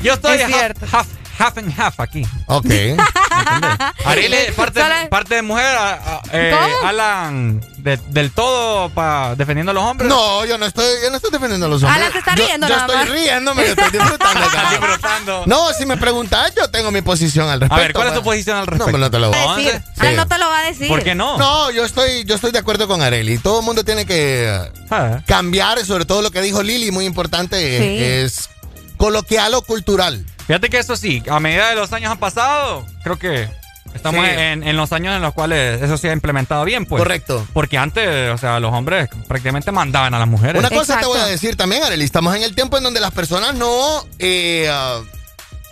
[0.02, 0.86] Yo estoy Es half, cierto.
[0.90, 1.06] half,
[1.38, 2.26] half and half aquí.
[2.46, 2.66] Ok.
[4.04, 4.54] Ariel es
[5.10, 5.64] parte, de mujer.
[5.76, 6.54] a- a- eh.
[6.84, 10.08] Alan, de- del todo pa, defendiendo a los hombres.
[10.08, 11.96] No, yo no estoy, yo no estoy defendiendo a los hombres.
[12.00, 14.46] Alan se está Yo- riendo Yo, nada estoy riéndome, yo estoy disfrutando acá.
[14.62, 15.42] Estás disfrutando.
[15.46, 17.74] No, si me preguntas, yo tengo mi posición al respecto.
[17.74, 18.24] A ver, ¿cuál es tu pa.
[18.24, 18.86] posición al No, respecto?
[18.92, 19.82] pero no te lo voy a Va a decir.
[19.98, 20.88] Alan no te lo va a decir.
[20.88, 21.38] ¿Por qué no?
[21.38, 23.38] No, yo estoy, yo estoy de acuerdo con Areli.
[23.38, 25.20] Todo el mundo tiene que Ah.
[25.26, 28.04] cambiar, sobre todo lo que dijo Lili, muy importante, Sí.
[28.04, 28.48] es
[28.96, 30.24] coloquial o cultural.
[30.46, 33.48] Fíjate que eso sí, a medida de los años han pasado, creo que
[33.94, 34.30] estamos Sí.
[34.36, 37.00] en, en los años en los cuales eso se ha implementado bien, pues.
[37.02, 37.46] Correcto.
[37.52, 40.58] Porque antes, o sea, los hombres prácticamente mandaban a las mujeres.
[40.60, 42.04] Una cosa te voy a decir también, Arely.
[42.04, 45.00] Estamos en el tiempo en donde las personas no, eh, ah,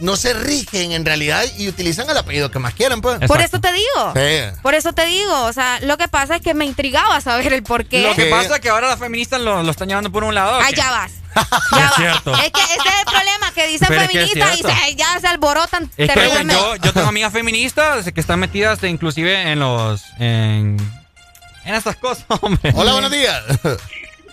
[0.00, 3.18] no se rigen en realidad y utilizan el apellido que más quieran, pues.
[3.26, 4.12] Por eso te digo.
[4.14, 4.58] Sí.
[4.62, 7.62] Por eso te digo, o sea, lo que pasa es que me intrigaba saber el
[7.62, 8.02] por qué.
[8.02, 10.58] Lo que pasa es que ahora las feministas lo, lo están llevando por un lado.
[10.68, 11.12] Que- ya vas.
[11.40, 12.32] Es cierto.
[12.34, 14.96] Es que ese es el problema, que dicen Pero es que es feministas y se-
[14.96, 16.54] ya se alborotan Es que terriblemente.
[16.54, 20.02] yo, yo tengo amigas feministas que están metidas inclusive en los...
[20.18, 20.76] En,
[21.64, 22.72] en estas cosas, hombre.
[22.74, 23.42] Hola, buenos días.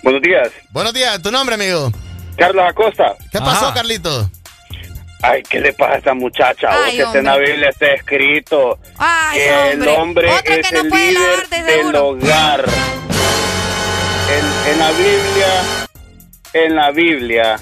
[0.02, 0.50] Buenos días.
[0.72, 1.92] Buenos días, ¿tu nombre, amigo?
[2.38, 3.16] Carlos Acosta.
[3.32, 3.74] ¿Qué pasó, Ajá.
[5.24, 6.68] Ay, ¿qué le pasa a esta muchacha?
[6.86, 7.38] Ay, que está en la.
[7.38, 9.72] Biblia está escrito Ay, que hombre.
[9.74, 12.08] el hombre Otra es que no el puede líder del seguro.
[12.10, 12.66] hogar.
[14.30, 15.88] En, en la Biblia,
[16.54, 17.60] en la Biblia,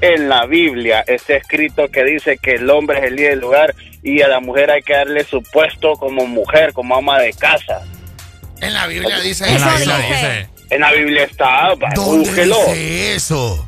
[0.00, 3.74] en la Biblia está escrito que dice que el hombre es el líder del hogar
[4.02, 7.82] y a la mujer hay que darle su puesto como mujer, como ama de casa.
[8.60, 9.64] En la Biblia dice En eso.
[9.66, 10.48] la Biblia dice.
[10.70, 12.56] En la Biblia está, va, ¿Dónde búsquelo.
[12.68, 13.66] dice eso?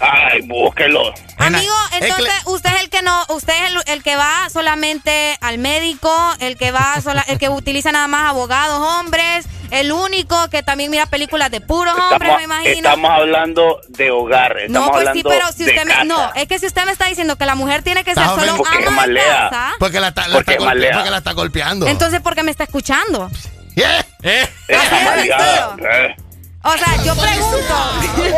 [0.00, 1.12] Ay, búsquelo.
[1.38, 5.58] Amigo, entonces usted es el que no, usted es el, el que va solamente al
[5.58, 10.62] médico, el que va sola- el que utiliza nada más abogados hombres, el único que
[10.62, 12.70] también mira películas de puros hombres, Estamos, me imagino.
[12.88, 16.04] estamos hablando de hogar, estamos no, pues sí, hablando pero si de usted me, casa.
[16.04, 18.54] no, es que si usted me está diciendo que la mujer tiene que ser solo
[18.54, 18.54] ofendido.
[18.54, 19.48] ama Porque es de malea.
[19.50, 20.92] casa, Porque la, está- la Porque está, golpe- malea.
[20.94, 21.86] porque la está golpeando.
[21.86, 23.30] entonces ¿por qué me está escuchando?
[23.74, 23.84] ¿Qué?
[24.22, 24.48] ¿Eh?
[25.04, 26.16] Maleada, eh.
[26.62, 27.74] O sea, yo pregunto.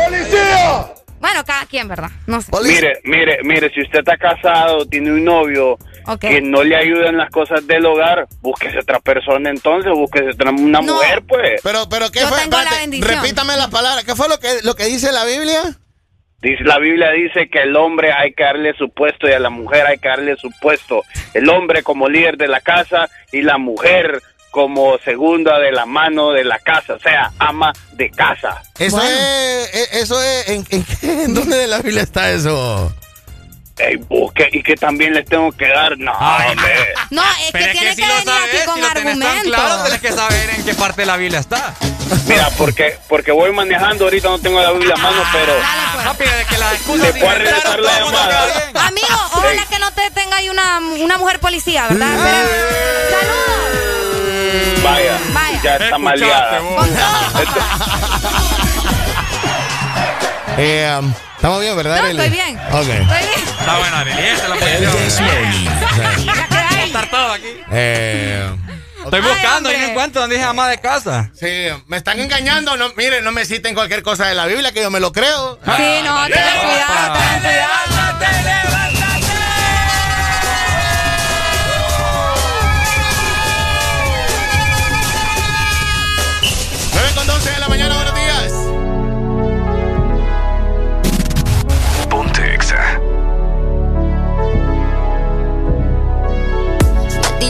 [0.05, 0.85] ¡Policía!
[1.19, 2.09] Bueno, cada quien, ¿verdad?
[2.27, 2.51] No sé.
[2.63, 6.19] Mire, mire, mire, si usted está casado, tiene un novio Ok.
[6.21, 10.51] que no le ayuda en las cosas del hogar, búsquese otra persona entonces, búsquese otra,
[10.51, 10.93] una No.
[10.93, 11.59] mujer, pues.
[11.63, 12.37] Pero, pero, ¿qué Yo fue?
[12.41, 14.03] tengo la repítame la palabra.
[14.03, 15.61] ¿Qué fue lo que, lo que dice la Biblia?
[16.39, 19.49] Dice, la Biblia dice que el hombre hay que darle su puesto y a la
[19.49, 21.03] mujer hay que darle su puesto.
[21.33, 24.21] El hombre como líder de la casa y la mujer
[24.57, 28.59] como segunda de la mano de la casa, o sea, ama de casa.
[28.79, 32.91] Eso es, eh, eso es, ¿en, en, qué- en dónde de la Biblia está eso?
[33.77, 36.93] Ey, busque, y que también les tengo que dar, no, hombre.
[37.11, 39.41] No, es que tiene que si que lo venir sabes, aquí con si argumentos.
[39.43, 41.75] claro, tenés que saber en qué parte de la Biblia está.
[42.27, 45.53] Mira, porque porque voy manejando, ahorita no tengo la Biblia a mano, pero
[46.03, 48.71] Papi, de que las puedo regresar la llamada.
[48.87, 52.17] Amigo, ojalá que no te tenga ahí una, una mujer policía, ¿verdad?
[54.91, 55.61] Vaya, Vaya.
[55.63, 56.59] ya está maleada.
[60.57, 61.97] Eh, um, Estamos bien, ¿verdad?
[61.97, 62.19] No, Arely?
[62.19, 62.57] estoy bien.
[62.71, 62.87] Ok.
[62.87, 62.95] Estoy
[63.27, 63.49] bien.
[63.59, 64.91] Está buena, Arely, esa es la posición.
[66.49, 67.61] Vamos a estar todos aquí.
[67.71, 68.49] Eh,
[69.05, 71.29] Estoy buscando y no encuentro donde dice ama de casa.
[71.39, 72.75] Sí, me están engañando.
[72.75, 75.59] No, miren, no me citen cualquier cosa de la Biblia que yo me lo creo.
[75.63, 78.96] Sí, no, tengan cuidado, tengan cuidado.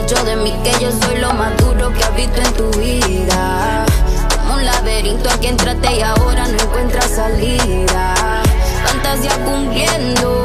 [0.07, 3.85] Dicho de mí que yo soy lo más duro que has visto en tu vida.
[4.37, 8.13] Como un laberinto al que entraste y ahora no encuentras salida.
[8.85, 10.36] Fantasía cumpliendo,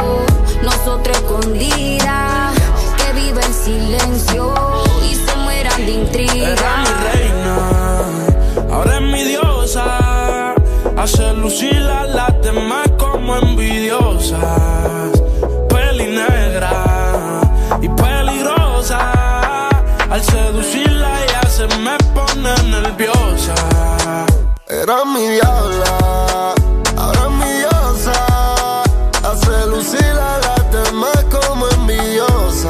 [24.83, 26.55] Era mi diabla,
[26.97, 28.83] ahora es mi diosa.
[29.23, 32.69] Hace lucir a las demás como envidiosa.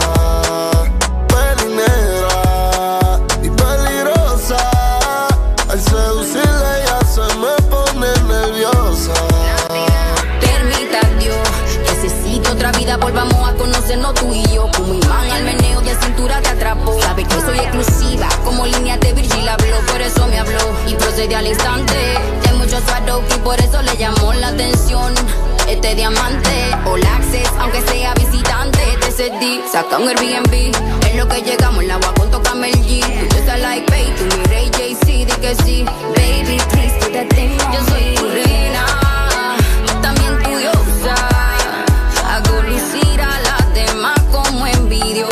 [1.29, 4.59] Peli negra y peligrosa.
[5.71, 9.15] Al seducirla ya se me pone nerviosa.
[10.39, 11.49] Permita Dios,
[11.81, 14.69] necesito otra vida, volvamos a conocernos tú y yo.
[14.77, 17.01] Como imán al meneo de cintura te atrapó.
[17.01, 21.35] Sabe que soy exclusiva, como línea de Virgil habló, por eso me habló y procede
[21.35, 21.92] al instante.
[25.83, 30.73] Este diamante, all access, aunque sea visitante, te cedí, saca un Airbnb.
[31.11, 33.01] En lo que llegamos, la agua con tócame el G.
[33.29, 35.85] Tú estás like, baby, tú mi Ray J.C., di que sí.
[36.15, 37.59] Baby, please, thing.
[37.73, 38.87] Yo soy tu reina
[40.01, 41.17] también tu diosa.
[42.29, 45.32] Hago lucir a las demás como envidiosa.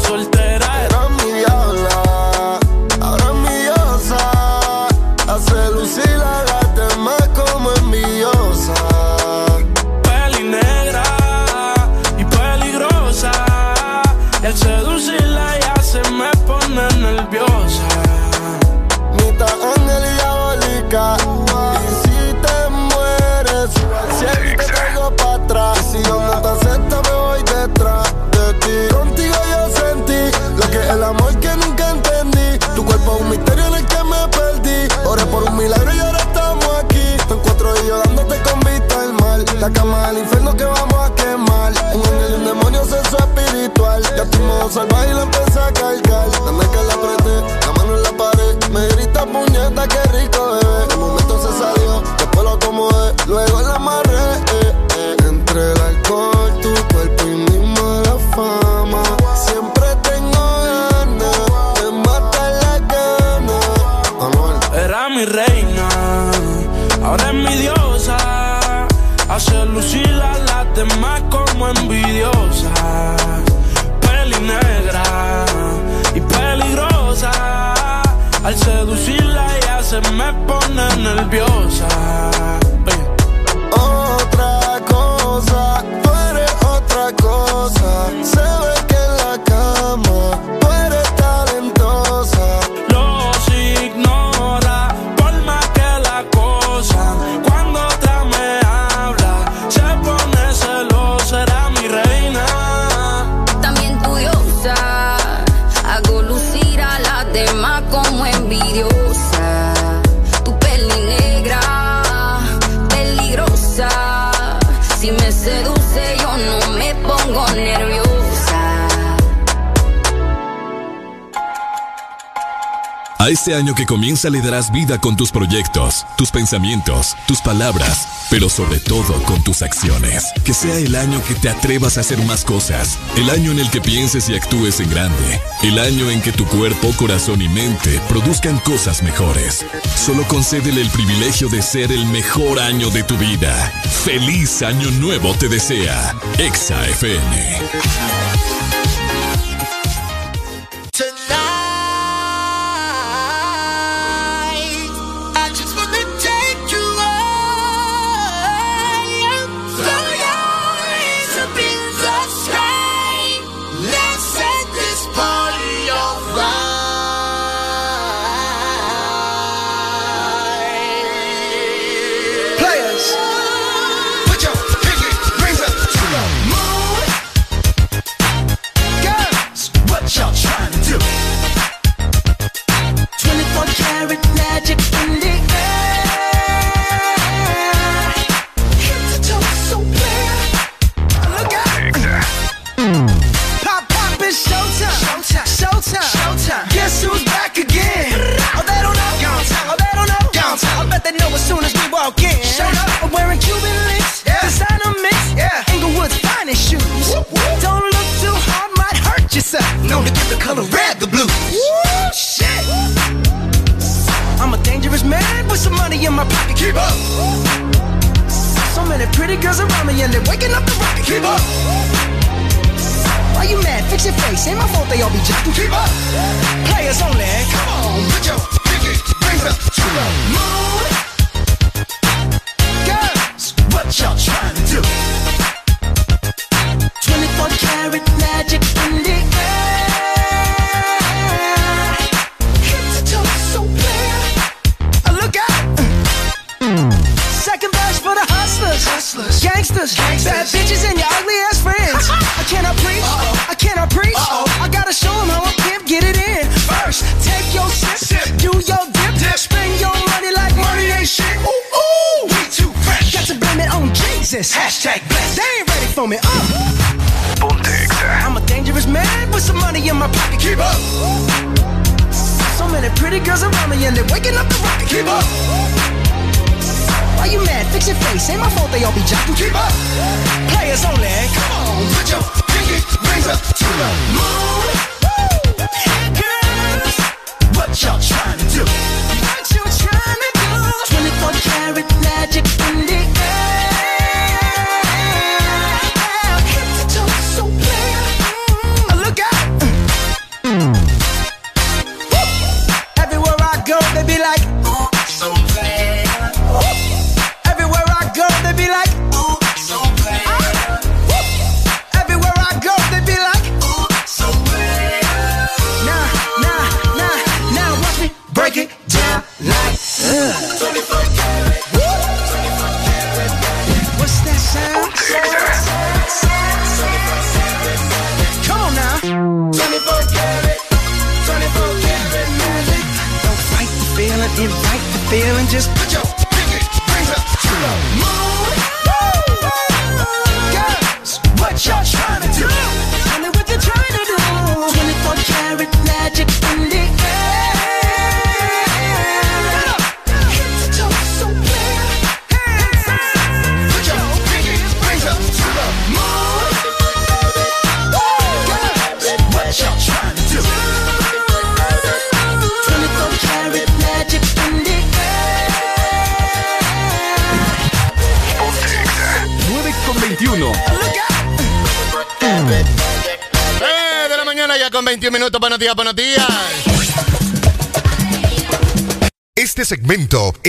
[123.61, 128.79] año que comienza le darás vida con tus proyectos, tus pensamientos, tus palabras, pero sobre
[128.79, 130.25] todo con tus acciones.
[130.43, 133.69] Que sea el año que te atrevas a hacer más cosas, el año en el
[133.69, 138.01] que pienses y actúes en grande, el año en que tu cuerpo, corazón y mente
[138.09, 139.63] produzcan cosas mejores.
[139.95, 143.71] Solo concédele el privilegio de ser el mejor año de tu vida.
[144.03, 148.40] Feliz año nuevo te desea, Exa FM.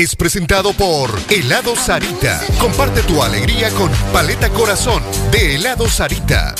[0.02, 2.40] Es presentado por Helado Sarita.
[2.58, 5.00] Comparte tu alegría con Paleta Corazón
[5.30, 6.56] de Helado Sarita.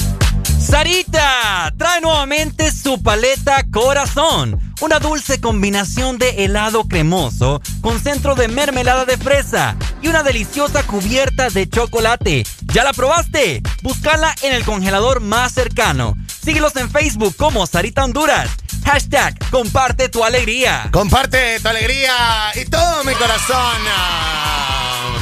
[0.60, 8.46] Sarita trae nuevamente su paleta Corazón, una dulce combinación de helado cremoso con centro de
[8.46, 12.44] mermelada de fresa y una deliciosa cubierta de chocolate.
[12.72, 13.60] ¿Ya la probaste?
[13.82, 16.16] Búscala en el congelador más cercano.
[16.44, 18.48] Síguelos en Facebook como Sarita Honduras.
[18.84, 20.88] Hashtag comparte tu alegría.
[20.92, 22.64] Comparte tu alegría y
[23.02, 23.82] todo mi corazón.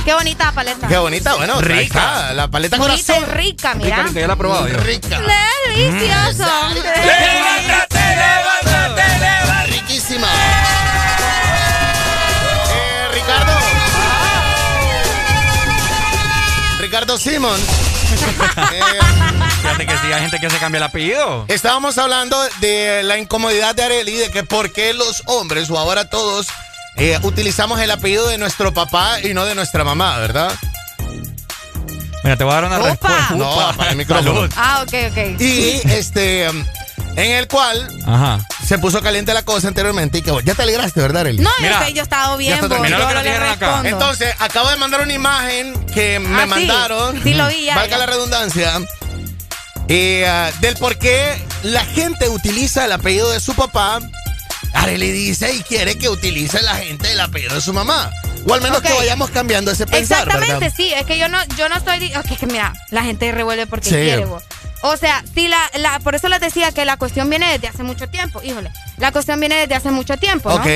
[0.05, 0.87] Qué bonita paleta.
[0.89, 1.83] Qué bonita, bueno, Rica.
[1.83, 3.29] está, la paleta Bonita corazón.
[3.31, 4.07] y rica, mira.
[4.13, 4.77] ya la he probado yo.
[4.79, 5.21] Rica.
[5.67, 6.45] Delicioso.
[9.67, 10.29] Riquísima.
[12.73, 13.53] Eh, Ricardo.
[16.81, 17.61] Ricardo Simon.
[18.73, 18.81] Eh,
[19.63, 21.45] Fíjate que sí, hay gente que se cambia el apellido.
[21.49, 26.09] Estábamos hablando de la incomodidad de Areli, de que por qué los hombres o ahora
[26.11, 26.47] todos
[27.01, 30.53] eh, utilizamos el apellido de nuestro papá y no de nuestra mamá, ¿verdad?
[32.23, 32.89] Mira, te voy a dar una Opa.
[32.91, 33.35] respuesta.
[33.35, 34.49] No, apaga el micrófono.
[34.57, 35.41] Ah, ok, ok.
[35.41, 36.65] Y este, um,
[37.17, 38.39] en el cual Ajá.
[38.67, 41.43] se puso caliente la cosa anteriormente y que ya te alegraste, ¿verdad, Areli?
[41.43, 43.81] No, Mira, es que yo estaba bien, yo lo que le dijeron acá.
[43.85, 46.49] Entonces, acabo de mandar una imagen que me Ah, sí.
[46.51, 47.23] mandaron.
[47.23, 47.99] Sí, lo vi ya, Valga ya.
[47.99, 48.73] la redundancia.
[49.89, 53.99] eh, del por qué la gente utiliza el apellido de su papá.
[54.75, 58.11] Areli dice y quiere que utilice la gente el apellido de su mamá.
[58.49, 60.73] O al menos que vayamos cambiando ese pensar, Exactamente, ¿verdad?
[60.77, 60.93] sí.
[60.95, 62.11] Es que yo no, yo no estoy.
[62.39, 63.95] que mira, la gente revuelve porque Sí.
[63.97, 64.43] quiere, vos.
[64.83, 67.83] O sea, sí, la, la, por eso les decía que la cuestión viene desde hace
[67.83, 68.41] mucho tiempo.
[68.43, 70.57] Híjole, la cuestión viene desde hace mucho tiempo, ¿no?
[70.57, 70.67] Ok.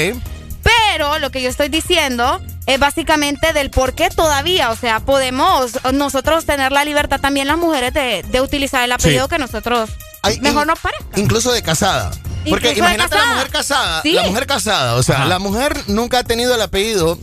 [0.63, 5.79] Pero lo que yo estoy diciendo es básicamente del por qué todavía, o sea, podemos
[5.93, 9.31] nosotros tener la libertad también las mujeres de, de utilizar el apellido Sí.
[9.31, 9.91] que nosotros
[10.23, 11.21] Ay, mejor in- nos parezca.
[11.21, 12.11] Incluso de casada.
[12.49, 14.03] Porque imagínate la mujer casada.
[14.03, 14.13] Sí.
[14.13, 14.95] La mujer casada.
[14.97, 15.25] O sea, Ajá.
[15.27, 17.19] la mujer nunca ha tenido el apellido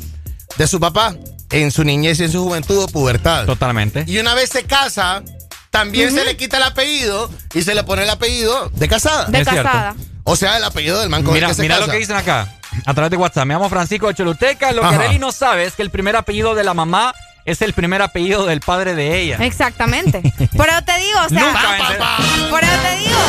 [0.58, 1.16] de su papá
[1.50, 3.45] en su niñez y en su juventud o pubertad.
[3.45, 4.03] Totalmente.
[4.08, 5.22] Y una vez se casa,
[5.69, 9.25] también se le quita el apellido y se le pone el apellido de casada.
[9.25, 9.64] De Es cierto.
[9.64, 9.95] casada.
[10.24, 11.88] O sea, el apellido del man con Mira, el que se mira casa.
[11.88, 12.48] lo que dicen acá.
[12.85, 13.45] A través de WhatsApp.
[13.45, 14.72] Me llamo Francisco de Choluteca.
[14.72, 14.95] Lo que.
[14.95, 17.14] Arely no sabe es que el primer apellido de la mamá
[17.45, 19.37] es el primer apellido del padre de ella.
[19.41, 20.21] Exactamente.
[20.55, 22.17] Por eso te digo, o sea, Nunca vencerá,
[22.49, 23.19] por eso te digo.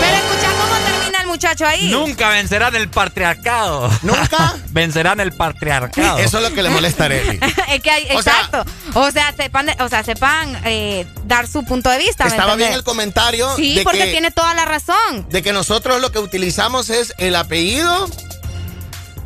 [0.00, 1.90] Pero escucha cómo termina el muchacho ahí.
[1.90, 3.90] nunca vencerán el patriarcado.
[4.02, 4.54] ¿Nunca?
[4.70, 6.18] vencerán el patriarcado.
[6.18, 7.40] Eso es lo que le molesta a Arely.
[7.70, 8.64] es que hay, O sea- exacto.
[8.94, 12.24] o sea, sepan, de- o sea, sepan eh, dar su punto de vista.
[12.24, 15.26] ¿me Estaba bien el comentario Sí, de porque que, tiene toda la razón.
[15.28, 18.08] de que nosotros lo que utilizamos es el apellido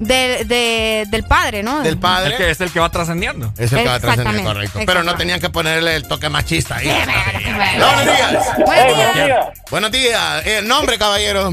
[0.00, 1.80] Del, de- del padre, ¿no?
[1.82, 2.32] del padre.
[2.32, 3.52] Es que es el que va trascendiendo.
[3.56, 4.80] Es el que va Exactamente, correcto.
[4.86, 6.88] Pero no tenían que ponerle el toque machista ahí.
[6.88, 7.86] bueno.
[7.86, 8.44] Buenos días.
[8.66, 9.46] Buenos días.
[9.70, 10.46] Buenos días.
[10.46, 11.52] El nombre, caballero.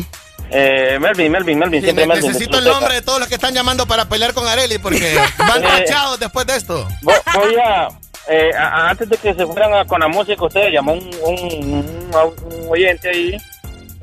[0.54, 4.10] Eh, Melvin, Melvin, Melvin, siempre necesito el nombre de todos los que están llamando para
[4.10, 5.68] pelear con Areli porque van Eh.
[5.68, 6.88] tachados después de esto.
[7.04, 7.14] Voy,
[7.64, 7.88] a,
[8.28, 12.12] eh, a- antes de que se fueran a- con la música, usted llamó un, un,
[12.14, 13.38] un oyente ahí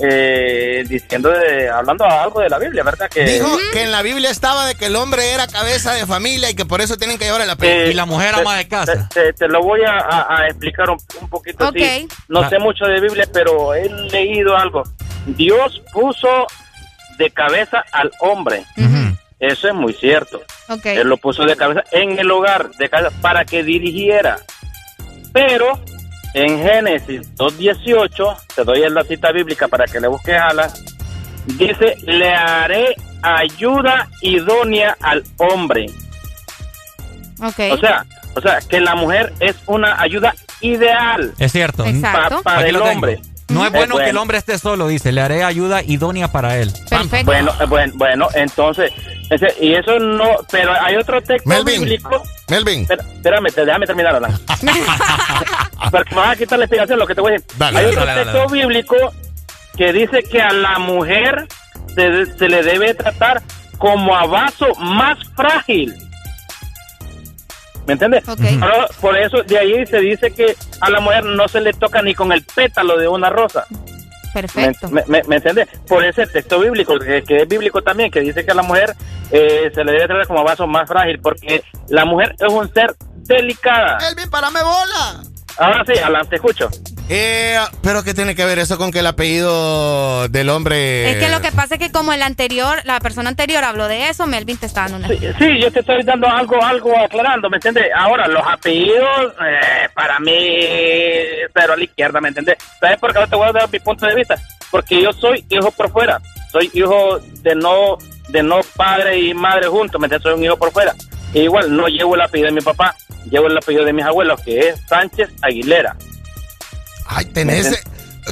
[0.00, 3.08] eh, diciendo, de, hablando algo de la Biblia, ¿verdad?
[3.10, 6.50] Que, Dijo que en la Biblia estaba de que el hombre era cabeza de familia
[6.50, 7.76] y que por eso tienen que llevar apellido.
[7.80, 7.92] Eh,
[8.36, 8.44] te-
[8.86, 12.04] Te, te- te lo voy a, a- a explicar un, un poquito así.
[12.04, 12.12] Ok.
[12.28, 12.48] No Ah.
[12.48, 14.82] sé mucho de Biblia, pero he leído algo.
[15.26, 16.46] Dios puso
[17.18, 18.64] de cabeza al hombre.
[19.40, 20.42] Eso es muy cierto.
[20.68, 20.86] Ok.
[20.86, 24.38] Él lo puso de cabeza en el hogar, de cabeza, para que dirigiera.
[25.32, 25.80] Pero
[26.34, 30.70] en Génesis 2.18, te doy la cita bíblica para que le busques a la,
[31.46, 35.86] dice, le haré ayuda idónea al hombre.
[37.40, 37.60] Ok.
[37.72, 41.32] O sea, o sea, que la mujer es una ayuda ideal.
[41.38, 41.84] Es cierto.
[42.02, 43.20] Pa- para Aquí el hombre.
[43.48, 45.10] No es bueno que el hombre esté solo, dice.
[45.10, 46.70] Le haré ayuda idónea para él.
[47.24, 48.92] Bueno, eh, bueno, bueno, entonces,
[49.30, 51.80] ese- y eso no, pero hay otro texto Melvin.
[51.82, 52.22] bíblico.
[52.48, 52.82] Melvin.
[52.82, 54.38] Espera- Espérame, te- déjame terminar, Alan.
[55.90, 57.48] Pero me vas a quitar la explicación, lo que te voy a decir.
[57.56, 58.52] Dale, hay dale, otro dale, texto dale.
[58.60, 58.96] bíblico
[59.76, 61.46] que dice que a la mujer
[61.94, 63.42] se, se le debe tratar
[63.78, 65.94] como a vaso más frágil.
[67.86, 68.28] ¿Me entiendes?
[68.28, 72.02] Ahora, por eso de ahí se dice que a la mujer no se le toca
[72.02, 73.64] ni con el pétalo de una rosa.
[74.32, 74.88] Perfecto.
[74.88, 75.68] ¿Me, me, me entiendes?
[75.86, 78.94] Por ese texto bíblico, que, que es bíblico también, que dice que a la mujer
[79.30, 82.94] eh, se le debe tratar como vaso más frágil, porque la mujer es un ser
[83.16, 83.98] delicada.
[84.08, 85.22] Elvin, párame bola.
[85.58, 86.70] Ahora sí, Alan, te escucho.
[87.10, 91.10] Eh, pero ¿qué tiene que ver eso con que el apellido del hombre...
[91.10, 94.10] Es que lo que pasa es que como el anterior, la persona anterior habló de
[94.10, 95.08] eso, Melvin te está dando una...
[95.08, 97.86] Sí, yo te estoy dando algo, algo aclarando, ¿me entiendes?
[97.96, 100.66] Ahora, los apellidos, eh, para mí,
[101.54, 102.58] pero a la izquierda, ¿me entiendes?
[102.78, 104.34] ¿Sabes por qué ahora te voy a dar mi punto de vista?
[104.70, 106.20] Porque yo soy hijo por fuera,
[106.52, 107.96] soy hijo de no,
[108.28, 110.24] de no padre y madre juntos, ¿me entiendes?
[110.24, 110.94] Soy un hijo por fuera.
[111.34, 112.94] E igual, no llevo el apellido de mi papá,
[113.30, 115.96] llevo el apellido de mis abuelos, que es Sánchez Aguilera.
[117.06, 117.82] Ay, tenés...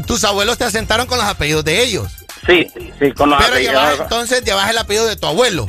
[0.07, 2.13] Tus abuelos te asentaron con los apellidos de ellos.
[2.47, 2.67] Sí,
[2.99, 3.75] sí, con los Pero apellidos.
[3.75, 5.67] llevas, entonces llevas el apellido de tu abuelo.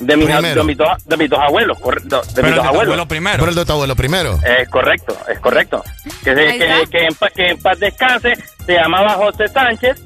[0.00, 2.56] de, mis, de, mis dos, de mis dos abuelos, correcto, de Pero mis el dos
[2.56, 2.82] de tu abuelos.
[2.84, 3.36] abuelo primero.
[3.38, 4.40] Pero el de tu abuelo primero.
[4.60, 5.84] Es correcto, es correcto.
[6.24, 8.32] Que, que, que en, que en paz descanse,
[8.64, 9.98] se llamaba José Sánchez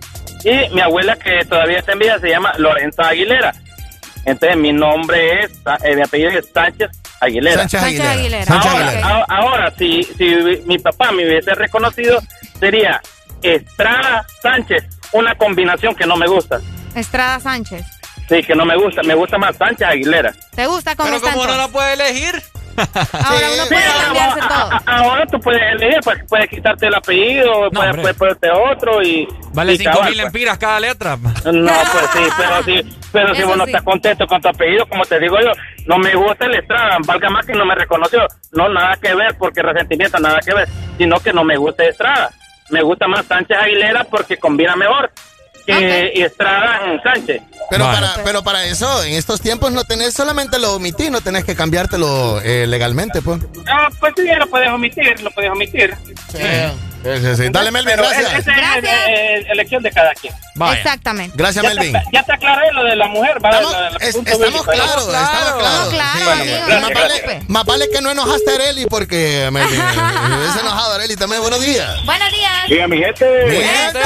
[0.45, 3.55] y mi abuela que todavía está en vida se llama Lorenza Aguilera.
[4.25, 5.51] Entonces mi nombre es,
[5.85, 6.91] eh, mi apellido es Sánchez
[7.21, 7.57] Aguilera.
[7.69, 8.13] Sánchez Sánchez Aguilera.
[8.13, 8.45] Aguilera.
[8.47, 9.09] Sánchez Ahora, Aguilera.
[9.09, 10.25] a- ahora, si, si
[10.67, 12.21] mi papá me hubiese reconocido,
[12.59, 13.01] sería
[13.43, 16.61] Estrada Sánchez, una combinación que no me gusta.
[16.95, 17.85] Estrada Sánchez.
[18.29, 20.33] Sí, que no me gusta, me gusta más Sánchez Aguilera.
[20.55, 22.41] ¿Te gusta cómo Pero como no la puede elegir.
[23.13, 24.73] Ahora uno puede cambiarse todo.
[24.73, 29.29] A- Ahora tú puedes elegir, pues, puedes quitarte el apellido, puedes, ponerte otro y.
[29.53, 30.27] Vale y 5 cabal, mil pues.
[30.27, 31.17] empiras cada letra.
[31.17, 33.71] No, pues sí, pero sí, pero si vos no sí.
[33.71, 35.53] estás contento con tu apellido, como te digo yo,
[35.87, 38.27] no me gusta el Estrada, valga más que no me reconoció.
[38.53, 40.69] No, nada que ver, porque resentimiento, nada que ver,
[40.99, 42.31] sino que no me gusta Estrada.
[42.71, 45.11] Me gusta más Sánchez Aguilera porque combina mejor
[45.79, 47.43] que Estrada en Sánchez.
[47.71, 51.45] Pero para, pero para eso, en estos tiempos no tenés solamente lo omití, no tenés
[51.45, 53.41] que cambiártelo eh, legalmente, pues.
[53.67, 55.95] Ah, pues sí, lo puedes omitir, lo puedes omitir.
[56.33, 56.39] Sí,
[57.03, 57.49] sí, sí.
[57.51, 58.33] Dale, Melvin, Pero gracias.
[58.35, 60.35] es- esa es eh, elección de cada quien.
[60.75, 61.35] Exactamente.
[61.37, 61.93] Gracias, Ya Melvin.
[61.93, 63.57] te, ya te aclaré lo de la mujer, ¿vale?
[64.01, 65.07] Estamos, estamos claros.
[65.09, 65.99] claro, Sí.
[65.99, 67.43] amigo, más, vale, preocupe.
[67.49, 71.41] más vale que no enojaste a Areli porque Melvin me hubiese enojado a Areli también.
[71.41, 72.05] Buenos días.
[72.05, 72.89] Buenos días.
[72.89, 73.45] Mi gente.
[73.47, 74.01] Mi gente.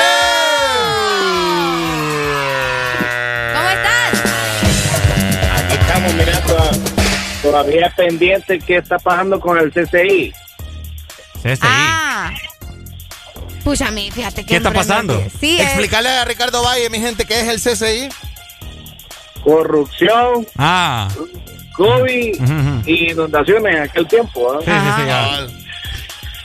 [3.54, 4.22] ¿Cómo estás?
[5.64, 6.70] Aquí estamos mirando
[7.42, 10.32] todavía pendiente qué está pasando con el CCI.
[11.60, 12.30] Ah.
[13.64, 15.14] Pucha, a mí, fíjate que ¿Qué está pasando?
[15.14, 18.08] no, Sí, Explicarle a Ricardo Valle, mi gente, qué es el CCI.
[19.42, 21.08] Corrupción, Ah.
[21.76, 24.60] COVID y inundaciones en aquel tiempo.
[24.60, 24.64] ¿eh?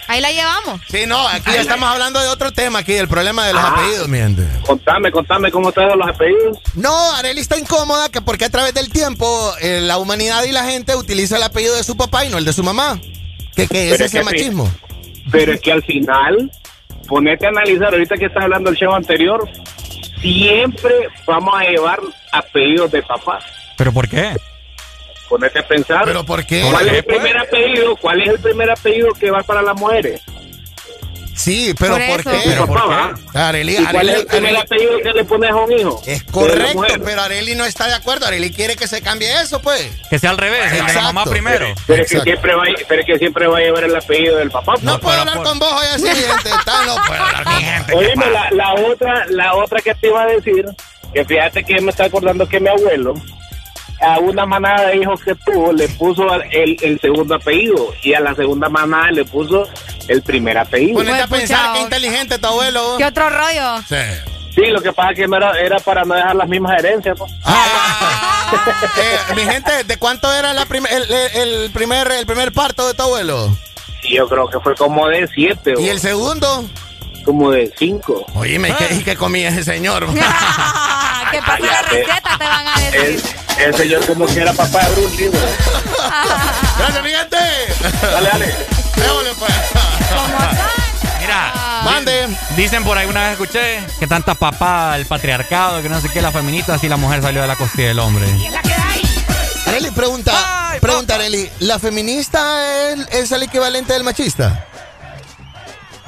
[0.07, 0.81] ahí la llevamos.
[0.89, 3.73] Sí, no, aquí ya estamos hablando de otro tema aquí, el problema de los Ah.
[3.77, 4.47] apellidos, mi gente.
[4.65, 6.57] Contame, contame cómo están los apellidos.
[6.73, 10.63] No, Areli está incómoda que porque a través del tiempo eh, la humanidad y la
[10.65, 12.99] gente utiliza el apellido de su papá y no el de su mamá.
[13.55, 14.25] ¿Qué, qué es Pero ese que sí.
[14.25, 14.71] machismo?
[15.31, 16.51] Pero es que al final,
[17.09, 19.49] ponete a analizar, ahorita que estás hablando del show anterior,
[20.21, 20.93] siempre
[21.25, 21.99] vamos a llevar
[22.31, 23.39] apellidos de papá.
[23.75, 24.37] ¿Pero por qué?
[25.27, 26.05] Ponete a pensar.
[26.05, 26.61] ¿Pero por qué?
[26.69, 27.95] ¿Cuál es el ¿Por qué, primer apellido?
[27.97, 30.21] ¿Cuál es el primer apellido que va para las mujeres?
[31.39, 32.51] Sí, pero Por ¿por, qué?
[32.51, 33.47] Tu papá, ¿va?
[33.47, 36.01] Areli, ¿Y cuál es el Areli- apellido que le pones a un hijo?
[36.05, 38.25] Es correcto, pero Areli no está de acuerdo.
[38.25, 39.89] Areli quiere que se cambie eso, pues.
[40.09, 41.65] Que sea al revés, el de la mamá primero.
[41.87, 44.35] Pero es, que siempre va, a- pero es que siempre va a llevar el apellido
[44.37, 44.73] del papá.
[44.81, 46.49] No puedo hablar con vos hoy así, gente.
[46.49, 47.93] Está, no puedo hablar con gente.
[47.95, 50.65] Oíme, la, la otra, la otra que te iba a decir,
[51.13, 53.13] que fíjate que me está acordando que mi abuelo,
[54.01, 58.19] a una manada de hijos que tuvo, le puso el, el segundo apellido y a
[58.19, 59.67] la segunda manada le puso
[60.07, 60.95] el primer apellido.
[60.99, 62.95] Ponete a pensar qué inteligente tu abuelo.
[62.97, 63.81] ¿Qué otro rollo?
[63.87, 63.95] Sí.
[64.55, 67.17] Sí, lo que pasa es que no era, era para no dejar las mismas herencias.
[67.17, 67.31] pues.
[68.51, 72.87] Eh, mi gente, ¿de cuánto era la prim- el, el- el primer, el primer parto
[72.87, 73.55] de tu abuelo?
[74.09, 75.75] Yo creo que fue como de siete.
[75.77, 76.65] ¿Y el segundo?
[77.29, 78.25] Como de cinco.
[78.33, 80.11] Oíme, ¿y qué, y qué comía ese señor?
[81.31, 82.37] ¿Qué pasa la receta?
[82.39, 83.23] Te van a decir.
[83.59, 85.29] El, el señor como que era papá de Bruce Lee.
[86.79, 87.37] Gracias, mi gente.
[88.01, 88.55] Dale, dale.
[88.95, 89.53] Déjole, pues.
[91.21, 91.53] Mira.
[91.85, 92.35] Mande.
[92.55, 96.23] Dicen por ahí una vez escuché que tanta papá, el patriarcado, que no sé qué,
[96.23, 98.25] la feminista, así la mujer salió de la costilla del hombre.
[99.67, 100.33] Areli, pregunta,
[100.81, 104.65] pregunta, Areli, ¿la feminista es, es el equivalente del machista?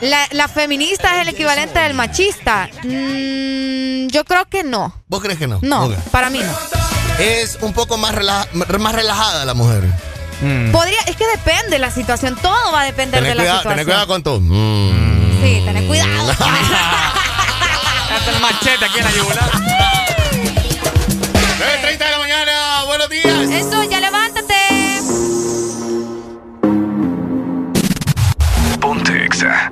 [0.01, 2.69] La, la feminista es el equivalente del machista.
[2.83, 4.93] Mm, yo creo que no.
[5.07, 5.59] ¿Vos crees que no?
[5.61, 6.51] No, para mí no.
[7.19, 9.83] Es un poco más, rela- más relajada la mujer.
[10.71, 12.35] Podría, es que depende de la situación.
[12.41, 13.73] Todo va a depender de la situación.
[13.73, 14.39] tener cuidado con tu.
[14.41, 15.41] Mm.
[15.43, 16.31] Sí, tener cuidado.
[16.31, 19.51] Hasta el machete aquí en la yugular.
[19.51, 23.49] 9.30 de la mañana, buenos días.
[23.51, 24.55] Eso, ya levántate.
[28.79, 29.71] Ponte Exa.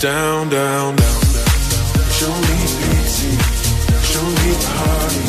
[0.00, 1.20] down, down, down, down.
[2.08, 3.32] Show me pity,
[4.00, 5.26] show me party.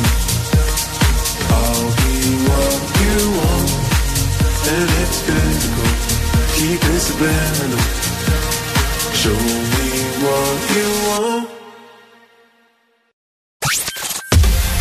[1.59, 2.15] I'll be
[2.47, 3.69] what you want,
[4.71, 5.89] and it's physical.
[6.55, 7.83] Keep it subliminal.
[9.21, 9.39] Show
[9.75, 9.89] me
[10.23, 11.49] what you want.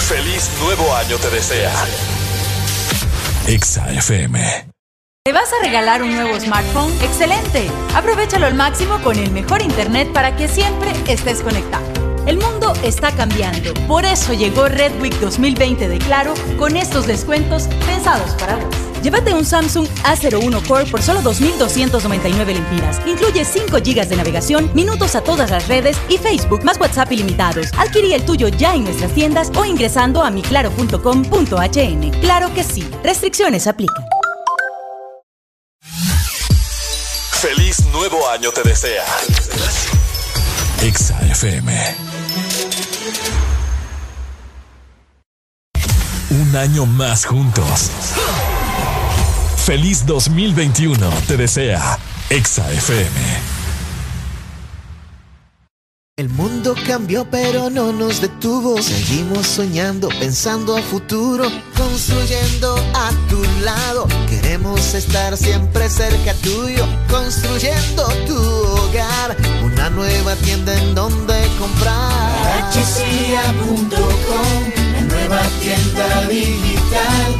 [0.09, 1.73] Feliz nuevo año te desea.
[3.47, 4.71] Exa FM.
[5.23, 6.91] ¿Te vas a regalar un nuevo smartphone?
[7.03, 7.71] ¡Excelente!
[7.95, 11.85] Aprovechalo al máximo con el mejor internet para que siempre estés conectado.
[12.27, 17.69] El mundo está cambiando, por eso llegó Red Week 2020 de Claro con estos descuentos
[17.87, 18.75] pensados para vos.
[19.03, 22.99] Llévate un Samsung A01 Core por solo 2.299 lempiras.
[23.07, 27.69] Incluye 5 GB de navegación, minutos a todas las redes y Facebook más WhatsApp ilimitados.
[27.77, 32.11] Adquirí el tuyo ya en nuestras tiendas o ingresando a miclaro.com.hn.
[32.23, 32.89] Claro que sí.
[33.05, 34.20] Restricciones aplican.
[38.01, 39.05] Nuevo año te desea.
[40.81, 41.97] Exa FM.
[46.31, 47.91] Un año más juntos.
[49.67, 51.99] Feliz 2021 te desea
[52.31, 53.60] Exa FM.
[56.21, 58.83] El mundo cambió pero no nos detuvo.
[58.83, 64.07] Seguimos soñando, pensando a futuro, construyendo a tu lado.
[64.29, 69.35] Queremos estar siempre cerca tuyo, construyendo tu hogar.
[69.65, 72.71] Una nueva tienda en donde comprar
[75.31, 77.37] nueva tienda digital.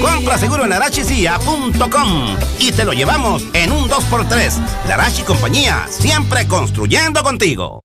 [0.00, 4.86] Compra seguro en arachicia.com y te lo llevamos en un 2x3.
[4.86, 7.82] Larachi Compañía, siempre construyendo contigo.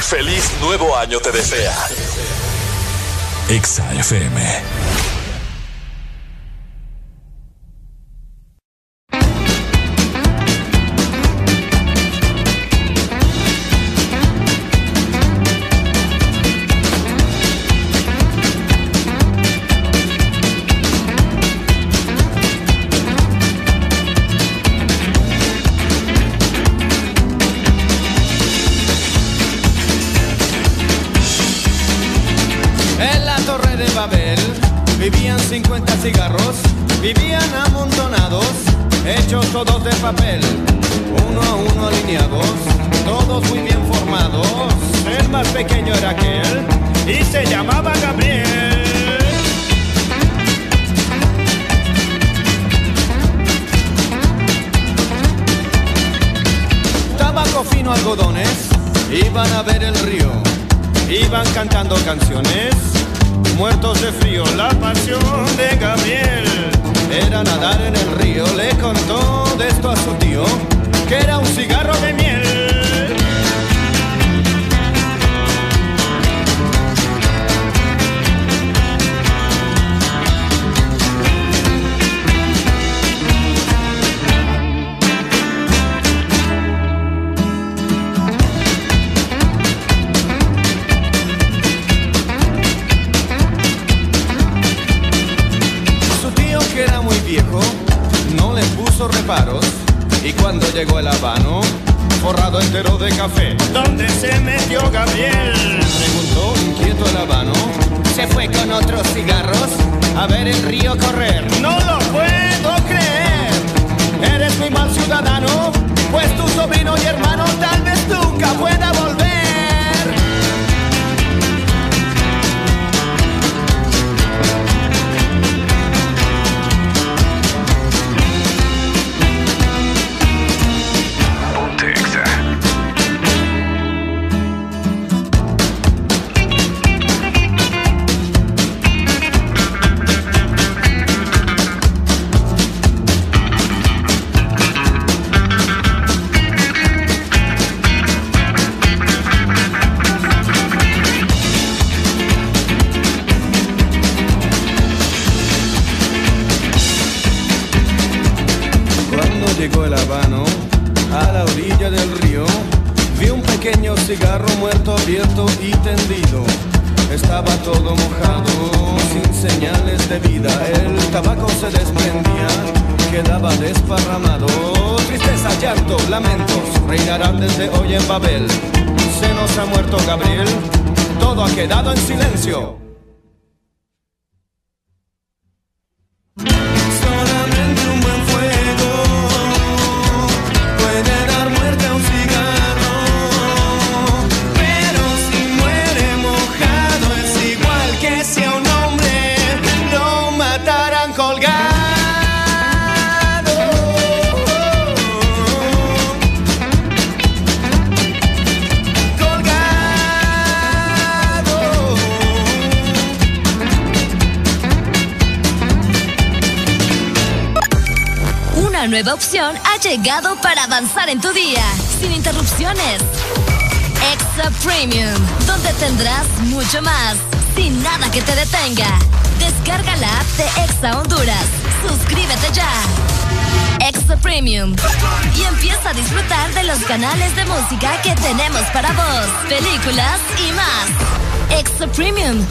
[0.00, 1.74] Feliz nuevo año te desea.
[3.48, 4.79] Exa FM.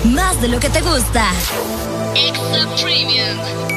[0.04, 1.32] Más de lo que te gusta.
[2.16, 3.69] Exa Premium.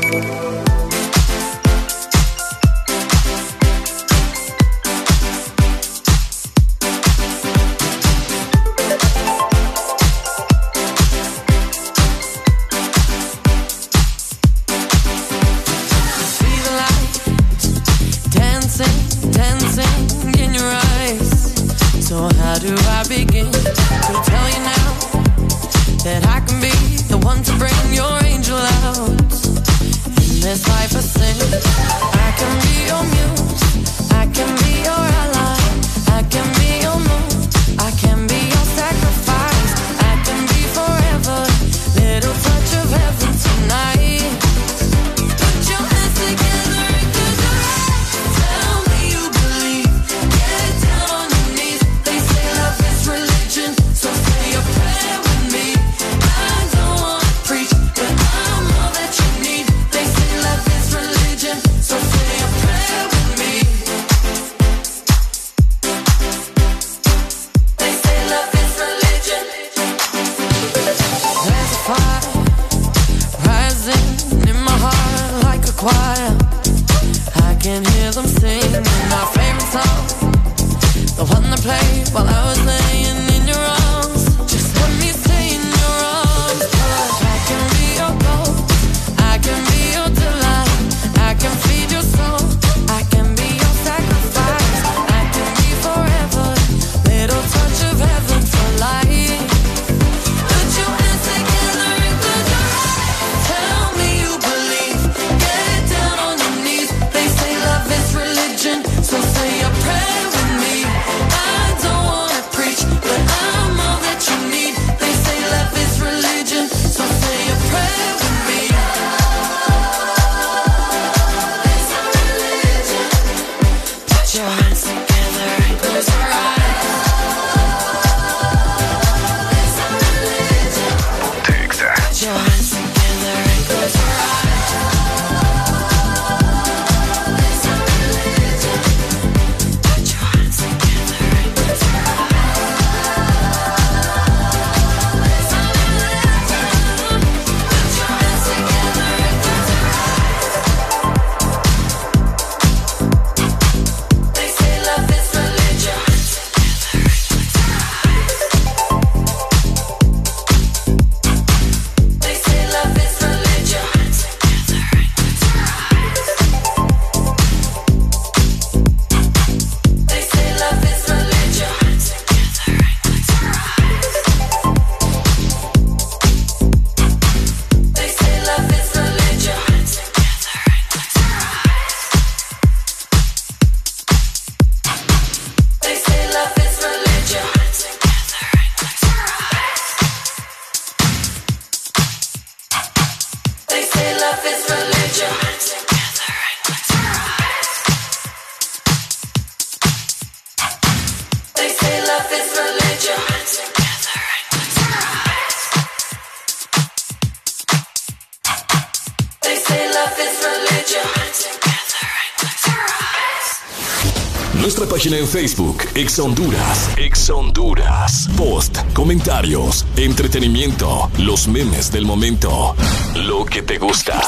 [216.22, 216.90] Honduras.
[216.96, 218.28] Ex Honduras.
[218.36, 222.76] Post, comentarios, entretenimiento, los memes del momento.
[223.16, 224.22] Lo que te gusta.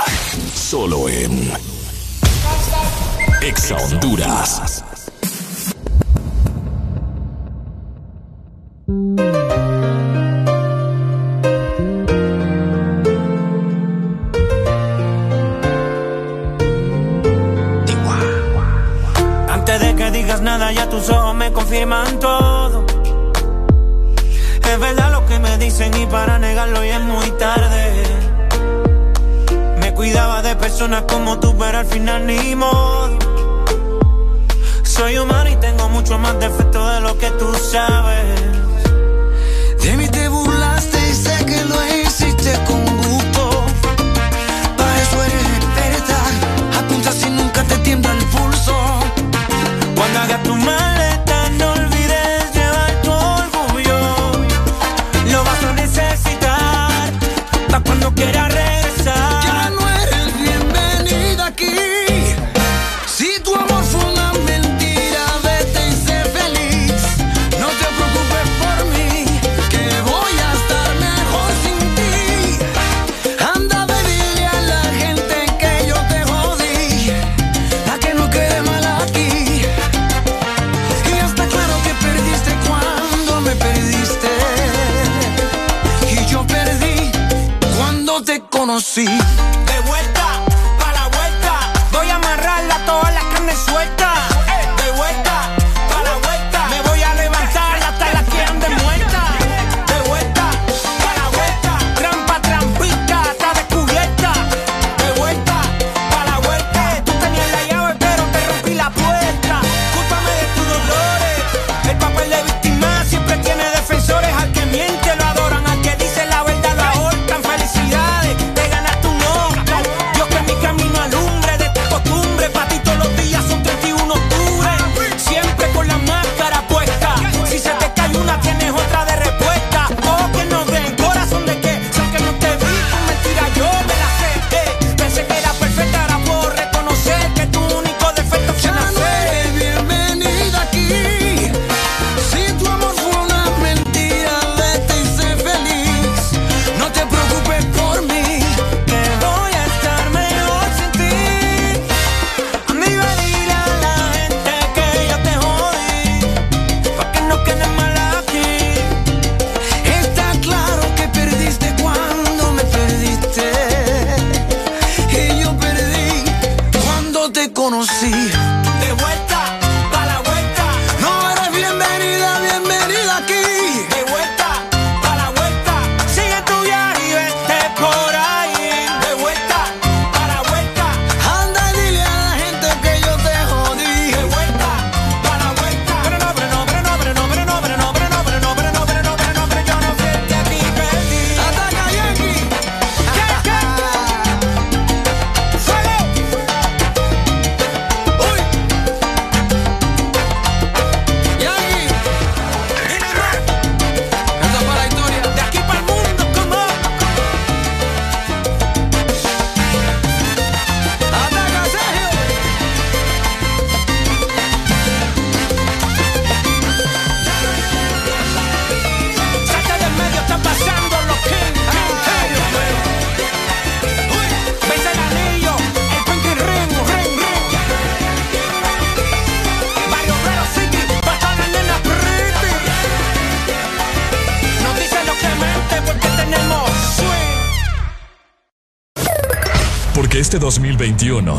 [0.55, 1.53] Solo en
[3.43, 4.84] Ex Honduras.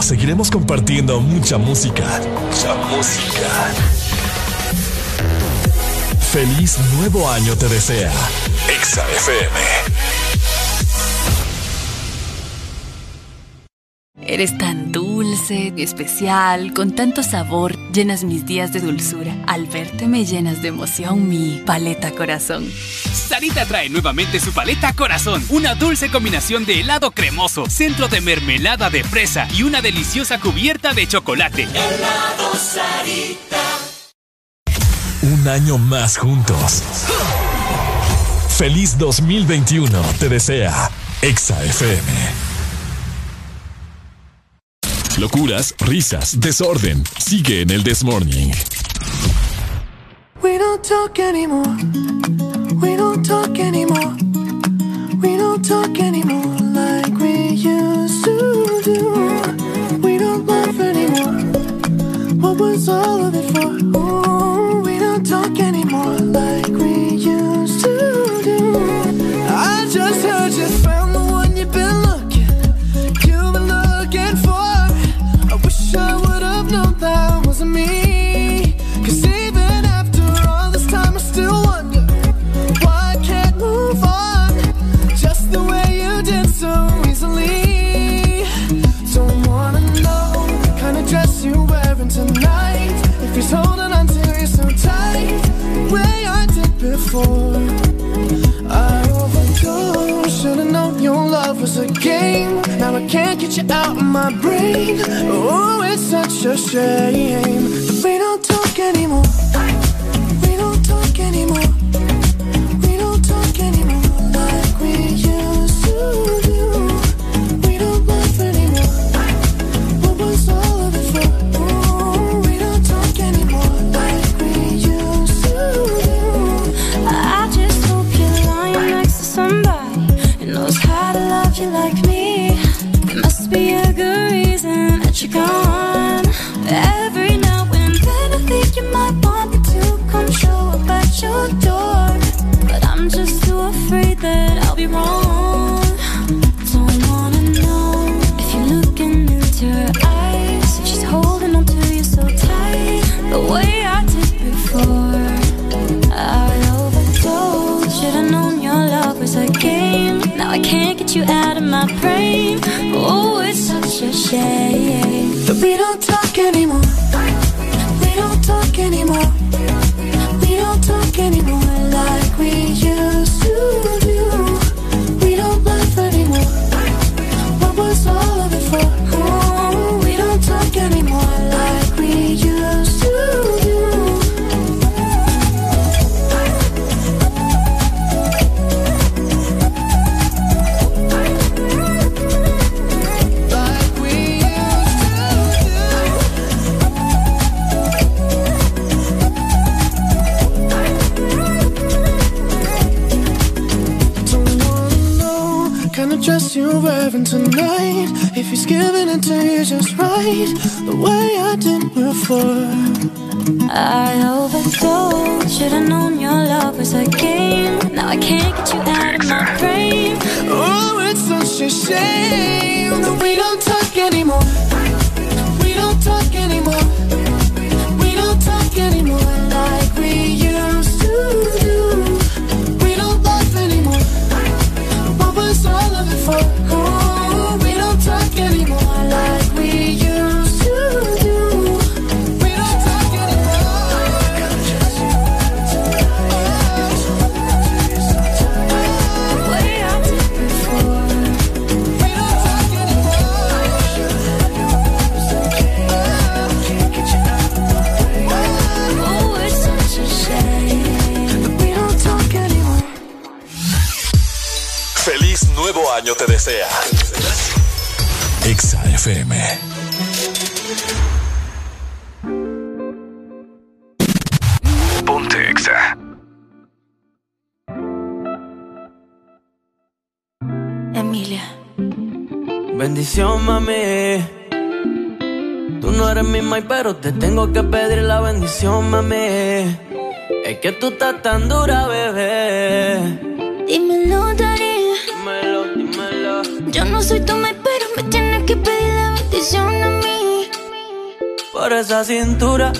[0.01, 2.05] seguiremos compartiendo mucha música.
[2.45, 3.49] Mucha música.
[6.31, 8.13] Feliz nuevo año te desea.
[8.69, 10.05] Exa FM.
[14.27, 19.35] Eres tan dulce, especial, con tanto sabor, llenas mis días de dulzura.
[19.45, 22.65] Al verte me llenas de emoción mi paleta corazón.
[23.25, 28.89] Sarita trae nuevamente su paleta Corazón, una dulce combinación de helado cremoso, centro de mermelada
[28.89, 31.63] de fresa y una deliciosa cubierta de chocolate.
[31.63, 33.63] Helado Sarita.
[35.23, 36.83] Un año más juntos.
[38.57, 42.11] Feliz 2021, te desea Exa FM.
[45.17, 47.03] Locuras, risas, desorden.
[47.17, 48.51] Sigue en el This Morning.
[50.43, 52.04] We don't talk anymore.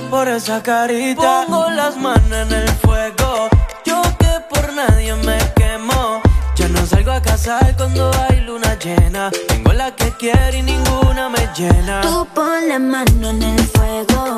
[0.09, 1.45] Por esa carita.
[1.45, 3.49] Pongo las manos en el fuego.
[3.85, 6.21] Yo que por nadie me quemo.
[6.55, 9.31] Ya no salgo a casar cuando hay luna llena.
[9.47, 12.01] Tengo la que quiero y ninguna me llena.
[12.01, 14.34] Tú pon la mano en el fuego,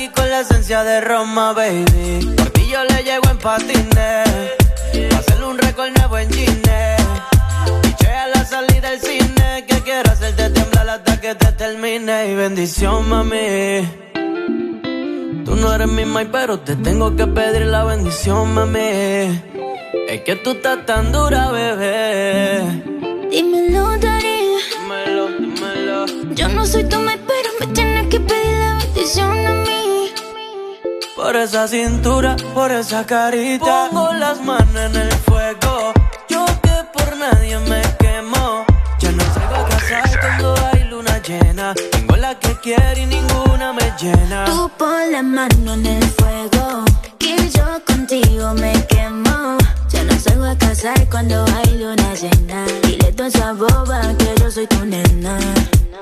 [0.00, 2.34] y con la esencia de Roma, baby.
[2.36, 4.28] Por ti yo le llego en patines.
[5.10, 6.96] Pa' hacerle un récord nuevo en Gine.
[7.82, 9.64] Piché a la salida del cine.
[9.68, 12.30] Que quiero hacerte temblar hasta que te termine.
[12.30, 13.88] Y bendición, mami.
[15.44, 19.42] Tú no eres mi mai, pero te tengo que pedir la bendición, mami.
[20.08, 22.62] Es que tú estás tan dura, bebé.
[23.30, 24.38] Dímelo, Dari.
[24.72, 26.06] Dímelo, dímelo.
[26.34, 29.89] Yo no soy tu mai, pero me tienes que pedir la bendición a mí.
[31.22, 33.88] Por esa cintura, por esa carita.
[33.90, 35.92] Pongo las manos en el fuego.
[36.30, 38.64] Yo que por nadie me quemo.
[38.98, 41.74] Ya no salgo a casar cuando hay luna llena.
[41.92, 44.46] Tengo la que quiero y ninguna me llena.
[44.46, 46.84] Tú pon la mano en el fuego,
[47.18, 49.58] que yo contigo me quemo.
[49.90, 52.64] Ya no salgo a casar cuando hay luna llena.
[52.82, 55.38] Dile toda esa boba que yo soy tu nena.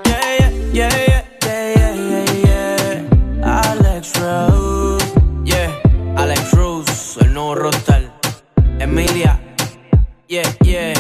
[0.05, 3.03] Yeah, yeah, yeah, yeah, yeah, yeah,
[3.43, 3.63] yeah.
[3.69, 4.98] Alex Rose.
[7.39, 8.13] Nuevo rostal.
[8.81, 9.41] Emilia.
[10.27, 10.93] Yeah, yeah.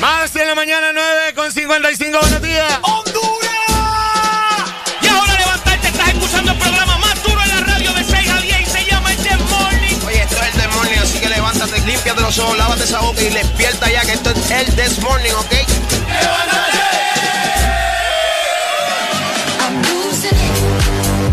[0.00, 2.18] Más en la mañana 9 con 55.
[2.20, 2.95] Buenos días.
[12.34, 15.54] Lávate esa boca y despierta ya que esto es el This Morning, ¿ok?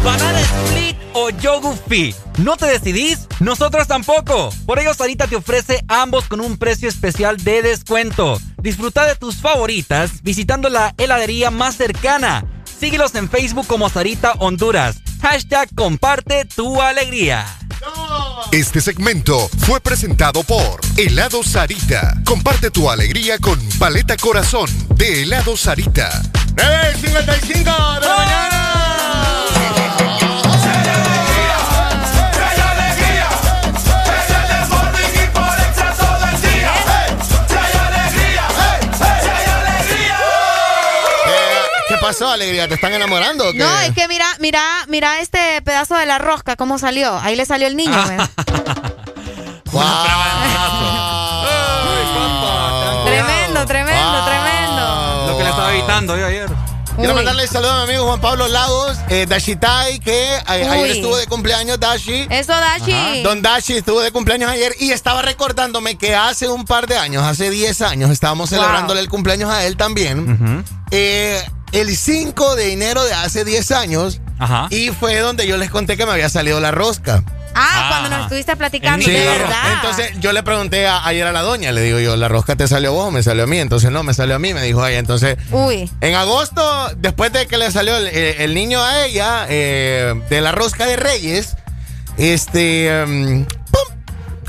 [0.03, 2.13] Banana Split o Yogu Fi.
[2.37, 3.27] ¿No te decidís?
[3.39, 4.51] Nosotros tampoco.
[4.67, 8.39] Por ello, Sarita te ofrece ambos con un precio especial de descuento.
[8.61, 12.45] Disfruta de tus favoritas visitando la heladería más cercana.
[12.79, 14.97] Síguelos en Facebook como Sarita Honduras.
[15.23, 17.47] Hashtag comparte tu alegría.
[18.51, 22.15] Este segmento fue presentado por Helado Sarita.
[22.25, 26.21] Comparte tu alegría con Paleta Corazón de Helado Sarita.
[26.55, 28.82] 9.55 de la mañana.
[42.13, 42.67] Pasó, Alegría?
[42.67, 43.57] ¿Te están enamorando o qué?
[43.59, 47.17] No, es que mira, mira, mira este pedazo de la rosca, cómo salió.
[47.19, 48.29] Ahí le salió el niño, ¿verdad?
[53.05, 55.25] Tremendo, tremendo, tremendo.
[55.27, 56.49] Lo que le estaba evitando yo ayer.
[56.95, 57.15] Quiero Uy.
[57.15, 61.25] mandarle saludos a mi amigo Juan Pablo Lagos, eh, Dashitai, que a- ayer estuvo de
[61.25, 62.27] cumpleaños, Dashi.
[62.29, 63.23] Eso, Dashi.
[63.23, 67.23] Don Dashi estuvo de cumpleaños ayer y estaba recordándome que hace un par de años,
[67.23, 68.59] hace 10 años, estábamos Wow.
[68.59, 70.63] celebrándole el cumpleaños a él también.
[70.91, 71.43] Eh,
[71.73, 74.21] el 5 de enero de hace 10 años.
[74.39, 74.67] Ajá.
[74.69, 77.23] Y fue donde yo les conté que me había salido la rosca.
[77.55, 79.73] Ah, cuando nos estuviste platicando, Sí, de verdad.
[79.73, 82.67] Entonces yo le pregunté a- ayer a la doña, le digo yo, ¿la rosca te
[82.67, 83.59] salió a vos o me salió a mí?
[83.59, 84.97] Entonces no, me salió a mí, me dijo ella.
[84.97, 85.87] Entonces Uy.
[86.01, 90.41] en agosto, después de que le salió el, eh, el niño a ella, eh, de
[90.41, 91.55] la rosca de Reyes,
[92.17, 93.45] este, em.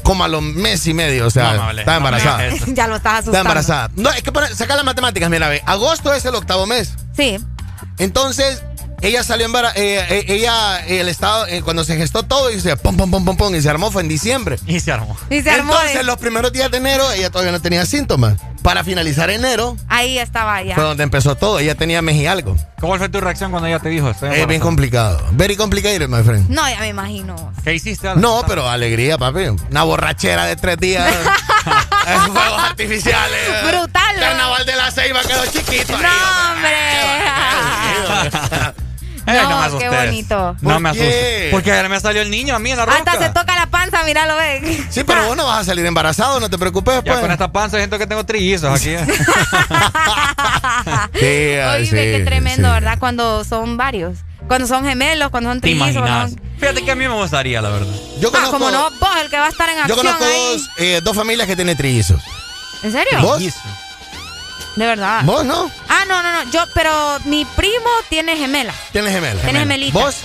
[0.04, 2.48] Como a los mes y medio, o sea, No, está embarazada.
[2.68, 3.38] ya lo estás Está asustando.
[3.40, 3.90] embarazada.
[3.96, 6.92] No, es que pone- saca las matemáticas, mira, ve, agosto es el octavo mes.
[7.16, 7.38] Sí.
[7.98, 8.62] Entonces,
[9.06, 12.96] ella salió embarazada, ella, eh, el estado, eh, cuando se gestó todo, y se pum,
[12.96, 14.58] pum, pum, pum, pum, y se armó, fue en diciembre.
[14.66, 15.16] Y se armó.
[15.30, 15.72] Y se armó.
[15.74, 18.34] Entonces, los primeros días de enero, ella todavía no tenía síntomas.
[18.62, 20.74] para finalizar enero Ahí estaba ya.
[20.74, 21.58] fue donde empezó todo.
[21.58, 22.56] Ella tenía mes y algo.
[22.80, 24.08] ¿Cómo fue tu reacción cuando ella te dijo?
[24.08, 24.64] Estoy Es bien embarazada"?
[24.64, 25.22] complicado.
[25.32, 26.48] Very complicated, my friend.
[26.48, 27.52] No, ya me imagino.
[27.62, 28.08] ¿Qué hiciste?
[28.16, 29.48] No, pero alegría, papi.
[29.70, 31.14] Una borrachera de tres días.
[32.06, 33.40] Eh, Fuegos artificiales.
[33.62, 34.20] Brutal, ¿no?
[34.20, 35.96] Carnaval de la Ceiba quedó chiquito.
[35.96, 36.08] No,
[36.52, 36.70] hombre.
[39.26, 39.90] Eh, No, me qué asustes.
[39.90, 40.56] bonito.
[40.60, 41.00] No ¿Por me qué?
[41.00, 41.50] asustes.
[41.50, 42.98] Porque ayer me salió el niño a mí en la roca.
[42.98, 44.86] Hasta se toca la panza, mira, lo ven.
[44.90, 47.18] Sí, pero vos no vas a salir embarazado, no te preocupes, Ya pues.
[47.20, 48.94] con esta panza siento que tengo trillizos aquí.
[51.14, 52.72] Sí, Oye, sí, qué tremendo, sí.
[52.74, 52.98] ¿verdad?
[52.98, 54.18] Cuando son varios.
[54.48, 56.06] Cuando son gemelos, cuando son ¿Te trillizos.
[56.08, 57.92] son- Fíjate que a mí me gustaría, la verdad.
[58.20, 60.24] Yo Ah, conozco, como no, vos, el que va a estar en yo acción conozco
[60.24, 60.52] ahí.
[60.52, 62.20] dos, eh, dos familias que tienen trillizos.
[62.82, 63.20] ¿En serio?
[63.22, 63.42] ¿Vos?
[64.76, 65.22] De verdad.
[65.24, 65.70] ¿Vos no?
[65.88, 66.50] Ah, no, no, no.
[66.50, 66.90] Yo, pero
[67.26, 68.74] mi primo tiene gemela.
[68.92, 69.42] ¿Tienes gemelas?
[69.42, 69.98] Tiene gemelita.
[69.98, 70.16] ¿Vos?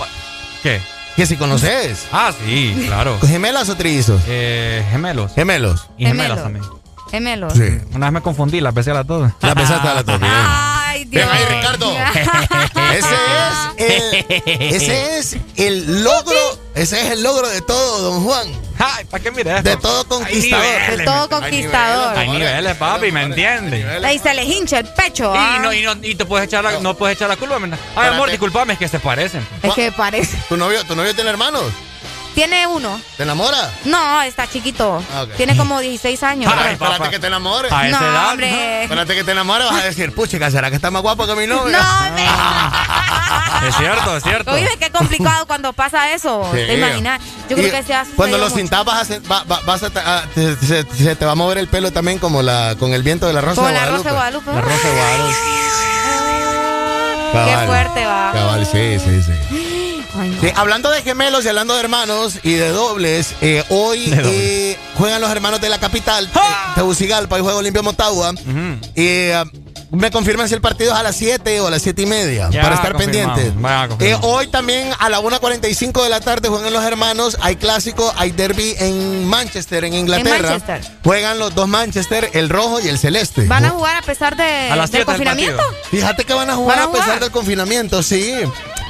[0.62, 0.80] ¿Qué?
[1.16, 2.06] Que si conoces.
[2.12, 3.18] Ah, sí, claro.
[3.26, 4.20] ¿Gemelas o trillizos?
[4.26, 5.32] Eh, gemelos.
[5.34, 5.88] Gemelos.
[5.98, 6.42] Y gemelas Gemelos.
[6.42, 6.80] también.
[7.10, 7.52] Gemelos.
[7.54, 7.78] Sí.
[7.94, 9.30] Una vez me confundí, las besé a las dos.
[9.40, 10.26] La pesaste a la tope.
[10.28, 11.26] Ay, Dios.
[11.26, 11.92] Ven ahí, Ricardo.
[12.92, 13.14] Ese
[13.78, 14.42] es el,
[14.74, 18.48] ese es el logro, ese es el logro de todo, don Juan.
[18.78, 20.64] Ay, ¿para qué mira De todo conquistador.
[20.66, 22.18] niveles, De todo Hay conquistador.
[22.18, 24.04] Hay niveles, papi, ¿me entiendes?
[24.04, 25.32] Ahí se les hincha el pecho.
[25.34, 25.56] ah.
[25.58, 27.78] Y no, y no, y te puedes echar la, no puedes echar la culpa, ¿verdad?
[27.94, 29.46] Ay, amor, disculpame, es que se parecen.
[29.62, 30.38] Es que parece.
[30.48, 31.64] ¿Tu novio, ¿Tu novio tiene hermanos?
[32.40, 32.98] Tiene uno.
[33.18, 33.70] ¿Te enamora?
[33.84, 35.02] No, está chiquito.
[35.14, 35.26] Ah.
[35.36, 36.50] Tiene como 16 años.
[36.56, 37.70] Ay, espérate que te enamores.
[37.70, 38.82] A esa no, edad, hombre.
[38.84, 41.46] Espérate que te enamores, vas a decir, puchica, ¿será que está más guapo que mi
[41.46, 41.76] novio?
[41.76, 42.24] No, hombre.
[43.68, 44.52] Es cierto, es cierto.
[44.52, 46.48] Oye, qué complicado cuando pasa eso.
[46.50, 46.56] Sí.
[46.66, 47.20] ¿Te imaginas?
[47.50, 49.82] Yo creo Y que se ha Cuando lo cintas vas a, se- va- va- vas
[49.82, 52.94] a, a- te- se, se te va a mover el pelo también como la con
[52.94, 54.08] el viento de la rosa Con de la Guadalupe.
[54.08, 54.52] Rosa de Guadalupe.
[54.54, 55.34] La rosa de Guadalupe.
[57.32, 57.66] Qué Cabal.
[57.66, 58.30] fuerte va.
[58.32, 59.66] Cabal, sí, sí, sí.
[60.18, 60.40] Ay, no.
[60.40, 64.78] Sí, hablando de gemelos y hablando de hermanos y de dobles, eh, hoy De eh,
[64.96, 66.38] juegan los hermanos de la capital, eh,
[66.74, 68.32] Tegucigalpa y Juego Olimpio Motagua.
[68.32, 69.44] Y eh,
[69.90, 72.48] me confirman si el partido es a las 7 o a las 7 y media
[72.50, 73.52] Ya, para estar pendientes.
[73.98, 77.36] Eh, hoy también a la 1.45 de la tarde juegan los hermanos.
[77.40, 80.50] Hay clásico, hay derby en Manchester, en Inglaterra.
[80.50, 80.98] Manchester.
[81.02, 83.46] Juegan los dos Manchester, el rojo y el celeste.
[83.46, 85.62] ¿Van a jugar a pesar de, A las del confinamiento?
[85.90, 87.20] Fíjate que van a jugar ¿Van a a pesar jugar?
[87.20, 88.34] del confinamiento, sí.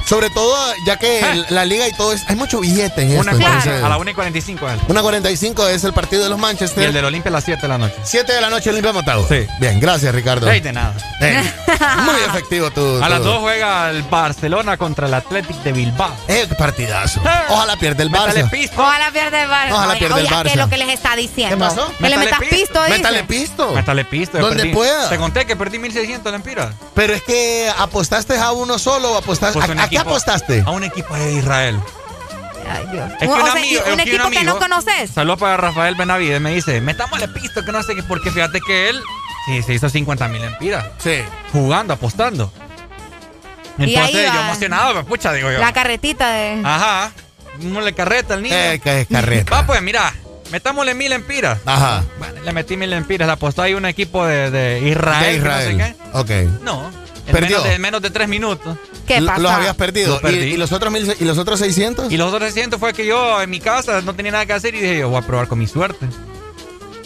[0.05, 0.55] Sobre todo
[0.85, 3.43] ya que el- la liga y todo es, hay mucho billete en Una esto.
[3.43, 3.85] Claro.
[3.85, 4.79] a la 1 y 45 es.
[4.87, 6.83] Una 45 es el partido de los Y Manchester.
[6.85, 7.95] el del Olimpia a las 7 de la noche.
[8.03, 9.27] 7 de la noche Olimpia Motagua.
[9.29, 9.45] Sí.
[9.59, 10.49] Bien, gracias Ricardo.
[10.49, 10.95] Ey, de nada.
[11.21, 11.41] Eh,
[12.03, 12.81] muy efectivo tu.
[13.01, 16.13] A tu- las 2 juega el Barcelona contra el Athletic de Bilbao.
[16.27, 17.21] Eh, qué partidazo.
[17.49, 18.49] Ojalá pierda el Métale Barça.
[18.49, 18.81] pisto.
[18.81, 19.71] Ojalá pierda el Barça.
[19.73, 20.57] Ojalá pierda el oye, ¿qué es Barça.
[20.57, 21.55] lo que les está diciendo?
[21.57, 21.91] ¿Qué pasó?
[21.97, 22.81] Que le metas pisto.
[22.89, 23.71] Métale pisto.
[23.73, 24.37] Métale pisto.
[24.39, 25.09] Donde pueda.
[25.09, 26.73] Te conté que perdí 1600 lempiras.
[26.93, 29.53] Pero es que apostaste a uno solo o apostaste.
[29.59, 30.63] Pues ¿A, un a qué apostaste?
[30.65, 31.79] A un equipo de Israel.
[32.69, 33.09] Ay, Dios.
[33.13, 35.11] Es que O un sea, amigo- es que equipo un que amigo- no conoces.
[35.11, 36.39] Saludos para Rafael Benavides.
[36.41, 39.01] Me dice, metámosle pisto, que no sé qué, porque fíjate que él
[39.47, 40.85] sí, se hizo 50 mil lempiras.
[40.99, 41.21] Sí.
[41.51, 42.51] Jugando, apostando.
[43.77, 44.45] Y ahí Entonces yo va.
[44.47, 45.59] emocionado, pues, pucha, digo yo.
[45.59, 46.61] La carretita de.
[46.63, 47.11] Ajá.
[47.59, 48.55] No le carreta al niño.
[48.55, 49.51] Eh, que es carreta.
[49.53, 50.13] Va, pues, mira.
[50.51, 51.59] Metámosle mil lempiras.
[51.65, 52.03] Ajá.
[52.19, 53.25] Bueno, le metí mil lempiras.
[53.25, 55.23] Le apostó ahí un equipo de, de Israel.
[55.23, 55.77] De Israel.
[55.77, 55.95] No sé
[56.31, 56.45] qué.
[56.45, 56.61] Ok.
[56.61, 56.91] No.
[57.31, 57.57] En Perdió.
[57.57, 58.77] menos de, en menos de tres minutos.
[59.07, 59.39] ¿Qué pasa?
[59.41, 60.13] Los habías perdido.
[60.13, 60.37] Los perdí.
[60.37, 62.11] ¿Y, y los otros mil, ¿Y los otros 600?
[62.11, 64.75] Y los otros 600 fue que yo en mi casa no tenía nada que hacer
[64.75, 66.05] y dije yo voy a probar con mi suerte.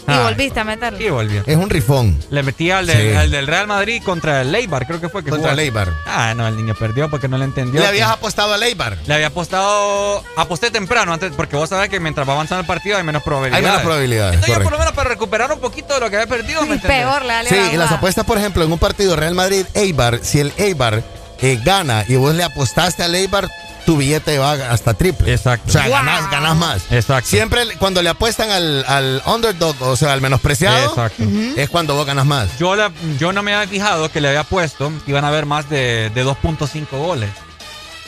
[0.07, 0.99] Y Ay, volviste a meterlo.
[1.01, 1.41] Y volví.
[1.45, 2.19] Es un rifón.
[2.29, 3.15] Le metí al, del- Sí.
[3.15, 5.61] al del Real Madrid contra el Leibar, creo que fue que Contra jugó.
[5.61, 5.91] Leibar.
[6.05, 7.81] Ah, no, el niño perdió porque no le entendió.
[7.81, 8.97] ¿Le habías apostado a Leibar?
[9.07, 12.97] Le había apostado, aposté temprano antes, porque vos sabés que mientras va avanzando el partido
[12.97, 13.65] hay menos probabilidades.
[13.65, 16.17] Hay menos probabilidades, Entonces yo por lo menos para recuperar un poquito de lo que
[16.17, 16.99] había perdido, ¿me entendés?
[17.03, 20.19] Peor le dale Sí, la y las apuestas, por ejemplo, en un partido Real Madrid-Eibar,
[20.21, 21.01] si el Eibar
[21.41, 23.49] eh, gana y vos le apostaste al Eibar,
[23.85, 25.31] tu billete va hasta triple.
[25.33, 25.69] Exacto.
[25.69, 25.91] O sea, Wow.
[25.91, 26.81] ganás, ganás más.
[26.91, 27.29] Exacto.
[27.29, 31.23] Siempre cuando le apuestan al, al underdog, o sea, al menospreciado, Exacto.
[31.55, 32.57] es cuando vos ganas más.
[32.59, 35.45] Yo, la- yo no me había fijado que le había puesto que iban a haber
[35.45, 37.29] más de, de 2.5 goles.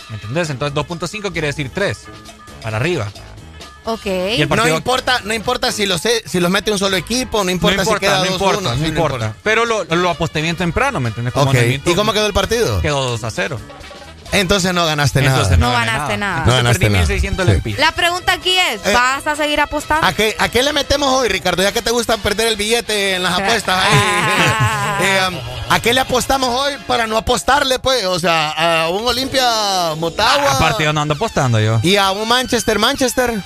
[0.09, 0.49] ¿Me entendés?
[0.49, 1.97] Entonces 2.5 quiere decir 3.
[2.61, 3.07] Para arriba.
[3.85, 4.05] Ok.
[4.05, 7.43] Y el No partido- importa, no importa si los, si los mete un solo equipo,
[7.45, 8.31] no importa, no importa, si queda no 2-1.
[8.33, 9.35] importa, no sí, importa.
[9.43, 11.33] Pero lo, lo aposté bien temprano, ¿me entiendes?
[11.33, 12.81] Como Ok, en el minuto- ¿y cómo quedó el partido?
[12.81, 13.59] Quedó 2 a 0.
[14.31, 16.35] Entonces no ganaste Entonces No ganaste nada.
[16.45, 16.99] No Entonces ganaste perdí nada.
[17.07, 17.51] 1600 Sí.
[17.51, 17.79] lempiras.
[17.79, 20.05] La pregunta aquí es, Eh, ¿vas a seguir apostando?
[20.05, 21.63] ¿A qué, ¿A qué le metemos hoy, Ricardo?
[21.63, 23.97] Ya que te gusta perder el billete en las apuestas ahí.
[24.99, 25.35] Eh, um,
[25.69, 28.03] ¿A qué le apostamos hoy para no apostarle, pues?
[28.05, 30.53] O sea, a un Olimpia Motagua.
[30.53, 31.79] Aparte yo no ando apostando yo.
[31.83, 33.39] Y a un Manchester Manchester.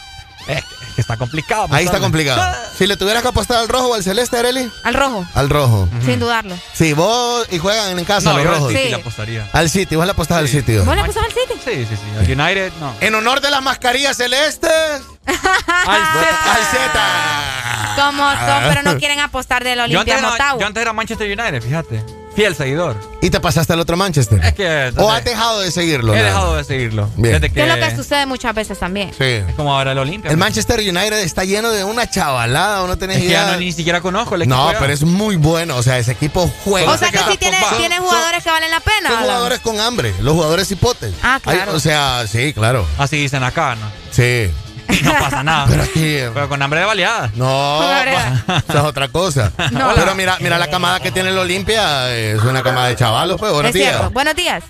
[1.02, 1.68] Que está complicado.
[1.72, 2.42] Ahí está complicado.
[2.78, 4.72] Si le tuvieras que apostar al rojo o al celeste, Areli.
[4.84, 5.90] Al rojo, Al rojo.
[6.06, 6.56] sin dudarlo.
[6.74, 8.70] Sí, vos y juegan en casa No, los rojos.
[8.72, 8.90] City Sí.
[8.90, 9.50] le apostaría.
[9.54, 10.78] Al City, vos le apostás al City.
[10.78, 11.60] ¿Vos le apostás al City?
[11.64, 12.18] Sí, sí, sí.
[12.20, 12.94] Al United, no.
[13.02, 14.72] En honor de las mascarillas celestes.
[15.26, 16.54] Al Z.
[16.54, 17.96] Al Z.
[17.96, 20.60] Como son, pero no quieren apostar del Olimpia Motagua.
[20.62, 22.04] yo antes era Manchester United, fíjate.
[22.36, 22.96] Fiel seguidor.
[23.22, 24.40] ¿Y te pasaste al otro Manchester?
[24.44, 24.94] Es que.
[24.98, 26.14] ¿O has dejado de seguirlo?
[26.14, 26.28] He nada?
[26.30, 27.10] dejado de seguirlo.
[27.18, 27.34] Bien.
[27.34, 29.12] Desde Que es lo que- sucede muchas veces también.
[29.18, 29.24] Sí.
[29.26, 30.32] Es como ahora el Olimpia.
[30.32, 33.46] El Manchester United está lleno de una chavalada, ¿o no tenés Es que idea?
[33.48, 34.56] ya no, ni siquiera conozco el equipo.
[34.56, 35.76] No, pero es muy bueno.
[35.76, 36.90] O sea, ese equipo juega.
[36.92, 39.10] O sea que sí tiene, tiene jugadores que valen la pena.
[39.10, 41.14] Son jugadores con hambre, los jugadores hipotes.
[41.22, 41.72] Ah, claro.
[41.72, 42.86] Hay- o sea, sí, claro.
[42.98, 43.92] Así dicen acá, ¿no?
[44.12, 44.50] Sí.
[45.04, 45.68] No pasa nada.
[45.94, 47.32] Pero con hambre de baleada.
[47.36, 49.52] No, eso es otra cosa.
[49.72, 49.92] No.
[49.96, 53.52] Pero mira, mira la camada que tiene el Olimpia, es una camada de chavalos, pues,
[53.52, 53.90] buenos Es días.
[53.92, 54.10] cierto.
[54.12, 54.64] Buenos días.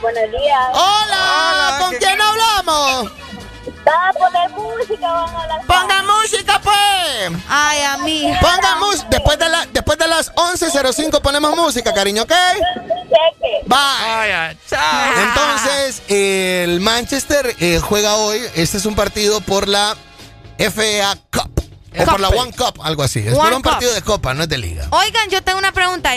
[0.00, 0.68] Buenos días.
[0.72, 3.10] Hola, ¿con quién hablamos?
[3.86, 5.60] Va a poner música, van a hablar.
[5.66, 7.42] Pongan música, pues.
[7.48, 8.32] Ay, a mí.
[8.40, 9.06] Pongan música.
[9.10, 12.32] Después de, la, después de las 11.05 ponemos música, cariño, ¿ok?
[13.66, 14.56] Bye.
[15.22, 18.40] Entonces, el Manchester eh, juega hoy.
[18.54, 19.96] Este es un partido por la
[20.58, 21.55] FA Cup.
[22.02, 23.20] O por la One Cup, algo así.
[23.20, 23.94] Es por un partido Cup.
[23.96, 24.86] de copa, no es de liga.
[24.90, 26.10] Oigan, yo tengo una pregunta.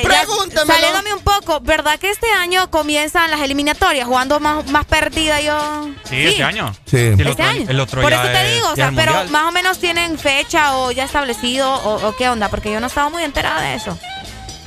[0.66, 5.90] Saliéndome un poco, ¿verdad que este año comienzan las eliminatorias jugando más, más perdida yo?
[6.09, 6.74] Sí, este año.
[6.85, 6.98] Sí.
[6.98, 7.66] el ¿Este otro, año?
[7.69, 9.30] El otro Por ya eso te es- digo, o sea, pero mundial.
[9.30, 12.88] más o menos tienen fecha o ya establecido o, o qué onda, porque yo no
[12.88, 13.98] estaba muy enterada de eso.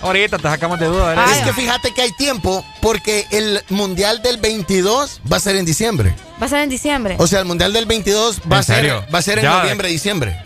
[0.01, 1.11] Ahorita te sacamos de duda.
[1.11, 1.31] ¿verdad?
[1.31, 5.65] Es que fíjate que hay tiempo porque el Mundial del 22 va a ser en
[5.65, 6.13] diciembre.
[6.43, 7.15] Va a ser en diciembre.
[7.21, 9.59] O sea, el Mundial del 22 va a ¿En ser va a ser en Ya,
[9.59, 10.37] noviembre, diciembre.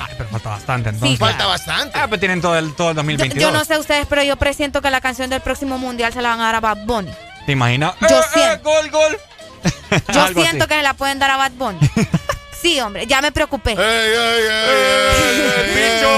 [0.00, 1.18] Ay, pero falta bastante entonces.
[1.18, 1.98] Falta bastante.
[1.98, 3.42] Ah, pues tienen todo el, todo el yo, 2022.
[3.42, 6.30] yo no sé ustedes, pero yo presiento que la canción del próximo mundial se la
[6.30, 7.10] van a dar a Bad Bunny.
[7.46, 7.94] ¿Te imaginas?
[8.00, 8.62] Yo Eh, eh, siento.
[8.70, 9.18] gol, gol.
[10.12, 10.68] Yo Algo siento así.
[10.68, 11.78] que se la pueden dar a Bad Bunny.
[12.60, 13.76] Sí, hombre, ya me preocupé.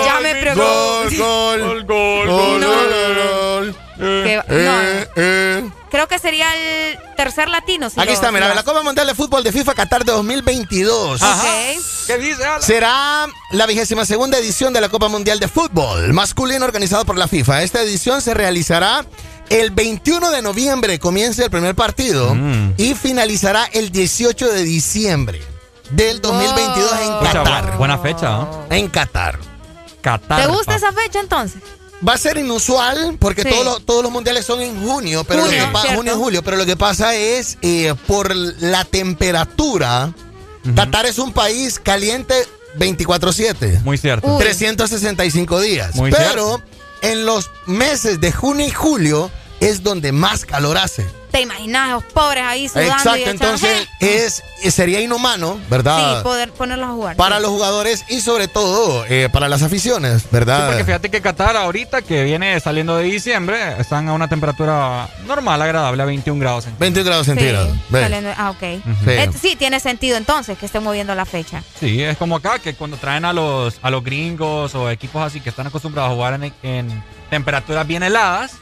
[0.07, 0.65] ya me preocupé.
[0.67, 2.67] Gol, gol, gol, gol, No.
[2.68, 4.25] gol, gol.
[4.25, 5.73] Que- Eh, no.
[5.91, 5.93] Eh.
[5.93, 7.91] Creo que sería el tercer latino.
[7.91, 8.62] si Aquí lo- está, si mira, lo la.
[8.62, 11.20] Copa Mundial de Fútbol de FIFA Qatar de 2022.
[11.23, 11.28] Ok.
[12.07, 12.43] ¿Qué dice?
[12.60, 17.28] Será la vigésima segunda edición de la Copa Mundial de Fútbol masculino organizado por la
[17.28, 17.62] FIFA.
[17.62, 19.05] Esta edición se realizará
[19.49, 22.75] el 21 de noviembre, comienza el primer partido Mm.
[22.77, 25.41] y finalizará el 18 de diciembre
[25.91, 27.73] del 2022 en Pucha, Qatar.
[27.75, 28.67] bu- buena fecha, ¿no?
[28.70, 29.39] En Qatar.
[30.01, 30.41] Qatar.
[30.43, 30.77] ¿Te gusta pa.
[30.77, 31.60] esa fecha entonces?
[32.06, 33.50] Va a ser inusual porque Sí.
[33.50, 36.56] todos, los, todos los mundiales son en junio, pero Junio, lo que junio julio, pero
[36.56, 40.12] lo que pasa es eh, por la temperatura,
[40.74, 42.34] Qatar es un país caliente
[42.78, 43.80] 24/7.
[43.84, 44.26] Muy cierto.
[44.34, 44.42] Uy.
[44.42, 45.94] 365 días.
[45.96, 46.62] Muy pero
[47.02, 49.30] en los meses de junio y julio
[49.60, 51.06] es donde más calor hace.
[51.31, 52.91] ¿Te imaginas esos pobres ahí sudando?
[52.91, 52.92] y
[53.23, 54.42] Exacto, entonces es
[54.75, 56.18] sería inhumano, ¿verdad?
[56.18, 57.17] Sí, poder ponerlos a jugar.
[57.17, 57.42] para sí.
[57.42, 60.68] los jugadores y sobre todo eh, para las aficiones, Sí, ¿verdad?
[60.68, 65.62] porque fíjate que Qatar ahorita que viene saliendo de diciembre están a una temperatura normal,
[65.62, 66.65] agradable, a 21 grados.
[66.65, 66.81] centígrados.
[66.94, 67.76] 20 grados Sí, centígrados.
[67.91, 68.60] saliendo- ah, ok.
[68.60, 69.10] Sí.
[69.10, 71.62] Eh, sí, tiene sentido entonces que estén moviendo la fecha.
[71.78, 75.41] Sí, es como acá que cuando traen a los a los gringos o equipos así
[75.41, 78.52] que están acostumbrados a jugar en, en temperaturas bien heladas,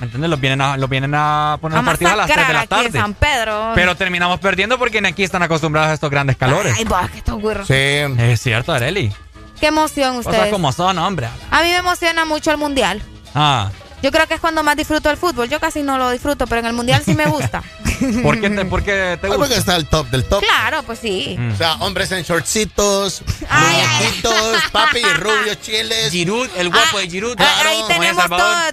[0.00, 0.30] ¿me entiendes?
[0.30, 2.74] Los vienen a, los vienen a poner A partidos a las 3 de la aquí
[2.74, 2.98] en tarde.
[2.98, 3.72] San Pedro.
[3.74, 6.74] Pero terminamos perdiendo porque aquí están acostumbrados a estos grandes calores.
[6.76, 7.64] Ay, va, que estos.
[7.66, 7.74] Sí.
[7.74, 9.12] Es cierto, Areli.
[9.60, 10.52] Qué emoción Cosas ustedes.
[10.52, 11.28] como son, hombre.
[11.50, 13.02] A mí me emociona mucho el mundial.
[13.34, 13.70] Ah,
[14.02, 15.48] Yo creo que es cuando más disfruto el fútbol.
[15.48, 17.62] Yo casi no lo disfruto, pero en el mundial sí me gusta.
[18.22, 19.56] ¿por qué te, por qué te Ah, porque gusta?
[19.56, 20.40] está el top del top.
[20.42, 21.36] claro, pues sí.
[21.38, 21.52] Mm.
[21.52, 26.10] O sea, hombres en shortcitos, muñequitos, papi, rubios, chiles.
[26.10, 27.36] Giroud, el guapo de Giroud.
[27.38, 28.24] Ah, Ahí tenemos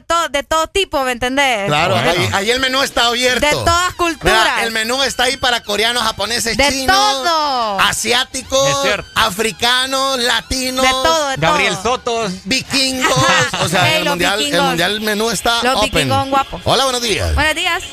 [0.07, 1.67] todo, de todo tipo, ¿me entendés?
[1.67, 2.09] Claro, Bueno.
[2.11, 3.45] ahí, ahí el menú está abierto.
[3.45, 4.37] De todas culturas.
[4.43, 7.79] Mira, el menú está ahí para coreanos, japoneses, De chinos, todo.
[7.81, 11.95] asiáticos, africanos, latinos, De todo, de Gabriel todo.
[11.97, 12.31] Sotos.
[12.45, 13.13] vikingos.
[13.61, 14.67] O sea, Ey, el, mundial, el vikingos.
[14.67, 16.09] mundial menú está Los open.
[16.29, 16.61] guapos.
[16.63, 17.33] Hola, buenos días.
[17.33, 17.83] Buenos días.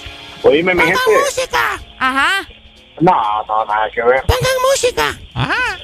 [0.43, 0.99] Oíme, mi gente.
[1.27, 1.81] música!
[1.99, 2.47] Ajá.
[3.01, 3.12] No,
[3.49, 4.23] no, nada que ver.
[4.23, 5.19] Pongan música.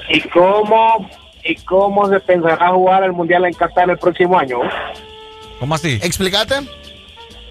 [0.09, 1.09] ¿Y cómo,
[1.43, 4.59] ¿Y cómo se pensará jugar el Mundial en Qatar el próximo año?
[5.59, 5.99] ¿Cómo así?
[6.01, 6.55] Explícate.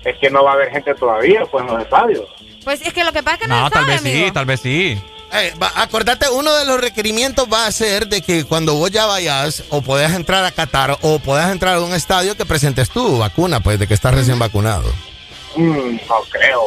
[0.04, 2.24] Es que no va a haber gente todavía, pues, en los estadios.
[2.64, 4.10] Pues es que lo que pasa es que no, No, se tal sabe, vez sí,
[4.18, 4.32] amigo.
[4.32, 5.02] tal vez sí.
[5.32, 9.06] Eh, va- acordate, uno de los requerimientos va a ser de que cuando vos ya
[9.06, 13.18] vayas o puedas entrar a Qatar o puedas entrar a un estadio que presentes tu
[13.18, 14.92] vacuna, pues de que estás recién vacunado.
[15.56, 16.62] Mm, no creo.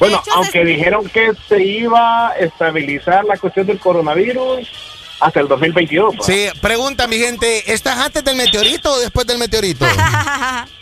[0.00, 4.68] Bueno, hecho, aunque se- dijeron que se iba a estabilizar la cuestión del coronavirus
[5.20, 6.14] hasta el 2022.
[6.16, 6.26] pues.
[6.26, 9.86] Sí, pregunta mi gente, ¿estás antes del meteorito o después del meteorito?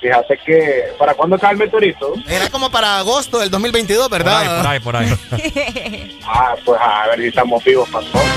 [0.00, 2.14] Fíjate que, ¿para cuándo cae el meteorito?
[2.26, 4.56] Era como para agosto del 2022, Por ahí, ¿verdad?
[4.56, 6.18] por ahí, por ahí.
[6.32, 8.30] Ah, pues a ver si estamos vivos para entonces.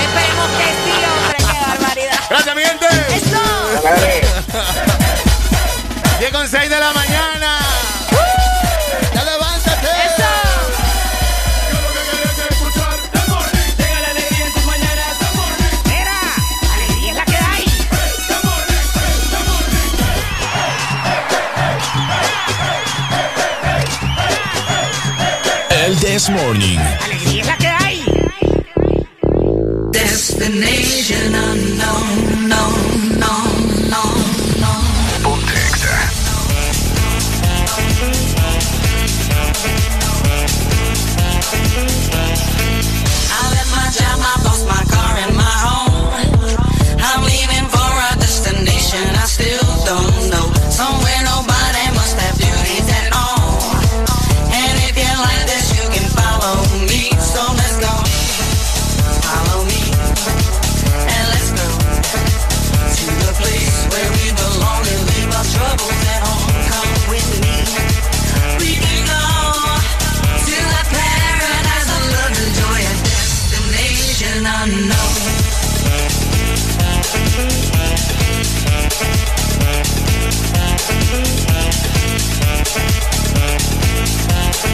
[0.00, 1.36] Esperemos que sí, hombre.
[1.38, 2.20] Qué barbaridad.
[2.30, 2.86] Gracias, mi gente.
[3.14, 3.82] ¡Eso!
[3.82, 4.20] Dale.
[6.20, 7.58] 10 con 6 de la mañana.
[25.98, 26.78] This Morning.
[27.02, 28.04] Alegría es la que hay.
[29.90, 32.68] Destination unknown, no,
[33.18, 33.32] no,
[33.88, 34.02] no,
[34.60, 34.72] no.
[35.24, 35.98] Ponte Exa.
[43.32, 45.29] I left my job, my boss, my car, and
[84.62, 84.68] Now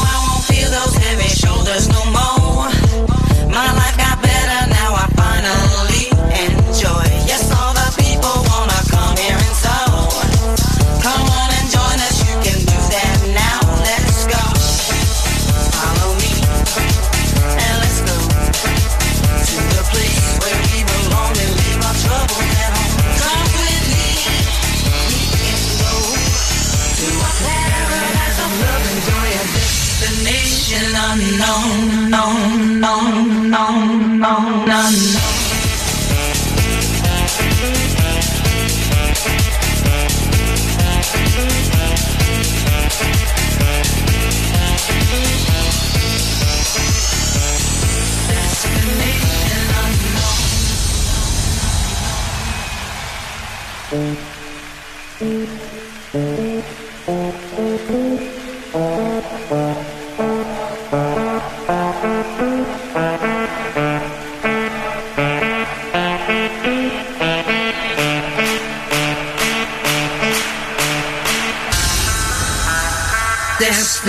[0.00, 2.33] I won't feel those heavy shoulders no more.
[31.46, 33.44] Unknown, known,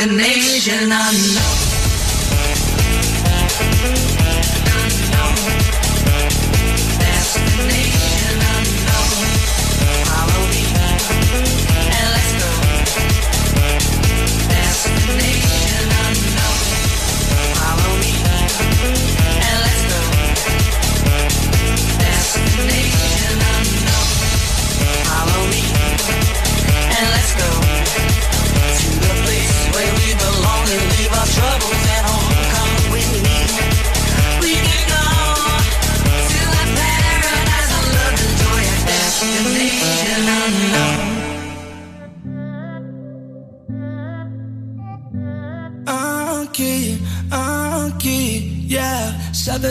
[0.06, 1.55] Destination unknown.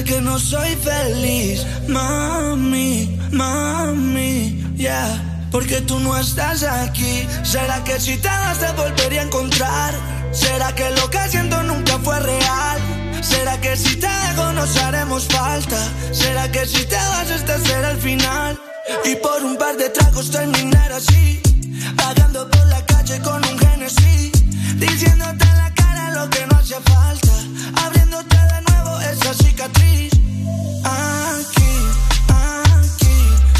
[0.04, 5.48] Que no soy feliz, mami, mami, yeah.
[5.50, 7.26] Porque tú no estás aquí.
[7.42, 9.94] ¿Será que si te das te volvería a encontrar?
[10.32, 12.78] ¿Será que lo que siento nunca fue real?
[13.22, 15.78] ¿Será que si te dejo nos haremos falta?
[16.12, 18.58] ¿Será que si te vas este será el final?
[19.04, 21.40] Y por un par de tragos terminar así
[21.96, 24.32] Vagando por la calle con un Genesis
[24.76, 27.32] Diciéndote en la cara lo que no hace falta
[27.86, 28.53] Abriéndote nuevo
[29.14, 30.12] esa cicatriz
[30.84, 31.74] Aquí,
[32.28, 33.16] aquí,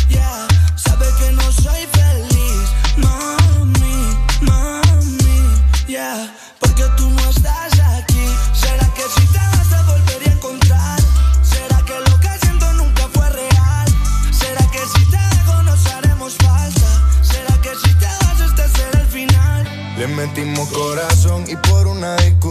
[0.08, 2.66] yeah Sabe que no soy feliz
[2.96, 3.98] Mami,
[4.42, 5.38] mami,
[5.86, 11.00] yeah Porque tú no estás aquí ¿Será que si te vas te volvería a encontrar?
[11.42, 13.86] ¿Será que lo que siento nunca fue real?
[14.32, 16.90] ¿Será que si te dejo nos haremos falta?
[17.22, 19.94] ¿Será que si te vas este será el final?
[19.98, 22.43] Le metimos corazón y por una discusión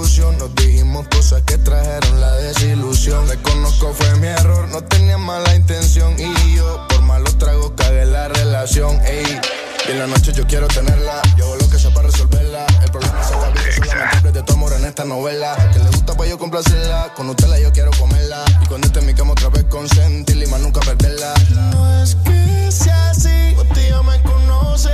[1.07, 3.27] cosas que trajeron la desilusión.
[3.27, 8.27] Reconozco fue mi error, no tenía mala intención y yo por malos tragos cagué la
[8.27, 8.99] relación.
[9.05, 9.39] Ey,
[9.87, 12.65] y en la noche yo quiero tenerla, yo hago lo que sea para resolverla.
[12.83, 15.55] El problema es que solamente de tu amor en esta novela.
[15.73, 18.43] Que le gusta para yo complacerla, con usted la yo quiero comerla.
[18.61, 21.33] Y cuando esté en mi cama otra vez consentirla y más nunca perderla.
[21.71, 24.89] No es que sea así, usted ya me conoce.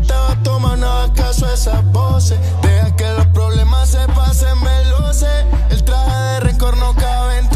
[0.00, 2.38] Estaba tomando acaso a esas voces.
[2.62, 4.82] Deja que los problemas se pasen, me.
[5.70, 7.48] El traje de rencor no cabe en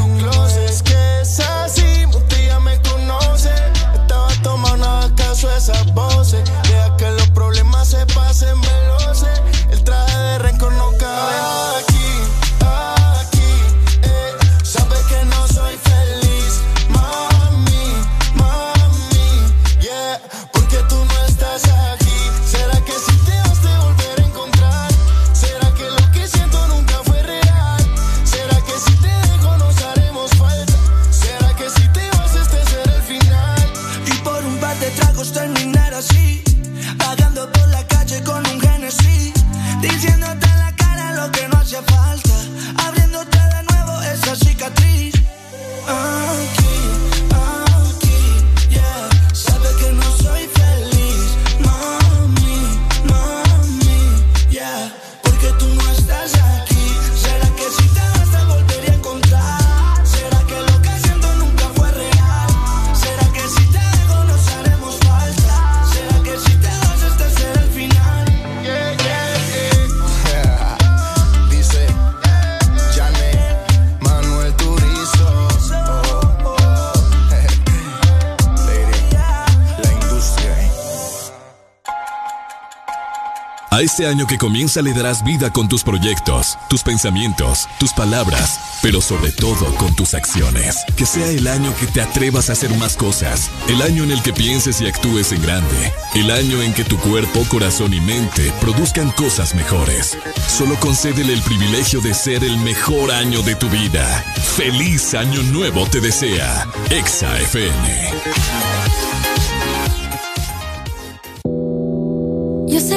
[83.77, 88.79] A este año que comienza le darás vida con tus proyectos, tus pensamientos, tus palabras,
[88.81, 90.83] pero sobre todo con tus acciones.
[90.97, 94.23] Que sea el año que te atrevas a hacer más cosas, el año en el
[94.23, 98.51] que pienses y actúes en grande, el año en que tu cuerpo, corazón y mente
[98.63, 100.17] produzcan cosas mejores.
[100.49, 104.25] Solo concédele el privilegio de ser el mejor año de tu vida.
[104.57, 106.67] Feliz año nuevo te desea.
[106.89, 108.76] Exa FM.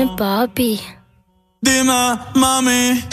[0.00, 0.80] Dime, papi.
[1.60, 3.04] Dime, mami,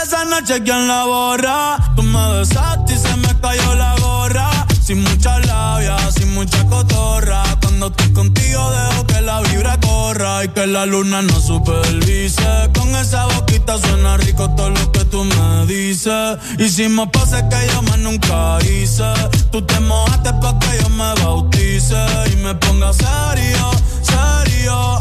[0.00, 1.76] esa noche quién la borra.
[1.96, 4.48] Tú me besaste y se me cayó la gorra.
[4.80, 7.42] Sin mucha labia, sin mucha cotorra.
[7.60, 12.70] Cuando estoy contigo dejo que la vibra corra y que la luna no supervise.
[12.78, 16.38] Con esa boquita suena rico todo lo que tú me dices.
[16.60, 19.12] Hicimos poses que yo más nunca hice.
[19.50, 21.96] Tú te mojaste pa' que yo me bautice
[22.32, 24.96] y me ponga serio, serio.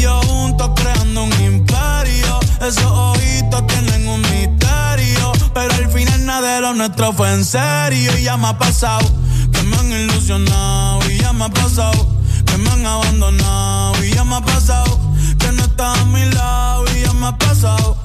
[0.00, 2.40] Yo juntos creando un imperio.
[2.60, 5.32] Esos ojitos tienen un misterio.
[5.54, 8.16] Pero al final nada de lo nuestro fue en serio.
[8.18, 9.08] Y ya me ha pasado
[9.52, 11.10] que me han ilusionado.
[11.10, 12.06] Y ya me ha pasado
[12.44, 14.04] que me han abandonado.
[14.04, 14.98] Y ya me ha pasado
[15.38, 16.84] que no estás a mi lado.
[16.94, 17.96] Y ya me ha pasado.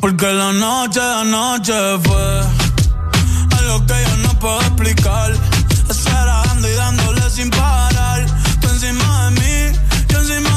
[0.00, 2.40] Porque la noche, la noche fue
[3.58, 5.30] algo que yo no puedo explicar.
[5.90, 8.24] Estar dando y dándole sin parar.
[8.60, 9.78] Tú encima de mí,
[10.08, 10.49] yo encima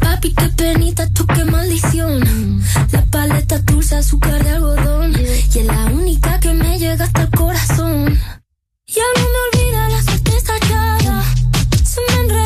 [0.00, 2.60] Papi, qué penita, tú qué maldición.
[2.92, 5.14] La paleta dulce, azúcar de algodón.
[5.18, 8.18] Y es la única que me llega hasta el corazón.
[8.86, 11.24] Ya no me olvida la certeza echada.
[11.84, 12.45] Se me enredaba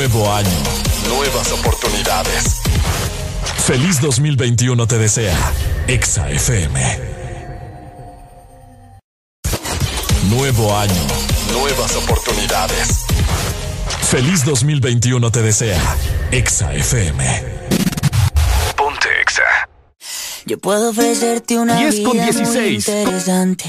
[0.00, 0.48] Nuevo año,
[1.08, 2.62] nuevas oportunidades.
[3.66, 5.36] Feliz 2021 te desea
[5.88, 6.80] Exa FM.
[10.30, 11.06] Nuevo año,
[11.52, 13.04] nuevas oportunidades.
[14.10, 15.96] Feliz 2021 te desea
[16.30, 17.44] Exa FM.
[18.78, 19.68] Ponte Exa.
[20.46, 22.88] Yo puedo ofrecerte una 10 con vida muy 16.
[22.88, 23.68] interesante.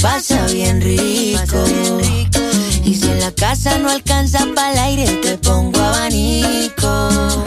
[0.00, 1.64] Pasa bien rico.
[2.84, 7.44] Y si en la casa no alcanza para el aire, te pongo abanico.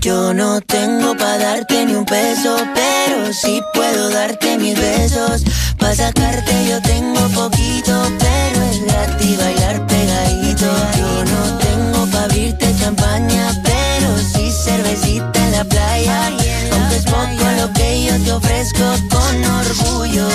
[0.00, 5.42] Yo no tengo para darte ni un peso, pero sí puedo darte mis besos.
[5.78, 10.66] Para sacarte yo tengo poquito, pero es gratis bailar pegadito.
[10.98, 16.55] Yo no tengo para abrirte champaña, pero sí cervecita en la playa.
[16.76, 20.28] Aunque es poco lo que yo te ofrezco con orgullo,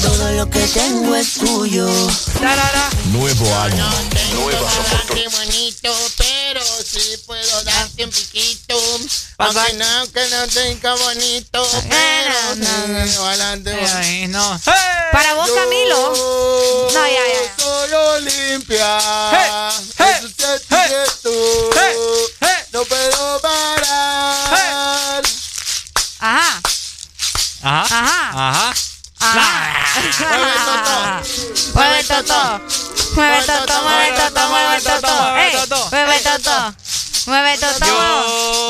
[0.00, 1.88] todo lo que tengo es tuyo.
[3.12, 3.88] Nuevo año.
[4.32, 4.74] Nuevas
[5.12, 8.76] Qué bonito, pero sí puedo darte un piquito.
[9.38, 14.28] Aunque no, que no tenga bonito, pero sí, adelante.
[14.28, 14.60] no.
[15.12, 16.12] Para vos, Camilo.
[16.94, 17.54] No, ya, ya.
[17.58, 18.98] Solo limpia.
[21.22, 21.30] Tú.
[22.72, 23.75] No puedo parar.
[27.66, 27.82] Ajá.
[28.30, 28.74] Ajá.
[29.18, 29.66] Ajá.
[31.74, 32.60] Mueve el toto.
[33.14, 35.14] Mueve toto, mueve toto, mueve toto.
[35.90, 36.74] Mueve toto.
[37.26, 37.86] Mueve toto.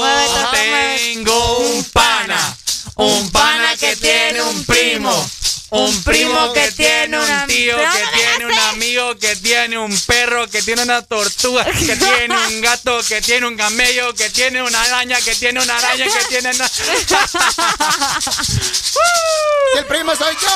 [0.00, 0.50] Mueve toto.
[0.52, 2.56] Tengo un pana,
[2.94, 5.12] un pana que tiene un primo.
[5.70, 10.62] Un primo que tiene un tío, que tiene un amigo, que tiene un perro, que
[10.62, 15.20] tiene una tortuga, que tiene un gato, que tiene un camello, que tiene una araña,
[15.20, 16.70] que tiene una araña, que tiene una...
[19.76, 20.48] El primo soy yo.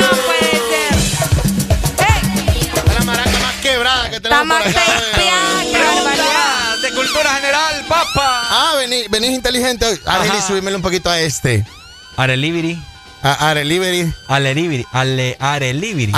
[0.00, 0.94] No puede ser.
[2.86, 5.09] Es la maraca más quebrada que tenemos por acá.
[9.00, 10.00] Venís, venís inteligente hoy.
[10.06, 11.64] Areli, subímelo un poquito a este.
[12.16, 12.78] Arelibiri.
[13.22, 14.12] A Areliberi.
[14.28, 14.86] Arelibiri.
[14.92, 16.12] Ale, arelibiri.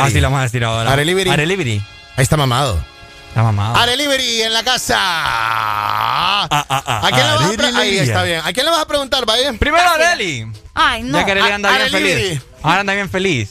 [0.00, 0.92] Así lo vamos a decir ahora.
[0.92, 1.30] Areliberi.
[1.30, 1.82] Arelibiri.
[2.16, 2.82] Ahí está mamado.
[3.28, 3.76] Está mamado.
[3.76, 4.96] Areliberi en la casa.
[4.98, 7.98] Ah, ah, ah, ¿A quién le vas a pre- Areliberi.
[7.98, 8.40] Ahí está bien.
[8.44, 9.52] ¿A quién le vas a preguntar, vaya?
[9.52, 10.46] Primero Areli.
[10.74, 11.18] Ay, no.
[11.18, 12.42] Ya que Areli anda bien feliz.
[12.62, 13.50] Ahora anda bien feliz.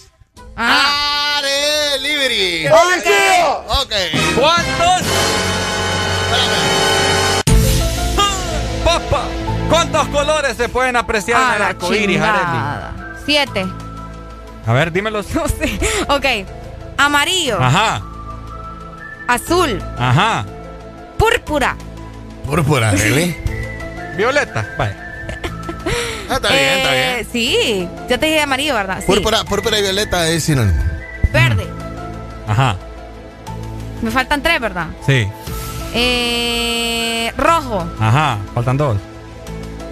[0.57, 1.37] Ah.
[1.37, 2.67] Areliberi.
[2.67, 3.93] Ok.
[9.69, 12.21] ¿Cuántos colores se pueden apreciar Ah, en el arco iris.
[13.25, 13.65] Siete.
[14.65, 15.27] A ver, dímelos.
[15.35, 15.79] No sé.
[16.07, 16.47] Ok.
[16.97, 17.57] Amarillo.
[17.61, 18.01] Ajá,
[19.27, 19.83] Azul.
[19.97, 20.45] ajá.
[21.17, 21.75] Púrpura.
[22.45, 23.35] Púrpura, Areli.
[24.17, 25.01] Violeta, vaya.
[26.29, 27.03] Ah, está bien, está bien.
[27.19, 27.89] Eh, Sí.
[28.09, 28.99] Ya te dije amarillo, ¿verdad?
[28.99, 29.05] Sí.
[29.07, 30.81] Púrpura, púrpura y violeta es sinónimo.
[31.33, 31.67] Verde.
[32.47, 32.75] Ajá,
[34.01, 34.87] Me faltan tres, ¿verdad?
[35.05, 35.27] sí.
[35.93, 37.87] Eh, rojo.
[37.99, 38.97] Ajá, faltan dos.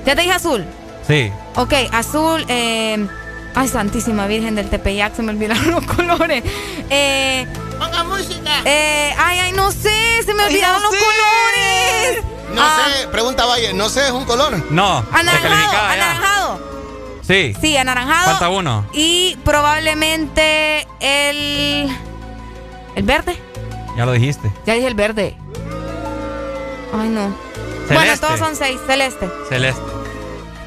[0.05, 0.65] Ya te dije azul.
[1.07, 1.31] Sí.
[1.55, 2.45] Ok, azul.
[2.47, 3.07] Eh,
[3.55, 6.43] ay, Santísima Virgen del Tepeyac, se me olvidaron los colores.
[6.89, 7.45] Eh,
[7.79, 8.51] Ponga música.
[8.65, 11.05] eh, ay, ay, no sé, se me Ay, olvidaron no los sé.
[11.05, 12.23] colores.
[12.53, 14.61] No Ah, sé, pregunta Valle, no sé, es un color.
[14.71, 16.73] No, Anaranjado, anaranjado.
[17.25, 17.55] Sí.
[17.59, 18.25] Sí, anaranjado.
[18.31, 18.85] Falta uno.
[18.93, 21.89] Y probablemente el.
[22.95, 23.35] ¿El verde?
[23.97, 24.51] Ya lo dijiste.
[24.67, 25.35] Ya dije el verde.
[26.93, 27.35] Ay, no.
[27.87, 27.93] Celeste.
[27.93, 28.79] Bueno, todos son seis.
[28.87, 29.29] Celeste.
[29.49, 29.81] Celeste.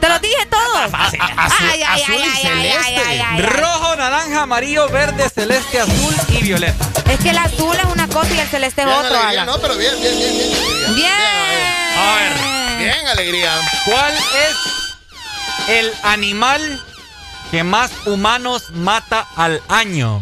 [0.01, 0.91] Te los dije todos.
[0.91, 1.21] Fácil.
[1.21, 3.43] Azul, azul celeste.
[3.43, 6.85] Rojo, naranja, amarillo, verde, celeste, azul y violeta.
[7.11, 9.19] Es que el azul es una cosa y el celeste es Bien, otro.
[9.19, 10.53] alegría, no, pero bien, bien, bien, bien.
[10.53, 10.95] alegría.
[10.95, 11.13] Bien.
[11.99, 12.79] A ver.
[12.79, 13.53] Bien, alegría.
[13.87, 16.85] ¿Cuál es el animal
[17.51, 20.21] que más humanos mata al año?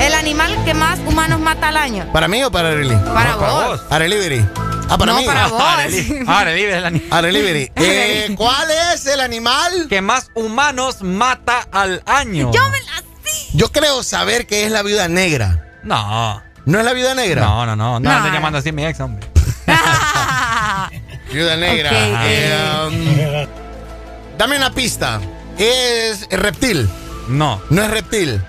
[0.00, 2.06] El animal que más humanos mata al año.
[2.12, 2.96] ¿Para mí o para Areli?
[3.14, 3.80] Para vos.
[3.90, 4.46] Areliberi.
[4.90, 5.24] Ah, para No, mí.
[5.26, 5.62] para vos.
[5.62, 7.72] Areli- Areli es el animal Areliberi.
[7.76, 9.86] Eh, ¿Cuál es el animal?
[9.88, 12.50] que más humanos mata al año.
[12.52, 13.48] Yo me la sí.
[13.54, 15.64] Yo creo saber que es la viuda negra.
[15.84, 16.42] No.
[16.66, 17.42] ¿No es la viuda negra?
[17.42, 18.00] No, no, no.
[18.00, 18.16] No, No.
[18.16, 19.26] ande llamando así a mi ex, hombre.
[21.32, 21.90] Viuda negra.
[22.24, 25.20] Eh, um, dame una pista.
[25.56, 26.88] ¿Es reptil?
[27.28, 27.62] No.
[27.70, 28.42] No es reptil.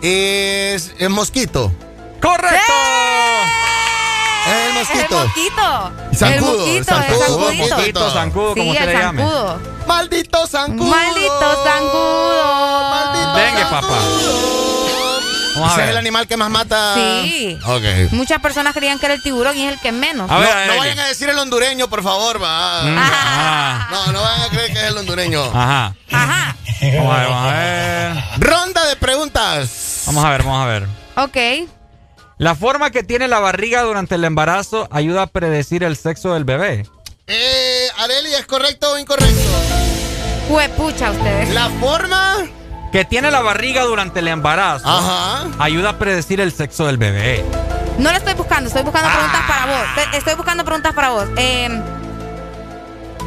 [0.00, 1.72] Es, es mosquito.
[2.20, 2.72] ¡Correcto!
[4.46, 5.18] Es el Es el mosquito.
[5.24, 5.92] mosquito.
[6.14, 7.74] Zancudo, el mosquito, el zancudo, zancudito.
[7.76, 9.22] Mosquito, zancudo, como Sí, se el le llame.
[9.22, 9.60] zancudo.
[9.86, 10.90] Maldito zancudo.
[10.90, 12.90] Maldito zancudo.
[12.90, 13.98] Maldito Dengue, papá.
[15.54, 16.94] Vamos Ese es el animal que más mata.
[16.94, 17.58] Sí.
[17.66, 18.10] Ok.
[18.12, 20.30] Muchas personas creían que era el tiburón y es el que menos.
[20.30, 20.78] A ver, no, a ver, no ¿qué?
[20.78, 22.82] vayan a decir el hondureño, por favor, va.
[22.84, 22.94] Mm,
[23.92, 25.44] No, no vayan a creer que es el hondureño.
[25.54, 25.94] Ajá.
[26.10, 26.56] Ajá.
[26.96, 28.22] Vamos a ver, vamos a ver.
[28.38, 30.02] Ronda de preguntas.
[30.06, 30.88] Vamos a ver, vamos a ver.
[31.16, 31.68] Ok.
[32.42, 36.42] La forma que tiene la barriga durante el embarazo ayuda a predecir el sexo del
[36.44, 36.86] bebé.
[37.28, 39.32] Eh, Areli, ¿es correcto o incorrecto?
[40.48, 41.50] Juepucha ustedes.
[41.50, 42.38] La forma.
[42.90, 45.46] Que tiene la barriga durante el embarazo Ajá.
[45.60, 47.44] ayuda a predecir el sexo del bebé.
[47.98, 49.86] No lo estoy buscando, estoy buscando preguntas para vos.
[50.14, 51.28] Estoy buscando preguntas para vos.
[51.36, 51.68] Eh,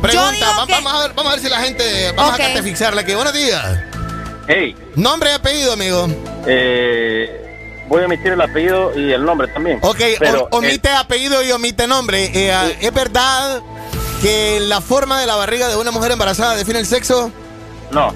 [0.02, 2.12] Pregunta, digo va- que- vamos, a ver, vamos a ver si la gente.
[2.18, 2.40] Vamos Ok.
[2.42, 3.14] a catefixarle aquí.
[3.16, 3.80] Buenos días.
[4.48, 6.08] Hey, Nombre y apellido, amigo.
[6.46, 7.42] eh,
[7.88, 9.80] voy a omitir el apellido y el nombre también.
[9.82, 12.26] Ok, Pero o- omite apellido y omite nombre.
[12.34, 13.62] Eh, ah, ¿Es verdad
[14.22, 17.32] que la forma de la barriga de una mujer embarazada define el sexo?
[17.92, 18.14] no,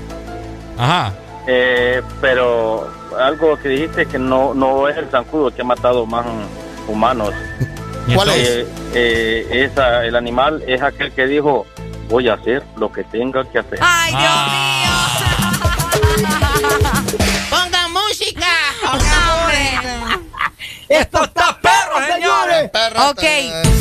[0.77, 1.13] Ajá.
[1.47, 2.89] eh, pero
[3.19, 6.25] algo que dijiste que no, no es el zancudo que ha matado más
[6.87, 7.33] humanos.
[8.07, 8.47] ¿Y ¿Cuál es?
[8.49, 11.67] Eh, eh, esa, el animal es aquel que dijo,
[12.09, 13.77] voy a hacer lo que tenga que hacer.
[13.81, 15.51] Ay, Dios Ah.
[16.15, 16.19] mío.
[17.49, 18.47] ¡Ponga música!
[20.89, 22.71] ¡Esto está perro, señores!
[23.09, 23.23] Ok.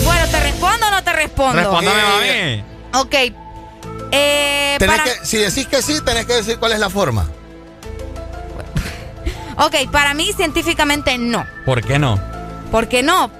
[0.04, 1.56] Bueno, ¿te respondo o no te respondo?
[1.58, 2.62] Respóndame, Eh,
[2.92, 3.00] mami.
[3.02, 3.14] Ok.
[4.12, 7.26] Eh, Tenés para, que, si decís que sí, tenés que decir cuál es la forma.
[9.58, 11.44] ok, para mí científicamente no.
[11.64, 12.18] ¿Por qué no?
[12.70, 13.30] ¿Por qué no?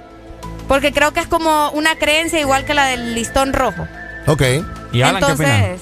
[0.66, 3.86] Porque creo que es como una creencia igual que la del listón rojo.
[4.26, 4.42] Ok.
[4.92, 5.30] ¿Y Alan qué?
[5.30, 5.80] Entonces,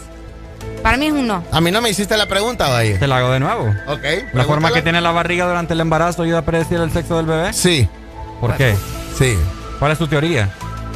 [0.86, 1.42] para mí es un no.
[1.50, 2.96] A mí no me hiciste la pregunta, Valle.
[2.96, 3.74] Te la hago de nuevo.
[3.88, 4.04] Ok.
[4.32, 7.26] ¿La forma que tiene la barriga durante el embarazo ayuda a predecir el sexo del
[7.26, 7.52] bebé?
[7.52, 7.88] Sí,
[8.40, 8.76] ¿Por qué?
[9.18, 9.36] sí.
[9.80, 10.48] ¿Cuál es tu teoría?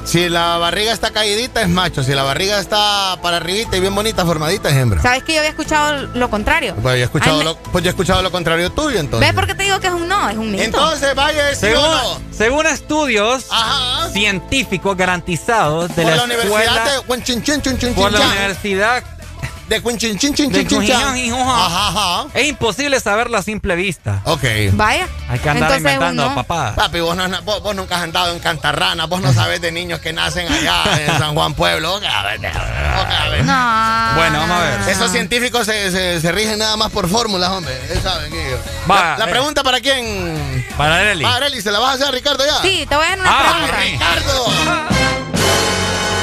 [0.04, 2.04] Si la barriga está caídita es macho.
[2.04, 5.02] Si la barriga está para arribita y bien bonita, formadita es hembra.
[5.02, 6.76] ¿Sabes que yo había escuchado lo contrario?
[6.80, 9.28] Pues yo he escuchado, Ay, lo, pues yo he escuchado lo contrario tuyo, entonces.
[9.28, 10.28] ¿Ves por qué te digo que es un no?
[10.28, 10.62] Es un mito.
[10.62, 12.20] Entonces, Valle, ¿sí Según, o no?
[12.30, 14.08] según estudios Ajá.
[14.10, 19.02] científicos garantizados de por la, la Universidad escuela, de por la universidad
[19.70, 20.50] De chin, chin, chin.
[20.50, 22.26] Cujiñón, Ajá, ajá.
[22.34, 24.20] es imposible saberlo a simple vista.
[24.24, 24.42] Ok.
[24.72, 25.06] Vaya.
[25.28, 26.34] Hay que andar Entonces, inventando, no.
[26.34, 26.74] papá.
[26.74, 30.00] Papi, vos, no, vos, vos nunca has andado en Cantarrana, vos no sabes de niños
[30.00, 31.94] que nacen allá en San Juan Pueblo.
[31.94, 33.44] Ok, a ver, ok, a ver.
[33.44, 34.14] No.
[34.16, 34.88] Bueno, vamos a ver.
[34.88, 37.72] Esos científicos se, se, se rigen nada más por fórmulas, hombre.
[37.92, 38.58] Él sabe, Guillo.
[38.90, 39.30] Va, La, la eh.
[39.30, 40.66] pregunta para quién.
[40.76, 41.24] Para Arely.
[41.24, 42.60] Ah, Arely, ¿se la vas a hacer a Ricardo ya?
[42.60, 43.80] Sí, te voy a dar una Ah, pregunta.
[43.84, 44.46] Ricardo.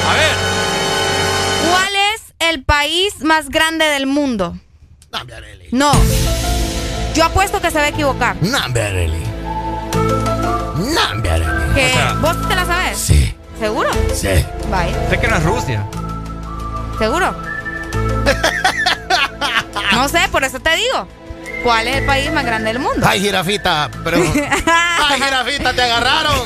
[0.09, 0.57] A ver.
[2.40, 4.57] ¿Cuál es el país más grande del mundo?
[5.11, 5.67] Arely.
[5.72, 5.91] No.
[7.16, 8.35] Yo apuesto que se va a equivocar.
[8.41, 9.24] Nambe, Arely.
[11.30, 11.74] Arely.
[11.74, 12.98] Que O sea- ¿Vos te la sabes?
[12.98, 13.90] Sí, ¿Seguro?
[14.14, 14.30] sí.
[14.69, 15.09] Vaya.
[15.09, 15.85] Sé que no es Rusia.
[16.99, 17.35] ¿Seguro?
[19.93, 21.07] no sé, por eso te digo.
[21.64, 23.06] ¿Cuál es el país más grande del mundo?
[23.07, 24.17] Ay, jirafita, pero.
[24.67, 26.45] Ay, jirafita, te agarraron.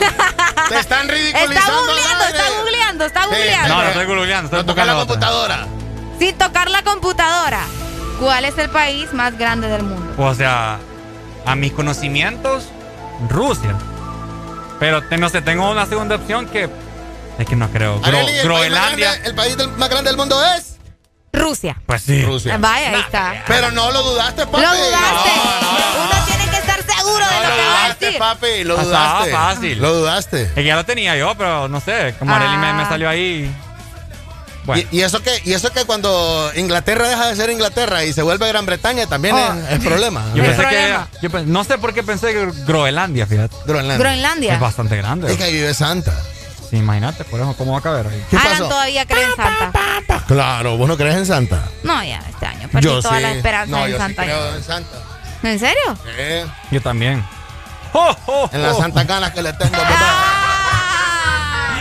[0.69, 1.53] Te están ridiculizando.
[1.59, 3.67] Está googleando, está googleando, está Sí, googleando.
[3.75, 5.29] No, no estoy googleando, estoy No toca la tocando otra.
[5.29, 5.67] computadora.
[6.21, 7.61] Sin tocar la computadora.
[8.19, 10.13] ¿Cuál es el país más grande del mundo?
[10.19, 10.77] O sea,
[11.47, 12.65] a mis conocimientos,
[13.27, 13.73] Rusia.
[14.79, 16.69] Pero te- no sé, tengo una segunda opción que
[17.39, 17.99] es que no creo.
[18.01, 19.09] Gro- Arely, el país más Groenlandia.
[19.13, 20.77] grande- El país del- más grande del mundo es.
[21.33, 21.75] Rusia.
[21.87, 22.23] Pues sí.
[22.23, 22.55] Rusia.
[22.59, 23.43] Vaya, ahí está.
[23.47, 24.61] Pero no lo dudaste, papi.
[24.61, 25.29] Lo dudaste.
[26.03, 28.19] Uno tiene que estar seguro de lo lo que va a dudaste, decir.
[28.19, 28.63] papi.
[28.63, 29.31] Lo Ah, dudaste.
[29.31, 29.81] fácil.
[29.81, 30.41] Lo dudaste.
[30.43, 32.89] Es que ya lo tenía yo, pero no sé, como Arely me, me Ah.
[32.89, 33.51] salió ahí.
[34.65, 38.13] Bueno, Y, y eso que, y eso que cuando Inglaterra deja de ser Inglaterra y
[38.13, 39.53] se vuelve Gran Bretaña también Oh.
[39.69, 40.23] es, es problema.
[40.35, 41.07] yo el pensé problema.
[41.19, 41.29] que.
[41.29, 43.55] yo no sé por qué pensé que Groenlandia, fíjate.
[43.65, 43.97] Groenlandia.
[43.97, 44.53] Groenlandia.
[44.53, 45.31] Es bastante grande.
[45.31, 46.13] Es que ahí vive Santa.
[46.69, 48.23] Sí, imagínate, por eso, ¿cómo va a caber ahí?
[48.29, 48.69] ¿Qué Alan pasó?
[48.69, 50.23] todavía cree en Santa.
[50.27, 51.63] Claro, vos no crees en Santa.
[51.83, 54.21] No, ya este año perdí toda la esperanza No, en yo Santa.
[54.23, 54.97] sí creo en Santa.
[55.43, 55.97] ¿En serio?
[56.17, 57.25] Eh, Yo también.
[57.93, 58.79] ¡Oh, oh, en las oh!
[58.79, 60.50] santas ganas que le tengo, papá.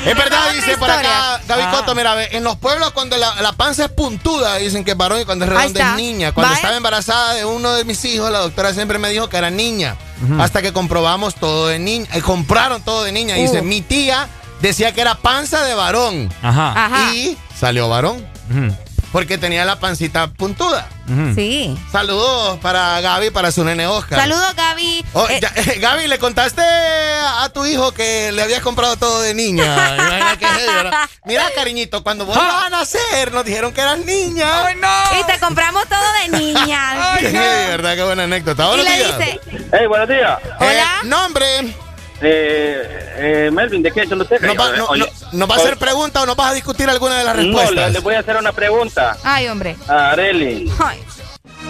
[0.07, 1.71] Es verdad, dice por acá Gaby Ah.
[1.73, 5.21] Coto, mira, en los pueblos cuando la, la panza es puntuda, dicen que es varón
[5.21, 6.33] y cuando es redonda es niña.
[6.33, 9.51] Cuando estaba embarazada de uno de mis hijos, la doctora siempre me dijo que era
[9.51, 9.97] niña.
[10.39, 12.07] Hasta que comprobamos todo de niña.
[12.13, 13.35] eh, compraron todo de niña.
[13.37, 13.65] Dice, Uh.
[13.65, 14.29] mi tía
[14.61, 16.33] decía que era panza de varón.
[16.43, 16.73] Ajá.
[16.87, 17.13] Ajá.
[17.15, 18.27] Y salió varón.
[18.51, 18.75] Ujú.
[19.13, 20.89] Porque tenía la pancita puntuda.
[21.35, 21.77] Sí.
[21.91, 24.21] Saludos para Gaby, para su nene Oscar.
[24.21, 25.05] Saludos, Gaby.
[25.13, 29.35] Oh, Eh, ya- Gaby, ¿le contaste a tu hijo que le habías comprado todo de
[29.35, 29.65] niña?
[29.97, 31.09] ¿verdad?
[31.25, 34.67] Mira, cariñito, cuando vos ibas a nacer, nos dijeron que eras niña.
[34.67, 35.21] ¡Ay, no!
[35.21, 37.17] Y te compramos todo de niña.
[37.19, 37.97] Qué heavy, ¿verdad?
[37.97, 38.63] Qué buena anécdota.
[38.65, 39.41] y Buenos le dice,
[39.73, 40.39] Hey, buenos días.
[40.61, 41.75] Eh, nombre.
[42.23, 44.41] Eh, eh, Melvin, ¿de qué es usted?
[44.43, 47.19] ¿Nos va, no- no- ¿nos va a hacer pregunta o nos vas a discutir alguna
[47.19, 47.87] de las No, respuestas?
[47.89, 49.77] le, le voy a hacer una pregunta ay, hombre.
[49.89, 50.71] a Areli.
[50.79, 50.99] Ay,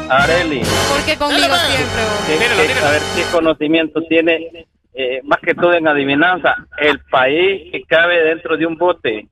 [0.08, 0.62] Areli,
[0.92, 2.02] porque conmigo siempre.
[2.02, 2.26] vos?
[2.26, 7.70] que- que- a ver qué conocimiento tiene, eh, más que todo en adivinanza, el país
[7.70, 9.28] que cabe dentro de un bote.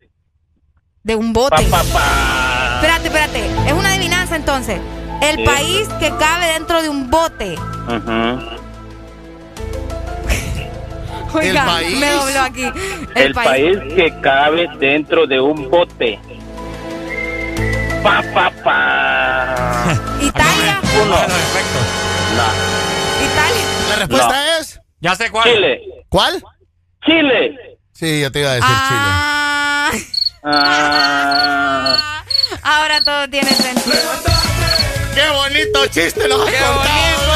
[1.03, 1.57] De un bote.
[1.71, 2.75] Pa, pa, pa.
[2.77, 3.47] Espérate, espérate.
[3.67, 4.79] Es una adivinanza entonces.
[5.21, 5.45] El Sí.
[5.45, 7.55] país que cabe dentro de un bote.
[7.89, 8.68] Ujú.
[11.35, 12.65] Oiga, país- me dobló aquí.
[13.15, 13.79] El, país.
[13.95, 16.19] que cabe dentro de un bote.
[18.03, 19.55] Pa, pa, pa.
[20.23, 20.81] Italia.
[21.03, 21.17] Uno.
[21.17, 22.49] No.
[23.25, 23.65] Italia.
[23.91, 24.61] La respuesta No.
[24.61, 24.81] es.
[25.01, 25.45] Ya sé cuál.
[25.53, 25.81] Chile.
[26.09, 26.43] ¿Cuál?
[27.05, 27.79] Chile.
[27.93, 29.91] Sí, yo te iba a decir Ah,
[30.45, 32.25] Ah.
[32.63, 33.97] ahora todo tiene sentido.
[33.97, 35.15] Chile.
[35.15, 37.28] ¡Qué bonito chiste nos has contado!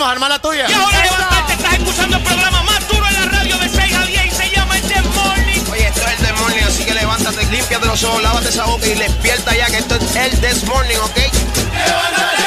[0.00, 0.66] Ya venimos, arma la tuya.
[0.68, 4.06] Y ahora levantarte, estás escuchando el programa más duro en la radio de 6 a
[4.06, 5.60] 10 y se llama El This Morning.
[5.70, 8.86] Oye, esto es el This Morning, así que levántate, límpiate los ojos, lávate esa boca
[8.86, 11.16] y despierta ya que esto es el This Morning, ¿ok?
[11.16, 12.39] Ponte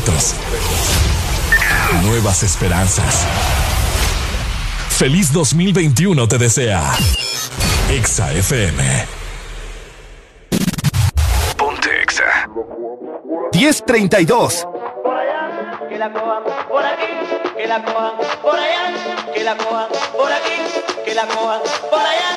[0.00, 0.34] retos.
[2.02, 3.26] Nuevas esperanzas.
[4.88, 6.82] Feliz 2021 te desea.
[7.90, 9.06] Exa FM.
[11.56, 12.48] Ponte Exa.
[13.52, 14.66] 1032.
[15.88, 17.04] Que la cojan por aquí,
[17.56, 18.94] que la cojan por allá,
[19.34, 22.30] que la cojan por aquí, que la cojan por allá.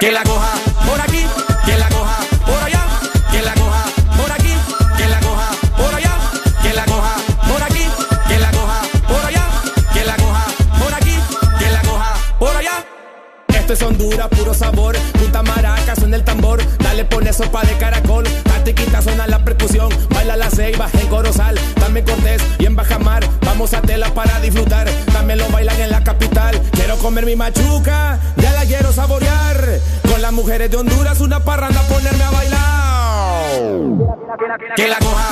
[0.00, 0.52] Que la coja
[0.86, 1.26] por aquí,
[17.00, 18.24] Dale, pone sopa de caracol.
[18.44, 19.88] Catiquita suena la percusión.
[20.10, 21.58] Baila la ceiba en Corozal.
[21.76, 23.26] También Cortés y en Bajamar.
[23.46, 24.86] Vamos a tela para disfrutar.
[25.12, 26.60] También lo bailan en la capital.
[26.72, 28.18] Quiero comer mi machuca.
[28.36, 29.80] Ya la quiero saborear.
[30.10, 32.60] Con las mujeres de Honduras, una parranda, ponerme a bailar.
[34.76, 35.30] Que la coja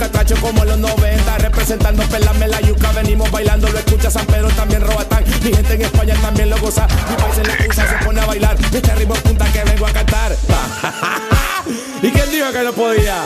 [0.00, 4.80] catrachos como los 90, representando pelame la yuca, venimos bailando, lo escucha San Pedro, también
[4.80, 8.18] Robatán, mi gente en España también lo goza, mi país se le usa, se pone
[8.18, 10.32] a bailar, este ritmo punta que vengo a cantar.
[12.02, 13.24] ¿Y quién dijo que no podía?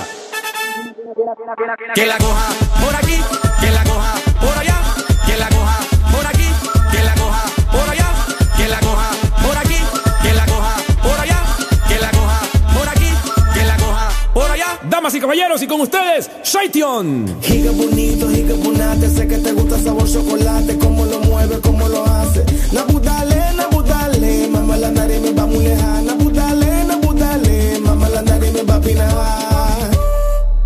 [1.94, 2.48] Que la coja
[2.84, 3.20] por aquí,
[15.14, 17.40] Damas y caballeros, y con ustedes, Shaition.
[17.40, 22.04] Giga bonito, giga bonate, sé que te gusta sabor chocolate, cómo lo mueve, cómo lo
[22.04, 22.44] hace.
[22.72, 26.02] Nabudale, nabudale, mamá la nariz me va muy lejana.
[26.02, 29.90] Nabudale, nabudale, mamá la nariz me va a pinar.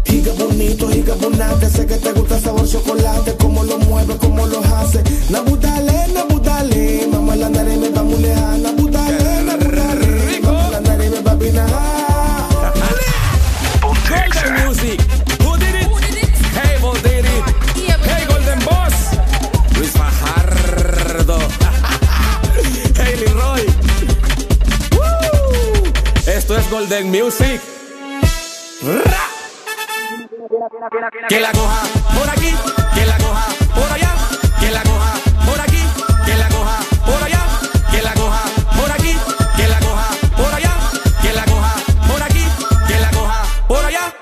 [0.05, 4.61] Giga bonito, giga bonate, sé que te gusta sabor chocolate, cómo lo mueve, cómo lo
[4.61, 5.03] hace.
[5.31, 6.28] Nabudale, nabudale,
[26.71, 27.61] Golden Music.
[31.29, 31.83] Que la coja
[32.15, 32.55] por aquí,
[32.95, 34.15] que la coja por allá,
[34.61, 35.13] que la coja
[35.47, 35.83] por aquí,
[36.27, 37.47] que la coja por allá,
[37.91, 38.43] que la coja
[38.77, 39.17] por aquí,
[39.57, 40.77] que la coja por allá,
[41.23, 41.75] que la coja
[42.09, 42.45] por aquí,
[42.89, 44.15] que la coja por allá.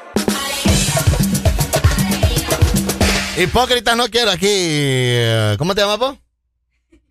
[3.39, 4.47] Hipócritas no quiero aquí.
[4.49, 6.17] eh, ¿Cómo te llamas, vos?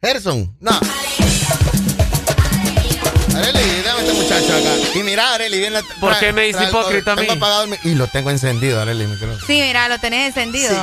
[0.02, 0.56] Gerson.
[0.60, 0.80] No.
[4.96, 5.80] Y mira, Areli, viene.
[6.00, 7.22] ¿Por qué me dice hipócrita a mí?
[7.22, 9.06] Tengo apagado el mi- y lo tengo encendido, Areli.
[9.46, 10.74] Sí, mira, lo tenés encendido.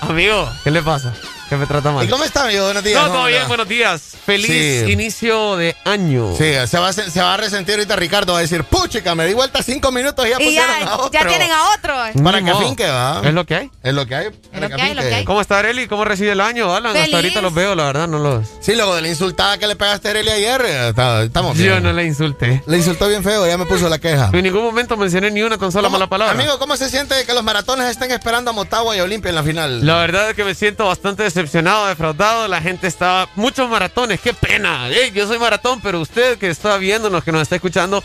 [0.00, 1.12] Amigo, ¿qué le pasa?
[1.48, 2.04] ¿Qué me trata mal?
[2.04, 2.64] ¿Y cómo está, amigo?
[2.64, 2.96] Buenos días.
[3.00, 4.02] No, todo ¿cómo bien, buenos días.
[4.24, 4.46] Feliz
[4.86, 4.90] Sí.
[4.92, 6.34] inicio de año.
[6.36, 8.32] Sí, se va, a, se va a resentir ahorita Ricardo.
[8.32, 10.96] Va a decir, puchica, me di vuelta cinco minutos y ya Y pusieron ya, a
[10.96, 11.10] otro.
[11.12, 11.94] ya tienen a otro.
[12.24, 12.62] Para Ni que modo.
[12.64, 13.20] afinque, va.
[13.22, 13.70] Es lo que hay.
[13.82, 14.26] Es lo que hay.
[14.52, 15.24] Es lo que hay, lo que hay.
[15.24, 15.86] ¿Cómo está Areli?
[15.86, 16.92] ¿Cómo recibe el año, Alan?
[16.92, 17.04] Feliz.
[17.04, 18.48] Hasta ahorita los veo, la verdad, no los...
[18.60, 21.74] Sí, luego de la insultada que le pegaste a Areli ayer, eh, está- estamos bien.
[21.74, 22.62] Yo no le insulté.
[22.66, 24.30] Le insultó bien feo, ya me puso la queja.
[24.32, 26.32] En ningún momento mencioné ni una tan sola mala palabra.
[26.34, 29.42] Amigo, ¿cómo se siente que los maratones estén esperando a Motagua y Olimpia en la
[29.42, 29.84] final?
[29.86, 32.48] La verdad es que me siento bastante decepcionado, defraudado.
[32.48, 33.28] La gente está.
[33.34, 34.88] Muchos maratones, qué pena.
[35.12, 38.02] Yo soy maratón, pero usted que está viéndonos, que nos está escuchando,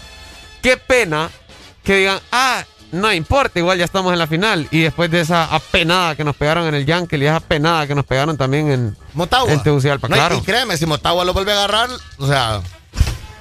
[0.62, 1.30] qué pena
[1.84, 4.68] que digan, ah, no importa, igual ya estamos en la final.
[4.72, 7.96] Y después de esa apenada que nos pegaron en el Yankee y esa apenada que
[7.96, 9.52] nos pegaron también en Motagua.
[9.52, 10.38] En Tegucigalpa, No, claro.
[10.38, 12.62] Y créeme, si Motagua lo vuelve a agarrar, o sea.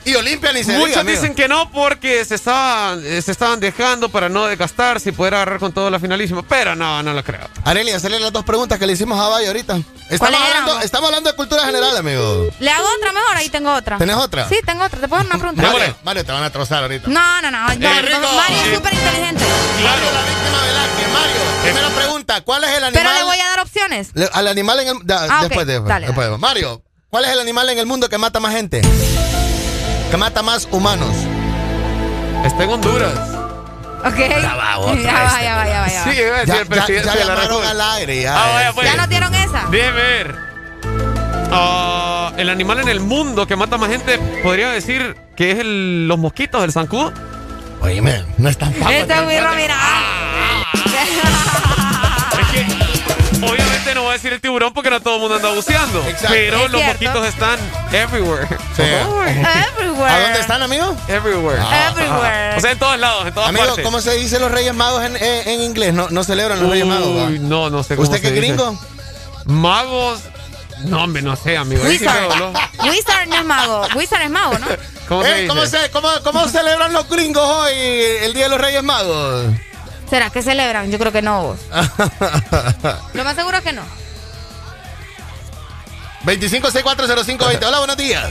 [0.08, 1.20] Y Olimpia ni se Muchos diga, amigo.
[1.20, 5.58] dicen que no porque se estaban, se estaban dejando para no desgastarse y poder agarrar
[5.58, 6.42] con todo la finalísima.
[6.48, 7.46] Pero no, no lo creo.
[7.64, 9.76] Areli, hacerle las dos preguntas que le hicimos a Bayo ahorita.
[9.76, 10.82] Estamos ¿Cuáles hablando, eran?
[10.84, 12.48] estamos hablando de cultura general, amigo.
[12.58, 13.36] ¿Le hago otra mejor?
[13.36, 13.98] Ahí tengo otra.
[13.98, 14.48] ¿Tenés otra?
[14.48, 14.98] Sí, tengo otra.
[14.98, 15.70] ¿Te puedo hacer una pregunta?
[15.72, 17.08] Mario, Mario, te van a trozar ahorita.
[17.08, 17.66] No, no, no.
[17.68, 18.20] no, Eh, rico.
[18.34, 19.44] Mario es súper inteligente.
[19.82, 21.06] Mario, la víctima del acre.
[21.12, 22.40] Mario, primera pregunta.
[22.40, 22.92] ¿Cuál es el animal?
[23.04, 24.08] Pero le voy a dar opciones.
[24.14, 24.94] Le- al animal en el.
[25.04, 25.48] da- Ah, ok.
[25.48, 26.38] después, después, Dale, después.
[26.38, 28.80] Mario, ¿cuál es el animal en el mundo que mata más gente?
[30.10, 31.14] Que mata más humanos.
[32.44, 33.14] Está en Honduras.
[34.04, 34.16] Ok.
[34.40, 36.12] Ya va, otra ya va, este, ya va, ya va, ya va.
[36.12, 37.70] Sí, iba a decir Ya, el ya, presidente ya de la llamaron República.
[37.70, 38.22] al aire.
[38.22, 38.74] Ya, Ah, vaya, este.
[38.74, 38.86] pues.
[38.90, 39.64] ¿Ya no dieron esa?
[39.70, 40.36] Déjeme ver.
[41.50, 46.06] Ah, el animal en el mundo que mata más gente, podría decir que es el-
[46.08, 47.12] los mosquitos, el zancudo.
[47.80, 48.96] Oíme, no es tan fácil.
[48.98, 49.76] Este birro, mira.
[53.88, 56.02] Obviamente no voy a decir el tiburón porque no todo el mundo anda buceando.
[56.28, 56.86] Pero Es los cierto.
[57.04, 57.58] mosquitos están
[57.92, 58.46] everywhere.
[58.76, 58.82] Sí.
[58.82, 60.10] Everywhere.
[60.12, 60.94] ¿A dónde están, amigo?
[61.08, 61.62] Everywhere.
[61.90, 62.56] Everywhere.
[62.56, 63.84] O sea, en todos lados, en todas Amigo, partes.
[63.84, 65.94] ¿cómo se dice los Reyes Magos en, en- en inglés?
[65.94, 67.08] No, no celebran los Reyes Magos.
[67.16, 67.24] ¿va?
[67.28, 68.78] Uy, no, no sé cómo ¿Usted qué gringo?
[69.46, 70.20] Magos.
[70.84, 71.82] No, hombre, no sé, amigo.
[71.84, 72.28] Wizard.
[72.84, 73.86] Wizard no es mago.
[73.96, 74.66] Wizard es mago, ¿no?
[75.08, 75.46] ¿Cómo Eh?
[75.48, 79.46] ¿cómo, se- cómo- cómo celebran los gringos hoy el Día de los Reyes Magos?
[80.10, 80.90] ¿Será que celebran?
[80.90, 81.60] Yo creo que no vos.
[83.14, 83.82] Lo más seguro es que no.
[86.24, 87.66] 25640520.
[87.66, 88.26] Hola, buenos días.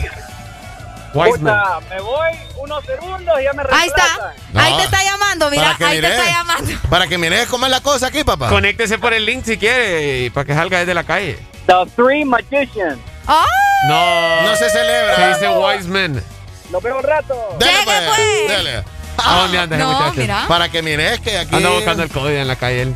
[1.14, 1.40] Wiseman.
[1.40, 4.04] Puta, me voy unos segundos y ya me Ahí está.
[4.06, 4.34] reemplazan.
[4.56, 5.78] Ahí te está llamando, mira.
[5.80, 6.72] Ahí te está llamando.
[6.90, 8.50] Para que mires cómo es la cosa aquí, papá.
[8.50, 11.40] Conéctese por el link si quiere y para que salga desde la calle.
[11.68, 12.98] The Three Magicians.
[13.28, 13.46] ¡Oh!
[13.88, 14.42] No.
[14.44, 15.16] No se celebra.
[15.16, 16.24] Se dice Wiseman.
[16.72, 17.58] Los veo un rato.
[17.60, 18.02] Llegue, pues.
[18.48, 18.97] pues.
[19.24, 20.14] ¿A dónde anda ese No, muchacho?
[20.22, 20.46] mira.
[20.48, 21.56] Para que mires que aquí.
[21.56, 22.96] Anda buscando el código en la calle él.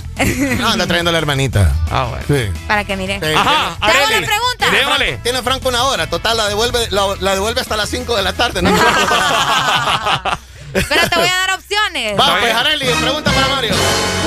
[0.59, 1.73] No, anda trayendo a la hermanita.
[1.89, 2.23] Ah, bueno.
[2.27, 2.51] Sí.
[2.67, 3.19] Para que mire.
[3.19, 3.33] Sí.
[3.35, 4.21] Ajá, Te hago Arely.
[4.21, 4.69] la pregunta.
[4.71, 5.17] Démosle.
[5.23, 6.07] Tiene Franco una hora.
[6.09, 8.61] Total, la devuelve, la, la devuelve hasta las 5 de la tarde.
[8.61, 8.71] ¿no?
[10.73, 12.15] Pero te voy a dar opciones.
[12.17, 13.73] Vamos, pues, Areli, pregunta para Mario.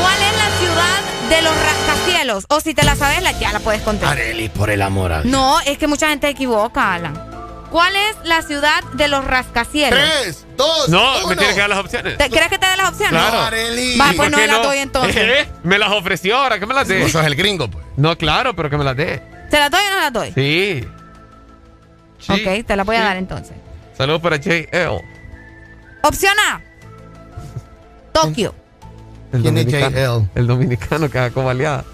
[0.01, 2.45] ¿Cuál es la ciudad de los rascacielos?
[2.49, 4.11] O si te la sabes, la, ya la puedes contar.
[4.11, 5.33] Areli, por el amor a Dios.
[5.33, 7.34] No, es que mucha gente se equivoca, Alan.
[7.75, 9.99] ¿Cuál es la ciudad de los rascacielos?
[9.99, 11.27] Tres, dos, No, uno.
[11.27, 12.17] me tiene que dar las opciones.
[12.19, 13.21] ¿Te- ¿Quieres que te dé las opciones?
[13.21, 13.37] Claro.
[13.37, 15.17] Va, ¿Y pues no las doy entonces.
[15.17, 15.49] ¿Eh?
[15.65, 17.03] Me las ofreció ahora, que me las dé.
[17.03, 17.85] Vos sos el gringo, pues.
[17.97, 19.21] No, claro, pero que me las dé.
[19.51, 20.33] ¿Se las doy o no las doy?
[20.37, 20.85] Sí.
[22.21, 22.33] Sí.
[22.33, 23.57] Ok, te las voy a dar entonces.
[23.99, 25.01] Saludos para JL.
[26.05, 26.61] Opción A.
[28.13, 28.55] Tokio.
[29.33, 30.21] El ¿Quién es dominicano.
[30.21, 30.39] JL?
[30.39, 31.85] El dominicano que con baleada.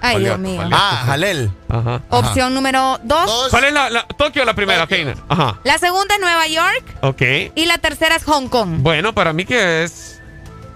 [0.00, 0.68] Ay, Dios mío.
[0.72, 1.50] Ah, Jalel.
[1.68, 2.02] Ajá.
[2.10, 3.26] Opción número 2.
[3.26, 3.48] Dos.
[3.50, 4.86] ¿Cuál es la, la- Tokio la primera?
[4.86, 5.14] Tokio.
[5.28, 5.58] Ajá.
[5.64, 6.84] La segunda es Nueva York.
[7.02, 7.22] Ok.
[7.54, 8.76] Y la tercera es Hong Kong.
[8.78, 10.20] Bueno, para mí que es.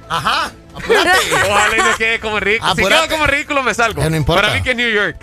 [0.09, 0.51] Ajá.
[0.75, 1.11] Apúrate.
[1.51, 2.75] Ojalá y no quede como ridículo.
[2.75, 4.03] Si quedo como ridículo, me salgo.
[4.09, 4.43] No importa.
[4.43, 5.17] Para mí que es New York.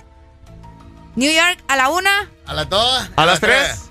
[1.16, 2.30] New York a la una.
[2.46, 3.10] A las dos.
[3.16, 3.86] A las tres.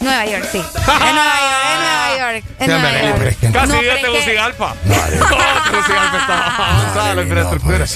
[0.00, 0.58] Nueva York, sí.
[0.76, 3.00] Es Nueva York, es Nueva York.
[3.00, 3.36] Hombre, Nueva York.
[3.52, 4.74] Casi No, que- Tegucigalpa.
[4.84, 4.94] No,
[5.70, 7.86] Tegucigalpa está avanzada la infraestructura.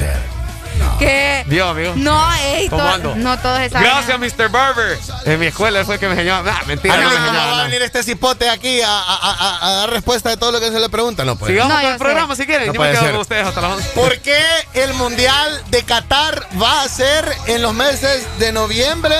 [1.06, 1.92] Que Dios, amigo.
[1.96, 3.14] no, ey, ¿Cómo to- ando?
[3.16, 4.18] no todo es esa Gracias.
[4.18, 4.48] Mr.
[4.50, 4.98] Barber.
[5.24, 6.34] En mi escuela él fue el que me enseñó.
[6.36, 9.32] Ah, mentira, no Arely, me ¿cómo enseñaba va a venir este cipote aquí a, a-
[9.32, 11.24] a- a dar respuesta de todo lo que se le pregunta?
[11.24, 11.52] No puede.
[11.54, 11.98] Sigamos No, con el sé.
[11.98, 12.66] programa si quieren.
[12.68, 13.10] No Yo me puede quedo ser.
[13.12, 13.88] con ustedes hasta las 11.
[13.94, 14.42] ¿Por qué
[14.74, 19.16] el Mundial de Qatar va a ser en los meses de noviembre?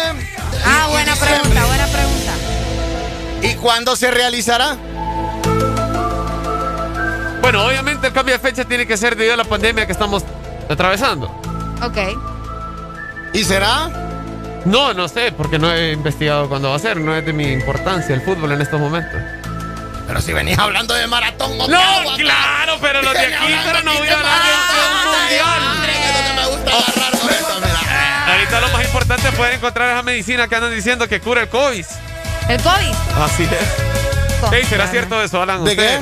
[0.64, 1.40] Ah, buena diciembre?
[1.40, 2.32] pregunta, buena pregunta.
[3.42, 4.76] ¿Y cuándo se realizará?
[7.40, 10.22] Bueno, obviamente el cambio de fecha tiene que ser debido a la pandemia que estamos
[10.70, 11.41] atravesando.
[11.82, 11.98] Ok.
[13.32, 13.90] ¿Y será?
[14.64, 16.98] No, no sé, porque no he investigado cuándo va a ser.
[16.98, 19.20] No es de mi importancia el fútbol en estos momentos.
[20.06, 24.08] Pero si venís hablando de maratón, No, claro, pero los de aquí, pero no voy
[24.08, 26.34] a hablar de un mundial.
[26.36, 27.12] Me gusta agarrar.
[28.32, 31.48] Ahorita lo más importante es poder encontrar esa medicina que andan diciendo que cura el
[31.48, 31.84] COVID.
[32.48, 32.94] El COVID.
[33.22, 34.52] Así es.
[34.52, 35.64] Ey, ¿Será cierto eso, Alan?
[35.64, 36.00] ¿De ¿Usted?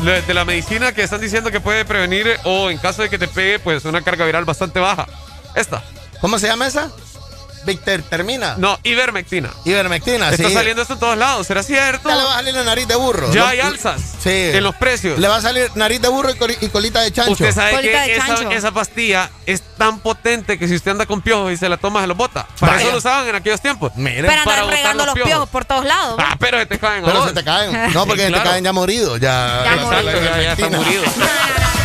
[0.00, 3.28] De la medicina que están diciendo que puede prevenir o en caso de que te
[3.28, 5.06] pegue, pues una carga viral bastante baja.
[5.54, 5.82] Esta.
[6.22, 6.90] ¿Cómo se llama esa?
[7.64, 8.54] Victor, termina.
[8.56, 9.50] No, ivermectina.
[9.64, 10.54] Ivermectina, Está sí.
[10.54, 11.46] saliendo esto en todos lados.
[11.46, 12.08] ¿Será cierto?
[12.08, 13.30] Ya le va a salir la nariz de burro.
[13.32, 13.46] Ya ¿no?
[13.48, 14.30] hay alzas Sí.
[14.30, 15.18] en los precios.
[15.18, 17.32] Le va a salir nariz de burro y, coli- y colita de chancho.
[17.32, 18.50] Usted sabe Colita de que esa, chancho.
[18.50, 22.00] esa pastilla es tan potente que si usted anda con piojos y se la toma,
[22.00, 22.46] se lo bota.
[22.58, 22.82] Para Vaya.
[22.84, 23.92] eso lo usaban en aquellos tiempos.
[23.96, 24.26] Miren.
[24.26, 26.16] Pero para andan botar regando los piojos por todos lados.
[26.18, 26.24] ¿no?
[26.26, 27.04] Ah, pero se te caen.
[27.04, 27.92] Pero se te caen.
[27.92, 29.20] No, porque Sí, se te caen ya moridos.
[29.20, 30.04] Ya, Ya moridos.
[30.04, 31.12] la ya, ya está ivermectina.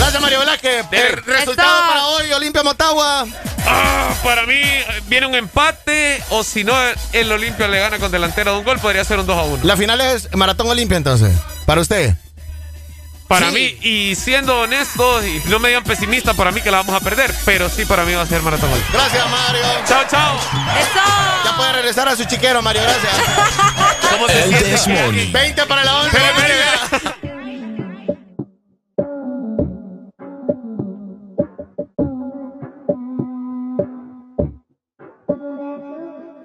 [0.00, 0.86] Gracias, Mario Velázquez.
[0.92, 3.26] El resultado para hoy, Olimpia Motagua.
[3.66, 6.74] Ah, para mí eh, viene un empate o si no
[7.12, 9.64] el Olimpia le gana con delantera de un gol, podría ser un 2 a 1.
[9.64, 11.36] La final es Maratón Olimpia, entonces.
[11.66, 12.14] Para usted.
[13.28, 13.54] Para Sí.
[13.54, 17.00] mí, y siendo honestos, y no me digan pesimista, para mí que la vamos a
[17.00, 18.70] perder, pero sí para mí va a ser maratón.
[18.70, 18.82] Gol.
[18.92, 19.62] Gracias, Mario.
[19.86, 20.36] Chao, chao.
[20.36, 21.44] ¡Eso!
[21.44, 22.82] Ya puede regresar a su chiquero, Mario.
[22.82, 23.12] Gracias.
[24.10, 24.70] ¿Cómo te El sientes?
[24.86, 25.30] Desmorning.
[25.32, 26.18] 20 para la 11.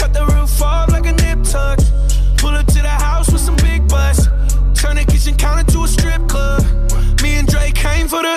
[0.00, 1.78] Cut the roof off like a nip tuck.
[2.38, 4.28] Pull up to the house with some big bus,
[4.72, 6.64] Turn the kitchen counter to a strip club.
[7.20, 8.34] Me and Drake came for the.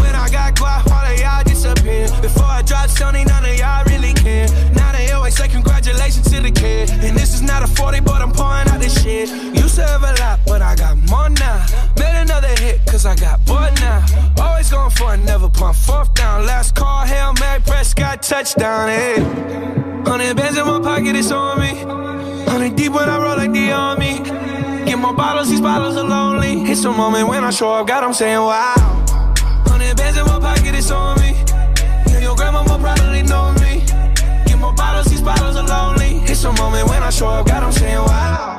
[0.00, 2.08] When I got guap, all of y'all disappear.
[2.20, 4.48] Before I drop Sony, none of y'all really care.
[4.74, 6.90] Now they always say congratulations to the kid.
[6.90, 9.28] And this is not a 40, but I'm pouring out this shit.
[9.54, 11.64] Used to have a lot, but I got more now.
[11.96, 14.27] Made another hit, cause I got bored now.
[14.70, 15.76] Always going for it, never punt.
[15.76, 19.20] Fourth down, last call, Hail Mary, Prescott, touchdown, Hey,
[20.04, 21.74] Hundred bands in my pocket, it's on me.
[22.50, 24.18] Hundred deep when I roll like the army.
[24.84, 26.70] Get my bottles, these bottles are lonely.
[26.70, 28.74] It's a moment when I show up, God, I'm saying wow.
[29.66, 31.32] Hundred bands in my pocket, it's on me.
[32.12, 33.84] Yeah, your grandma probably know me.
[34.46, 36.18] Get my bottles, these bottles are lonely.
[36.30, 38.58] It's a moment when I show up, God, I'm saying wow.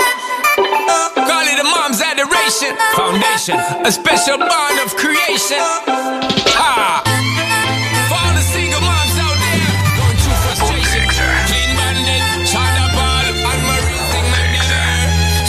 [2.63, 2.77] adoration.
[2.95, 5.57] Foundation, a special bond of creation.
[6.57, 7.01] Ha!
[8.09, 9.65] For all the single moms out there
[9.97, 11.03] going through frustration.
[11.09, 12.45] Clean sing my dinner.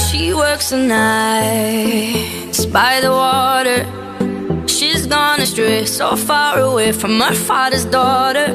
[0.09, 3.87] She works the nights by the water.
[4.67, 8.49] She's gone astray, so far away from her father's daughter.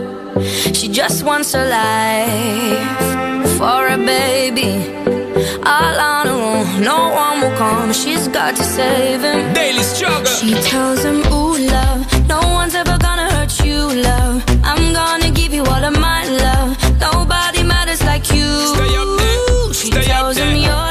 [0.73, 5.16] She just wants a life for a baby.
[5.75, 7.91] All on her own, no one will come.
[7.93, 9.53] She's got to save him.
[9.53, 10.25] Daily struggle.
[10.39, 14.43] She tells him, Ooh, love, no one's ever gonna hurt you, love.
[14.63, 16.69] I'm gonna give you all of my love.
[17.01, 18.47] Nobody matters like you.
[18.75, 19.73] Stay up there.
[19.73, 20.49] She Stay up tells there.
[20.49, 20.86] him your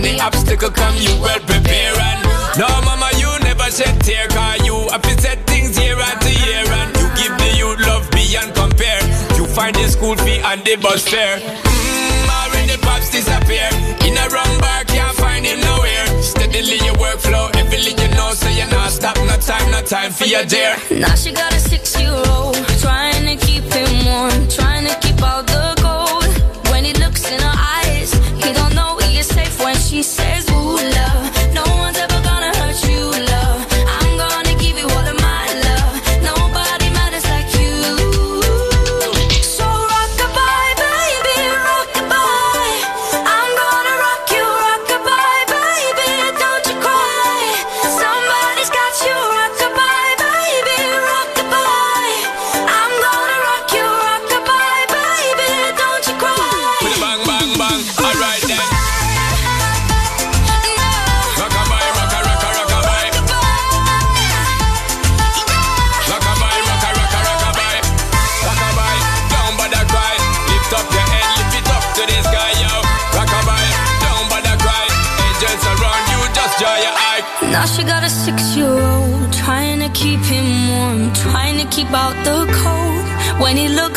[0.00, 1.94] any obstacle come, you well prepare.
[1.94, 2.20] And
[2.58, 4.26] no, mama, you never shed tear.
[4.28, 6.64] Cause you have set things year after year.
[6.80, 9.02] And you give the youth love beyond compare.
[9.36, 11.38] You find the school fee and the bus fare.
[11.38, 13.68] Mmm, already pops disappear.
[14.06, 16.06] In a wrong bar, can't find him nowhere.
[16.22, 19.16] Steadily your workflow, everything you know, so you're not stop.
[19.16, 20.76] No time, no time for your dear.
[20.90, 25.79] Now she got a six-year-old trying to keep him warm, trying to keep all the
[29.90, 30.49] she says,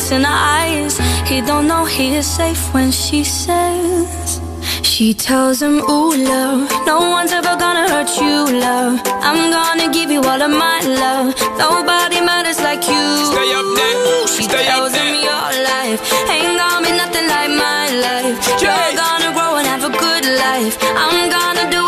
[0.04, 0.98] looks in her eyes,
[1.30, 4.42] he don't know he is safe when she says.
[4.82, 9.00] She tells him, Ooh, love, no one's ever gonna hurt you, love.
[9.06, 11.34] I'm gonna give you all of my love.
[11.58, 13.06] Nobody matters like you.
[13.32, 14.28] Stay up there.
[14.28, 18.36] She Stay up tells him your life ain't gonna be nothing like my life.
[18.64, 20.76] You're gonna grow and have a good life.
[21.04, 21.83] I'm gonna do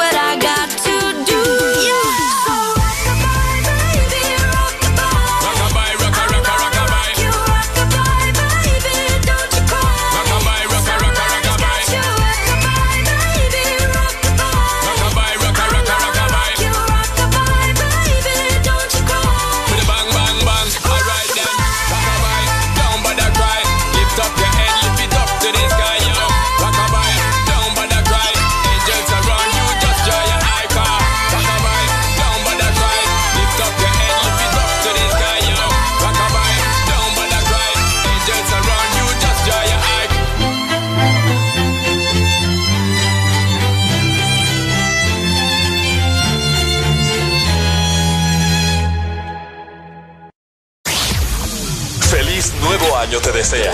[53.15, 53.71] año te desea.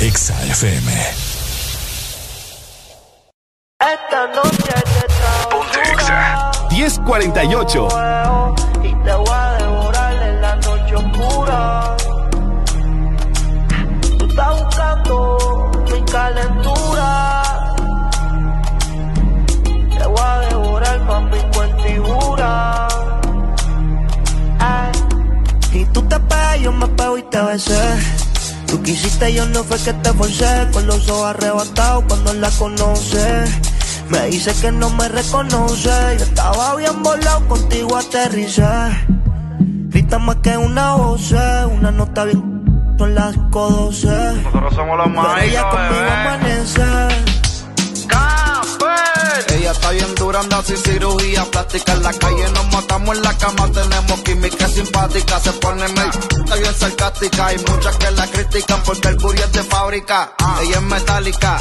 [0.00, 0.92] Exa FM.
[3.80, 6.50] Esta noche te Ponte Exa.
[6.70, 8.55] 1048.
[27.18, 27.80] Y te besé.
[28.66, 30.68] Tú quisiste, yo no fue que te forcé.
[30.72, 33.44] Con los ojos arrebatados cuando la conoce.
[34.08, 36.16] Me dice que no me reconoce.
[36.18, 38.64] Yo estaba bien volado, contigo aterricé.
[39.88, 42.56] Grita más que una voz, una nota bien.
[42.98, 44.08] Son las codoce.
[44.08, 47.15] Nosotros somos los Pero ella conmigo amanece.
[49.70, 51.92] Está bien dura, anda sin cirugía plástica.
[51.92, 55.40] En la calle nos matamos en la cama, tenemos química simpática.
[55.40, 57.46] Se pone medio está bien sarcástica.
[57.46, 60.32] Hay muchas que la critican porque el booty es de fábrica.
[60.62, 61.58] Ella es metálica,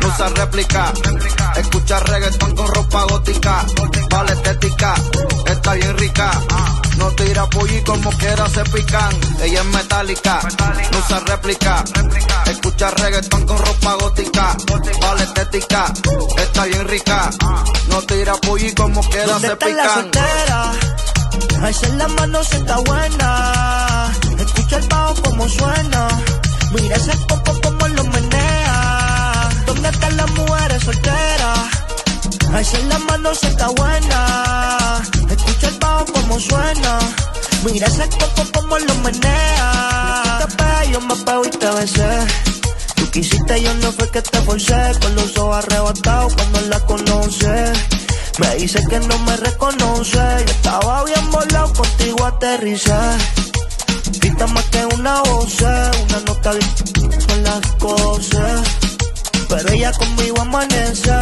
[0.00, 0.92] no usa réplica.
[1.56, 3.66] Escucha reggaetón con ropa gótica.
[4.10, 4.94] Vale estética,
[5.46, 6.30] está bien rica.
[6.98, 9.12] No tira pollo y como quiera se pican.
[9.42, 10.40] Ella es metálica,
[10.92, 11.84] no usa réplica.
[12.46, 14.56] Escucha reggaetón con ropa gótica.
[15.00, 15.92] Vale estética,
[16.38, 17.30] está bien rica.
[17.88, 19.94] No tira pollo y como quiera ¿Dónde se está la pican.
[19.94, 20.72] soltera?
[21.62, 24.12] Alza la mano se está buena.
[24.38, 26.08] Escucha el bajo como suena.
[26.72, 29.48] Mira ese poco como lo menea.
[29.66, 31.58] ¿Dónde están las mujeres solteras?
[32.52, 35.02] Alza la mano se está buena.
[36.12, 36.98] Como suena.
[37.64, 40.46] Mira ese poco como lo menea.
[40.56, 42.26] Te yo me pego y te besé.
[42.94, 44.92] Tú quisiste, yo no fue que te forcé.
[45.00, 47.72] Con los ojos arrebatados cuando la conoce.
[48.38, 50.18] Me dice que no me reconoce.
[50.18, 52.98] Yo estaba bien volado, contigo aterricé.
[54.20, 56.70] Grita más que una voz, una nota bien
[57.26, 58.62] con las cosas.
[59.48, 61.12] Pero ella conmigo amanece.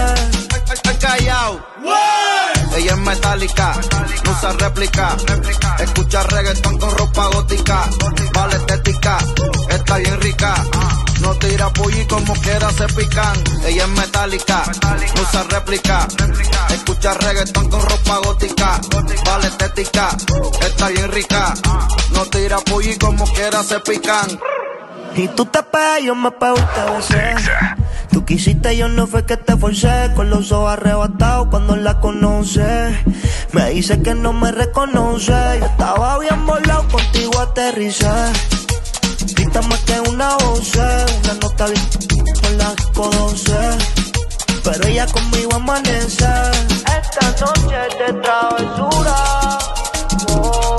[0.72, 1.65] Estoy callado.
[2.76, 3.72] Ella es metálica,
[4.24, 5.16] no usa réplica.
[5.78, 7.88] Escucha reggaetón con ropa gótica.
[8.34, 9.16] Vale estética,
[9.70, 10.54] está bien rica.
[11.20, 13.42] No tira pollo y como quiera se pican.
[13.64, 14.62] Ella es metálica,
[15.14, 16.06] no usa réplica.
[16.68, 18.78] Escucha reggaetón con ropa gótica.
[19.24, 20.14] Vale estética,
[20.60, 21.54] está bien rica.
[22.10, 24.38] No tira pollo y como quiera se pican.
[25.16, 27.34] Y tú te pegas, yo me pego y te besé.
[28.10, 30.12] Tú quisiste, yo no fue que te forcé.
[30.15, 33.02] Con los ojos arrebatados cuando la conoce.
[33.52, 35.32] Me dice que no me reconoce.
[35.58, 38.10] Yo estaba bien volado, contigo aterricé.
[39.34, 43.58] Grita más que una voz, una nota bien con las codoce.
[44.65, 46.28] Pero ella conmigo amanece.
[47.00, 49.16] Esta noche de travesura.
[50.28, 50.75] Oh,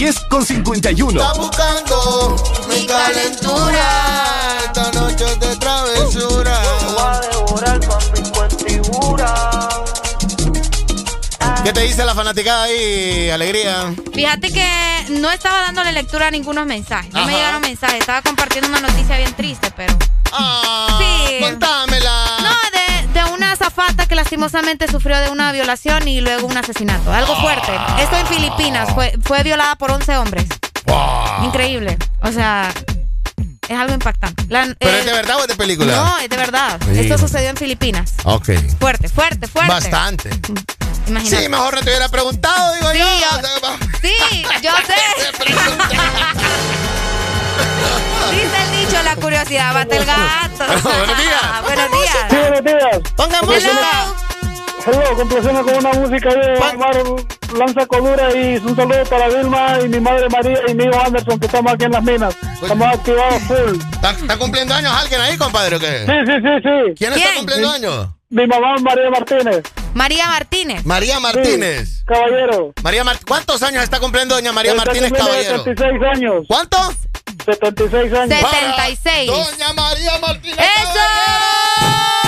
[0.00, 1.20] 10 con 51.
[1.20, 2.36] Está buscando
[2.70, 4.58] mi calentura.
[4.64, 6.58] Esta noche es de travesura.
[6.86, 9.68] Voy a devorar con mi cuentigura.
[11.62, 13.94] ¿Qué te dice la fanaticada ahí, Alegría?
[14.14, 14.66] Fíjate que
[15.10, 17.12] no estaba dándole lectura a ningunos mensajes.
[17.12, 18.00] No me llegaron mensajes.
[18.00, 19.92] Estaba compartiendo una noticia bien triste, pero.
[20.98, 21.40] sí.
[21.42, 22.24] Contámela.
[22.40, 22.79] No, de,
[23.60, 27.12] azafata que lastimosamente sufrió de una violación y luego un asesinato.
[27.12, 27.72] Algo fuerte.
[28.00, 28.92] Esto en Filipinas.
[28.94, 30.46] Fue, fue violada por 11 hombres.
[31.44, 31.96] Increíble.
[32.22, 32.72] O sea,
[33.68, 34.44] es algo impactante.
[34.48, 35.94] La- ¿Pero eh, es de verdad o es de película?
[35.94, 36.78] No, es de verdad.
[36.92, 37.00] Sí.
[37.00, 38.14] Esto sucedió en Filipinas.
[38.24, 38.50] Ok.
[38.78, 39.72] Fuerte, fuerte, fuerte.
[39.72, 40.30] Bastante.
[41.06, 41.42] Imagínate.
[41.44, 43.04] Sí, mejor no te hubiera preguntado, digo Sí, yo.
[43.04, 46.99] yo- Sí, yo sé.
[48.30, 50.64] Dice el dicho, la curiosidad mata el gato.
[50.88, 51.62] Buenos días.
[51.62, 52.26] Buenos días.
[52.30, 52.98] Sí, buenos días.
[53.16, 53.40] Ponga.
[54.86, 56.96] Hello, complacemos con una música de Omar
[57.58, 61.38] Lanza Codura y un saludo para Vilma y mi madre María y mi hijo Anderson
[61.38, 62.34] que estamos aquí en las minas.
[62.62, 63.78] Estamos activados full.
[63.92, 66.06] ¿Está, está cumpliendo años alguien ahí, compadre, o qué?
[66.06, 66.94] Sí, sí, sí, sí.
[66.96, 68.08] ¿Quién, está cumpliendo años?
[68.30, 69.62] Mi mamá María Martínez.
[69.94, 70.84] María Martínez.
[70.86, 71.88] María Martínez.
[71.88, 72.72] Sí, caballero.
[72.82, 75.64] María Mar- ¿Cuántos años está cumpliendo doña María Está Martínez Caballero?
[75.64, 76.44] 76 años.
[76.48, 76.78] ¿Cuánto?
[77.44, 78.38] 76 años.
[78.40, 79.26] 76.
[79.30, 80.92] Doña María Martínez ¡Eso!
[80.92, 82.19] Con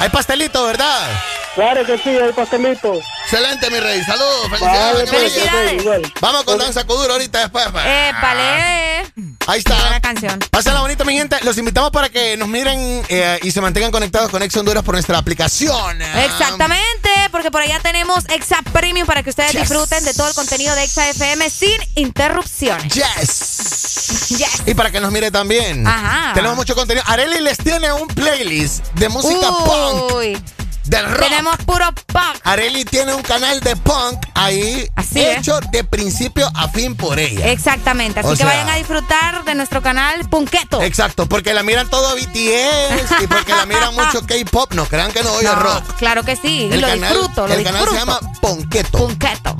[0.00, 1.08] Hay pastelito, ¿verdad?
[1.54, 2.98] Claro que sí, hay pastelito.
[3.24, 4.02] Excelente, mi rey.
[4.04, 4.50] Saludos.
[4.58, 5.12] Vale, Felicidades.
[5.12, 5.72] María.
[5.72, 6.12] Felicidades.
[6.20, 7.66] Vamos con danza Cuduro ahorita después.
[7.84, 9.12] Eh, vale.
[9.46, 9.74] Ahí está.
[9.78, 10.38] Buena canción.
[10.50, 11.36] Pásenla bonito, mi gente.
[11.42, 14.94] Los invitamos para que nos miren eh, y se mantengan conectados con Ex Honduras por
[14.94, 16.00] nuestra aplicación.
[16.00, 19.68] Exactamente, porque por allá tenemos Exa Premium para que ustedes Yes.
[19.68, 22.92] disfruten de todo el contenido de Exa FM sin interrupciones.
[22.94, 24.28] Yes.
[24.38, 24.62] Yes.
[24.66, 25.86] Y para que nos mire también.
[25.86, 26.32] Ajá.
[26.34, 27.04] Tenemos mucho contenido.
[27.08, 30.38] Areli les tiene un playlist de música punk.
[30.84, 31.20] Del rock.
[31.28, 32.36] Tenemos puro punk.
[32.44, 35.38] Areli tiene un canal de punk ahí Así es.
[35.38, 37.46] hecho de principio a fin por ella.
[37.48, 40.82] Exactamente, así O que sea- vayan a disfrutar de nuestro canal Punqueto.
[40.82, 44.72] Exacto, porque la miran todo BTS y porque la miran mucho K-pop.
[44.74, 45.84] No crean que no oye No, rock.
[45.98, 48.20] Claro que sí, y lo canal- disfruto, lo el canal se llama.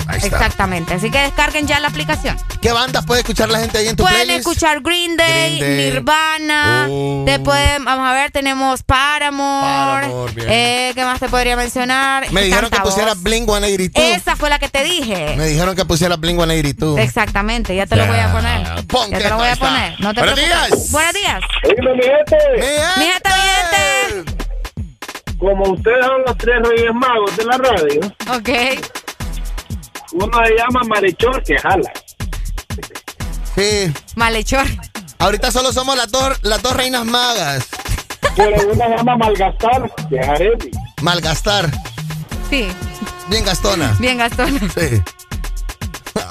[0.07, 0.27] Ahí está.
[0.27, 2.37] Exactamente, así que descarguen ya la aplicación.
[2.61, 4.39] ¿Qué bandas puede escuchar la gente ahí en tu Pueden playlist?
[4.47, 5.91] escuchar Green Day, Green Day.
[5.91, 7.25] Nirvana, Oh.
[7.43, 10.47] pueden, vamos a ver, tenemos Paramore, Paramore, bien.
[10.49, 12.31] eh, ¿qué más te podría mencionar?
[12.31, 13.13] Me dijeron que pusiera.
[13.15, 14.15] Blink 182.
[14.17, 15.35] Esa fue la que te dije.
[15.37, 16.99] Me dijeron que pusiera Blink 182.
[16.99, 18.63] Exactamente, ya te lo voy a poner.
[19.11, 19.99] Ya te lo voy a poner.
[19.99, 20.91] No te Buenos días.
[20.91, 21.41] Buenos días.
[21.63, 22.37] Dime, mi gente.
[22.97, 24.43] Mi gente, mi gente.
[25.37, 27.99] Como ustedes son los tres reyes magos de la radio,
[28.37, 28.49] Ok.
[30.13, 31.91] uno se llama Malhechor que jala.
[33.55, 33.91] Sí.
[34.15, 34.65] Malhechor.
[35.19, 37.67] Ahorita solo somos las dos, las dos reinas magas.
[38.35, 40.82] Pero uno se llama Malgastar que es.
[41.03, 41.69] Malgastar.
[42.49, 42.69] Sí,
[43.27, 43.93] Bien gastona.
[43.99, 44.57] bien Gastón.
[44.73, 45.01] Sí.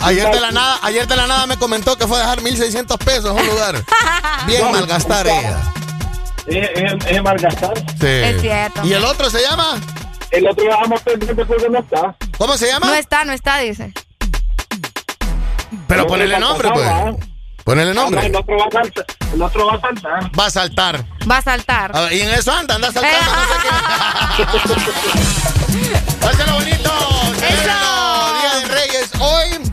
[0.00, 2.96] Ayer de la nada, ayer de la nada me comentó que fue a dejar 1600
[2.98, 3.84] pesos en un lugar.
[4.46, 5.58] Bien malgastar ella.
[6.46, 7.78] Es, es, es Malgastar.
[8.00, 8.06] Sí.
[8.06, 8.80] Es cierto.
[8.84, 9.78] ¿Y el otro se llama?
[10.30, 12.16] El otro ya vamos pendiente porque no está.
[12.38, 12.86] ¿Cómo se llama?
[12.86, 13.92] No está, no está, dice.
[15.86, 17.26] Pero No, ponele no, nombre, no, pues.
[17.64, 18.26] Ponele No, nombre.
[18.26, 19.04] el otro va a saltar.
[19.32, 20.38] El otro va a saltar.
[20.38, 21.04] Va a saltar.
[21.30, 21.96] Va a saltar.
[21.96, 24.44] A ver, y en eso anda, anda saltando, no sé qué.
[26.20, 26.90] Pásalo bonito.
[27.38, 27.91] Celébralo,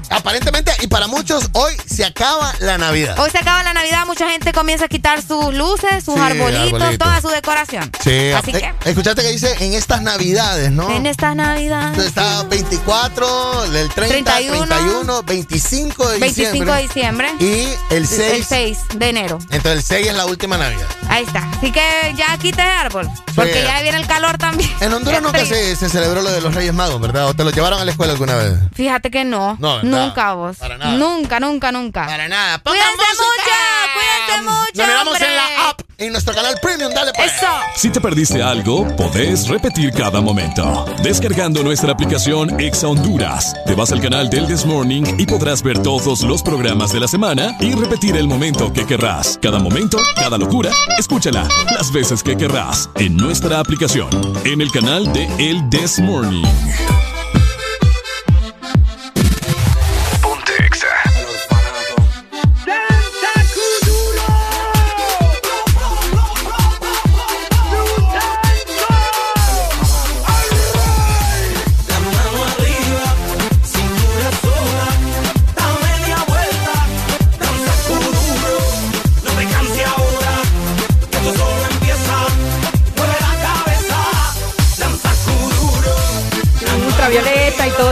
[0.10, 3.18] aparentemente, y para muchos, hoy se acaba la Navidad.
[3.20, 6.74] Hoy se acaba la Navidad, mucha gente comienza a quitar sus luces, sus Sí, arbolitos,
[6.82, 7.04] arbolito.
[7.06, 7.92] toda su decoración.
[8.04, 10.90] Sí, Así eh, que, escuchaste que dice en estas Navidades, ¿no?
[10.90, 11.88] en esta Navidad.
[11.90, 16.76] Entonces está 24, el 30, 31, 31, 25 de 25 diciembre.
[16.76, 17.30] de diciembre.
[17.40, 18.20] Y el 6.
[18.34, 19.40] El 6 de enero.
[19.52, 20.88] Entonces el 6 es la última Navidad.
[21.08, 21.50] Ahí está.
[21.58, 21.82] Así que
[22.16, 23.10] ya quita el árbol.
[23.36, 24.70] Porque ya viene el calor también.
[24.82, 27.28] En Honduras nunca se, se celebró lo de los Reyes Magos, ¿verdad?
[27.28, 28.54] ¿O te lo llevaron a la escuela alguna vez?
[28.74, 29.56] Fíjate que no.
[29.60, 30.58] No, nunca vos.
[30.58, 30.92] Para nada.
[30.94, 32.06] Nunca, nunca, nunca.
[32.06, 32.60] Para nada.
[32.60, 33.52] Cuídense mucho,
[33.94, 34.60] cuídense mucho.
[34.76, 35.28] Nos miramos hombre.
[35.28, 37.34] en la app, en nuestro canal Premium, dale pues.
[37.34, 37.48] Eso.
[37.76, 40.86] Si te perdiste algo, podés repetir cada momento.
[41.04, 45.80] Descargando nuestra aplicación Exa Honduras, te vas al canal del This Morning y podrás ver
[45.82, 49.40] todos los programas de la semana y repetir el momento que querrás.
[49.42, 54.10] Cada momento, cada locura, escúchala las veces que querrás en nuestra aplicación,
[54.46, 57.09] en el canal de El This Morning.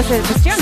[0.09, 0.56] Danza duro,